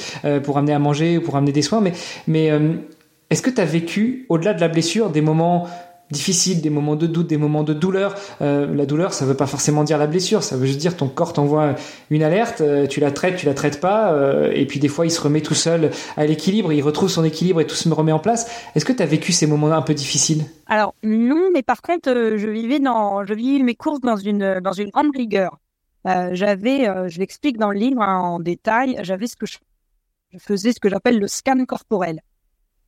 pour 0.43 0.55
ramener 0.55 0.73
à 0.73 0.79
manger 0.79 1.17
ou 1.17 1.21
pour 1.21 1.35
ramener 1.35 1.51
des 1.51 1.61
soins. 1.61 1.81
Mais, 1.81 1.93
mais 2.27 2.51
est-ce 3.29 3.41
que 3.41 3.49
tu 3.49 3.61
as 3.61 3.65
vécu, 3.65 4.25
au-delà 4.29 4.53
de 4.53 4.61
la 4.61 4.67
blessure, 4.67 5.09
des 5.09 5.21
moments 5.21 5.67
difficiles, 6.13 6.61
des 6.61 6.69
moments 6.69 6.95
de 6.95 7.07
doute, 7.07 7.27
des 7.27 7.35
moments 7.35 7.63
de 7.63 7.73
douleur. 7.73 8.15
Euh, 8.41 8.73
la 8.73 8.85
douleur, 8.85 9.13
ça 9.13 9.25
veut 9.25 9.33
pas 9.35 9.47
forcément 9.47 9.83
dire 9.83 9.97
la 9.97 10.07
blessure, 10.07 10.41
ça 10.43 10.55
veut 10.55 10.65
juste 10.65 10.79
dire 10.79 10.95
ton 10.95 11.09
corps 11.09 11.33
t'envoie 11.33 11.75
une 12.09 12.23
alerte, 12.23 12.61
euh, 12.61 12.87
tu 12.87 13.01
la 13.01 13.11
traites, 13.11 13.35
tu 13.35 13.45
la 13.45 13.53
traites 13.53 13.81
pas, 13.81 14.13
euh, 14.13 14.51
et 14.53 14.65
puis 14.65 14.79
des 14.79 14.87
fois 14.87 15.05
il 15.05 15.11
se 15.11 15.19
remet 15.19 15.41
tout 15.41 15.55
seul 15.55 15.91
à 16.15 16.25
l'équilibre, 16.25 16.71
il 16.71 16.81
retrouve 16.81 17.09
son 17.09 17.25
équilibre 17.25 17.59
et 17.59 17.67
tout 17.67 17.75
se 17.75 17.89
remet 17.89 18.13
en 18.13 18.19
place. 18.19 18.49
Est-ce 18.75 18.85
que 18.85 18.93
tu 18.93 19.03
as 19.03 19.05
vécu 19.05 19.33
ces 19.33 19.47
moments 19.47 19.71
un 19.73 19.81
peu 19.81 19.93
difficiles? 19.93 20.45
Alors 20.67 20.95
non, 21.03 21.49
mais 21.53 21.63
par 21.63 21.81
contre, 21.81 22.13
je 22.13 22.47
vivais 22.47 22.79
dans, 22.79 23.25
je 23.25 23.33
vivais 23.33 23.61
mes 23.61 23.75
courses 23.75 23.99
dans 23.99 24.15
une 24.15 24.61
dans 24.61 24.71
une 24.71 24.89
grande 24.89 25.13
rigueur. 25.13 25.59
j'avais, 26.05 26.85
je 27.09 27.19
l'explique 27.19 27.57
dans 27.57 27.71
le 27.71 27.79
livre 27.79 28.01
hein, 28.01 28.19
en 28.19 28.39
détail, 28.39 28.99
j'avais 29.01 29.27
ce 29.27 29.35
que 29.35 29.45
je 29.45 29.57
faisais 30.39 30.71
ce 30.71 30.79
que 30.79 30.89
j'appelle 30.89 31.19
le 31.19 31.27
scan 31.27 31.65
corporel. 31.65 32.21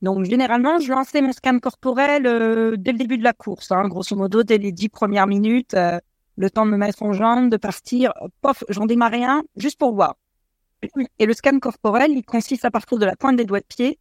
Donc 0.02 0.24
généralement, 0.24 0.78
je 0.78 0.92
lançais 0.92 1.22
mon 1.22 1.32
scan 1.32 1.58
corporel 1.58 2.26
euh, 2.26 2.76
dès 2.76 2.92
le 2.92 2.98
début 2.98 3.18
de 3.18 3.24
la 3.24 3.32
course, 3.32 3.72
hein, 3.72 3.88
grosso 3.88 4.14
modo 4.14 4.42
dès 4.42 4.58
les 4.58 4.72
dix 4.72 4.88
premières 4.88 5.26
minutes, 5.26 5.74
euh, 5.74 5.98
le 6.36 6.50
temps 6.50 6.66
de 6.66 6.70
me 6.70 6.76
mettre 6.76 7.02
en 7.02 7.12
jambe, 7.12 7.48
de 7.50 7.56
partir, 7.56 8.12
pof, 8.42 8.62
j'en 8.68 8.84
démarrais 8.84 9.24
un 9.24 9.42
juste 9.56 9.78
pour 9.78 9.94
voir. 9.94 10.16
Et 11.18 11.24
le 11.24 11.32
scan 11.32 11.58
corporel, 11.58 12.12
il 12.12 12.24
consiste 12.24 12.64
à 12.66 12.70
partir 12.70 12.98
de 12.98 13.06
la 13.06 13.16
pointe 13.16 13.36
des 13.36 13.44
doigts 13.44 13.60
de 13.60 13.66
pied 13.66 13.98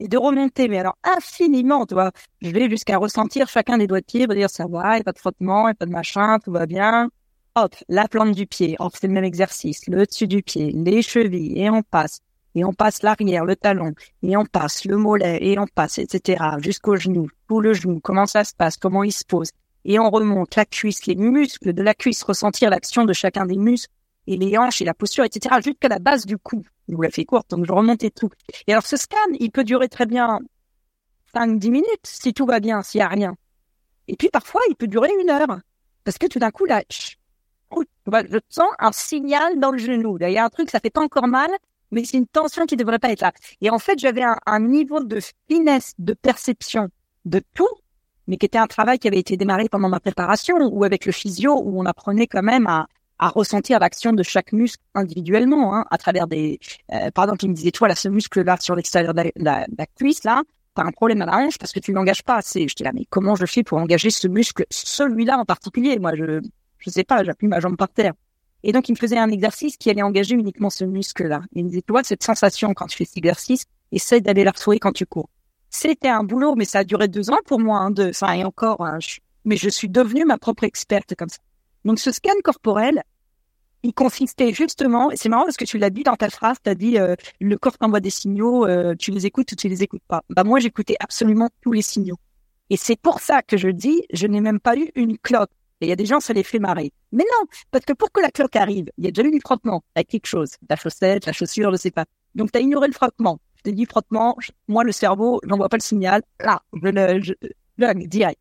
et 0.00 0.08
de 0.08 0.16
remonter, 0.16 0.68
mais 0.68 0.78
alors 0.78 0.96
infiniment, 1.04 1.84
tu 1.84 1.94
vois. 1.94 2.12
Je 2.40 2.50
vais 2.50 2.70
jusqu'à 2.70 2.96
ressentir 2.96 3.48
chacun 3.48 3.76
des 3.78 3.86
doigts 3.86 4.00
de 4.00 4.06
pied, 4.06 4.26
pour 4.26 4.34
dire 4.34 4.48
ça 4.48 4.66
va, 4.66 4.92
il 4.92 4.96
n'y 4.96 5.00
a 5.00 5.04
pas 5.04 5.12
de 5.12 5.18
frottement, 5.18 5.62
il 5.62 5.64
n'y 5.66 5.70
a 5.72 5.74
pas 5.74 5.86
de 5.86 5.90
machin, 5.90 6.38
tout 6.38 6.52
va 6.52 6.64
bien. 6.66 7.10
Hop, 7.54 7.74
la 7.88 8.08
plante 8.08 8.32
du 8.32 8.46
pied, 8.46 8.76
fait 8.94 9.08
le 9.08 9.12
même 9.12 9.24
exercice, 9.24 9.86
le 9.88 10.06
dessus 10.06 10.28
du 10.28 10.42
pied, 10.42 10.72
les 10.72 11.02
chevilles, 11.02 11.58
et 11.60 11.68
on 11.68 11.82
passe 11.82 12.20
et 12.54 12.64
on 12.64 12.72
passe 12.72 13.02
l'arrière, 13.02 13.44
le 13.44 13.56
talon, 13.56 13.94
et 14.22 14.36
on 14.36 14.44
passe 14.44 14.84
le 14.84 14.96
mollet, 14.96 15.38
et 15.40 15.58
on 15.58 15.66
passe, 15.66 15.98
etc., 15.98 16.44
jusqu'au 16.58 16.96
genou, 16.96 17.28
tout 17.48 17.60
le 17.60 17.72
genou, 17.74 18.00
comment 18.00 18.26
ça 18.26 18.44
se 18.44 18.54
passe, 18.54 18.76
comment 18.76 19.04
il 19.04 19.12
se 19.12 19.24
pose, 19.24 19.50
et 19.84 19.98
on 19.98 20.10
remonte 20.10 20.56
la 20.56 20.64
cuisse, 20.64 21.06
les 21.06 21.14
muscles 21.14 21.72
de 21.72 21.82
la 21.82 21.94
cuisse, 21.94 22.22
ressentir 22.22 22.70
l'action 22.70 23.04
de 23.04 23.12
chacun 23.12 23.46
des 23.46 23.56
muscles, 23.56 23.92
et 24.26 24.36
les 24.36 24.58
hanches, 24.58 24.82
et 24.82 24.84
la 24.84 24.94
posture, 24.94 25.24
etc., 25.24 25.56
jusqu'à 25.64 25.88
la 25.88 25.98
base 25.98 26.26
du 26.26 26.36
cou. 26.36 26.62
Je 26.88 26.94
vous 26.94 27.02
la 27.02 27.10
fais 27.10 27.24
courte, 27.24 27.50
donc 27.50 27.64
je 27.64 27.72
remontais 27.72 28.10
tout. 28.10 28.30
Et 28.66 28.72
alors, 28.72 28.86
ce 28.86 28.96
scan, 28.96 29.16
il 29.38 29.50
peut 29.50 29.64
durer 29.64 29.88
très 29.88 30.06
bien 30.06 30.40
5-10 31.34 31.70
minutes, 31.70 31.86
si 32.04 32.34
tout 32.34 32.46
va 32.46 32.60
bien, 32.60 32.82
s'il 32.82 32.98
n'y 32.98 33.04
a 33.04 33.08
rien. 33.08 33.36
Et 34.06 34.16
puis 34.16 34.28
parfois, 34.28 34.60
il 34.68 34.74
peut 34.74 34.86
durer 34.86 35.10
une 35.20 35.30
heure. 35.30 35.58
Parce 36.04 36.18
que 36.18 36.26
tout 36.26 36.38
d'un 36.38 36.50
coup, 36.50 36.64
là, 36.64 36.82
je 36.90 38.38
sens 38.48 38.68
un 38.78 38.92
signal 38.92 39.58
dans 39.58 39.70
le 39.70 39.78
genou. 39.78 40.18
A 40.20 40.44
un 40.44 40.48
truc, 40.48 40.70
ça 40.70 40.80
fait 40.80 40.90
pas 40.90 41.02
encore 41.02 41.28
mal, 41.28 41.50
mais 41.90 42.04
c'est 42.04 42.16
une 42.16 42.26
tension 42.26 42.66
qui 42.66 42.76
devrait 42.76 42.98
pas 42.98 43.10
être 43.10 43.20
là. 43.20 43.32
Et 43.60 43.70
en 43.70 43.78
fait, 43.78 43.98
j'avais 43.98 44.22
un, 44.46 44.60
niveau 44.60 45.02
de 45.02 45.20
finesse, 45.48 45.94
de 45.98 46.14
perception 46.14 46.88
de 47.24 47.42
tout, 47.54 47.68
mais 48.26 48.36
qui 48.36 48.46
était 48.46 48.58
un 48.58 48.66
travail 48.66 48.98
qui 48.98 49.08
avait 49.08 49.18
été 49.18 49.36
démarré 49.36 49.68
pendant 49.68 49.88
ma 49.88 50.00
préparation 50.00 50.56
ou 50.56 50.84
avec 50.84 51.06
le 51.06 51.12
physio, 51.12 51.60
où 51.62 51.80
on 51.80 51.86
apprenait 51.86 52.26
quand 52.26 52.42
même 52.42 52.66
à, 52.66 52.86
à 53.18 53.28
ressentir 53.28 53.78
l'action 53.78 54.12
de 54.12 54.22
chaque 54.22 54.52
muscle 54.52 54.82
individuellement, 54.94 55.74
hein, 55.74 55.84
à 55.90 55.98
travers 55.98 56.26
des... 56.26 56.60
Euh, 56.92 57.10
par 57.10 57.24
exemple, 57.24 57.44
il 57.44 57.48
me 57.50 57.54
disait, 57.54 57.70
toi, 57.70 57.88
là, 57.88 57.94
ce 57.94 58.08
muscle-là 58.08 58.56
sur 58.60 58.74
l'extérieur 58.74 59.14
de 59.14 59.32
la, 59.36 59.66
la, 59.66 59.86
cuisse, 59.86 60.24
là, 60.24 60.42
t'as 60.74 60.84
un 60.84 60.92
problème 60.92 61.22
à 61.22 61.26
la 61.26 61.36
hanche 61.38 61.58
parce 61.58 61.72
que 61.72 61.80
tu 61.80 61.92
l'engages 61.92 62.22
pas 62.22 62.36
assez. 62.36 62.68
J'étais 62.68 62.84
là, 62.84 62.92
mais 62.94 63.06
comment 63.08 63.34
je 63.34 63.46
fais 63.46 63.62
pour 63.62 63.78
engager 63.78 64.10
ce 64.10 64.28
muscle, 64.28 64.64
celui-là 64.70 65.38
en 65.38 65.44
particulier? 65.44 65.98
Moi, 65.98 66.14
je 66.14 66.40
je 66.78 66.90
sais 66.90 67.04
pas, 67.04 67.24
j'appuie 67.24 67.48
ma 67.48 67.60
jambe 67.60 67.76
par 67.76 67.88
terre. 67.88 68.12
Et 68.64 68.72
donc, 68.72 68.88
il 68.88 68.92
me 68.92 68.96
faisait 68.96 69.18
un 69.18 69.30
exercice 69.30 69.76
qui 69.76 69.90
allait 69.90 70.02
engager 70.02 70.34
uniquement 70.34 70.70
ce 70.70 70.84
muscle-là. 70.84 71.42
Il 71.52 71.64
me 71.64 71.68
disait, 71.70 71.82
toi, 71.82 72.02
cette 72.02 72.22
sensation 72.22 72.74
quand 72.74 72.86
tu 72.86 72.96
fais 72.96 73.04
cet 73.04 73.18
exercice, 73.18 73.64
essaie 73.92 74.20
d'aller 74.20 74.44
la 74.44 74.50
retrouver 74.50 74.78
quand 74.78 74.92
tu 74.92 75.06
cours. 75.06 75.28
C'était 75.70 76.08
un 76.08 76.24
boulot, 76.24 76.54
mais 76.56 76.64
ça 76.64 76.80
a 76.80 76.84
duré 76.84 77.08
deux 77.08 77.30
ans 77.30 77.38
pour 77.46 77.60
moi, 77.60 77.78
hein, 77.78 77.90
de, 77.90 78.08
enfin, 78.08 78.32
et 78.32 78.44
encore, 78.44 78.84
hein, 78.84 78.98
mais 79.44 79.56
je 79.56 79.68
suis 79.68 79.88
devenue 79.88 80.24
ma 80.24 80.38
propre 80.38 80.64
experte 80.64 81.14
comme 81.14 81.28
ça. 81.28 81.38
Donc, 81.84 81.98
ce 81.98 82.10
scan 82.10 82.32
corporel, 82.42 83.02
il 83.82 83.94
consistait 83.94 84.52
justement, 84.52 85.10
et 85.10 85.16
c'est 85.16 85.28
marrant 85.28 85.44
parce 85.44 85.56
que 85.56 85.64
tu 85.64 85.78
l'as 85.78 85.90
dit 85.90 86.02
dans 86.02 86.16
ta 86.16 86.30
phrase, 86.30 86.56
tu 86.62 86.70
as 86.70 86.74
dit 86.74 86.98
euh, 86.98 87.14
le 87.40 87.56
corps 87.58 87.78
t'envoie 87.78 88.00
des 88.00 88.10
signaux, 88.10 88.66
euh, 88.66 88.94
tu 88.98 89.10
les 89.12 89.26
écoutes 89.26 89.52
ou 89.52 89.54
tu 89.56 89.68
les 89.68 89.82
écoutes 89.82 90.02
pas. 90.08 90.22
Bah 90.30 90.42
moi 90.44 90.58
j'écoutais 90.58 90.96
absolument 91.00 91.48
tous 91.62 91.72
les 91.72 91.82
signaux. 91.82 92.18
Et 92.70 92.76
c'est 92.76 93.00
pour 93.00 93.20
ça 93.20 93.42
que 93.42 93.56
je 93.56 93.68
dis, 93.68 94.02
je 94.12 94.26
n'ai 94.26 94.40
même 94.40 94.60
pas 94.60 94.76
eu 94.76 94.90
une 94.94 95.16
cloque. 95.16 95.50
Et 95.80 95.86
il 95.86 95.88
y 95.88 95.92
a 95.92 95.96
des 95.96 96.06
gens, 96.06 96.20
ça 96.20 96.32
les 96.32 96.42
fait 96.42 96.58
marrer. 96.58 96.92
Mais 97.12 97.24
non, 97.24 97.46
parce 97.70 97.84
que 97.84 97.92
pour 97.92 98.10
que 98.10 98.20
la 98.20 98.30
cloque 98.30 98.56
arrive, 98.56 98.90
il 98.98 99.04
y 99.04 99.08
a 99.08 99.10
déjà 99.10 99.26
eu 99.26 99.30
du 99.30 99.40
frottement 99.40 99.84
avec 99.94 100.08
quelque 100.08 100.26
chose. 100.26 100.56
La 100.68 100.76
chaussette, 100.76 101.26
la 101.26 101.32
chaussure, 101.32 101.70
je 101.72 101.76
sais 101.76 101.90
pas. 101.90 102.04
Donc, 102.34 102.52
tu 102.52 102.58
as 102.58 102.60
ignoré 102.60 102.88
le 102.88 102.92
frottement. 102.92 103.38
Je 103.56 103.62
t'ai 103.62 103.72
dit 103.72 103.86
frottement, 103.86 104.36
moi, 104.66 104.84
le 104.84 104.92
cerveau, 104.92 105.40
j'envoie 105.44 105.68
pas 105.68 105.76
le 105.76 105.82
signal. 105.82 106.22
Là, 106.40 106.62
je 106.72 106.88
le, 106.88 107.20
je, 107.22 108.06
direct. 108.06 108.40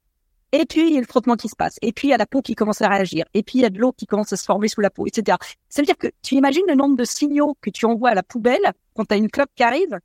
Et 0.54 0.66
puis, 0.66 0.88
il 0.88 0.94
y 0.94 0.98
a 0.98 1.02
le 1.02 1.06
frottement 1.06 1.36
qui 1.36 1.50
se 1.50 1.56
passe. 1.56 1.78
Et 1.82 1.92
puis, 1.92 2.08
il 2.08 2.12
y 2.12 2.14
a 2.14 2.18
la 2.18 2.26
peau 2.26 2.42
qui 2.42 2.56
commence 2.56 2.82
à 2.82 2.88
réagir. 2.88 3.26
Et 3.34 3.44
puis, 3.44 3.60
il 3.60 3.62
y 3.62 3.66
a 3.66 3.70
de 3.70 3.78
l'eau 3.78 3.92
qui 3.92 4.06
commence 4.06 4.32
à 4.32 4.38
se 4.38 4.46
former 4.46 4.68
sous 4.68 4.82
la 4.82 4.90
peau, 4.90 5.06
etc. 5.06 5.38
Ça 5.70 5.82
veut 5.82 5.86
dire 5.86 5.98
que 5.98 6.08
tu 6.24 6.36
imagines 6.36 6.64
le 6.68 6.76
nombre 6.76 6.96
de 6.96 7.04
signaux 7.04 7.58
que 7.62 7.70
tu 7.70 7.86
envoies 7.86 8.12
à 8.12 8.16
la 8.16 8.24
poubelle 8.24 8.74
quand 8.96 9.06
tu 9.06 9.16
une 9.16 9.30
cloque 9.30 9.50
qui 9.56 9.64
arrive. 9.64 10.00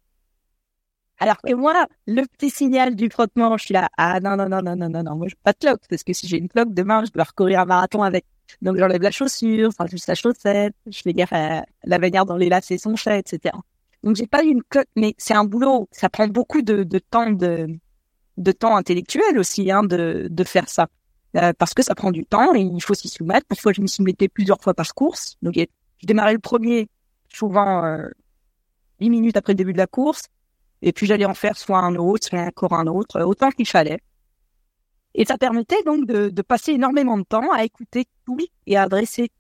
Alors 1.23 1.37
que 1.41 1.55
moi, 1.55 1.87
le 2.09 2.23
petit 2.27 2.51
signal 2.51 2.97
du 2.97 3.09
frottement, 3.09 3.57
je 3.57 3.67
suis 3.67 3.75
là, 3.75 3.89
ah 3.97 4.19
non, 4.19 4.37
non, 4.37 4.49
non, 4.49 4.61
non, 4.61 4.75
non, 4.75 4.89
non, 4.89 5.05
non, 5.05 5.15
moi 5.15 5.29
je 5.29 5.37
pas 5.41 5.53
de 5.53 5.59
cloque, 5.59 5.83
parce 5.89 6.03
que 6.03 6.13
si 6.13 6.27
j'ai 6.27 6.37
une 6.37 6.49
cloque, 6.49 6.75
demain, 6.75 7.05
je 7.05 7.13
dois 7.13 7.23
recourir 7.23 7.61
un 7.61 7.65
marathon 7.65 8.03
avec. 8.03 8.25
Donc 8.61 8.77
j'enlève 8.77 9.01
la 9.01 9.13
chaussure, 9.13 9.69
enfin 9.69 9.87
juste 9.87 10.09
la 10.09 10.17
chaussette, 10.17 10.75
je 10.85 11.01
fais 11.01 11.13
gaffe 11.13 11.33
à 11.33 11.65
la 11.85 11.99
manière 12.01 12.27
dont 12.27 12.35
les 12.35 12.49
lacets 12.49 12.77
sont 12.77 12.97
faits, 12.97 13.33
etc. 13.33 13.55
Donc 14.03 14.17
j'ai 14.17 14.27
pas 14.27 14.43
eu 14.43 14.49
une 14.49 14.65
cloque, 14.65 14.89
mais 14.97 15.15
c'est 15.17 15.35
un 15.35 15.45
boulot, 15.45 15.89
ça 15.93 16.09
prend 16.09 16.27
beaucoup 16.27 16.61
de, 16.61 16.83
de 16.83 16.99
temps 16.99 17.31
de, 17.31 17.69
de 18.37 18.53
temps 18.53 18.75
intellectuel 18.77 19.39
aussi, 19.39 19.71
hein, 19.71 19.85
de, 19.85 20.27
de 20.29 20.45
faire 20.45 20.69
ça. 20.69 20.89
Euh, 21.37 21.53
parce 21.57 21.73
que 21.73 21.85
ça 21.85 21.95
prend 21.95 22.11
du 22.11 22.25
temps 22.25 22.53
et 22.53 22.63
il 22.63 22.83
faut 22.83 22.95
s'y 22.95 23.09
soumettre. 23.09 23.47
Parfois, 23.47 23.73
je 23.73 23.81
me 23.81 23.87
suis 23.87 24.03
mettais 24.03 24.27
plusieurs 24.27 24.61
fois 24.61 24.75
par 24.75 24.93
course. 24.93 25.37
Donc, 25.41 25.55
je 25.55 26.07
démarrais 26.07 26.33
le 26.33 26.41
premier, 26.41 26.89
souvent 27.29 27.85
euh, 27.85 28.09
10 29.01 29.09
minutes 29.09 29.37
après 29.37 29.53
le 29.53 29.59
début 29.59 29.73
de 29.73 29.79
la 29.79 29.87
course. 29.87 30.25
Et 30.83 30.93
puis 30.93 31.07
j'allais 31.07 31.25
en 31.25 31.35
faire 31.35 31.57
soit 31.57 31.79
un 31.79 31.95
autre, 31.97 32.27
soit 32.27 32.41
encore 32.41 32.75
un 32.75 32.87
autre, 32.87 33.23
autant 33.23 33.51
qu'il 33.51 33.69
fallait. 33.69 34.01
Et 35.15 35.25
ça 35.25 35.39
permettait 35.39 35.83
donc 35.85 36.07
de, 36.07 36.31
de, 36.31 36.43
passer 36.43 36.73
énormément 36.73 37.19
de 37.19 37.23
temps 37.23 37.53
à 37.53 37.65
écouter 37.65 38.07
tout 38.25 38.39
et 38.67 38.77
à 38.77 38.83
adresser. 38.83 39.31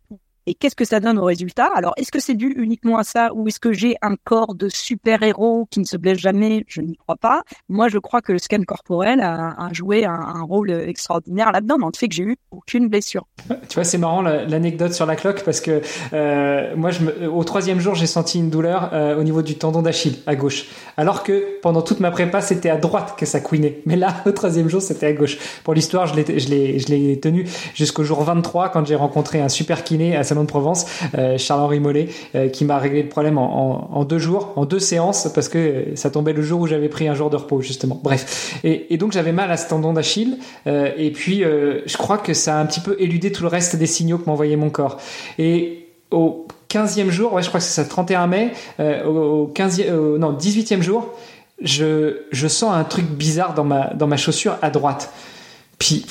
Et 0.47 0.55
qu'est-ce 0.55 0.75
que 0.75 0.85
ça 0.85 0.99
donne 0.99 1.19
au 1.19 1.25
résultat? 1.25 1.69
Alors, 1.75 1.95
est-ce 1.97 2.11
que 2.11 2.21
c'est 2.21 2.35
dû 2.35 2.53
uniquement 2.57 2.99
à 2.99 3.05
ça 3.05 3.33
ou 3.33 3.47
est-ce 3.47 3.61
que 3.61 3.73
j'ai 3.73 3.95
un 4.03 4.17
corps 4.25 4.55
de 4.55 4.69
super-héros 4.69 5.69
qui 5.71 5.79
ne 5.79 5.85
se 5.85 5.97
blesse 5.97 6.19
jamais? 6.19 6.65
Je 6.67 6.81
n'y 6.81 6.97
crois 6.97 7.17
pas. 7.17 7.43
Moi, 7.69 7.89
je 7.89 7.99
crois 7.99 8.21
que 8.21 8.33
le 8.33 8.39
scan 8.39 8.63
corporel 8.67 9.21
a, 9.21 9.69
joué 9.73 10.05
un, 10.05 10.43
rôle 10.43 10.71
extraordinaire 10.71 11.53
là-dedans, 11.53 11.79
dans 11.79 11.87
le 11.87 11.97
fait 11.97 12.09
que 12.09 12.15
j'ai 12.15 12.25
eu 12.25 12.37
aucune 12.51 12.89
blessure. 12.89 13.27
Tu 13.69 13.75
vois, 13.75 13.85
c'est 13.85 13.99
marrant 13.99 14.23
l'anecdote 14.23 14.93
sur 14.93 15.07
la 15.07 15.15
cloque 15.15 15.45
parce 15.45 15.61
que 15.61 15.81
euh, 16.13 16.75
moi, 16.77 16.91
me, 17.01 17.29
au 17.29 17.45
troisième 17.45 17.79
jour, 17.79 17.95
j'ai 17.95 18.07
senti 18.07 18.39
une 18.39 18.51
douleur 18.51 18.91
euh, 18.93 19.17
au 19.19 19.23
niveau 19.23 19.43
du 19.43 19.57
tendon 19.57 19.83
d'Achille 19.83 20.19
à 20.27 20.35
gauche, 20.35 20.67
alors 20.97 21.23
que 21.23 21.61
pendant 21.63 21.83
toute 21.83 22.01
ma 22.01 22.11
prépa, 22.11 22.41
c'était 22.41 22.71
à 22.71 22.77
droite 22.77 23.15
que 23.17 23.27
ça 23.27 23.41
couinait. 23.41 23.81
Mais 23.87 23.97
là, 23.97 24.17
au 24.27 24.33
troisième 24.33 24.69
jour, 24.69 24.83
c'était 24.83 25.07
à 25.07 25.13
gauche. 25.13 25.39
Pour 25.63 25.75
l'histoire, 25.75 26.07
je 26.07 26.17
l'ai 26.17 27.21
tenu 27.21 27.47
jusqu'au 27.75 28.03
jour 28.03 28.23
23 28.23 28.71
quand 28.71 28.85
j'ai 28.85 28.97
rencontré 28.97 29.41
un 29.41 29.49
super 29.49 29.85
kiné 29.85 30.17
à 30.17 30.25
De 30.41 30.47
Provence, 30.47 30.87
euh, 31.17 31.39
Charles-Henri 31.39 31.81
Mollet, 31.81 32.09
euh, 32.35 32.49
qui 32.49 32.65
m'a 32.65 32.79
réglé 32.79 33.03
le 33.03 33.09
problème 33.09 33.39
en, 33.39 34.05
deux 34.05 34.19
jours, 34.19 34.53
en 34.57 34.65
deux 34.65 34.79
séances, 34.79 35.29
parce 35.35 35.49
que 35.49 35.89
ça 35.95 36.11
tombait 36.11 36.33
le 36.33 36.43
jour 36.43 36.61
où 36.61 36.67
j'avais 36.67 36.89
pris 36.89 37.09
un 37.09 37.15
jour 37.15 37.31
de 37.31 37.37
repos, 37.37 37.61
justement. 37.61 38.01
Bref. 38.03 38.59
Et, 38.65 38.97
donc 38.97 39.13
j'avais 39.13 39.33
mal 39.33 39.51
à 39.51 39.57
ce 39.57 39.69
tendon 39.69 39.93
d'Achille, 39.93 40.39
euh, 40.67 40.91
et 40.97 41.11
puis 41.11 41.43
je 41.43 41.97
crois 41.97 42.19
que 42.19 42.35
ça 42.35 42.57
a 42.57 42.61
un 42.61 42.67
petit 42.67 42.81
peu 42.81 42.97
éludé 42.99 43.33
tout 43.33 43.43
le 43.43 43.49
reste 43.49 43.77
des 43.77 43.87
signaux 43.87 44.19
que 44.19 44.27
m'envoyait 44.27 44.57
mon 44.57 44.71
corps. 44.71 44.99
Et 45.39 45.89
au 46.11 46.47
15e 46.71 47.11
jour, 47.11 47.33
ouais, 47.33 47.43
je 47.43 47.49
crois 47.49 47.61
que 47.61 47.67
c'est 47.67 47.83
ça, 47.83 47.85
31 47.85 48.27
mai, 48.27 48.53
au 48.79 49.51
15e, 49.55 50.17
non, 50.17 50.33
18e 50.33 50.83
jour, 50.83 51.09
je, 51.61 52.23
je 52.31 52.49
sens 52.49 52.75
un 52.75 52.85
truc 52.85 53.07
bizarre 53.07 53.55
dans 53.55 53.65
ma, 53.65 53.93
dans 53.95 54.07
ma 54.07 54.17
chaussure 54.17 54.57
à 54.63 54.71
droite. 54.71 55.13
Puis, 55.79 56.05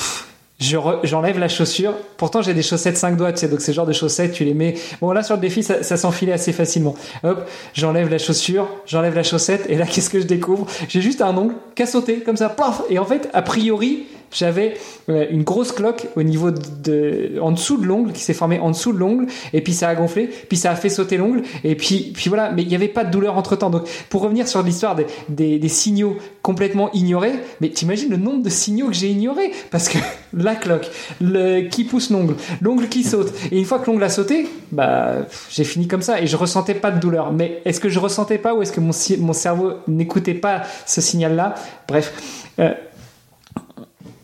j'enlève 0.62 1.40
la 1.40 1.48
chaussure. 1.48 1.94
Pourtant, 2.18 2.42
j'ai 2.42 2.54
des 2.54 2.62
chaussettes 2.62 2.98
5 2.98 3.18
doigts, 3.18 3.34
tu 3.34 3.40
sais, 3.40 3.48
donc 3.48 3.62
c'est 3.62 3.74
genre 3.74 3.86
de 3.86 3.94
chaussettes, 3.94 4.32
tu 4.34 4.46
les 4.46 4.54
mets. 4.54 4.76
Bon, 5.02 5.12
là, 5.12 5.24
sur 5.24 5.36
le 5.36 5.42
défi, 5.42 5.64
ça, 5.64 5.84
s'enfilait 5.84 6.34
assez 6.34 6.54
facilement. 6.54 6.96
Hop, 7.24 7.48
j'enlève 7.74 8.10
la 8.10 8.18
chaussure, 8.18 8.68
j'enlève 8.86 9.16
la 9.16 9.24
chaussette, 9.24 9.66
et 9.70 9.76
là, 9.76 9.86
qu'est-ce 9.92 10.10
que 10.10 10.20
je 10.20 10.28
découvre? 10.28 10.68
J'ai 10.88 11.02
juste 11.02 11.22
un 11.22 11.36
ongle 11.36 11.56
sauté, 11.86 12.20
comme 12.20 12.38
ça, 12.38 12.56
Et 12.90 13.00
en 13.00 13.06
fait, 13.06 13.30
a 13.34 13.42
priori, 13.42 14.06
j'avais 14.32 14.76
euh, 15.10 15.26
une 15.30 15.44
grosse 15.44 15.72
cloque 15.72 16.08
au 16.16 16.24
niveau 16.24 16.52
de, 16.52 17.40
en 17.42 17.52
dessous 17.52 17.78
de 17.78 17.86
l'ongle 17.86 18.12
qui 18.12 18.22
s'est 18.22 18.34
formée 18.34 18.60
en 18.60 18.72
dessous 18.72 18.94
de 18.94 18.98
l'ongle 18.98 19.28
et 19.54 19.62
puis 19.62 19.74
ça 19.74 19.90
a 19.90 19.96
gonflé 19.96 20.30
puis 20.48 20.58
ça 20.58 20.72
a 20.72 20.76
fait 20.76 20.90
sauter 20.90 21.18
l'ongle 21.18 21.44
et 21.64 21.76
puis 21.76 22.12
puis 22.14 22.30
voilà 22.30 22.52
mais 22.52 22.62
il 22.64 22.68
n'y 22.68 22.76
avait 22.76 22.88
pas 22.88 23.04
de 23.04 23.12
douleur 23.12 23.38
entre 23.38 23.56
temps 23.56 23.70
donc 23.70 23.88
pour 24.10 24.22
revenir 24.22 24.48
sur 24.48 24.64
l'histoire 24.64 24.96
des, 24.96 25.06
des, 25.30 25.60
des, 25.60 25.70
signaux 25.70 26.18
complètement 26.42 26.92
ignorés 26.94 27.34
mais 27.60 27.70
t'imagines 27.70 28.10
le 28.10 28.18
nombre 28.18 28.44
de 28.44 28.50
signaux 28.50 28.88
que 28.88 28.94
j'ai 28.94 29.10
ignorés? 29.10 29.52
Parce 29.70 29.90
que 29.90 29.98
la 30.34 30.56
cloque 30.56 30.90
le 31.20 31.68
qui 31.68 31.84
pousse 31.84 32.10
l'ongle 32.10 32.36
l'ongle 32.62 32.88
qui 32.88 33.04
saute 33.04 33.34
et 33.52 33.58
une 33.58 33.66
fois 33.66 33.80
que 33.80 33.88
l'ongle 33.88 34.04
a 34.04 34.10
sauté 34.10 34.48
bah 34.72 35.26
j'ai 35.50 35.64
fini 35.64 35.88
comme 35.88 36.02
ça 36.02 36.22
et 36.22 36.28
je 36.28 36.38
ressentais 36.38 36.74
pas 36.74 36.92
de 36.92 37.00
douleur. 37.00 37.32
Mais 37.34 37.62
est-ce 37.66 37.80
que 37.80 37.90
je 37.90 38.00
ressentais 38.00 38.38
pas 38.38 38.54
ou 38.54 38.62
est-ce 38.62 38.72
que 38.72 38.80
mon, 38.80 38.92
mon 39.20 39.34
cerveau 39.34 39.74
n'écoutait 39.88 40.34
pas 40.34 40.64
ce 40.86 41.02
signal 41.02 41.36
là 41.36 41.56
bref 41.88 42.14
euh, 42.60 42.74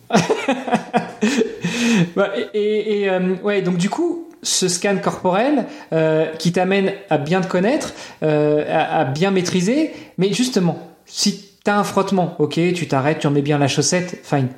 et, 2.53 3.09
euh, 3.09 3.35
ouais, 3.43 3.61
donc 3.61 3.77
du 3.77 3.89
coup, 3.89 4.27
ce 4.43 4.67
scan 4.67 4.97
corporel 4.97 5.65
euh, 5.93 6.27
qui 6.35 6.51
t'amène 6.51 6.93
à 7.09 7.17
bien 7.17 7.41
te 7.41 7.47
connaître, 7.47 7.93
euh, 8.23 8.63
à, 8.69 9.05
bien 9.05 9.31
maîtriser, 9.31 9.93
mais 10.17 10.33
justement, 10.33 10.79
si 11.05 11.45
tu 11.63 11.71
as 11.71 11.77
un 11.77 11.83
frottement, 11.83 12.35
ok, 12.39 12.59
tu 12.73 12.87
t'arrêtes, 12.87 13.19
tu 13.19 13.27
en 13.27 13.31
mets 13.31 13.41
bien 13.41 13.57
la 13.57 13.67
chaussette, 13.67 14.19
fine. 14.23 14.49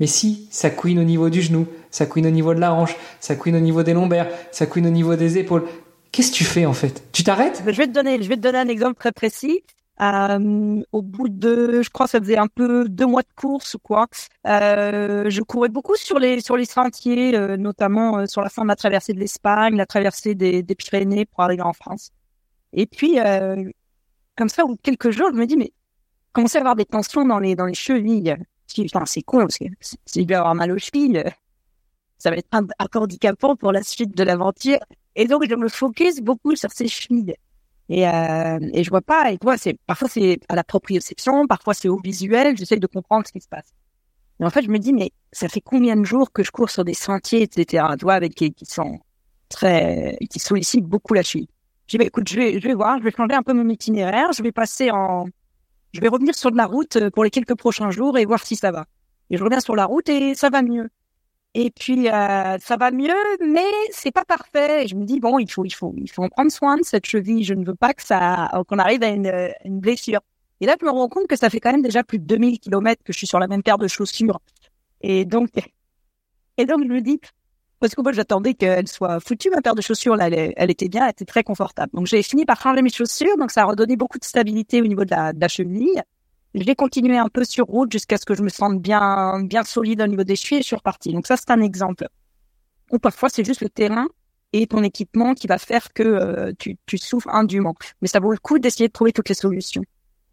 Mais 0.00 0.06
si 0.06 0.48
ça 0.50 0.70
couine 0.70 0.98
au 0.98 1.04
niveau 1.04 1.30
du 1.30 1.40
genou, 1.40 1.66
ça 1.90 2.06
couine 2.06 2.26
au 2.26 2.30
niveau 2.30 2.54
de 2.54 2.60
la 2.60 2.72
hanche, 2.72 2.96
ça 3.20 3.36
couine 3.36 3.56
au 3.56 3.60
niveau 3.60 3.82
des 3.82 3.92
lombaires, 3.92 4.28
ça 4.50 4.66
couine 4.66 4.86
au 4.86 4.90
niveau 4.90 5.14
des 5.14 5.38
épaules, 5.38 5.64
qu'est-ce 6.10 6.32
que 6.32 6.36
tu 6.36 6.44
fais 6.44 6.66
en 6.66 6.72
fait? 6.72 7.04
Tu 7.12 7.22
t'arrêtes? 7.22 7.62
Je 7.66 7.70
te 7.70 7.70
je 7.70 8.28
vais 8.28 8.36
te 8.36 8.40
donner 8.40 8.58
un 8.58 8.68
exemple 8.68 8.98
très 8.98 9.12
précis. 9.12 9.62
Euh, 10.00 10.82
au 10.90 11.02
bout 11.02 11.28
de, 11.28 11.80
je 11.82 11.90
crois, 11.90 12.08
ça 12.08 12.18
faisait 12.18 12.36
un 12.36 12.48
peu 12.48 12.88
deux 12.88 13.06
mois 13.06 13.22
de 13.22 13.32
course 13.36 13.74
ou 13.74 13.78
quoi. 13.78 14.06
Euh, 14.46 15.30
je 15.30 15.40
courais 15.42 15.68
beaucoup 15.68 15.94
sur 15.96 16.18
les 16.18 16.40
sur 16.40 16.56
les 16.56 16.64
sentiers, 16.64 17.36
euh, 17.36 17.56
notamment 17.56 18.18
euh, 18.18 18.26
sur 18.26 18.42
la 18.42 18.48
fin 18.48 18.62
de 18.62 18.68
la 18.68 18.76
traversée 18.76 19.12
de 19.12 19.20
l'Espagne, 19.20 19.76
la 19.76 19.86
traversée 19.86 20.34
des, 20.34 20.64
Pyrénées 20.74 21.26
pour 21.26 21.40
arriver 21.44 21.62
en 21.62 21.72
France. 21.72 22.10
Et 22.72 22.86
puis, 22.86 23.18
comme 24.36 24.48
ça, 24.48 24.64
quelques 24.82 25.10
jours, 25.10 25.28
je 25.32 25.38
me 25.38 25.46
dis 25.46 25.56
mais 25.56 25.72
commencer 26.32 26.58
à 26.58 26.62
avoir 26.62 26.76
des 26.76 26.86
tensions 26.86 27.24
dans 27.24 27.38
les 27.38 27.54
dans 27.54 27.66
les 27.66 27.74
chevilles? 27.74 28.36
Enfin, 28.92 29.06
c'est 29.06 29.22
con 29.22 29.38
parce 29.40 29.58
que 29.58 29.66
si 29.80 30.22
je 30.22 30.26
vais 30.26 30.34
avoir 30.34 30.54
mal 30.56 30.72
aux 30.72 30.78
chevilles, 30.78 31.22
ça 32.18 32.30
va 32.30 32.36
être 32.36 32.48
un, 32.52 32.66
un 32.78 32.86
handicapant 32.94 33.54
pour 33.54 33.70
la 33.72 33.82
suite 33.84 34.16
de 34.16 34.24
l'aventure. 34.24 34.80
Et 35.14 35.26
donc, 35.26 35.44
je 35.48 35.54
me 35.54 35.68
focus 35.68 36.20
beaucoup 36.20 36.56
sur 36.56 36.72
ces 36.72 36.88
chevilles. 36.88 37.36
Et, 37.88 38.08
euh, 38.08 38.58
et 38.72 38.82
je 38.82 38.90
vois 38.90 39.02
pas, 39.02 39.30
et 39.30 39.38
vois, 39.42 39.58
c'est, 39.58 39.78
parfois 39.86 40.08
c'est 40.08 40.40
à 40.48 40.56
la 40.56 40.64
proprioception, 40.64 41.46
parfois 41.46 41.74
c'est 41.74 41.88
au 41.88 41.98
visuel, 41.98 42.56
j'essaie 42.56 42.78
de 42.78 42.86
comprendre 42.86 43.26
ce 43.26 43.32
qui 43.32 43.40
se 43.40 43.48
passe. 43.48 43.72
Et 44.40 44.44
en 44.44 44.50
fait, 44.50 44.62
je 44.62 44.70
me 44.70 44.78
dis, 44.78 44.92
mais 44.92 45.12
ça 45.32 45.48
fait 45.48 45.60
combien 45.60 45.96
de 45.96 46.04
jours 46.04 46.32
que 46.32 46.42
je 46.42 46.50
cours 46.50 46.70
sur 46.70 46.84
des 46.84 46.94
sentiers, 46.94 47.42
etc., 47.42 47.84
tu 47.98 48.04
vois, 48.04 48.14
avec 48.14 48.34
qui, 48.34 48.52
qui 48.52 48.64
sont 48.64 48.98
très, 49.48 50.16
qui 50.30 50.38
sollicitent 50.38 50.86
beaucoup 50.86 51.14
la 51.14 51.22
chute. 51.22 51.50
Je 51.86 51.92
dis, 51.92 51.98
bah, 51.98 52.04
écoute, 52.04 52.28
je 52.28 52.36
vais, 52.36 52.60
je 52.60 52.66
vais 52.66 52.74
voir, 52.74 52.98
je 52.98 53.04
vais 53.04 53.12
changer 53.12 53.34
un 53.34 53.42
peu 53.42 53.52
mon 53.52 53.68
itinéraire, 53.68 54.32
je 54.32 54.42
vais 54.42 54.50
passer 54.50 54.90
en, 54.90 55.26
je 55.92 56.00
vais 56.00 56.08
revenir 56.08 56.34
sur 56.34 56.50
de 56.50 56.56
la 56.56 56.66
route 56.66 57.10
pour 57.10 57.22
les 57.22 57.30
quelques 57.30 57.56
prochains 57.56 57.90
jours 57.90 58.18
et 58.18 58.24
voir 58.24 58.44
si 58.44 58.56
ça 58.56 58.72
va. 58.72 58.86
Et 59.30 59.36
je 59.36 59.44
reviens 59.44 59.60
sur 59.60 59.76
la 59.76 59.84
route 59.84 60.08
et 60.08 60.34
ça 60.34 60.50
va 60.50 60.62
mieux. 60.62 60.88
Et 61.54 61.70
puis 61.70 62.08
euh, 62.08 62.58
ça 62.58 62.76
va 62.76 62.90
mieux, 62.90 63.14
mais 63.40 63.62
c'est 63.90 64.10
pas 64.10 64.24
parfait. 64.24 64.88
Je 64.88 64.96
me 64.96 65.04
dis 65.04 65.20
bon, 65.20 65.38
il 65.38 65.50
faut, 65.50 65.64
il 65.64 65.70
faut, 65.70 65.94
il 65.96 66.10
faut 66.10 66.24
en 66.24 66.28
prendre 66.28 66.50
soin 66.50 66.76
de 66.76 66.84
cette 66.84 67.06
cheville. 67.06 67.44
Je 67.44 67.54
ne 67.54 67.64
veux 67.64 67.76
pas 67.76 67.94
que 67.94 68.02
ça, 68.02 68.50
qu'on 68.68 68.78
arrive 68.78 69.02
à 69.04 69.08
une, 69.08 69.32
une 69.64 69.78
blessure. 69.78 70.20
Et 70.60 70.66
là, 70.66 70.76
je 70.80 70.84
me 70.84 70.90
rends 70.90 71.08
compte 71.08 71.28
que 71.28 71.36
ça 71.36 71.50
fait 71.50 71.60
quand 71.60 71.72
même 71.72 71.82
déjà 71.82 72.02
plus 72.02 72.18
de 72.18 72.24
2000 72.24 72.58
kilomètres 72.58 73.02
que 73.04 73.12
je 73.12 73.18
suis 73.18 73.26
sur 73.26 73.38
la 73.38 73.46
même 73.46 73.62
paire 73.62 73.78
de 73.78 73.86
chaussures. 73.86 74.40
Et 75.00 75.24
donc, 75.24 75.50
et 76.58 76.66
donc 76.66 76.82
je 76.82 76.88
me 76.88 77.00
dis, 77.00 77.20
parce 77.78 77.94
que 77.94 78.00
moi 78.00 78.12
j'attendais 78.12 78.54
qu'elle 78.54 78.88
soit 78.88 79.20
foutue 79.20 79.50
ma 79.50 79.60
paire 79.60 79.74
de 79.74 79.82
chaussures 79.82 80.16
là, 80.16 80.28
elle, 80.28 80.70
était 80.70 80.88
bien, 80.88 81.04
elle 81.04 81.10
était 81.10 81.24
très 81.24 81.44
confortable. 81.44 81.90
Donc 81.92 82.06
j'ai 82.06 82.22
fini 82.22 82.46
par 82.46 82.60
changer 82.60 82.82
mes 82.82 82.90
chaussures, 82.90 83.36
donc 83.38 83.50
ça 83.50 83.62
a 83.62 83.64
redonné 83.66 83.96
beaucoup 83.96 84.18
de 84.18 84.24
stabilité 84.24 84.80
au 84.80 84.86
niveau 84.86 85.04
de 85.04 85.10
la, 85.10 85.32
de 85.32 85.40
la 85.40 85.48
cheville. 85.48 86.02
J'ai 86.54 86.74
continué 86.76 87.18
un 87.18 87.28
peu 87.28 87.44
sur 87.44 87.66
route 87.66 87.90
jusqu'à 87.92 88.16
ce 88.16 88.24
que 88.24 88.34
je 88.34 88.42
me 88.42 88.48
sente 88.48 88.80
bien 88.80 89.42
bien 89.42 89.64
solide 89.64 90.00
au 90.02 90.06
niveau 90.06 90.24
des 90.24 90.36
chevilles 90.36 90.58
et 90.58 90.62
je 90.62 90.66
suis 90.66 90.76
repartie. 90.76 91.12
Donc 91.12 91.26
ça 91.26 91.36
c'est 91.36 91.50
un 91.50 91.60
exemple. 91.60 92.08
Ou 92.92 92.98
parfois 92.98 93.28
c'est 93.28 93.44
juste 93.44 93.60
le 93.60 93.68
terrain 93.68 94.06
et 94.52 94.66
ton 94.66 94.82
équipement 94.84 95.34
qui 95.34 95.46
va 95.48 95.58
faire 95.58 95.92
que 95.92 96.02
euh, 96.04 96.52
tu, 96.58 96.76
tu 96.86 96.98
souffres 96.98 97.28
indûment. 97.30 97.74
Mais 98.02 98.08
ça 98.08 98.20
vaut 98.20 98.30
le 98.32 98.38
coup 98.38 98.58
d'essayer 98.58 98.88
de 98.88 98.92
trouver 98.92 99.12
toutes 99.12 99.28
les 99.28 99.34
solutions. 99.34 99.82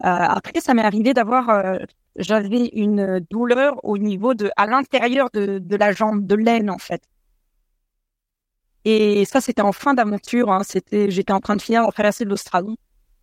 Euh, 0.03 0.07
après 0.07 0.61
ça 0.61 0.73
m'est 0.73 0.83
arrivé 0.83 1.13
d'avoir 1.13 1.49
euh, 1.49 1.77
j'avais 2.17 2.67
une 2.73 3.19
douleur 3.31 3.83
au 3.83 3.97
niveau 3.97 4.33
de 4.33 4.51
à 4.57 4.67
l'intérieur 4.67 5.29
de, 5.33 5.59
de 5.59 5.75
la 5.75 5.91
jambe, 5.91 6.25
de 6.27 6.35
l'aine 6.35 6.69
en 6.69 6.77
fait. 6.77 7.01
Et 8.85 9.25
ça, 9.25 9.41
c'était 9.41 9.61
en 9.61 9.71
fin 9.71 9.93
d'aventure. 9.93 10.51
Hein. 10.51 10.63
C'était, 10.63 11.11
j'étais 11.11 11.33
en 11.33 11.39
train 11.39 11.55
de 11.55 11.61
finir 11.61 11.83
en 11.85 11.91
traverser 11.91 12.25
de 12.25 12.29
l'Australie. 12.29 12.77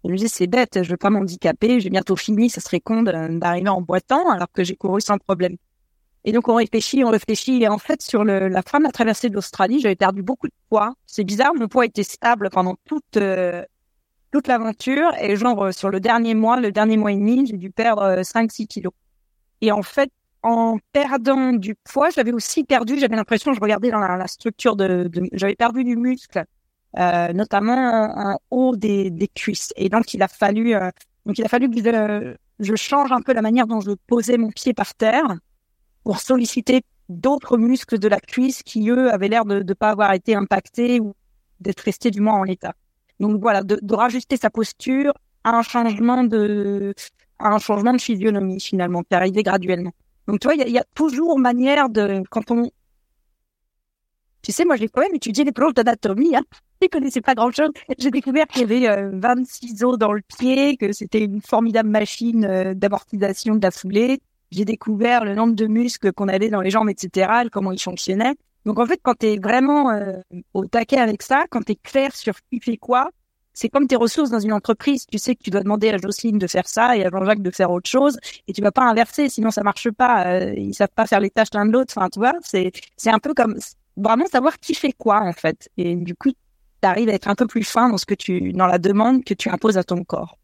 Je 0.04 0.10
me 0.10 0.16
disais, 0.16 0.28
c'est 0.28 0.46
bête, 0.46 0.82
je 0.82 0.88
vais 0.88 0.96
pas 0.96 1.10
m'handicaper, 1.10 1.80
j'ai 1.80 1.90
bientôt 1.90 2.16
fini, 2.16 2.50
ça 2.50 2.60
serait 2.60 2.80
con 2.80 3.02
d'arriver 3.02 3.68
en 3.68 3.80
boitant 3.80 4.30
alors 4.30 4.50
que 4.52 4.62
j'ai 4.64 4.76
couru 4.76 5.00
sans 5.00 5.18
problème. 5.18 5.56
Et 6.24 6.32
donc 6.32 6.48
on 6.48 6.54
réfléchit, 6.54 7.04
on 7.04 7.10
réfléchit, 7.10 7.62
et 7.62 7.68
en 7.68 7.78
fait 7.78 8.02
sur 8.02 8.24
le, 8.24 8.48
la 8.48 8.62
fin 8.62 8.78
de 8.78 8.84
la 8.84 8.92
traversée 8.92 9.28
de 9.28 9.34
l'Australie, 9.34 9.80
j'avais 9.80 9.96
perdu 9.96 10.22
beaucoup 10.22 10.46
de 10.46 10.52
poids. 10.68 10.94
C'est 11.06 11.24
bizarre, 11.24 11.54
mon 11.54 11.68
poids 11.68 11.86
était 11.86 12.02
stable 12.02 12.50
pendant 12.50 12.76
toute 12.84 13.16
euh, 13.16 13.64
toute 14.30 14.46
l'aventure, 14.46 15.10
et 15.20 15.36
genre 15.36 15.72
sur 15.72 15.90
le 15.90 16.00
dernier 16.00 16.34
mois, 16.34 16.60
le 16.60 16.70
dernier 16.70 16.96
mois 16.96 17.12
et 17.12 17.16
demi, 17.16 17.46
j'ai 17.46 17.56
dû 17.56 17.70
perdre 17.70 18.20
5-6 18.20 18.62
euh, 18.62 18.66
kilos. 18.66 18.92
Et 19.60 19.72
en 19.72 19.82
fait, 19.82 20.10
en 20.42 20.78
perdant 20.92 21.52
du 21.52 21.74
poids, 21.74 22.10
j'avais 22.10 22.32
aussi 22.32 22.64
perdu, 22.64 22.98
j'avais 22.98 23.16
l'impression, 23.16 23.52
je 23.52 23.60
regardais 23.60 23.90
dans 23.90 23.98
la, 23.98 24.26
structure 24.26 24.76
de, 24.76 25.10
j'avais 25.32 25.56
perdu 25.56 25.84
du 25.84 25.96
muscle, 25.96 26.44
euh, 26.96 27.32
notamment 27.32 28.32
en, 28.32 28.38
haut 28.50 28.76
des, 28.76 29.10
des, 29.10 29.28
cuisses. 29.28 29.72
Et 29.76 29.88
donc 29.88 30.14
il 30.14 30.22
a 30.22 30.28
fallu, 30.28 30.74
euh, 30.74 30.90
donc 31.26 31.38
il 31.38 31.44
a 31.44 31.48
fallu 31.48 31.68
que 31.70 32.36
je, 32.60 32.76
change 32.76 33.12
un 33.12 33.20
peu 33.20 33.32
la 33.32 33.42
manière 33.42 33.66
dont 33.66 33.80
je 33.80 33.90
posais 34.06 34.38
mon 34.38 34.50
pied 34.50 34.72
par 34.72 34.94
terre 34.94 35.36
pour 36.04 36.20
solliciter 36.20 36.82
d'autres 37.08 37.58
muscles 37.58 37.98
de 37.98 38.08
la 38.08 38.20
cuisse 38.20 38.62
qui 38.62 38.88
eux 38.90 39.12
avaient 39.12 39.28
l'air 39.28 39.44
de 39.44 39.62
ne 39.62 39.72
pas 39.74 39.90
avoir 39.90 40.12
été 40.12 40.34
impactés 40.34 41.00
ou 41.00 41.14
d'être 41.60 41.80
restés 41.80 42.10
du 42.10 42.20
moins 42.20 42.34
en 42.34 42.44
l'état. 42.44 42.74
Donc 43.20 43.40
voilà, 43.40 43.62
de, 43.62 43.78
de 43.82 43.94
rajuster 43.94 44.36
sa 44.36 44.50
posture 44.50 45.12
à 45.44 45.50
un 45.50 45.62
changement 45.62 46.24
de, 46.24 46.94
un 47.40 47.58
changement 47.58 47.92
de 47.92 48.00
physionomie 48.00 48.60
finalement 48.60 49.02
qui 49.02 49.14
arrivait 49.14 49.42
graduellement. 49.42 49.92
Donc, 50.26 50.40
tu 50.40 50.46
vois, 50.46 50.54
il 50.54 50.70
y, 50.70 50.78
a 50.78 50.84
toujours 50.94 51.38
manière 51.38 51.88
de, 51.88 52.22
quand 52.30 52.50
on, 52.50 52.70
tu 54.48 54.54
sais, 54.54 54.64
moi, 54.64 54.76
j'ai 54.76 54.88
quand 54.88 55.02
même 55.02 55.14
étudié 55.14 55.44
les 55.44 55.52
planches 55.52 55.74
d'anatomie, 55.74 56.34
hein. 56.34 56.42
Je 56.80 56.88
connaissais 56.88 57.20
pas 57.20 57.34
grand 57.34 57.50
chose. 57.50 57.68
J'ai 57.98 58.10
découvert 58.10 58.46
qu'il 58.46 58.62
y 58.62 58.86
avait 58.86 59.10
26 59.12 59.82
euh, 59.82 59.86
os 59.88 59.98
dans 59.98 60.10
le 60.10 60.22
pied, 60.22 60.78
que 60.78 60.90
c'était 60.92 61.22
une 61.22 61.42
formidable 61.42 61.90
machine 61.90 62.46
euh, 62.46 62.72
d'amortisation 62.72 63.56
de 63.56 63.62
la 63.62 63.70
foulée. 63.70 64.22
J'ai 64.50 64.64
découvert 64.64 65.26
le 65.26 65.34
nombre 65.34 65.54
de 65.54 65.66
muscles 65.66 66.14
qu'on 66.14 66.28
avait 66.28 66.48
dans 66.48 66.62
les 66.62 66.70
jambes, 66.70 66.88
etc., 66.88 67.30
comment 67.52 67.72
ils 67.72 67.82
fonctionnaient. 67.82 68.36
Donc, 68.64 68.78
en 68.78 68.86
fait, 68.86 68.98
quand 69.02 69.18
tu 69.18 69.26
es 69.26 69.38
vraiment 69.38 69.90
euh, 69.90 70.14
au 70.54 70.64
taquet 70.64 70.96
avec 70.96 71.20
ça, 71.20 71.44
quand 71.50 71.62
tu 71.62 71.72
es 71.72 71.76
clair 71.76 72.16
sur 72.16 72.32
qui 72.50 72.58
fait 72.58 72.78
quoi, 72.78 73.10
c'est 73.52 73.68
comme 73.68 73.86
tes 73.86 73.96
ressources 73.96 74.30
dans 74.30 74.40
une 74.40 74.54
entreprise. 74.54 75.04
Tu 75.04 75.18
sais 75.18 75.34
que 75.34 75.42
tu 75.42 75.50
dois 75.50 75.62
demander 75.62 75.90
à 75.90 75.98
Jocelyne 75.98 76.38
de 76.38 76.46
faire 76.46 76.66
ça 76.66 76.96
et 76.96 77.04
à 77.04 77.10
Jean-Jacques 77.10 77.42
de 77.42 77.50
faire 77.50 77.70
autre 77.70 77.90
chose 77.90 78.16
et 78.46 78.54
tu 78.54 78.62
vas 78.62 78.72
pas 78.72 78.84
inverser, 78.84 79.28
sinon 79.28 79.50
ça 79.50 79.62
marche 79.62 79.90
pas. 79.90 80.26
Euh, 80.26 80.54
ils 80.56 80.74
savent 80.74 80.94
pas 80.94 81.06
faire 81.06 81.20
les 81.20 81.28
tâches 81.28 81.48
l'un 81.52 81.66
de 81.66 81.72
l'autre. 81.72 81.92
Enfin, 81.94 82.08
tu 82.08 82.18
vois, 82.18 82.34
c'est 82.40 82.70
c'est 82.96 83.10
un 83.10 83.18
peu 83.18 83.34
comme 83.34 83.58
vraiment 83.98 84.26
savoir 84.26 84.58
qui 84.58 84.74
fait 84.74 84.92
quoi 84.92 85.20
en 85.22 85.32
fait. 85.32 85.68
Et 85.76 85.96
du 85.96 86.14
coup, 86.14 86.30
tu 86.30 86.88
à 86.88 86.98
être 86.98 87.28
un 87.28 87.34
peu 87.34 87.46
plus 87.46 87.64
fin 87.64 87.88
dans 87.90 87.98
ce 87.98 88.06
que 88.06 88.14
tu 88.14 88.52
dans 88.52 88.66
la 88.66 88.78
demande 88.78 89.24
que 89.24 89.34
tu 89.34 89.48
imposes 89.50 89.78
à 89.78 89.84
ton 89.84 90.04
corps. 90.04 90.37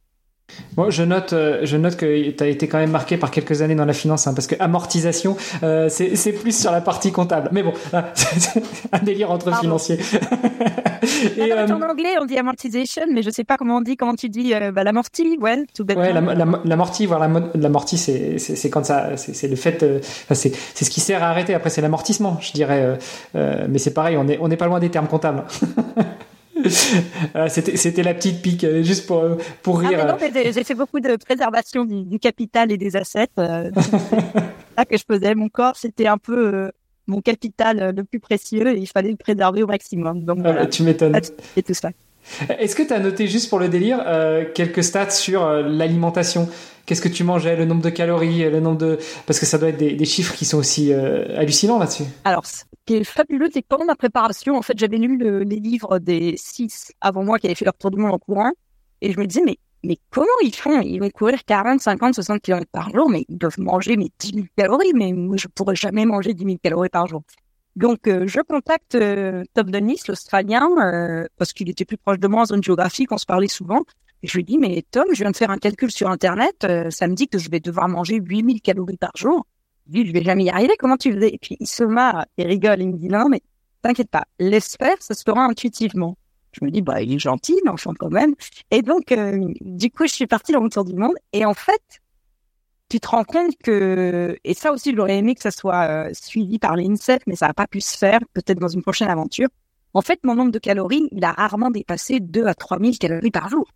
Bon, 0.76 0.90
je 0.90 1.02
note, 1.02 1.32
euh, 1.32 1.60
je 1.62 1.76
note 1.76 1.96
que 1.96 2.30
tu 2.30 2.42
as 2.42 2.48
été 2.48 2.68
quand 2.68 2.78
même 2.78 2.90
marqué 2.90 3.16
par 3.16 3.30
quelques 3.30 3.62
années 3.62 3.74
dans 3.74 3.84
la 3.84 3.92
finance, 3.92 4.26
hein, 4.26 4.34
parce 4.34 4.46
que 4.46 4.56
amortisation, 4.58 5.36
euh, 5.62 5.88
c'est 5.88 6.32
plus 6.32 6.58
sur 6.58 6.72
la 6.72 6.80
partie 6.80 7.12
comptable. 7.12 7.48
Mais 7.52 7.62
bon, 7.62 7.72
c'est 8.14 8.62
un 8.92 8.98
délire 8.98 9.30
entre 9.30 9.56
financiers. 9.58 9.98
Et, 11.36 11.52
euh, 11.52 11.66
en 11.68 11.82
anglais, 11.82 12.14
on 12.20 12.24
dit 12.24 12.38
amortisation, 12.38 13.02
mais 13.12 13.22
je 13.22 13.30
sais 13.30 13.44
pas 13.44 13.56
comment 13.56 13.76
on 13.76 13.80
dit, 13.80 13.96
comment 13.96 14.14
tu 14.14 14.28
dis 14.28 14.54
euh, 14.54 14.72
bah, 14.72 14.84
l'amorti, 14.84 15.38
tout 15.74 15.84
bêtement. 15.84 16.02
Ouais, 16.02 16.12
l'amorti, 16.64 17.06
voilà, 17.06 17.28
l'amorti, 17.54 17.98
c'est 17.98 18.70
quand 18.70 18.84
ça, 18.84 19.16
c'est 19.16 19.48
le 19.48 19.56
fait, 19.56 19.84
c'est 20.32 20.84
ce 20.84 20.90
qui 20.90 21.00
sert 21.00 21.22
à 21.22 21.28
arrêter. 21.28 21.54
Après, 21.54 21.70
c'est 21.70 21.82
l'amortissement, 21.82 22.38
je 22.40 22.52
dirais. 22.52 22.98
mais 23.34 23.78
c'est 23.78 23.94
pareil, 23.94 24.16
on 24.16 24.28
est, 24.28 24.38
on 24.40 24.48
n'est 24.48 24.56
pas 24.56 24.66
loin 24.66 24.80
des 24.80 24.90
termes 24.90 25.08
comptables. 25.08 25.44
C'était 27.48 28.02
la 28.02 28.14
petite 28.14 28.42
pique, 28.42 28.64
euh, 28.64 28.82
juste 28.82 29.06
pour, 29.06 29.18
euh, 29.18 29.36
pour 29.62 29.80
ah, 29.80 29.88
rire. 29.88 30.16
j'ai 30.34 30.64
fait 30.64 30.74
beaucoup 30.74 31.00
de 31.00 31.16
préservation 31.16 31.84
du, 31.84 32.18
capital 32.18 32.70
et 32.70 32.76
des 32.76 32.96
assets. 32.96 33.28
Euh, 33.38 33.70
là 34.76 34.84
que 34.88 34.96
je 34.96 35.04
faisais. 35.08 35.34
Mon 35.34 35.48
corps, 35.48 35.76
c'était 35.76 36.06
un 36.06 36.18
peu 36.18 36.70
mon 37.06 37.20
capital 37.20 37.94
le 37.94 38.04
plus 38.04 38.20
précieux 38.20 38.68
et 38.68 38.78
il 38.78 38.86
fallait 38.86 39.10
le 39.10 39.16
préserver 39.16 39.62
au 39.62 39.66
maximum. 39.66 40.24
Donc, 40.24 40.38
ah, 40.44 40.66
tu 40.66 40.82
m'étonnes. 40.82 41.18
Et 41.56 41.62
tout 41.62 41.74
ça. 41.74 41.90
Est-ce 42.58 42.74
que 42.74 42.82
tu 42.82 42.92
as 42.92 43.00
noté 43.00 43.26
juste 43.26 43.48
pour 43.48 43.58
le 43.58 43.68
délire 43.68 44.04
quelques 44.54 44.82
stats 44.82 45.10
sur 45.10 45.48
l'alimentation? 45.48 46.48
Qu'est-ce 46.86 47.00
que 47.00 47.08
tu 47.08 47.24
mangeais, 47.24 47.56
le 47.56 47.64
nombre 47.64 47.82
de 47.82 47.90
calories, 47.90 48.44
le 48.50 48.60
nombre 48.60 48.78
de 48.78 48.98
parce 49.26 49.40
que 49.40 49.46
ça 49.46 49.56
doit 49.58 49.70
être 49.70 49.78
des, 49.78 50.04
chiffres 50.04 50.34
qui 50.34 50.44
sont 50.44 50.58
aussi 50.58 50.92
hallucinants 50.92 51.78
là-dessus. 51.78 52.04
Alors, 52.24 52.44
qui 52.86 52.96
est 52.96 53.04
fabuleux, 53.04 53.48
c'est 53.52 53.62
que 53.62 53.68
pendant 53.68 53.86
ma 53.86 53.96
préparation, 53.96 54.56
en 54.56 54.62
fait, 54.62 54.78
j'avais 54.78 54.98
lu 54.98 55.18
les 55.44 55.60
livres 55.60 55.98
des 55.98 56.34
six 56.36 56.92
avant 57.00 57.24
moi 57.24 57.38
qui 57.38 57.46
avaient 57.46 57.54
fait 57.54 57.64
leur 57.64 57.74
tour 57.74 57.90
du 57.90 57.98
monde 57.98 58.12
en 58.12 58.18
courant, 58.18 58.52
et 59.00 59.12
je 59.12 59.20
me 59.20 59.26
disais, 59.26 59.42
mais, 59.44 59.58
mais 59.82 59.98
comment 60.10 60.26
ils 60.42 60.54
font? 60.54 60.80
Ils 60.80 60.98
vont 60.98 61.10
courir 61.10 61.44
40, 61.44 61.80
50, 61.80 62.14
60 62.14 62.40
km 62.40 62.66
par 62.72 62.90
jour, 62.90 63.08
mais 63.08 63.24
ils 63.28 63.38
doivent 63.38 63.58
manger 63.58 63.96
mes 63.96 64.10
10 64.18 64.34
000 64.34 64.46
calories, 64.56 64.92
mais 64.94 65.12
moi, 65.12 65.36
je 65.36 65.48
pourrais 65.48 65.76
jamais 65.76 66.04
manger 66.04 66.34
10 66.34 66.44
000 66.44 66.56
calories 66.62 66.88
par 66.88 67.06
jour. 67.06 67.22
Donc, 67.76 68.06
euh, 68.06 68.26
je 68.26 68.40
contacte 68.40 68.94
euh, 68.94 69.42
Tom 69.54 69.70
Dennis, 69.70 70.02
l'Australien, 70.08 70.68
euh, 70.80 71.26
parce 71.36 71.52
qu'il 71.52 71.68
était 71.68 71.84
plus 71.84 71.96
proche 71.96 72.18
de 72.18 72.28
moi 72.28 72.42
en 72.42 72.46
zone 72.46 72.62
géographique, 72.62 73.10
on 73.10 73.18
se 73.18 73.26
parlait 73.26 73.48
souvent. 73.48 73.82
Et 74.22 74.28
je 74.28 74.36
lui 74.36 74.44
dis, 74.44 74.58
mais 74.58 74.84
Tom, 74.90 75.06
je 75.12 75.22
viens 75.22 75.32
de 75.32 75.36
faire 75.36 75.50
un 75.50 75.58
calcul 75.58 75.90
sur 75.90 76.08
Internet, 76.08 76.66
ça 76.90 77.08
me 77.08 77.14
dit 77.14 77.28
que 77.28 77.38
je 77.38 77.50
vais 77.50 77.60
devoir 77.60 77.88
manger 77.88 78.20
8000 78.22 78.62
calories 78.62 78.96
par 78.96 79.12
jour 79.14 79.46
dit, 79.86 80.06
je 80.06 80.12
vais 80.12 80.22
jamais 80.22 80.44
y 80.44 80.50
arriver, 80.50 80.74
comment 80.78 80.96
tu 80.96 81.12
faisais? 81.12 81.34
Et 81.34 81.38
puis, 81.38 81.56
il 81.60 81.66
se 81.66 81.84
marre, 81.84 82.26
il 82.38 82.46
rigole, 82.46 82.80
il 82.80 82.88
me 82.88 82.96
dit, 82.96 83.08
non, 83.08 83.28
mais 83.28 83.42
t'inquiète 83.82 84.10
pas, 84.10 84.24
laisse 84.38 84.76
faire, 84.76 84.96
ça 85.00 85.14
se 85.14 85.22
fera 85.22 85.44
intuitivement. 85.44 86.16
Je 86.52 86.64
me 86.64 86.70
dis, 86.70 86.82
bah, 86.82 87.02
il 87.02 87.12
est 87.12 87.18
gentil, 87.18 87.56
enfin, 87.68 87.92
quand 87.98 88.10
même. 88.10 88.34
Et 88.70 88.82
donc, 88.82 89.12
du 89.60 89.90
coup, 89.90 90.06
je 90.06 90.12
suis 90.12 90.26
partie 90.26 90.52
dans 90.52 90.62
le 90.62 90.70
tour 90.70 90.84
du 90.84 90.94
monde. 90.94 91.14
Et 91.32 91.44
en 91.44 91.54
fait, 91.54 91.82
tu 92.88 93.00
te 93.00 93.08
rends 93.08 93.24
compte 93.24 93.56
que, 93.62 94.36
et 94.44 94.54
ça 94.54 94.72
aussi, 94.72 94.94
j'aurais 94.94 95.18
aimé 95.18 95.34
que 95.34 95.42
ça 95.42 95.50
soit 95.50 95.88
euh, 95.88 96.10
suivi 96.12 96.58
par 96.58 96.76
l'INSEP, 96.76 97.22
mais 97.26 97.36
ça 97.36 97.46
n'a 97.48 97.54
pas 97.54 97.66
pu 97.66 97.80
se 97.80 97.96
faire, 97.96 98.20
peut-être 98.34 98.58
dans 98.58 98.68
une 98.68 98.82
prochaine 98.82 99.08
aventure. 99.08 99.48
En 99.94 100.02
fait, 100.02 100.20
mon 100.24 100.34
nombre 100.34 100.50
de 100.50 100.58
calories, 100.58 101.08
il 101.12 101.24
a 101.24 101.32
rarement 101.32 101.70
dépassé 101.70 102.20
2 102.20 102.46
à 102.46 102.54
3 102.54 102.78
000 102.80 102.92
calories 103.00 103.30
par 103.30 103.48
jour. 103.48 103.66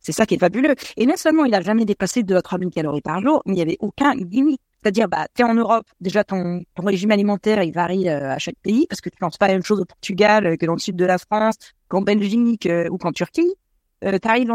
C'est 0.00 0.12
ça 0.12 0.26
qui 0.26 0.34
est 0.34 0.38
fabuleux. 0.38 0.74
Et 0.96 1.06
non 1.06 1.16
seulement 1.16 1.44
il 1.44 1.54
a 1.54 1.60
jamais 1.60 1.84
dépassé 1.84 2.22
2 2.22 2.36
à 2.36 2.42
3 2.42 2.58
000 2.58 2.70
calories 2.70 3.00
par 3.00 3.20
jour, 3.20 3.42
mais 3.46 3.54
il 3.54 3.56
n'y 3.56 3.62
avait 3.62 3.78
aucun 3.80 4.14
limite. 4.14 4.60
C'est-à-dire, 4.82 5.08
bah, 5.08 5.26
es 5.36 5.42
en 5.42 5.54
Europe, 5.54 5.86
déjà 6.00 6.22
ton, 6.22 6.62
régime 6.78 7.10
alimentaire, 7.10 7.62
il 7.64 7.72
varie 7.72 8.08
euh, 8.08 8.30
à 8.30 8.38
chaque 8.38 8.58
pays, 8.62 8.86
parce 8.88 9.00
que 9.00 9.08
tu 9.08 9.16
penses 9.18 9.36
pas 9.36 9.48
la 9.48 9.54
même 9.54 9.64
chose 9.64 9.80
au 9.80 9.84
Portugal 9.84 10.46
euh, 10.46 10.56
que 10.56 10.66
dans 10.66 10.74
le 10.74 10.78
sud 10.78 10.94
de 10.94 11.04
la 11.04 11.18
France, 11.18 11.56
qu'en 11.88 12.02
Belgique 12.02 12.68
ou 12.90 12.98
qu'en 12.98 13.10
Turquie. 13.10 13.52
Euh, 14.04 14.18
tu 14.20 14.28
arrives 14.28 14.50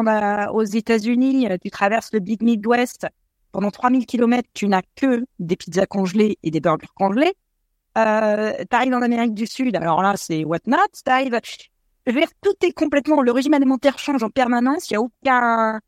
aux 0.54 0.64
États-Unis, 0.64 1.48
tu 1.64 1.72
traverses 1.72 2.12
le 2.14 2.20
Big 2.20 2.42
Midwest, 2.44 3.08
pendant 3.52 3.72
3000 3.72 4.06
km, 4.06 4.48
tu 4.54 4.68
n'as 4.68 4.82
que 4.96 5.26
des 5.40 5.56
pizzas 5.56 5.86
congelées 5.86 6.38
et 6.44 6.52
des 6.52 6.60
burgers 6.60 6.88
congelés. 6.96 7.34
Euh, 7.98 8.54
arrives 8.72 8.94
en 8.94 9.02
Amérique 9.02 9.34
du 9.34 9.48
Sud, 9.48 9.76
alors 9.76 10.02
là, 10.02 10.14
c'est 10.16 10.46
what 10.46 10.60
not. 10.68 10.78
T'arrives 11.04 11.38
je 12.08 12.14
veux 12.14 12.20
dire, 12.20 12.30
tout 12.42 12.56
est 12.66 12.72
complètement, 12.72 13.22
le 13.22 13.32
régime 13.32 13.54
alimentaire 13.54 14.00
change 14.00 14.24
en 14.24 14.30
permanence, 14.30 14.90
il 14.90 14.94
y 14.94 14.96
a 14.96 15.02
aucun, 15.02 15.80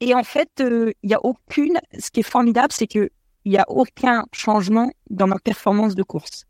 et 0.00 0.14
en 0.14 0.24
fait, 0.24 0.50
euh, 0.60 0.92
il 1.02 1.10
y 1.10 1.14
a 1.14 1.24
aucune, 1.24 1.78
ce 1.98 2.10
qui 2.10 2.20
est 2.20 2.24
formidable, 2.24 2.72
c'est 2.72 2.86
que 2.86 3.10
il 3.44 3.52
y 3.52 3.58
a 3.58 3.64
aucun 3.68 4.26
changement 4.32 4.90
dans 5.08 5.26
ma 5.26 5.38
performance 5.38 5.94
de 5.94 6.02
course. 6.02 6.46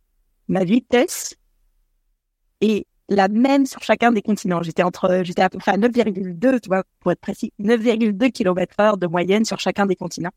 Ma 0.49 0.65
vitesse 0.65 1.37
est 2.61 2.87
la 3.11 3.29
même 3.29 3.67
sur 3.67 3.83
chacun 3.83 4.13
des 4.13 4.23
continents. 4.23 4.63
J'étais 4.63 4.85
entre, 4.85 5.23
j'étais 5.25 5.43
à 5.43 5.51
peu 5.51 5.59
près 5.59 5.73
à 5.73 5.77
9,2, 5.77 6.61
tu 6.61 6.69
vois, 6.69 6.85
pour 7.01 7.13
être 7.13 7.21
précis, 7.21 7.53
9,2 7.61 8.31
km 8.31 8.75
heure 8.81 8.97
de 8.97 9.07
moyenne 9.07 9.45
sur 9.45 9.59
chacun 9.59 9.85
des 9.85 9.97
continents. 9.97 10.31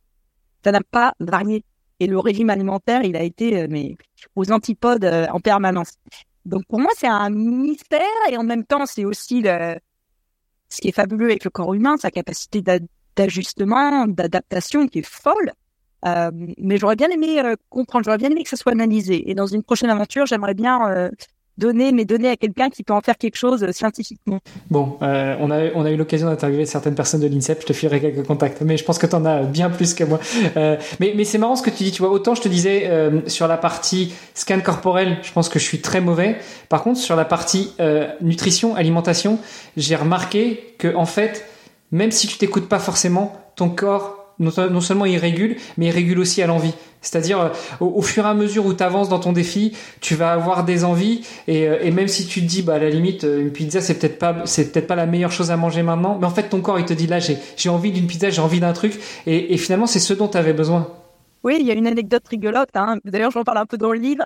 ça 0.64 0.72
n'a 0.72 0.82
pas 0.82 1.14
varié. 1.20 1.64
Et 2.00 2.08
le 2.08 2.18
régime 2.20 2.50
alimentaire, 2.50 3.04
il 3.04 3.16
a 3.16 3.22
été 3.22 3.62
euh, 3.62 3.68
mais 3.70 3.96
aux 4.36 4.52
antipodes 4.52 5.06
euh, 5.06 5.28
en 5.32 5.40
permanence. 5.40 5.94
Donc 6.46 6.66
pour 6.68 6.80
moi, 6.80 6.90
c'est 6.98 7.08
un 7.08 7.30
mystère 7.30 8.02
et 8.30 8.38
en 8.38 8.44
même 8.44 8.66
temps, 8.66 8.86
c'est 8.88 9.06
aussi 9.06 9.42
le, 9.42 9.78
ce 10.68 10.82
qui 10.82 10.90
est 10.90 10.94
fabuleux 10.94 11.28
avec 11.28 11.44
le 11.44 11.52
corps 11.52 11.74
humain, 11.76 11.96
sa 11.98 12.10
capacité 12.10 12.64
d'ajustement, 13.16 14.08
d'adaptation 14.08 14.88
qui 14.88 15.00
est 15.00 15.06
folle. 15.06 15.54
Euh, 16.06 16.32
mais 16.58 16.78
j'aurais 16.78 16.98
bien 16.98 17.10
aimé 17.10 17.42
comprendre, 17.70 18.04
j'aurais 18.04 18.18
bien 18.18 18.32
aimé 18.32 18.44
que 18.44 18.50
ça 18.50 18.58
soit 18.58 18.74
analysé. 18.74 19.30
Et 19.30 19.36
dans 19.36 19.48
une 19.48 19.64
prochaine 19.64 19.92
aventure, 19.92 20.26
j'aimerais 20.26 20.56
bien 20.56 21.10
donner 21.58 21.92
mes 21.92 22.06
données 22.06 22.30
à 22.30 22.36
quelqu'un 22.36 22.70
qui 22.70 22.84
peut 22.84 22.94
en 22.94 23.02
faire 23.02 23.18
quelque 23.18 23.38
chose 23.38 23.70
scientifiquement. 23.72 24.40
Bon, 24.70 24.98
euh, 25.02 25.36
on, 25.40 25.52
a, 25.52 25.72
on 25.76 25.86
a 25.86 25.92
eu 25.92 25.98
l'occasion 25.98 26.28
d'interviewer 26.28 26.66
certaines 26.66 26.96
personnes 26.96 27.22
de 27.22 27.28
l'INSEP, 27.28 27.62
je 27.62 27.68
te 27.68 27.74
filerai 27.74 28.02
quelques 28.02 28.26
contacts, 28.26 28.62
mais 28.62 28.78
je 28.78 28.84
pense 28.84 28.98
que 28.98 29.06
tu 29.06 29.16
en 29.16 29.26
as 29.26 29.44
bien 29.44 29.70
plus 29.70 29.94
que 29.94 30.04
moi. 30.04 30.20
Euh, 30.58 30.78
mais 31.00 31.14
mais 31.16 31.24
c'est 31.24 31.38
marrant 31.38 31.56
ce 31.56 31.64
que 31.64 31.70
tu 31.70 31.84
dis, 31.84 31.92
tu 31.92 32.02
vois, 32.02 32.12
autant 32.12 32.36
je 32.36 32.42
te 32.42 32.48
disais 32.48 32.88
euh, 32.88 33.22
sur 33.28 33.48
la 33.48 33.58
partie 33.58 34.14
scan 34.34 34.60
corporel, 34.62 35.18
je 35.22 35.32
pense 35.32 35.50
que 35.50 35.60
je 35.60 35.64
suis 35.64 35.82
très 35.82 36.02
mauvais. 36.02 36.38
Par 36.70 36.84
contre, 36.84 37.00
sur 37.00 37.16
la 37.16 37.26
partie 37.26 37.74
euh, 37.80 38.08
nutrition, 38.22 38.76
alimentation, 38.76 39.40
j'ai 39.78 39.96
remarqué 39.96 40.76
que 40.78 40.96
en 40.96 41.06
fait, 41.06 41.46
même 41.92 42.12
si 42.12 42.28
tu 42.28 42.38
t'écoutes 42.38 42.68
pas 42.68 42.80
forcément, 42.80 43.34
ton 43.56 43.70
corps 43.70 44.23
non, 44.40 44.82
seulement 44.82 45.06
il 45.06 45.18
régule, 45.18 45.58
mais 45.78 45.88
il 45.88 45.92
régule 45.92 46.20
aussi 46.20 46.42
à 46.42 46.48
l'envie. 46.48 46.74
C'est-à-dire, 47.02 47.40
euh, 47.40 47.50
au, 47.82 48.02
fur 48.02 48.26
et 48.26 48.30
à 48.30 48.34
mesure 48.34 48.66
où 48.66 48.74
tu 48.74 48.82
avances 48.82 49.10
dans 49.10 49.20
ton 49.20 49.34
défi, 49.34 49.76
tu 50.00 50.16
vas 50.16 50.32
avoir 50.32 50.64
des 50.64 50.86
envies, 50.86 51.28
et, 51.48 51.68
euh, 51.68 51.78
et, 51.82 51.92
même 51.92 52.08
si 52.08 52.26
tu 52.26 52.42
te 52.42 52.46
dis, 52.46 52.64
bah, 52.64 52.76
à 52.76 52.80
la 52.80 52.90
limite, 52.90 53.26
euh, 53.26 53.42
une 53.42 53.52
pizza, 53.52 53.82
c'est 53.82 54.00
peut-être 54.00 54.18
pas, 54.18 54.34
peut-être 54.34 54.88
pas 54.88 54.96
la 54.96 55.06
meilleure 55.06 55.32
chose 55.32 55.52
à 55.52 55.58
manger 55.58 55.84
maintenant, 55.84 56.18
mais 56.20 56.26
en 56.26 56.32
fait, 56.32 56.50
ton 56.50 56.62
corps, 56.62 56.80
il 56.80 56.86
te 56.86 56.94
dit, 56.94 57.08
là, 57.08 57.20
j'ai, 57.20 57.70
envie 57.70 57.92
d'une 57.92 58.08
pizza, 58.08 58.30
j'ai 58.30 58.42
envie 58.42 58.62
d'un 58.62 58.74
truc, 58.74 59.00
et, 59.28 59.58
finalement, 59.58 59.86
c'est 59.86 60.00
ce 60.00 60.14
dont 60.14 60.30
tu 60.30 60.38
avais 60.38 60.54
besoin. 60.54 60.88
Oui, 61.44 61.58
il 61.60 61.68
y 61.68 61.72
a 61.72 61.74
une 61.74 61.88
anecdote 61.88 62.26
rigolote, 62.28 62.70
hein. 62.76 63.00
d'ailleurs, 63.04 63.32
j'en 63.32 63.44
parle 63.44 63.58
un 63.58 63.66
peu 63.66 63.78
dans 63.78 63.92
le 63.92 64.00
livre. 64.00 64.24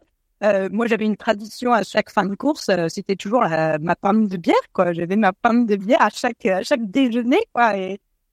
Moi, 0.71 0.85
j'avais 0.85 1.05
une 1.05 1.17
tradition 1.17 1.73
à 1.73 1.81
chaque 1.81 2.11
fin 2.11 2.23
de 2.25 2.35
course, 2.35 2.69
c'était 2.89 3.15
toujours 3.15 3.41
ma 3.41 3.95
panne 3.95 4.27
de 4.27 4.37
bière, 4.37 4.55
quoi. 4.71 4.93
J'avais 4.93 5.15
ma 5.15 5.33
panne 5.33 5.65
de 5.65 5.75
bière 5.75 5.99
à 5.99 6.09
chaque, 6.09 6.45
à 6.45 6.61
chaque 6.61 6.91
déjeuner, 6.91 7.39
quoi. 7.53 7.73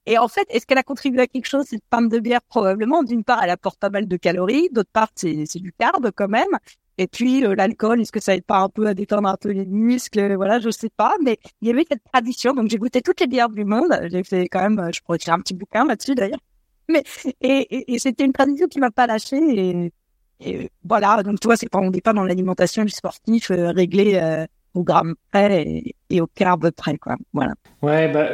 Et 0.05 0.17
en 0.17 0.27
fait, 0.27 0.45
est-ce 0.49 0.65
qu'elle 0.65 0.77
a 0.77 0.83
contribué 0.83 1.21
à 1.21 1.27
quelque 1.27 1.47
chose, 1.47 1.65
cette 1.65 1.83
pinte 1.89 2.09
de 2.09 2.19
bière? 2.19 2.41
Probablement. 2.47 3.03
D'une 3.03 3.23
part, 3.23 3.43
elle 3.43 3.49
apporte 3.49 3.79
pas 3.79 3.89
mal 3.89 4.07
de 4.07 4.17
calories. 4.17 4.69
D'autre 4.71 4.89
part, 4.93 5.09
c'est, 5.15 5.45
du 5.55 5.73
carbe 5.73 6.11
quand 6.15 6.27
même. 6.27 6.49
Et 6.97 7.07
puis 7.07 7.43
euh, 7.43 7.55
l'alcool, 7.55 7.99
est-ce 7.99 8.11
que 8.11 8.21
ça 8.21 8.35
aide 8.35 8.45
pas 8.45 8.59
un 8.59 8.69
peu 8.69 8.87
à 8.87 8.93
détendre 8.93 9.27
un 9.27 9.35
peu 9.35 9.49
les 9.49 9.65
muscles? 9.65 10.35
Voilà, 10.35 10.59
je 10.59 10.69
sais 10.69 10.91
pas. 10.95 11.15
Mais 11.23 11.39
il 11.61 11.67
y 11.67 11.71
avait 11.71 11.85
cette 11.89 12.03
tradition. 12.11 12.53
Donc 12.53 12.69
j'ai 12.69 12.77
goûté 12.77 13.01
toutes 13.01 13.19
les 13.19 13.27
bières 13.27 13.49
du 13.49 13.65
monde. 13.65 13.99
J'ai 14.11 14.23
fait 14.23 14.47
quand 14.47 14.61
même, 14.61 14.91
je 14.93 15.01
pourrais 15.01 15.17
écrire 15.17 15.33
un 15.33 15.39
petit 15.39 15.55
bouquin 15.55 15.85
là-dessus 15.85 16.15
d'ailleurs. 16.15 16.39
Mais 16.87 17.03
et, 17.41 17.93
et, 17.93 17.99
c'était 17.99 18.25
une 18.25 18.31
tradition 18.31 18.67
qui 18.67 18.79
m'a 18.79 18.91
pas 18.91 19.07
lâché. 19.07 19.37
Et, 19.37 19.91
et, 20.39 20.69
voilà. 20.83 21.23
Donc 21.23 21.39
tu 21.39 21.47
vois, 21.47 21.57
c'est 21.57 21.69
pas 21.69 21.79
on 21.79 21.89
n'est 21.89 22.01
pas 22.01 22.13
dans 22.13 22.23
l'alimentation 22.23 22.83
du 22.83 22.91
sportif 22.91 23.49
euh, 23.49 23.71
réglé 23.71 24.15
euh, 24.15 24.45
au 24.75 24.83
gramme 24.83 25.15
près 25.31 25.63
et, 25.63 25.95
et 26.11 26.21
au 26.21 26.27
carbe 26.27 26.69
près, 26.71 26.97
quoi. 26.97 27.15
Voilà. 27.33 27.55
Ouais, 27.81 28.07
bah 28.11 28.29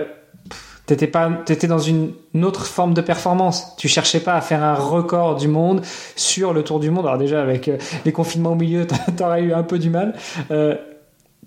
T'étais 0.92 1.08
pas, 1.08 1.32
t'étais 1.46 1.68
dans 1.68 1.80
une, 1.80 2.12
autre 2.44 2.66
forme 2.66 2.94
de 2.94 3.00
performance. 3.00 3.78
Tu 3.78 3.88
cherchais 3.88 4.20
pas 4.20 4.34
à 4.34 4.42
faire 4.42 4.62
un 4.62 4.74
record 4.74 5.38
du 5.38 5.48
monde 5.48 5.86
sur 6.18 6.52
le 6.52 6.66
Tour 6.66 6.82
du 6.82 6.92
Monde. 6.92 7.06
Alors 7.06 7.18
déjà 7.18 7.42
avec 7.42 7.70
euh, 7.70 7.78
les 8.04 8.12
confinements 8.12 8.52
au 8.52 8.56
milieu, 8.56 8.86
t'aurais 9.18 9.42
eu 9.42 9.54
un 9.54 9.64
peu 9.64 9.80
du 9.80 9.90
mal. 9.90 10.18
Euh, 10.52 10.76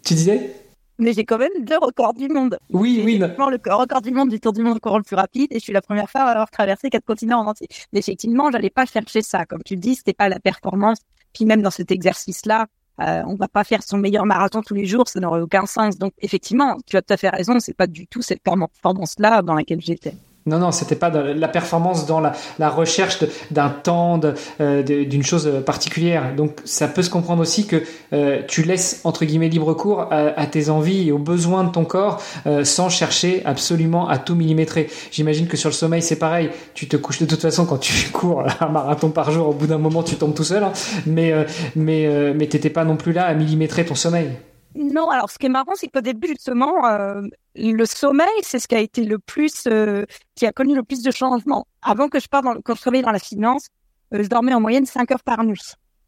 tu 0.03 0.15
disais? 0.15 0.51
Mais 0.99 1.13
j'ai 1.13 1.27
quand 1.27 1.37
même 1.37 1.53
deux 1.61 1.77
records 1.77 2.15
du 2.15 2.27
monde. 2.29 2.57
Oui, 2.73 3.03
oui. 3.05 3.19
Le 3.19 3.27
record 3.75 4.01
du 4.01 4.13
monde 4.13 4.31
du 4.31 4.41
Tour 4.41 4.55
du 4.55 4.63
monde 4.63 4.77
encore 4.77 4.97
le 4.97 5.05
plus 5.05 5.17
rapide 5.17 5.49
et 5.51 5.59
je 5.59 5.65
suis 5.65 5.75
la 5.75 5.83
première 5.83 6.09
fois 6.09 6.23
à 6.23 6.31
avoir 6.31 6.51
traversé 6.51 6.89
quatre 6.89 7.05
continents 7.05 7.41
en 7.41 7.47
entier. 7.47 7.69
Mais 7.93 7.99
effectivement, 7.99 8.51
j'allais 8.51 8.71
pas 8.71 8.87
chercher 8.87 9.21
ça. 9.21 9.45
Comme 9.45 9.63
tu 9.63 9.75
le 9.75 9.81
dis, 9.81 9.95
c'était 9.95 10.15
pas 10.15 10.31
la 10.31 10.41
performance. 10.41 11.01
Puis 11.35 11.45
même 11.45 11.61
dans 11.61 11.71
cet 11.71 11.91
exercice-là, 11.91 12.65
euh, 13.01 13.23
on 13.27 13.35
va 13.35 13.49
pas 13.49 13.65
faire 13.65 13.83
son 13.83 13.99
meilleur 13.99 14.25
marathon 14.25 14.63
tous 14.63 14.75
les 14.75 14.87
jours, 14.87 15.09
ça 15.09 15.21
n'aurait 15.21 15.41
aucun 15.41 15.67
sens. 15.67 15.99
Donc 15.99 16.13
effectivement, 16.21 16.77
tu 16.87 16.97
as 16.97 17.03
tout 17.03 17.13
à 17.13 17.17
fait 17.17 17.29
raison, 17.29 17.59
c'est 17.59 17.77
pas 17.77 17.87
du 17.87 18.07
tout 18.07 18.23
cette 18.23 18.43
performance-là 18.43 19.43
dans 19.43 19.55
laquelle 19.55 19.81
j'étais. 19.81 20.15
Non, 20.47 20.59
non, 20.59 20.73
c'était 20.73 20.97
pas 20.97 21.09
la 21.09 21.49
performance 21.49 22.05
dans 22.05 22.21
la, 22.21 22.69
recherche 22.69 23.19
d'un 23.51 23.71
temps, 23.71 24.21
euh, 24.61 24.83
d'une 24.83 25.23
chose 25.23 25.51
particulière. 25.65 26.35
Donc, 26.37 26.61
ça 26.65 26.87
peut 26.87 27.03
se 27.03 27.09
comprendre 27.09 27.41
aussi 27.41 27.67
que 27.67 27.83
euh, 28.13 28.43
tu 28.47 28.63
laisses 28.63 29.01
entre 29.05 29.25
guillemets 29.25 29.49
libre 29.49 29.73
cours 29.73 30.09
à, 30.11 30.47
tes 30.47 30.69
envies 30.69 31.09
et 31.09 31.13
aux 31.13 31.19
besoins 31.19 31.65
de 31.65 31.71
ton 31.71 31.87
corps, 31.87 32.21
euh, 32.47 32.63
sans 32.65 32.91
chercher 32.91 33.43
absolument 33.47 34.07
à 34.07 34.19
tout 34.19 34.35
millimétrer. 34.35 34.91
J'imagine 35.11 35.47
que 35.47 35.57
sur 35.57 35.71
le 35.71 35.75
sommeil, 35.75 36.03
c'est 36.03 36.19
pareil. 36.19 36.51
Tu 36.75 36.89
te 36.89 36.99
couches 36.99 37.21
de 37.21 37.27
toute 37.27 37.41
façon 37.41 37.65
quand 37.65 37.79
tu 37.79 38.09
cours 38.13 38.45
un 38.61 38.69
marathon 38.69 39.09
par 39.09 39.31
jour. 39.31 39.49
Au 39.49 39.53
bout 39.53 39.67
d'un 39.67 39.79
moment, 39.79 40.03
tu 40.03 40.17
tombes 40.17 40.35
tout 40.35 40.45
seul. 40.45 40.63
Hein. 40.63 40.73
Mais, 41.07 41.33
mais, 41.75 42.35
mais 42.35 42.47
t'étais 42.49 42.71
pas 42.71 42.85
non 42.85 42.97
plus 42.97 43.13
là 43.13 43.25
à 43.25 43.33
millimétrer 43.33 43.87
ton 43.87 43.95
sommeil. 43.95 44.29
Non, 44.75 45.09
alors 45.11 45.31
ce 45.31 45.39
qui 45.39 45.47
est 45.47 45.51
marrant, 45.51 45.75
c'est 45.77 45.89
qu'au 45.89 46.01
début, 46.01 46.29
justement, 46.29 46.87
euh, 46.87 47.23
le 47.55 47.85
sommeil, 47.85 48.27
c'est 48.43 48.59
ce 48.59 48.67
qui 48.67 48.75
a 48.75 48.81
été 48.81 49.05
le 49.05 49.19
plus, 49.19 49.67
euh, 49.67 50.05
qui 50.35 50.47
a 50.47 50.53
connu 50.53 50.75
le 50.75 50.83
plus 50.83 51.03
de 51.03 51.11
changements. 51.11 51.67
Avant 51.83 52.09
que 52.09 52.19
je 52.19 52.29
parte 52.29 52.45
dans, 52.45 52.61
quand 52.61 52.75
je 52.75 52.81
travaillais 52.81 53.05
dans 53.05 53.13
la 53.13 53.21
finance, 53.21 53.69
euh, 54.13 54.23
je 54.23 54.29
dormais 54.29 54.53
en 54.53 54.61
moyenne 54.61 54.87
5 54.87 55.11
heures 55.13 55.23
par 55.23 55.45
nuit. 55.45 55.63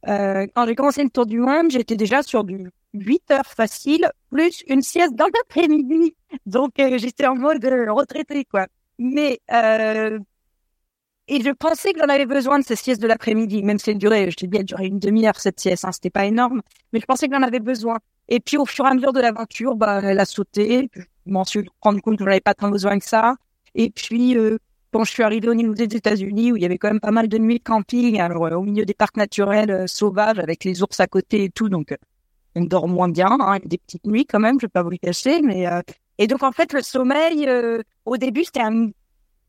quand 0.04 0.66
j'ai 0.66 0.74
commencé 0.74 1.02
le 1.02 1.10
tour 1.10 1.26
du 1.26 1.38
monde, 1.40 1.70
j'étais 1.70 1.96
déjà 1.96 2.22
sur 2.22 2.44
du 2.44 2.70
8 2.94 3.30
heures 3.30 3.46
facile, 3.46 4.10
plus 4.30 4.62
une 4.68 4.82
sieste 4.82 5.14
dans 5.14 5.26
l'après-midi. 5.26 6.14
Donc, 6.46 6.72
j'étais 6.76 7.26
en 7.26 7.36
mode 7.36 7.64
retraité, 7.64 8.44
quoi. 8.44 8.66
Mais 8.98 9.40
et 11.28 11.42
je 11.42 11.50
pensais 11.50 11.92
que 11.92 11.98
j'en 11.98 12.08
avais 12.08 12.26
besoin 12.26 12.60
de 12.60 12.64
ces 12.64 12.76
siestes 12.76 13.02
de 13.02 13.08
l'après-midi, 13.08 13.62
même 13.64 13.78
si 13.78 13.90
elle 13.90 13.98
durait, 13.98 14.30
je 14.30 14.36
t'ai 14.36 14.46
dit, 14.46 14.58
elle 14.58 14.64
durait 14.64 14.86
une 14.86 15.00
demi-heure 15.00 15.40
cette 15.40 15.58
sieste, 15.58 15.84
hein, 15.84 15.90
c'était 15.90 16.10
pas 16.10 16.24
énorme, 16.24 16.62
mais 16.92 17.00
je 17.00 17.04
pensais 17.04 17.26
que 17.28 17.34
j'en 17.34 17.42
avais 17.42 17.58
besoin. 17.58 17.98
Et 18.28 18.40
puis 18.40 18.56
au 18.56 18.66
fur 18.66 18.84
et 18.86 18.88
à 18.88 18.94
mesure 18.94 19.12
de 19.12 19.20
l'aventure, 19.20 19.76
bah, 19.76 20.00
elle 20.02 20.18
a 20.18 20.24
sauté. 20.24 20.90
Je 20.94 21.02
m'en 21.26 21.44
suis 21.44 21.68
rendu 21.80 22.00
compte 22.00 22.18
que 22.18 22.24
j'en 22.24 22.30
avais 22.30 22.40
pas 22.40 22.54
tant 22.54 22.70
besoin 22.70 22.98
que 22.98 23.04
ça. 23.04 23.36
Et 23.74 23.90
puis 23.90 24.36
euh, 24.36 24.58
quand 24.92 25.04
je 25.04 25.12
suis 25.12 25.22
arrivée 25.22 25.48
au 25.48 25.54
niveau 25.54 25.74
des 25.74 25.84
États-Unis, 25.84 26.52
où 26.52 26.56
il 26.56 26.62
y 26.62 26.64
avait 26.64 26.78
quand 26.78 26.88
même 26.88 27.00
pas 27.00 27.10
mal 27.10 27.28
de 27.28 27.38
nuits 27.38 27.58
de 27.58 27.64
camping, 27.64 28.20
alors 28.20 28.46
euh, 28.46 28.56
au 28.56 28.62
milieu 28.62 28.84
des 28.84 28.94
parcs 28.94 29.16
naturels 29.16 29.70
euh, 29.70 29.86
sauvages 29.86 30.38
avec 30.38 30.64
les 30.64 30.82
ours 30.82 30.98
à 31.00 31.06
côté 31.06 31.44
et 31.44 31.50
tout, 31.50 31.68
donc 31.68 31.94
on 32.54 32.64
dort 32.64 32.88
moins 32.88 33.08
bien, 33.08 33.36
hein, 33.40 33.58
des 33.64 33.78
petites 33.78 34.06
nuits 34.06 34.24
quand 34.24 34.40
même, 34.40 34.58
je 34.58 34.66
vais 34.66 34.70
pas 34.70 34.82
vous 34.82 34.90
le 34.90 34.96
cacher. 34.96 35.42
Mais 35.42 35.66
et 36.18 36.26
donc 36.26 36.42
en 36.42 36.52
fait 36.52 36.72
le 36.72 36.80
sommeil, 36.80 37.46
au 38.06 38.16
début 38.16 38.44
c'était 38.44 38.62
un, 38.62 38.86
je 38.86 38.92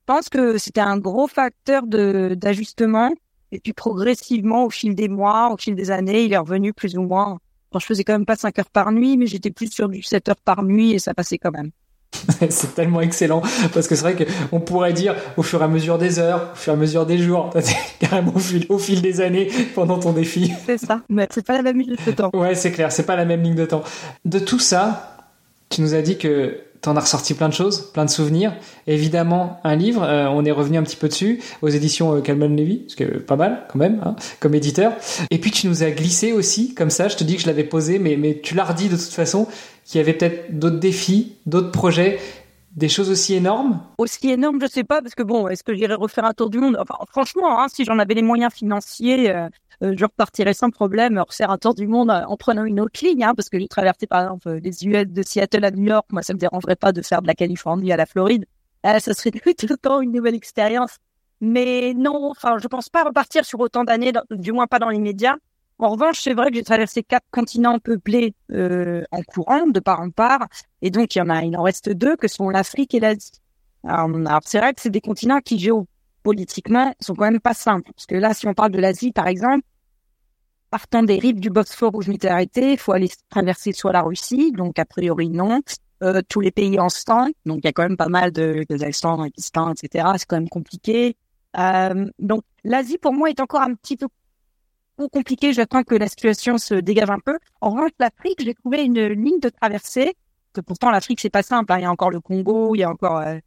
pense 0.06 0.28
que 0.28 0.58
c'était 0.58 0.82
un 0.82 0.98
gros 0.98 1.28
facteur 1.28 1.88
de 1.88 2.36
d'ajustement. 2.38 3.14
Et 3.54 3.62
puis 3.62 3.72
progressivement, 3.72 4.66
au 4.66 4.70
fil 4.70 4.94
des 4.94 5.08
mois, 5.08 5.54
au 5.54 5.58
fil 5.58 5.74
des 5.74 5.90
années, 5.90 6.26
il 6.26 6.34
est 6.34 6.38
revenu 6.38 6.74
plus 6.74 6.98
ou 6.98 7.04
moins 7.04 7.40
je 7.80 7.86
faisais 7.86 8.04
quand 8.04 8.14
même 8.14 8.26
pas 8.26 8.36
5 8.36 8.60
heures 8.60 8.70
par 8.70 8.92
nuit, 8.92 9.18
mais 9.18 9.28
j'étais 9.28 9.52
plus 9.52 9.72
sur 9.72 9.90
du 9.90 10.02
7 10.02 10.30
heures 10.30 10.42
par 10.44 10.64
nuit 10.64 10.94
et 10.94 11.00
ça 11.00 11.14
passait 11.14 11.38
quand 11.38 11.52
même. 11.52 11.72
c'est 12.50 12.74
tellement 12.74 13.02
excellent 13.02 13.42
parce 13.74 13.88
que 13.88 13.96
c'est 13.96 14.02
vrai 14.02 14.16
qu'on 14.50 14.60
pourrait 14.60 14.94
dire 14.94 15.16
au 15.36 15.44
fur 15.44 15.62
et 15.62 15.66
à 15.66 15.68
mesure 15.68 15.98
des 15.98 16.20
heures, 16.20 16.52
au 16.54 16.56
fur 16.56 16.74
et 16.74 16.76
à 16.76 16.80
mesure 16.80 17.06
des 17.06 17.18
jours, 17.18 17.54
carrément 18.00 18.34
au 18.36 18.40
fil, 18.40 18.66
au 18.70 18.78
fil 18.78 19.02
des 19.02 19.22
années 19.22 19.50
pendant 19.76 20.00
ton 20.00 20.14
défi. 20.14 20.54
C'est 20.66 20.78
ça, 20.78 21.02
mais 21.10 21.28
c'est 21.32 21.46
pas 21.46 21.58
la 21.58 21.64
même 21.64 21.80
ligne 21.80 21.96
de 22.06 22.12
temps. 22.12 22.32
Ouais, 22.34 22.56
c'est 22.56 22.72
clair, 22.72 22.92
c'est 22.92 23.06
pas 23.06 23.16
la 23.16 23.26
même 23.26 23.44
ligne 23.44 23.56
de 23.56 23.66
temps. 23.66 23.84
De 24.26 24.40
tout 24.40 24.60
ça, 24.60 25.18
tu 25.70 25.82
nous 25.82 25.94
as 25.94 26.02
dit 26.02 26.18
que 26.18 26.58
T'en 26.88 26.96
as 26.96 27.02
ressorti 27.02 27.34
plein 27.34 27.50
de 27.50 27.54
choses, 27.54 27.92
plein 27.92 28.06
de 28.06 28.10
souvenirs. 28.10 28.54
Évidemment, 28.88 29.60
un 29.66 29.76
livre, 29.76 30.04
euh, 30.04 30.30
on 30.30 30.46
est 30.46 30.52
revenu 30.52 30.78
un 30.78 30.84
petit 30.84 30.96
peu 30.96 31.10
dessus, 31.10 31.42
aux 31.62 31.68
éditions 31.68 32.16
euh, 32.16 32.22
Calman 32.22 32.48
Levy, 32.48 32.86
ce 32.88 32.96
qui 32.96 33.04
est 33.04 33.20
pas 33.20 33.36
mal 33.36 33.66
quand 33.70 33.78
même, 33.78 34.00
hein, 34.06 34.16
comme 34.40 34.56
éditeur. 34.56 34.94
Et 35.30 35.38
puis 35.38 35.52
tu 35.52 35.68
nous 35.68 35.84
as 35.84 35.92
glissé 35.92 36.32
aussi, 36.32 36.74
comme 36.74 36.90
ça, 36.90 37.10
je 37.10 37.18
te 37.18 37.26
dis 37.26 37.36
que 37.36 37.42
je 37.42 37.48
l'avais 37.48 37.66
posé, 37.66 38.00
mais, 38.00 38.16
mais 38.16 38.40
tu 38.42 38.56
l'as 38.56 38.64
redit 38.64 38.88
de 38.88 38.96
toute 38.96 39.12
façon, 39.12 39.50
qu'il 39.84 40.00
y 40.00 40.02
avait 40.02 40.14
peut-être 40.14 40.58
d'autres 40.58 40.80
défis, 40.80 41.34
d'autres 41.46 41.72
projets, 41.72 42.20
des 42.78 42.88
choses 42.88 43.10
aussi 43.10 43.34
énormes 43.34 43.82
Aussi 43.98 44.30
énormes, 44.30 44.62
je 44.62 44.68
sais 44.68 44.86
pas, 44.86 45.02
parce 45.02 45.14
que 45.14 45.24
bon, 45.24 45.50
est-ce 45.50 45.64
que 45.64 45.74
j'irais 45.74 45.96
refaire 45.96 46.24
un 46.24 46.34
tour 46.34 46.50
du 46.50 46.60
monde? 46.60 46.78
Enfin, 46.80 46.96
Franchement, 47.10 47.60
hein, 47.60 47.66
si 47.68 47.84
j'en 47.84 48.00
avais 48.00 48.14
les 48.14 48.22
moyens 48.22 48.54
financiers, 48.54 49.30
euh, 49.30 49.50
je 49.82 50.06
repartirais 50.06 50.54
sans 50.54 50.70
problème 50.70 51.20
refaire 51.20 51.52
un 51.52 51.58
tour 51.58 51.76
du 51.76 51.88
monde 51.88 52.10
euh, 52.10 52.24
en 52.28 52.38
prenant 52.38 52.66
une 52.66 52.80
autre 52.80 53.00
ligne, 53.04 53.24
hein, 53.24 53.34
parce 53.36 53.50
que 53.50 53.60
j'ai 53.60 53.68
traversé 53.68 54.08
par 54.08 54.24
exemple 54.24 54.54
les 54.54 54.86
US 54.88 55.06
de 55.06 55.22
Seattle 55.22 55.66
à 55.66 55.72
New 55.72 55.86
York. 55.86 56.08
Moi, 56.12 56.24
ça 56.24 56.34
me 56.34 56.40
dérangerait 56.40 56.76
pas 56.76 56.92
de 56.92 57.02
faire 57.02 57.22
de 57.22 57.28
la 57.28 57.36
Californie 57.36 57.92
à 57.92 57.98
la 57.98 58.06
Floride. 58.06 58.46
Euh, 58.86 59.00
ça 59.00 59.14
serait 59.14 59.32
tout 59.58 59.78
temps 59.78 60.02
une 60.02 60.12
nouvelle 60.12 60.36
expérience. 60.36 60.98
Mais 61.40 61.94
non, 61.96 62.32
enfin, 62.32 62.58
je 62.58 62.68
pense 62.68 62.90
pas 62.90 63.04
repartir 63.04 63.46
sur 63.46 63.60
autant 63.60 63.84
d'années, 63.84 64.12
du 64.32 64.52
moins 64.52 64.66
pas 64.66 64.80
dans 64.80 64.90
l'immédiat. 64.90 65.38
En 65.80 65.90
revanche, 65.90 66.20
c'est 66.22 66.34
vrai 66.34 66.50
que 66.50 66.56
j'ai 66.56 66.64
traversé 66.64 67.04
quatre 67.04 67.28
continents 67.30 67.78
peuplés 67.78 68.34
euh, 68.52 69.04
en 69.12 69.22
courant, 69.22 69.68
de 69.68 69.80
part 69.80 70.02
en 70.02 70.10
part, 70.10 70.48
et 70.82 70.90
donc 70.90 71.14
il 71.14 71.20
y 71.20 71.22
en 71.22 71.30
a, 71.30 71.44
il 71.44 71.56
en 71.56 71.62
reste 71.62 71.90
deux, 71.90 72.16
que 72.16 72.28
sont 72.28 72.50
l'Afrique 72.50 72.96
et 72.96 73.00
l'Asie. 73.00 73.34
Alors, 73.84 74.10
c'est 74.44 74.58
vrai 74.58 74.74
que 74.74 74.82
c'est 74.82 74.90
des 74.90 75.02
continents 75.02 75.40
qui 75.40 75.60
géopolitiquement 76.28 76.94
sont 77.00 77.16
quand 77.16 77.26
même 77.26 77.40
pas 77.40 77.54
simples, 77.54 77.92
parce 77.94 78.06
que 78.06 78.16
là, 78.16 78.34
si 78.34 78.48
on 78.48 78.54
parle 78.54 78.72
de 78.72 78.80
l'Asie, 78.80 79.12
par 79.12 79.28
exemple, 79.28 79.66
partant 80.70 81.04
des 81.04 81.18
rives 81.20 81.40
du 81.40 81.50
Bosphore 81.50 81.96
où 81.96 82.02
je 82.02 82.12
m'étais 82.12 82.28
arrêté, 82.28 82.74
il 82.74 82.78
faut 82.78 82.92
aller 82.92 83.10
traverser 83.30 83.72
soit 83.72 83.94
la 83.94 84.02
Russie, 84.02 84.52
donc 84.52 84.80
a 84.80 84.86
priori 84.86 85.30
non, 85.30 85.62
euh, 86.04 86.22
tous 86.28 86.42
les 86.42 86.52
pays 86.52 86.80
en 86.80 86.90
stand, 86.90 87.32
donc 87.46 87.60
il 87.60 87.66
y 87.66 87.68
a 87.70 87.72
quand 87.72 87.84
même 87.84 87.98
pas 87.98 88.10
mal 88.10 88.32
de 88.32 88.64
Kazakhstan, 88.68 89.18
Pakistan, 89.18 89.74
etc. 89.74 90.10
C'est 90.18 90.26
quand 90.26 90.38
même 90.38 90.50
compliqué. 90.50 91.16
Euh, 91.58 92.06
donc 92.20 92.44
l'Asie 92.64 92.98
pour 92.98 93.14
moi 93.14 93.30
est 93.30 93.40
encore 93.40 93.62
un 93.62 93.74
petit 93.74 93.98
peu 93.98 94.08
plus 94.98 95.10
compliqué. 95.10 95.54
J'attends 95.54 95.84
que 95.84 95.96
la 95.96 96.08
situation 96.08 96.58
se 96.58 96.76
dégage 96.76 97.10
un 97.10 97.20
peu. 97.20 97.38
En 97.62 97.72
revanche, 97.72 97.92
l'Afrique, 98.00 98.44
j'ai 98.44 98.54
trouvé 98.54 98.84
une 98.84 99.08
ligne 99.08 99.40
de 99.40 99.50
traversée. 99.50 100.16
Que 100.54 100.62
pourtant 100.62 100.92
l'Afrique 100.92 101.20
c'est 101.22 101.30
pas 101.30 101.44
simple. 101.44 101.72
Hein. 101.72 101.80
Il 101.80 101.84
y 101.84 101.86
a 101.86 101.92
encore 101.92 102.12
le 102.12 102.20
Congo, 102.20 102.76
il 102.76 102.80
y 102.80 102.84
a 102.84 102.90
encore, 102.90 103.18
euh, 103.20 103.38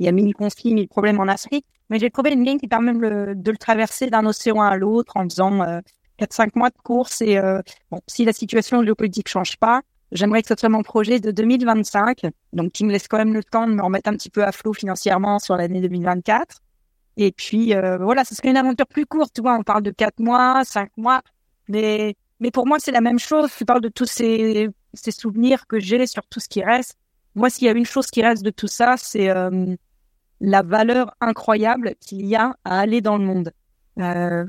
il 0.00 0.06
y 0.06 0.08
a 0.08 0.12
mille 0.12 0.34
conflits, 0.34 0.74
mille 0.74 0.88
problèmes 0.88 1.20
en 1.20 1.28
Afrique. 1.28 1.66
Mais 1.90 1.98
j'ai 1.98 2.10
trouvé 2.10 2.32
une 2.32 2.44
ligne 2.44 2.58
qui 2.58 2.68
permet 2.68 2.92
de 2.94 3.50
le 3.50 3.56
traverser 3.56 4.08
d'un 4.08 4.24
océan 4.24 4.62
à 4.62 4.76
l'autre 4.76 5.16
en 5.16 5.24
faisant 5.24 5.60
euh, 5.60 5.80
4-5 6.18 6.50
mois 6.54 6.70
de 6.70 6.78
course. 6.82 7.20
Et 7.20 7.36
euh, 7.36 7.60
si 8.06 8.24
la 8.24 8.32
situation 8.32 8.82
géopolitique 8.82 9.28
change 9.28 9.56
pas, 9.58 9.82
j'aimerais 10.10 10.40
que 10.42 10.48
ce 10.48 10.54
soit 10.58 10.68
mon 10.70 10.82
projet 10.82 11.20
de 11.20 11.30
2025, 11.30 12.22
donc 12.54 12.72
qui 12.72 12.84
me 12.84 12.92
laisse 12.92 13.08
quand 13.08 13.18
même 13.18 13.34
le 13.34 13.44
temps 13.44 13.66
de 13.66 13.74
me 13.74 13.82
remettre 13.82 14.08
un 14.08 14.14
petit 14.14 14.30
peu 14.30 14.42
à 14.42 14.52
flot 14.52 14.72
financièrement 14.72 15.38
sur 15.38 15.56
l'année 15.56 15.80
2024. 15.82 16.60
Et 17.18 17.32
puis 17.32 17.74
euh, 17.74 17.98
voilà, 17.98 18.24
ce 18.24 18.34
serait 18.34 18.48
une 18.48 18.56
aventure 18.56 18.86
plus 18.86 19.04
courte. 19.04 19.32
Tu 19.34 19.42
vois, 19.42 19.56
on 19.58 19.62
parle 19.62 19.82
de 19.82 19.90
4 19.90 20.18
mois, 20.20 20.62
5 20.64 20.90
mois, 20.96 21.20
mais 21.68 22.14
mais 22.38 22.50
pour 22.50 22.66
moi 22.66 22.78
c'est 22.78 22.92
la 22.92 23.02
même 23.02 23.18
chose. 23.18 23.50
Tu 23.54 23.66
parles 23.66 23.82
de 23.82 23.90
tous 23.90 24.06
ces 24.06 24.70
ces 24.94 25.10
souvenirs 25.10 25.66
que 25.66 25.78
j'ai 25.78 26.06
sur 26.06 26.24
tout 26.26 26.40
ce 26.40 26.48
qui 26.48 26.62
reste. 26.62 26.96
Moi, 27.34 27.48
s'il 27.48 27.66
y 27.66 27.68
a 27.68 27.72
une 27.72 27.86
chose 27.86 28.08
qui 28.08 28.22
reste 28.22 28.42
de 28.42 28.50
tout 28.50 28.66
ça, 28.66 28.96
c'est 28.96 29.30
euh, 29.30 29.76
la 30.40 30.62
valeur 30.62 31.14
incroyable 31.20 31.94
qu'il 32.00 32.26
y 32.26 32.36
a 32.36 32.54
à 32.64 32.80
aller 32.80 33.00
dans 33.00 33.18
le 33.18 33.24
monde 33.24 33.52
euh, 33.98 34.44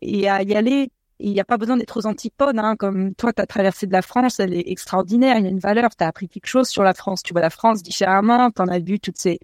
et 0.00 0.28
à 0.28 0.42
y 0.42 0.54
aller 0.54 0.90
il 1.18 1.32
n'y 1.32 1.40
a 1.40 1.44
pas 1.44 1.56
besoin 1.56 1.76
d'être 1.76 1.96
aux 1.98 2.06
antipodes, 2.06 2.58
hein, 2.58 2.76
comme 2.76 3.14
toi, 3.14 3.32
tu 3.32 3.40
as 3.40 3.46
traversé 3.46 3.86
de 3.86 3.92
la 3.92 4.02
France, 4.02 4.38
elle 4.40 4.54
est 4.54 4.68
extraordinaire, 4.68 5.38
il 5.38 5.44
y 5.44 5.46
a 5.46 5.50
une 5.50 5.58
valeur, 5.58 5.90
tu 5.96 6.04
as 6.04 6.08
appris 6.08 6.28
quelque 6.28 6.46
chose 6.46 6.68
sur 6.68 6.82
la 6.82 6.94
France. 6.94 7.22
Tu 7.22 7.32
vois 7.32 7.40
la 7.40 7.50
France 7.50 7.82
différemment, 7.82 8.50
tu 8.50 8.60
en 8.60 8.68
as 8.68 8.78
vu 8.78 9.00
toutes 9.00 9.16
ces, 9.18 9.40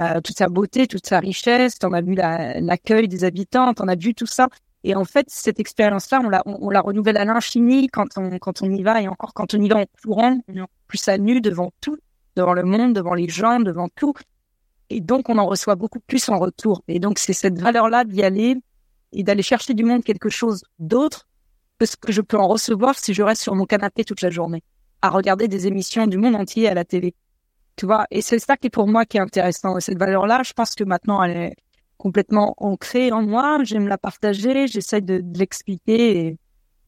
euh, 0.00 0.20
toute 0.20 0.36
sa 0.36 0.48
beauté, 0.48 0.86
toute 0.86 1.06
sa 1.06 1.20
richesse, 1.20 1.78
tu 1.78 1.86
en 1.86 1.92
as 1.92 2.02
vu 2.02 2.14
l'accueil 2.14 3.08
des 3.08 3.24
habitants, 3.24 3.72
tu 3.72 3.82
en 3.82 3.88
as 3.88 3.96
vu 3.96 4.14
tout 4.14 4.26
ça. 4.26 4.48
Et 4.84 4.94
en 4.94 5.04
fait, 5.04 5.26
cette 5.28 5.58
expérience-là, 5.58 6.22
on 6.44 6.70
la, 6.70 6.80
renouvelle 6.80 7.16
à 7.16 7.24
l'infini 7.24 7.88
quand 7.88 8.06
on, 8.18 8.38
quand 8.38 8.62
on 8.62 8.70
y 8.70 8.82
va, 8.82 9.00
et 9.00 9.08
encore 9.08 9.32
quand 9.34 9.54
on 9.54 9.60
y 9.60 9.68
va 9.68 9.78
en 9.78 9.86
courant, 10.02 10.38
plus 10.86 11.08
à 11.08 11.18
nu 11.18 11.40
devant 11.40 11.72
tout, 11.80 11.96
devant 12.36 12.52
le 12.52 12.62
monde, 12.62 12.92
devant 12.92 13.14
les 13.14 13.28
gens, 13.28 13.58
devant 13.58 13.88
tout. 13.88 14.12
Et 14.90 15.00
donc, 15.00 15.28
on 15.28 15.38
en 15.38 15.46
reçoit 15.46 15.74
beaucoup 15.74 16.00
plus 16.00 16.28
en 16.28 16.38
retour. 16.38 16.82
Et 16.88 17.00
donc, 17.00 17.18
c'est 17.18 17.32
cette 17.32 17.60
valeur-là 17.60 18.04
d'y 18.04 18.22
aller, 18.22 18.56
et 19.12 19.22
d'aller 19.22 19.42
chercher 19.42 19.74
du 19.74 19.84
monde 19.84 20.04
quelque 20.04 20.28
chose 20.28 20.62
d'autre 20.78 21.26
que 21.78 21.86
ce 21.86 21.96
que 21.96 22.12
je 22.12 22.20
peux 22.20 22.38
en 22.38 22.48
recevoir 22.48 22.98
si 22.98 23.14
je 23.14 23.22
reste 23.22 23.42
sur 23.42 23.54
mon 23.54 23.64
canapé 23.64 24.04
toute 24.04 24.22
la 24.22 24.30
journée 24.30 24.62
à 25.02 25.10
regarder 25.10 25.48
des 25.48 25.66
émissions 25.66 26.06
du 26.06 26.18
monde 26.18 26.34
entier 26.34 26.68
à 26.68 26.74
la 26.74 26.84
télé. 26.84 27.14
Tu 27.76 27.86
vois, 27.86 28.06
et 28.10 28.22
c'est 28.22 28.38
ça 28.38 28.56
qui 28.56 28.68
est 28.68 28.70
pour 28.70 28.88
moi 28.88 29.04
qui 29.04 29.18
est 29.18 29.20
intéressant. 29.20 29.76
Et 29.76 29.80
cette 29.80 29.98
valeur-là, 29.98 30.42
je 30.44 30.52
pense 30.52 30.74
que 30.74 30.84
maintenant 30.84 31.22
elle 31.22 31.36
est 31.36 31.56
complètement 31.98 32.54
ancrée 32.56 33.12
en 33.12 33.22
moi. 33.22 33.58
J'aime 33.62 33.88
la 33.88 33.98
partager, 33.98 34.66
j'essaie 34.66 35.02
de, 35.02 35.22
l'expliquer 35.34 36.38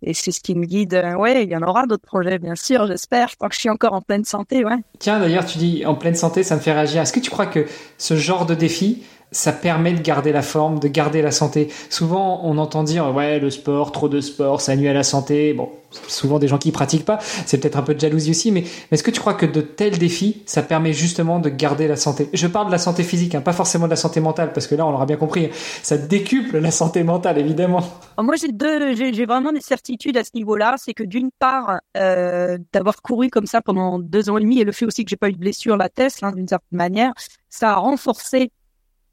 et 0.02 0.14
c'est 0.14 0.32
ce 0.32 0.40
qui 0.40 0.54
me 0.54 0.64
guide. 0.64 1.02
Ouais, 1.18 1.44
il 1.44 1.50
y 1.50 1.56
en 1.56 1.62
aura 1.62 1.86
d'autres 1.86 2.06
projets, 2.06 2.38
bien 2.38 2.54
sûr, 2.54 2.86
j'espère, 2.86 3.36
tant 3.36 3.48
que 3.48 3.54
je 3.54 3.60
suis 3.60 3.70
encore 3.70 3.92
en 3.92 4.00
pleine 4.00 4.24
santé, 4.24 4.64
ouais. 4.64 4.76
Tiens, 4.98 5.18
d'ailleurs, 5.18 5.44
tu 5.44 5.58
dis 5.58 5.84
en 5.86 5.94
pleine 5.94 6.14
santé, 6.14 6.42
ça 6.42 6.56
me 6.56 6.60
fait 6.60 6.72
réagir. 6.72 7.02
Est-ce 7.02 7.12
que 7.12 7.20
tu 7.20 7.30
crois 7.30 7.46
que 7.46 7.66
ce 7.96 8.16
genre 8.16 8.46
de 8.46 8.54
défi, 8.54 9.02
ça 9.30 9.52
permet 9.52 9.92
de 9.92 10.00
garder 10.00 10.32
la 10.32 10.42
forme, 10.42 10.78
de 10.78 10.88
garder 10.88 11.22
la 11.22 11.30
santé. 11.30 11.68
Souvent, 11.90 12.40
on 12.44 12.58
entend 12.58 12.82
dire 12.82 13.14
ouais, 13.14 13.38
le 13.38 13.50
sport, 13.50 13.92
trop 13.92 14.08
de 14.08 14.20
sport, 14.20 14.60
ça 14.60 14.76
nuit 14.76 14.88
à 14.88 14.94
la 14.94 15.02
santé. 15.02 15.52
Bon, 15.52 15.70
souvent 15.90 16.38
des 16.38 16.48
gens 16.48 16.58
qui 16.58 16.72
pratiquent 16.72 17.04
pas, 17.04 17.18
c'est 17.20 17.58
peut-être 17.58 17.76
un 17.76 17.82
peu 17.82 17.94
de 17.94 18.00
jalousie 18.00 18.30
aussi, 18.30 18.52
mais, 18.52 18.64
est-ce 18.90 19.02
que 19.02 19.10
tu 19.10 19.20
crois 19.20 19.34
que 19.34 19.46
de 19.46 19.60
tels 19.60 19.98
défis, 19.98 20.42
ça 20.46 20.62
permet 20.62 20.92
justement 20.92 21.38
de 21.38 21.48
garder 21.48 21.88
la 21.88 21.96
santé? 21.96 22.28
Je 22.32 22.46
parle 22.46 22.66
de 22.66 22.72
la 22.72 22.78
santé 22.78 23.02
physique, 23.02 23.34
hein, 23.34 23.40
pas 23.40 23.52
forcément 23.52 23.86
de 23.86 23.90
la 23.90 23.96
santé 23.96 24.20
mentale, 24.20 24.52
parce 24.52 24.66
que 24.66 24.74
là, 24.74 24.86
on 24.86 24.90
l'aura 24.90 25.06
bien 25.06 25.16
compris, 25.16 25.50
ça 25.82 25.96
décuple 25.96 26.58
la 26.58 26.70
santé 26.70 27.02
mentale, 27.02 27.38
évidemment. 27.38 27.82
Moi, 28.18 28.36
j'ai 28.36 28.52
deux, 28.52 28.94
j'ai 28.94 29.26
vraiment 29.26 29.52
des 29.52 29.60
certitudes 29.60 30.16
à 30.16 30.24
ce 30.24 30.30
niveau-là, 30.34 30.74
c'est 30.78 30.94
que 30.94 31.04
d'une 31.04 31.30
part, 31.38 31.80
euh, 31.96 32.58
d'avoir 32.72 33.00
couru 33.02 33.30
comme 33.30 33.46
ça 33.46 33.60
pendant 33.60 33.98
deux 33.98 34.30
ans 34.30 34.38
et 34.38 34.42
demi, 34.42 34.60
et 34.60 34.64
le 34.64 34.72
fait 34.72 34.86
aussi 34.86 35.04
que 35.04 35.10
j'ai 35.10 35.16
pas 35.16 35.28
eu 35.28 35.32
de 35.32 35.38
blessure 35.38 35.76
la 35.76 35.88
tête, 35.88 36.14
hein, 36.22 36.32
d'une 36.32 36.48
certaine 36.48 36.76
manière, 36.76 37.12
ça 37.50 37.72
a 37.72 37.76
renforcé 37.76 38.50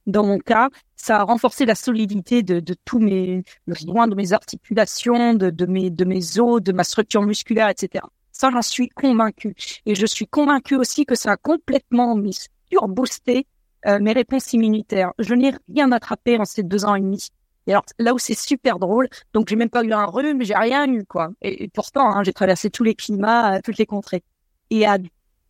dans 0.05 0.25
mon 0.25 0.39
cas, 0.39 0.69
ça 0.95 1.19
a 1.19 1.23
renforcé 1.23 1.65
la 1.65 1.75
solidité 1.75 2.43
de, 2.43 2.59
de 2.59 2.75
tous 2.85 2.99
mes 2.99 3.43
joints, 3.67 4.07
de 4.07 4.15
mes 4.15 4.33
articulations, 4.33 5.33
de, 5.33 5.49
de, 5.49 5.65
mes, 5.65 5.89
de 5.89 6.05
mes 6.05 6.39
os, 6.39 6.61
de 6.61 6.71
ma 6.71 6.83
structure 6.83 7.21
musculaire, 7.21 7.69
etc. 7.69 8.05
Ça, 8.31 8.49
j'en 8.51 8.61
suis 8.61 8.89
convaincue. 8.89 9.55
Et 9.85 9.95
je 9.95 10.05
suis 10.05 10.27
convaincue 10.27 10.75
aussi 10.75 11.05
que 11.05 11.15
ça 11.15 11.31
a 11.31 11.37
complètement 11.37 12.15
mis, 12.15 12.37
surboosté 12.71 13.47
euh, 13.85 13.99
mes 13.99 14.13
réponses 14.13 14.51
immunitaires. 14.53 15.13
Je 15.19 15.33
n'ai 15.33 15.53
rien 15.73 15.91
attrapé 15.91 16.37
en 16.37 16.45
ces 16.45 16.63
deux 16.63 16.85
ans 16.85 16.95
et 16.95 17.01
demi. 17.01 17.29
Et 17.67 17.71
alors 17.71 17.85
là 17.97 18.13
où 18.13 18.19
c'est 18.19 18.37
super 18.37 18.77
drôle, 18.77 19.07
donc 19.33 19.49
j'ai 19.49 19.55
même 19.55 19.69
pas 19.69 19.83
eu 19.83 19.93
un 19.93 20.05
rhume, 20.05 20.43
j'ai 20.43 20.55
rien 20.55 20.85
eu 20.91 21.05
quoi. 21.05 21.29
Et, 21.41 21.67
pourtant, 21.69 22.11
hein, 22.11 22.23
j'ai 22.23 22.33
traversé 22.33 22.69
tous 22.69 22.83
les 22.83 22.93
climats, 22.93 23.55
euh, 23.55 23.59
toutes 23.63 23.77
les 23.77 23.85
contrées. 23.85 24.23
Et 24.69 24.85
à 24.85 24.97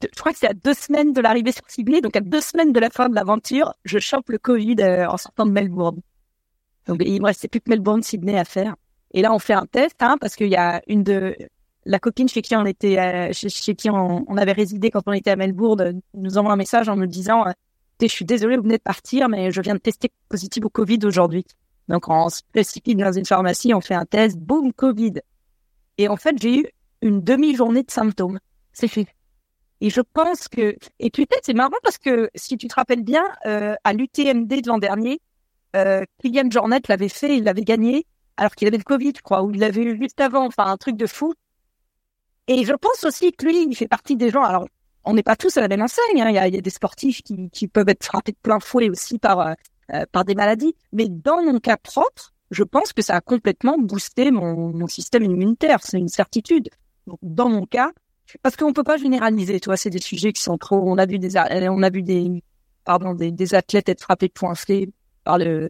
je 0.01 0.19
crois 0.19 0.31
que 0.31 0.38
c'est 0.38 0.49
à 0.49 0.53
deux 0.53 0.73
semaines 0.73 1.13
de 1.13 1.22
l'arrivée 1.22 1.51
sur 1.51 1.63
Sydney, 1.67 2.01
donc 2.01 2.15
à 2.15 2.22
deux 2.22 2.41
semaines 2.41 2.73
de 2.73 2.80
la 2.80 2.89
fin 2.89 3.09
de 3.09 3.15
l'aventure, 3.15 3.73
je 3.85 3.99
chope 3.99 4.30
le 4.30 4.38
Covid 4.38 4.76
euh, 4.80 5.07
en 5.07 5.17
sortant 5.17 5.45
de 5.45 5.51
Melbourne. 5.51 6.01
Donc 6.88 7.01
il 7.03 7.22
me 7.22 7.26
restait 7.26 7.47
plus 7.47 7.61
que 7.61 7.69
Melbourne, 7.69 8.03
Sydney 8.03 8.38
à 8.38 8.45
faire. 8.45 8.76
Et 9.11 9.22
là, 9.22 9.34
on 9.34 9.39
fait 9.39 9.53
un 9.53 9.65
test, 9.65 9.95
hein, 10.01 10.17
parce 10.19 10.35
qu'il 10.35 10.49
y 10.49 10.57
a 10.57 10.81
une 10.88 11.03
de 11.03 11.35
la 11.85 11.99
copine 11.99 12.27
chez 12.27 12.41
qui 12.41 12.55
on 12.55 12.65
était, 12.65 12.99
euh, 12.99 13.31
chez, 13.31 13.76
qui 13.76 13.89
on, 13.89 14.38
avait 14.38 14.51
résidé 14.51 14.91
quand 14.91 15.03
on 15.05 15.13
était 15.13 15.31
à 15.31 15.35
Melbourne, 15.35 16.01
nous 16.13 16.38
envoie 16.38 16.53
un 16.53 16.57
message 16.57 16.89
en 16.89 16.95
me 16.95 17.05
disant, 17.05 17.47
euh, 17.47 17.51
je 18.01 18.07
suis 18.07 18.26
désolée, 18.26 18.57
vous 18.57 18.63
venez 18.63 18.77
de 18.77 18.84
partir, 18.84 19.30
mais 19.30 19.51
je 19.51 19.61
viens 19.61 19.76
de 19.76 19.80
tester 19.80 20.11
positif 20.27 20.65
au 20.65 20.69
Covid 20.69 20.99
aujourd'hui. 21.05 21.45
Donc 21.88 22.09
on 22.09 22.30
se 22.30 22.41
précipite 22.51 22.97
dans 22.97 23.11
une 23.11 23.26
pharmacie, 23.26 23.73
on 23.73 23.81
fait 23.81 23.93
un 23.93 24.05
test, 24.05 24.38
boum, 24.38 24.73
Covid. 24.73 25.22
Et 25.97 26.07
en 26.07 26.17
fait, 26.17 26.35
j'ai 26.41 26.59
eu 26.59 26.65
une 27.01 27.22
demi-journée 27.22 27.84
de 27.84 27.91
symptômes. 27.91 28.39
C'est 28.73 28.88
fait. 28.88 29.07
Et 29.81 29.89
je 29.89 30.02
pense 30.02 30.47
que, 30.47 30.76
et 30.99 31.10
peut-être 31.10 31.41
c'est 31.43 31.53
marrant 31.53 31.77
parce 31.84 31.97
que 31.97 32.30
si 32.35 32.57
tu 32.57 32.68
te 32.68 32.76
rappelles 32.76 33.03
bien, 33.03 33.23
euh, 33.45 33.76
à 33.84 33.93
l'UTMD 33.93 34.47
de 34.47 34.68
l'an 34.68 34.77
dernier, 34.77 35.19
euh, 35.76 36.03
Kylian 36.22 36.49
Jornet 36.49 36.81
l'avait 36.88 37.10
fait, 37.10 37.38
il 37.38 37.43
l'avait 37.43 37.64
gagné, 37.64 38.06
alors 38.38 38.56
qu'il 38.56 38.68
avait 38.68 38.77
le 38.77 38.84
Covid, 38.84 39.14
je 39.18 39.22
crois, 39.22 39.43
ou 39.43 39.52
il 39.52 39.60
l'avait 39.60 39.84
eu 39.84 39.97
juste 40.02 40.19
avant, 40.22 40.45
enfin 40.45 40.65
un 40.65 40.77
truc 40.77 40.95
de 40.95 41.07
fou. 41.07 41.34
Et 42.47 42.64
je 42.64 42.73
pense 42.73 43.03
aussi 43.03 43.31
que 43.34 43.45
lui, 43.45 43.65
il 43.69 43.76
fait 43.76 43.88
partie 43.88 44.15
des 44.15 44.30
gens. 44.30 44.43
Alors, 44.43 44.68
on 45.03 45.14
n'est 45.14 45.23
pas 45.23 45.35
tous 45.35 45.57
à 45.57 45.61
la 45.61 45.68
même 45.68 45.81
enseigne. 45.81 46.22
Hein, 46.22 46.30
il, 46.30 46.35
y 46.35 46.38
a, 46.38 46.47
il, 46.47 46.56
y 46.56 46.57
a, 46.57 46.61
des 46.61 46.69
sportifs 46.69 47.22
qui, 47.22 47.49
qui, 47.49 47.68
peuvent 47.68 47.89
être 47.89 48.03
frappés 48.03 48.31
de 48.31 48.38
plein 48.41 48.60
fouet 48.60 48.89
aussi 48.89 49.19
par 49.19 49.39
euh, 49.39 49.53
euh, 49.93 50.03
par 50.11 50.26
des 50.26 50.34
maladies. 50.34 50.76
Mais 50.93 51.07
dans 51.10 51.43
mon 51.43 51.60
cas 51.60 51.77
propre, 51.77 52.34
je 52.49 52.64
pense 52.64 52.91
que 52.91 53.03
ça 53.03 53.15
a 53.15 53.22
complètement 53.22 53.77
boosté 53.77 54.31
mon, 54.31 54.73
mon 54.73 54.88
système 54.88 55.23
immunitaire. 55.23 55.80
C'est 55.84 55.99
une 55.99 56.07
certitude. 56.07 56.69
Donc, 57.06 57.19
dans 57.22 57.49
mon 57.49 57.68
cas, 57.68 57.91
parce 58.41 58.56
qu'on 58.56 58.73
peut 58.73 58.84
pas 58.84 58.97
généraliser, 58.97 59.60
toi, 59.60 59.77
c'est 59.77 59.89
des 59.89 60.02
sujets 60.02 60.34
qui 60.34 60.41
sont 60.41 60.57
trop. 60.57 60.81
On 60.85 60.97
a 60.97 61.06
vu 61.06 61.19
des, 61.19 61.38
on 61.38 61.84
a 61.84 61.89
vu 61.89 62.02
des, 62.02 62.43
pardon, 62.84 63.14
des, 63.14 63.56
athlètes 63.56 63.89
être 63.89 64.02
frappés 64.02 64.27
de 64.27 64.91
par 65.23 65.38
le, 65.38 65.69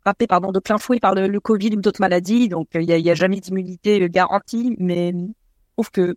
frappés 0.00 0.26
pardon 0.26 0.52
de 0.52 0.60
plein 0.60 0.78
fouet 0.78 1.00
par 1.00 1.14
le, 1.14 1.40
Covid 1.40 1.76
ou 1.76 1.80
d'autres 1.80 2.00
maladies. 2.00 2.48
Donc 2.48 2.68
il 2.74 2.82
y 2.82 3.10
a, 3.10 3.14
jamais 3.14 3.40
d'immunité 3.40 4.08
garantie, 4.08 4.76
mais 4.78 5.12
je 5.12 5.32
trouve 5.76 5.90
que 5.90 6.16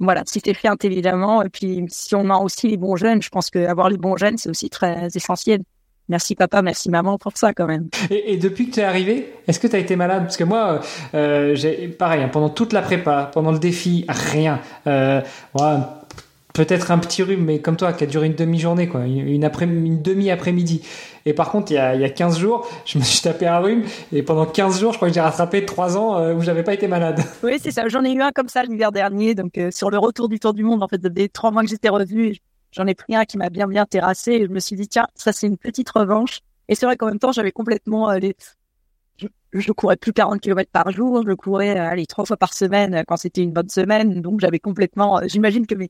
voilà, 0.00 0.22
si 0.26 0.40
c'est 0.44 0.54
fait 0.54 0.68
intelligemment, 0.68 1.42
et 1.42 1.48
puis 1.48 1.84
si 1.88 2.14
on 2.14 2.28
a 2.28 2.38
aussi 2.38 2.68
les 2.68 2.76
bons 2.76 2.96
gènes, 2.96 3.22
je 3.22 3.28
pense 3.28 3.48
que 3.50 3.64
avoir 3.64 3.88
les 3.88 3.96
bons 3.96 4.16
gènes, 4.16 4.36
c'est 4.38 4.50
aussi 4.50 4.68
très 4.68 5.06
essentiel. 5.14 5.62
Merci 6.08 6.34
papa, 6.34 6.60
merci 6.62 6.90
maman 6.90 7.18
pour 7.18 7.32
ça 7.36 7.52
quand 7.54 7.66
même. 7.66 7.88
Et, 8.10 8.34
et 8.34 8.36
depuis 8.36 8.68
que 8.68 8.74
tu 8.74 8.80
es 8.80 8.84
arrivé, 8.84 9.32
est-ce 9.48 9.58
que 9.58 9.66
tu 9.66 9.76
as 9.76 9.78
été 9.78 9.96
malade? 9.96 10.24
Parce 10.24 10.36
que 10.36 10.44
moi, 10.44 10.80
euh, 11.14 11.54
j'ai 11.54 11.88
pareil, 11.88 12.22
hein, 12.22 12.28
pendant 12.28 12.50
toute 12.50 12.72
la 12.72 12.82
prépa, 12.82 13.30
pendant 13.32 13.52
le 13.52 13.58
défi, 13.58 14.04
rien. 14.08 14.60
Euh, 14.86 15.20
Peut-être 16.54 16.92
un 16.92 16.98
petit 16.98 17.24
rhume, 17.24 17.44
mais 17.44 17.58
comme 17.58 17.76
toi, 17.76 17.92
qui 17.92 18.04
a 18.04 18.06
duré 18.06 18.28
une 18.28 18.36
demi-journée, 18.36 18.86
quoi, 18.86 19.00
une, 19.06 19.44
après, 19.44 19.64
une 19.64 20.00
demi-après-midi. 20.02 20.82
Et 21.26 21.32
par 21.32 21.50
contre, 21.50 21.72
il 21.72 21.74
y, 21.74 21.78
a, 21.78 21.96
il 21.96 22.00
y 22.00 22.04
a 22.04 22.08
15 22.08 22.38
jours, 22.38 22.68
je 22.86 22.96
me 22.96 23.02
suis 23.02 23.20
tapé 23.22 23.48
un 23.48 23.58
rhume, 23.58 23.82
et 24.12 24.22
pendant 24.22 24.46
15 24.46 24.78
jours, 24.78 24.92
je 24.92 24.98
crois 24.98 25.08
que 25.08 25.14
j'ai 25.14 25.20
rattrapé 25.20 25.64
3 25.64 25.98
ans 25.98 26.16
euh, 26.16 26.32
où 26.32 26.42
j'avais 26.42 26.62
pas 26.62 26.72
été 26.72 26.86
malade. 26.86 27.20
Oui, 27.42 27.58
c'est 27.60 27.72
ça. 27.72 27.88
J'en 27.88 28.04
ai 28.04 28.12
eu 28.12 28.22
un 28.22 28.30
comme 28.30 28.48
ça 28.48 28.62
l'hiver 28.62 28.92
dernier, 28.92 29.34
donc 29.34 29.58
euh, 29.58 29.72
sur 29.72 29.90
le 29.90 29.98
retour 29.98 30.28
du 30.28 30.38
Tour 30.38 30.54
du 30.54 30.62
Monde, 30.62 30.84
en 30.84 30.86
fait, 30.86 31.00
des 31.00 31.28
trois 31.28 31.50
mois 31.50 31.62
que 31.62 31.68
j'étais 31.68 31.88
revenu, 31.88 32.36
J'en 32.74 32.86
ai 32.86 32.94
pris 32.94 33.14
un 33.14 33.24
qui 33.24 33.38
m'a 33.38 33.50
bien 33.50 33.68
bien 33.68 33.86
terrassé 33.86 34.32
et 34.32 34.46
je 34.46 34.50
me 34.50 34.58
suis 34.58 34.76
dit 34.76 34.88
tiens 34.88 35.06
ça 35.14 35.32
c'est 35.32 35.46
une 35.46 35.58
petite 35.58 35.90
revanche. 35.90 36.40
Et 36.68 36.74
c'est 36.74 36.86
vrai 36.86 36.96
qu'en 36.96 37.06
même 37.06 37.18
temps 37.18 37.32
j'avais 37.32 37.52
complètement 37.52 38.10
euh, 38.10 38.18
les... 38.18 38.34
je, 39.16 39.26
je, 39.52 39.72
courais 39.72 39.96
plus 39.96 40.12
40 40.12 40.40
km 40.40 40.70
par 40.72 40.90
jour, 40.90 41.22
je 41.26 41.34
courais 41.34 41.78
euh, 41.78 41.88
allez 41.88 42.06
trois 42.06 42.24
fois 42.24 42.36
par 42.36 42.52
semaine 42.52 42.94
euh, 42.94 43.02
quand 43.06 43.16
c'était 43.16 43.42
une 43.42 43.52
bonne 43.52 43.68
semaine, 43.68 44.20
donc 44.20 44.40
j'avais 44.40 44.58
complètement. 44.58 45.20
J'imagine 45.26 45.66
que 45.66 45.74
mes 45.76 45.88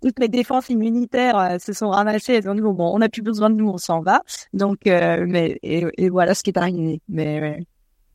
toutes 0.00 0.18
mes 0.20 0.28
défenses 0.28 0.68
immunitaires 0.70 1.56
se 1.60 1.72
sont 1.72 1.90
ramassées. 1.90 2.34
Elles 2.34 2.48
ont 2.48 2.54
dit 2.54 2.60
bon, 2.60 2.76
on 2.78 2.98
n'a 3.00 3.08
plus 3.08 3.22
besoin 3.22 3.50
de 3.50 3.56
nous, 3.56 3.68
on 3.68 3.78
s'en 3.78 4.00
va. 4.00 4.22
Donc 4.52 4.80
mais 4.84 5.58
et, 5.62 6.08
voilà 6.08 6.34
ce 6.34 6.42
qui 6.44 6.50
est 6.50 6.58
arrivé. 6.58 7.02
Mais 7.08 7.66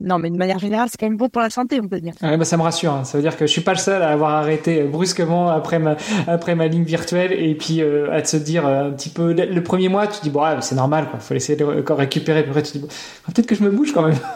non, 0.04 0.20
mais 0.20 0.30
de 0.30 0.36
manière 0.36 0.60
générale, 0.60 0.90
c'est 0.92 0.98
quand 1.00 1.08
même 1.08 1.18
bon 1.18 1.30
pour 1.30 1.42
la 1.42 1.50
santé, 1.50 1.80
on 1.82 1.88
peut 1.88 2.02
dire. 2.02 2.14
Ouais, 2.22 2.36
bah, 2.36 2.44
ça 2.44 2.58
me 2.58 2.62
rassure. 2.62 2.92
Hein. 2.92 3.06
Ça 3.06 3.18
veut 3.18 3.22
dire 3.22 3.38
que 3.38 3.48
je 3.48 3.52
suis 3.52 3.62
pas 3.62 3.72
le 3.72 3.80
seul 3.80 4.04
à 4.04 4.10
avoir 4.10 4.32
arrêté 4.32 4.82
euh, 4.82 4.88
brusquement 4.88 5.48
après 5.48 5.80
ma, 5.80 5.96
après 6.28 6.56
ma 6.56 6.68
ligne 6.68 6.84
virtuelle 6.84 7.32
et 7.32 7.56
puis 7.56 7.82
euh, 7.82 8.12
à 8.12 8.24
se 8.24 8.36
dire 8.36 8.68
euh, 8.68 8.90
un 8.90 8.92
petit 8.92 9.10
peu 9.10 9.32
le 9.32 9.64
premier 9.64 9.88
mois, 9.88 10.08
tu 10.08 10.20
dis 10.22 10.30
bon, 10.30 10.44
c'est 10.60 10.76
normal, 10.76 11.10
quoi. 11.10 11.20
Faut 11.20 11.34
essayer 11.34 11.58
de 11.58 11.64
récupérer. 11.64 12.42
Puis 12.42 12.50
après, 12.50 12.64
tu 12.64 12.74
dis 12.74 12.80
bon, 12.80 12.88
peut-être 13.28 13.48
que 13.48 13.56
je 13.56 13.64
me 13.64 13.72
bouge 13.72 13.94
quand 13.94 14.04
même. 14.04 14.18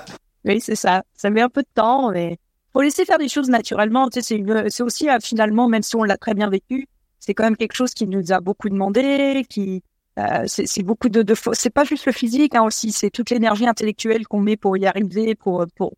Oui, 0.46 0.62
c'est 0.62 0.76
ça. 0.76 1.04
Ça 1.14 1.30
met 1.30 1.42
un 1.42 1.50
peu 1.50 1.62
de 1.62 1.68
temps, 1.74 2.12
mais 2.12 2.38
faut 2.72 2.82
laisser 2.82 3.04
faire 3.04 3.18
des 3.18 3.28
choses 3.28 3.50
naturellement. 3.50 4.08
Tu 4.08 4.22
sais, 4.22 4.42
c'est 4.70 4.84
aussi 4.84 5.10
finalement, 5.22 5.68
même 5.68 5.82
si 5.82 5.98
on 5.98 6.04
l'a 6.04 6.16
très 6.16 6.34
bien 6.36 6.50
vécu, 6.50 6.88
c'est 7.20 7.34
quand 7.34 7.44
même 7.44 7.58
quelque 7.58 7.74
chose 7.74 7.94
qui 7.94 8.08
nous 8.08 8.32
a 8.32 8.40
beaucoup 8.40 8.70
demandé, 8.70 9.46
qui 9.50 9.84
euh, 10.18 10.44
c'est 10.48 10.84
beaucoup 10.84 11.10
de, 11.10 11.22
de 11.22 11.36
c'est 11.54 11.70
pas 11.70 11.84
juste 11.84 12.06
le 12.08 12.12
physique 12.12 12.56
hein, 12.56 12.64
aussi, 12.64 12.92
c'est 12.92 13.12
toute 13.12 13.30
l'énergie 13.30 13.68
intellectuelle 13.68 14.28
qu'on 14.28 14.40
met 14.40 14.58
pour 14.58 14.76
y 14.76 14.86
arriver, 14.88 15.36
pour 15.36 15.66
pour 15.76 15.94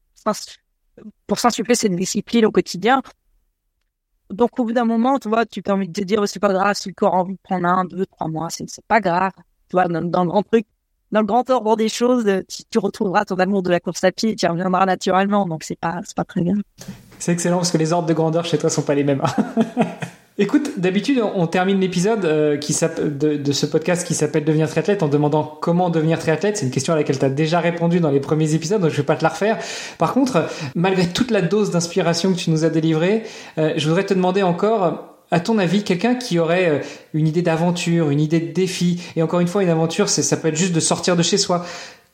pour 1.28 1.40
s'insuffler 1.40 1.76
cette 1.76 1.96
discipline 1.96 2.46
au 2.46 2.52
quotidien. 2.52 3.02
Donc 4.30 4.60
au 4.60 4.66
bout 4.66 4.74
d'un 4.74 4.86
moment, 4.86 5.18
tu 5.20 5.30
vois, 5.30 5.46
tu 5.46 5.62
envie 5.70 5.88
de 5.88 5.94
te 5.94 6.04
dire 6.04 6.28
c'est 6.28 6.40
pas 6.40 6.54
grave 6.54 6.76
si 6.76 6.90
le 6.90 6.94
corps 6.94 7.14
envie 7.14 7.36
de 7.36 7.40
prendre 7.42 7.66
un, 7.68 7.86
deux, 7.86 8.06
trois 8.06 8.28
mois, 8.28 8.50
c'est 8.50 8.68
pas 8.88 9.00
grave. 9.00 9.32
Tu 9.70 9.76
vois, 9.76 9.88
dans, 9.88 10.02
le 10.02 10.30
grand 10.30 10.44
truc, 10.44 10.66
dans 11.12 11.22
le 11.22 11.26
grand 11.26 11.50
ordre 11.50 11.76
des 11.78 11.90
choses, 11.90 12.26
tu, 12.48 12.64
tu 12.70 12.78
retrouveras 12.78 13.26
ton 13.26 13.36
amour 13.36 13.64
de 13.64 13.70
la 13.70 13.80
course 13.80 14.04
à 14.04 14.12
pied, 14.12 14.36
tu 14.36 14.46
reviendras 14.46 14.86
naturellement. 14.86 15.46
Donc 15.46 15.64
c'est 15.64 15.80
pas 15.80 16.02
c'est 16.04 16.16
pas 16.16 16.26
très 16.26 16.42
bien. 16.42 16.56
C'est 17.20 17.32
excellent 17.32 17.58
parce 17.58 17.72
que 17.72 17.78
les 17.78 17.94
ordres 17.94 18.08
de 18.08 18.14
grandeur 18.14 18.46
chez 18.46 18.58
toi 18.58 18.70
sont 18.70 18.84
pas 18.84 18.96
les 18.96 19.04
mêmes. 19.06 19.24
Écoute, 20.42 20.80
d'habitude, 20.80 21.22
on 21.36 21.48
termine 21.48 21.82
l'épisode 21.82 22.24
euh, 22.24 22.58
de, 22.58 23.52
ce 23.52 23.66
podcast 23.66 24.08
qui 24.08 24.14
s'appelle 24.14 24.46
Devenir 24.46 24.70
triathlète 24.70 25.04
en 25.04 25.10
demandant 25.10 25.44
comment 25.44 25.90
devenir 25.90 26.18
triathlète. 26.18 26.56
C'est 26.56 26.66
une 26.66 26.72
question 26.72 26.94
à 26.94 26.96
laquelle 26.96 27.20
tu 27.20 27.26
as 27.26 27.30
déjà 27.30 27.60
répondu 27.60 28.00
dans 28.00 28.10
les 28.10 28.22
premiers 28.22 28.54
épisodes, 28.54 28.82
donc 28.82 28.90
je 28.90 28.96
vais 28.96 29.04
pas 29.04 29.18
te 29.18 29.24
la 29.24 29.32
refaire. 29.32 29.58
Par 29.98 30.14
contre, 30.14 30.48
malgré 30.76 31.08
toute 31.08 31.32
la 31.32 31.42
dose 31.42 31.72
d'inspiration 31.72 32.32
que 32.32 32.38
tu 32.38 32.52
nous 32.52 32.64
as 32.64 32.70
délivrée, 32.70 33.24
euh, 33.58 33.74
je 33.76 33.86
voudrais 33.86 34.06
te 34.06 34.14
demander 34.14 34.42
encore, 34.42 35.18
à 35.30 35.42
ton 35.42 35.58
avis, 35.58 35.84
quelqu'un 35.84 36.16
qui 36.16 36.40
aurait 36.40 36.70
euh, 36.70 36.80
une 37.14 37.28
idée 37.28 37.42
d'aventure, 37.42 38.10
une 38.10 38.22
idée 38.22 38.40
de 38.40 38.54
défi, 38.54 39.04
et 39.18 39.22
encore 39.22 39.42
une 39.42 39.50
fois, 39.50 39.62
une 39.62 39.70
aventure, 39.70 40.08
ça 40.08 40.38
peut 40.38 40.48
être 40.48 40.56
juste 40.56 40.74
de 40.74 40.80
sortir 40.80 41.18
de 41.18 41.22
chez 41.22 41.38
soi. 41.38 41.66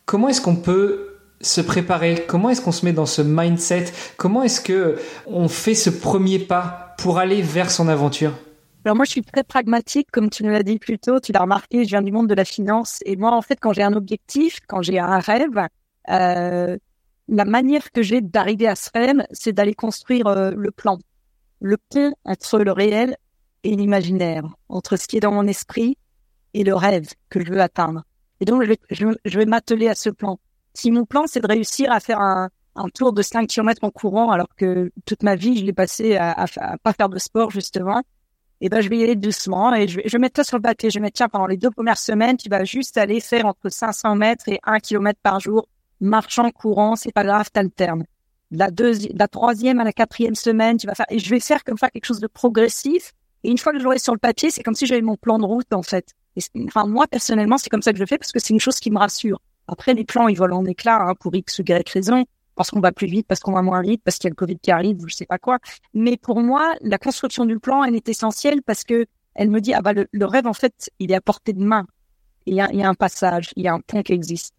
Comment 0.07 0.29
est-ce 0.29 0.41
qu'on 0.41 0.55
peut 0.55 1.09
se 1.41 1.61
préparer? 1.61 2.25
Comment 2.27 2.49
est-ce 2.49 2.61
qu'on 2.61 2.71
se 2.71 2.85
met 2.85 2.93
dans 2.93 3.05
ce 3.05 3.21
mindset? 3.21 3.85
Comment 4.17 4.41
est-ce 4.41 4.61
que 4.61 4.95
on 5.27 5.47
fait 5.47 5.75
ce 5.75 5.91
premier 5.91 6.39
pas 6.39 6.84
pour 6.97 7.19
aller 7.19 7.41
vers 7.41 7.71
son 7.71 7.87
aventure 7.87 8.33
alors 8.85 8.95
moi, 8.95 9.05
je 9.05 9.09
suis 9.09 9.23
très 9.23 9.43
pragmatique, 9.43 10.11
comme 10.11 10.29
tu 10.29 10.43
nous 10.43 10.51
l'as 10.51 10.61
dit 10.61 10.77
plus 10.77 10.99
tôt. 10.99 11.19
Tu 11.19 11.31
l'as 11.31 11.41
remarqué, 11.41 11.85
je 11.85 11.89
viens 11.89 12.03
du 12.03 12.11
monde 12.11 12.27
de 12.27 12.35
la 12.35 12.45
finance. 12.45 12.99
Et 13.03 13.15
moi, 13.15 13.31
en 13.31 13.41
fait, 13.41 13.57
quand 13.59 13.73
j'ai 13.73 13.81
un 13.81 13.93
objectif, 13.93 14.59
quand 14.67 14.83
j'ai 14.83 14.99
un 14.99 15.17
rêve, 15.17 15.67
euh, 16.11 16.77
la 17.27 17.45
manière 17.45 17.91
que 17.91 18.03
j'ai 18.03 18.21
d'arriver 18.21 18.67
à 18.67 18.75
ce 18.75 18.91
rêve, 18.93 19.25
c'est 19.31 19.53
d'aller 19.53 19.73
construire 19.73 20.27
euh, 20.27 20.51
le 20.55 20.69
plan, 20.69 20.99
le 21.61 21.77
pont 21.77 22.13
entre 22.25 22.59
le 22.59 22.71
réel 22.71 23.17
et 23.63 23.75
l'imaginaire, 23.75 24.45
entre 24.69 24.97
ce 24.97 25.07
qui 25.07 25.17
est 25.17 25.21
dans 25.21 25.31
mon 25.31 25.47
esprit 25.47 25.97
et 26.53 26.63
le 26.63 26.75
rêve 26.75 27.07
que 27.29 27.43
je 27.43 27.51
veux 27.51 27.61
atteindre. 27.61 28.03
Et 28.39 28.45
donc, 28.45 28.63
je 28.91 29.05
je 29.25 29.39
vais 29.39 29.45
m'atteler 29.47 29.87
à 29.87 29.95
ce 29.95 30.11
plan. 30.11 30.39
Si 30.75 30.91
mon 30.91 31.05
plan, 31.05 31.25
c'est 31.25 31.39
de 31.39 31.47
réussir 31.47 31.91
à 31.91 31.99
faire 31.99 32.19
un, 32.19 32.49
un 32.75 32.89
tour 32.89 33.13
de 33.13 33.21
5 33.21 33.47
km 33.47 33.83
en 33.83 33.89
courant 33.89 34.31
alors 34.31 34.53
que 34.55 34.91
toute 35.05 35.23
ma 35.23 35.35
vie, 35.35 35.57
je 35.57 35.65
l'ai 35.65 35.73
passé 35.73 36.15
à, 36.15 36.31
à, 36.31 36.77
pas 36.77 36.93
faire 36.93 37.09
de 37.09 37.17
sport, 37.17 37.51
justement. 37.51 38.01
Et 38.61 38.69
ben, 38.69 38.81
je 38.81 38.89
vais 38.89 38.97
y 38.97 39.03
aller 39.03 39.15
doucement 39.15 39.73
et 39.73 39.87
je 39.87 39.97
vais, 39.97 40.03
je 40.05 40.11
vais 40.13 40.19
mettre 40.19 40.37
ça 40.37 40.43
sur 40.43 40.57
le 40.57 40.61
papier. 40.61 40.89
Je 40.89 40.95
vais 40.95 41.01
mettre, 41.01 41.17
tiens, 41.17 41.29
pendant 41.29 41.47
les 41.47 41.57
deux 41.57 41.71
premières 41.71 41.97
semaines, 41.97 42.37
tu 42.37 42.49
vas 42.49 42.63
juste 42.63 42.97
aller 42.97 43.19
faire 43.19 43.45
entre 43.45 43.69
500 43.69 44.15
mètres 44.15 44.47
et 44.47 44.59
1 44.63 44.79
km 44.79 45.19
par 45.21 45.39
jour, 45.39 45.67
marchant, 45.99 46.49
courant, 46.51 46.95
c'est 46.95 47.11
pas 47.11 47.23
grave, 47.23 47.49
t'alternes. 47.51 48.05
La 48.51 48.71
deuxième, 48.71 49.17
la 49.17 49.27
troisième 49.27 49.79
à 49.79 49.83
la 49.83 49.91
quatrième 49.91 50.35
semaine, 50.35 50.77
tu 50.77 50.87
vas 50.87 50.95
faire, 50.95 51.07
et 51.09 51.19
je 51.19 51.29
vais 51.29 51.39
faire 51.39 51.63
comme 51.63 51.77
ça 51.77 51.89
quelque 51.89 52.05
chose 52.05 52.19
de 52.19 52.27
progressif. 52.27 53.13
Et 53.43 53.49
une 53.49 53.57
fois 53.57 53.73
que 53.73 53.79
je 53.79 53.83
l'aurai 53.83 53.99
sur 53.99 54.13
le 54.13 54.19
papier, 54.19 54.51
c'est 54.51 54.63
comme 54.63 54.75
si 54.75 54.85
j'avais 54.85 55.01
mon 55.01 55.17
plan 55.17 55.37
de 55.37 55.45
route, 55.45 55.73
en 55.73 55.83
fait. 55.83 56.13
enfin, 56.65 56.85
moi, 56.85 57.07
personnellement, 57.07 57.57
c'est 57.57 57.69
comme 57.69 57.81
ça 57.81 57.91
que 57.91 57.99
je 57.99 58.05
fais 58.05 58.17
parce 58.17 58.31
que 58.31 58.39
c'est 58.39 58.53
une 58.53 58.59
chose 58.59 58.79
qui 58.79 58.91
me 58.91 58.97
rassure. 58.97 59.41
Après, 59.67 59.93
les 59.93 60.05
plans, 60.05 60.27
ils 60.27 60.37
volent 60.37 60.57
en 60.57 60.65
éclats, 60.65 61.01
hein, 61.01 61.15
pour 61.19 61.35
X 61.35 61.59
ou 61.59 61.63
Y 61.63 61.89
raison 61.89 62.25
parce 62.55 62.71
qu'on 62.71 62.79
va 62.79 62.91
plus 62.91 63.07
vite, 63.07 63.27
parce 63.27 63.39
qu'on 63.39 63.51
va 63.51 63.61
moins 63.61 63.81
vite, 63.81 64.01
parce 64.03 64.17
qu'il 64.17 64.27
y 64.27 64.29
a 64.29 64.31
le 64.31 64.35
Covid 64.35 64.59
qui 64.59 64.71
arrive, 64.71 65.01
ou 65.01 65.07
je 65.07 65.15
sais 65.15 65.25
pas 65.25 65.37
quoi. 65.37 65.59
Mais 65.93 66.17
pour 66.17 66.41
moi, 66.41 66.73
la 66.81 66.97
construction 66.97 67.45
du 67.45 67.59
plan, 67.59 67.83
elle 67.83 67.95
est 67.95 68.09
essentielle 68.09 68.61
parce 68.63 68.83
que 68.83 69.05
elle 69.35 69.49
me 69.49 69.59
dit, 69.59 69.73
ah 69.73 69.81
bah, 69.81 69.91
le, 69.93 70.25
rêve, 70.25 70.47
en 70.47 70.53
fait, 70.53 70.89
il 70.99 71.11
est 71.11 71.15
à 71.15 71.21
portée 71.21 71.51
de 71.51 71.63
main. 71.63 71.85
Il 72.45 72.55
y 72.55 72.61
a, 72.61 72.71
il 72.71 72.79
y 72.79 72.83
a 72.83 72.89
un 72.89 72.93
passage, 72.93 73.51
il 73.57 73.63
y 73.63 73.67
a 73.67 73.73
un 73.73 73.81
pont 73.81 74.01
qui 74.01 74.13
existe 74.13 74.53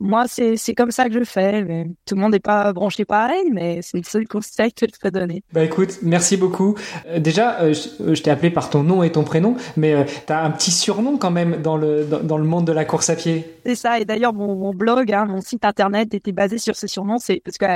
moi, 0.00 0.24
c'est 0.26 0.74
comme 0.74 0.90
ça 0.90 1.08
que 1.08 1.14
je 1.14 1.24
fais. 1.24 1.64
Mais 1.64 1.86
tout 2.04 2.14
le 2.14 2.20
monde 2.20 2.32
n'est 2.32 2.40
pas 2.40 2.72
branché 2.72 3.04
pareil, 3.04 3.50
mais 3.52 3.80
c'est 3.82 3.98
le 3.98 4.04
seul 4.04 4.26
conseil 4.26 4.72
que 4.72 4.86
je 4.86 4.98
peux 5.00 5.10
donner. 5.10 5.42
Bah 5.52 5.64
écoute, 5.64 5.98
merci 6.02 6.36
beaucoup. 6.36 6.74
Euh, 7.06 7.18
déjà, 7.18 7.60
euh, 7.60 7.74
euh, 8.00 8.14
je, 8.14 8.22
t'ai 8.22 8.30
appelé 8.30 8.50
par 8.50 8.70
ton 8.70 8.82
nom 8.82 9.02
et 9.02 9.12
ton 9.12 9.24
prénom, 9.24 9.56
mais 9.76 10.06
tu 10.26 10.32
as 10.32 10.44
un 10.44 10.50
petit 10.50 10.70
surnom 10.70 11.16
quand 11.16 11.30
même 11.30 11.62
dans 11.62 11.76
le, 11.76 12.04
dans, 12.04 12.38
le 12.38 12.44
monde 12.44 12.66
de 12.66 12.72
la 12.72 12.84
course 12.84 13.10
à 13.10 13.16
pied. 13.16 13.58
C'est 13.64 13.76
ça. 13.76 13.98
Et 13.98 14.04
d'ailleurs, 14.04 14.34
mon, 14.34 14.54
mon, 14.56 14.74
blog, 14.74 15.12
hein, 15.12 15.26
mon 15.26 15.40
site 15.40 15.64
internet 15.64 16.14
était 16.14 16.32
basé 16.32 16.58
sur 16.58 16.76
ce 16.76 16.86
surnom. 16.86 17.18
C'est 17.18 17.40
parce 17.44 17.58
que 17.58 17.66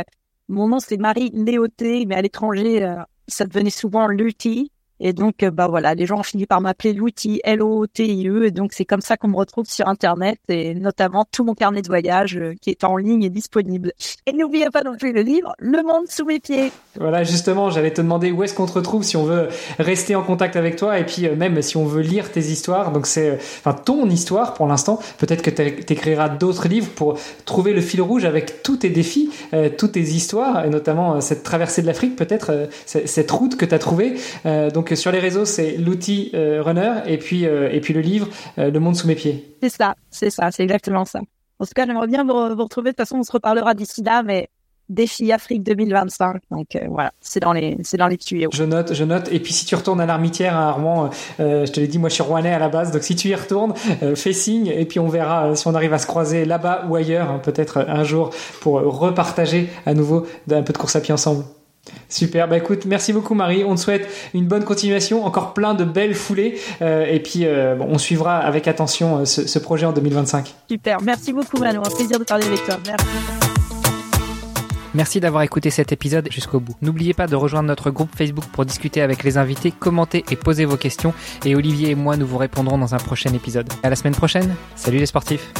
mon 0.48 0.68
nom, 0.68 0.78
c'est 0.80 0.96
Marie 0.96 1.30
Léoté, 1.34 2.04
mais 2.06 2.16
à 2.16 2.22
l'étranger, 2.22 2.94
ça 3.26 3.44
devenait 3.44 3.70
souvent 3.70 4.08
Lutti. 4.08 4.72
Et 5.00 5.12
donc, 5.12 5.42
euh, 5.42 5.50
bah 5.50 5.68
voilà, 5.68 5.94
les 5.94 6.06
gens 6.06 6.18
ont 6.18 6.24
fini 6.24 6.46
par 6.46 6.60
m'appeler 6.60 6.92
l'outil 6.92 7.40
L-O-T-I-E. 7.44 8.46
Et 8.46 8.50
donc, 8.50 8.72
c'est 8.72 8.84
comme 8.84 9.00
ça 9.00 9.16
qu'on 9.16 9.28
me 9.28 9.36
retrouve 9.36 9.66
sur 9.66 9.88
Internet 9.88 10.38
et 10.48 10.74
notamment 10.74 11.24
tout 11.30 11.44
mon 11.44 11.54
carnet 11.54 11.82
de 11.82 11.88
voyage 11.88 12.36
euh, 12.36 12.54
qui 12.60 12.70
est 12.70 12.84
en 12.84 12.96
ligne 12.96 13.22
et 13.22 13.30
disponible. 13.30 13.92
Et 14.26 14.32
n'oubliez 14.32 14.70
pas 14.70 14.82
non 14.82 14.96
plus 14.96 15.12
le 15.12 15.22
livre 15.22 15.52
Le 15.58 15.82
monde 15.82 16.08
sous 16.08 16.24
mes 16.24 16.40
pieds. 16.40 16.72
Voilà, 16.98 17.22
justement, 17.22 17.70
j'allais 17.70 17.92
te 17.92 18.00
demander 18.00 18.32
où 18.32 18.42
est-ce 18.42 18.54
qu'on 18.54 18.66
te 18.66 18.72
retrouve 18.72 19.04
si 19.04 19.16
on 19.16 19.24
veut 19.24 19.48
rester 19.78 20.16
en 20.16 20.22
contact 20.22 20.56
avec 20.56 20.76
toi 20.76 20.98
et 20.98 21.04
puis 21.04 21.26
euh, 21.26 21.36
même 21.36 21.62
si 21.62 21.76
on 21.76 21.84
veut 21.84 22.02
lire 22.02 22.32
tes 22.32 22.40
histoires. 22.40 22.90
Donc, 22.90 23.06
c'est 23.06 23.34
enfin 23.34 23.72
ton 23.72 24.08
histoire 24.08 24.54
pour 24.54 24.66
l'instant. 24.66 24.98
Peut-être 25.18 25.42
que 25.42 25.50
tu 25.50 25.92
écriras 25.92 26.28
d'autres 26.28 26.66
livres 26.68 26.88
pour 26.90 27.18
trouver 27.44 27.72
le 27.72 27.80
fil 27.80 28.02
rouge 28.02 28.24
avec 28.24 28.62
tous 28.62 28.78
tes 28.78 28.90
défis, 28.90 29.30
toutes 29.76 29.92
tes 29.92 30.00
histoires 30.00 30.64
et 30.64 30.70
notamment 30.70 31.20
cette 31.20 31.42
traversée 31.42 31.82
de 31.82 31.86
l'Afrique, 31.86 32.16
peut-être 32.16 32.68
cette 32.84 33.30
route 33.30 33.56
que 33.56 33.64
tu 33.64 33.74
as 33.74 33.78
trouvée. 33.78 34.14
donc, 34.72 34.87
sur 34.94 35.12
les 35.12 35.18
réseaux, 35.18 35.44
c'est 35.44 35.76
l'outil 35.76 36.30
euh, 36.34 36.62
runner 36.62 37.00
et 37.06 37.18
puis 37.18 37.46
euh, 37.46 37.70
et 37.72 37.80
puis 37.80 37.94
le 37.94 38.00
livre 38.00 38.28
euh, 38.58 38.70
Le 38.70 38.80
monde 38.80 38.96
sous 38.96 39.06
mes 39.06 39.14
pieds. 39.14 39.56
C'est 39.62 39.68
ça, 39.68 39.94
c'est 40.10 40.30
ça, 40.30 40.50
c'est 40.50 40.62
exactement 40.62 41.04
ça. 41.04 41.20
En 41.58 41.64
tout 41.64 41.72
cas, 41.74 41.86
j'aimerais 41.86 42.06
bien 42.06 42.24
vous, 42.24 42.32
retrouver. 42.32 42.90
De 42.90 42.96
toute 42.96 43.06
façon, 43.06 43.16
on 43.16 43.22
se 43.24 43.32
reparlera 43.32 43.74
d'ici 43.74 44.02
là, 44.02 44.22
mais 44.22 44.48
défi 44.88 45.32
Afrique 45.32 45.64
2025. 45.64 46.40
Donc 46.50 46.66
voilà, 46.88 47.12
c'est 47.20 47.40
dans 47.40 47.52
les 47.52 47.76
c'est 47.82 47.96
dans 47.96 48.06
les 48.06 48.16
tuyaux. 48.16 48.50
Je 48.52 48.64
note, 48.64 48.94
je 48.94 49.04
note. 49.04 49.28
Et 49.32 49.40
puis 49.40 49.52
si 49.52 49.66
tu 49.66 49.74
retournes 49.74 50.00
à 50.00 50.06
l'armitière 50.06 50.56
à 50.56 50.68
Armand, 50.68 51.10
je 51.38 51.70
te 51.70 51.80
l'ai 51.80 51.88
dit, 51.88 51.98
moi 51.98 52.08
je 52.08 52.14
suis 52.14 52.22
rouennais 52.22 52.52
à 52.54 52.58
la 52.58 52.68
base, 52.68 52.92
donc 52.92 53.02
si 53.02 53.16
tu 53.16 53.28
y 53.28 53.34
retournes, 53.34 53.74
fais 54.14 54.32
signe 54.32 54.68
et 54.68 54.86
puis 54.86 55.00
on 55.00 55.08
verra 55.08 55.54
si 55.56 55.66
on 55.66 55.74
arrive 55.74 55.92
à 55.92 55.98
se 55.98 56.06
croiser 56.06 56.44
là-bas 56.44 56.86
ou 56.88 56.96
ailleurs, 56.96 57.30
hein, 57.30 57.40
peut-être 57.42 57.84
un 57.86 58.04
jour 58.04 58.30
pour 58.60 58.74
repartager 58.74 59.68
à 59.84 59.94
nouveau 59.94 60.26
un 60.50 60.62
peu 60.62 60.72
de 60.72 60.78
course 60.78 60.96
à 60.96 61.00
pied 61.00 61.12
ensemble. 61.12 61.44
Super, 62.08 62.48
bah 62.48 62.56
écoute, 62.56 62.84
merci 62.86 63.12
beaucoup 63.12 63.34
Marie. 63.34 63.64
On 63.64 63.74
te 63.74 63.80
souhaite 63.80 64.08
une 64.34 64.46
bonne 64.46 64.64
continuation, 64.64 65.24
encore 65.24 65.54
plein 65.54 65.74
de 65.74 65.84
belles 65.84 66.14
foulées, 66.14 66.58
euh, 66.82 67.04
et 67.06 67.20
puis 67.20 67.44
euh, 67.44 67.76
on 67.80 67.98
suivra 67.98 68.38
avec 68.38 68.68
attention 68.68 69.18
euh, 69.18 69.24
ce, 69.24 69.58
projet 69.58 69.86
en 69.86 69.92
2025. 69.92 70.54
Super, 70.68 71.00
merci 71.02 71.32
beaucoup 71.32 71.58
Manu, 71.58 71.78
un 71.78 71.82
plaisir 71.82 72.18
de 72.18 72.24
parler 72.24 72.46
avec 72.46 72.64
toi. 72.64 72.78
Merci. 72.86 73.06
Merci 74.94 75.20
d'avoir 75.20 75.42
écouté 75.42 75.70
cet 75.70 75.92
épisode 75.92 76.28
jusqu'au 76.30 76.60
bout. 76.60 76.74
N'oubliez 76.80 77.12
pas 77.12 77.26
de 77.26 77.36
rejoindre 77.36 77.68
notre 77.68 77.90
groupe 77.90 78.10
Facebook 78.16 78.46
pour 78.52 78.64
discuter 78.64 79.02
avec 79.02 79.22
les 79.22 79.36
invités, 79.36 79.70
commenter 79.70 80.24
et 80.30 80.36
poser 80.36 80.64
vos 80.64 80.78
questions. 80.78 81.12
Et 81.44 81.54
Olivier 81.54 81.90
et 81.90 81.94
moi, 81.94 82.16
nous 82.16 82.26
vous 82.26 82.38
répondrons 82.38 82.78
dans 82.78 82.94
un 82.94 82.98
prochain 82.98 83.32
épisode. 83.34 83.68
À 83.82 83.90
la 83.90 83.96
semaine 83.96 84.14
prochaine. 84.14 84.54
Salut 84.76 84.98
les 84.98 85.06
sportifs. 85.06 85.52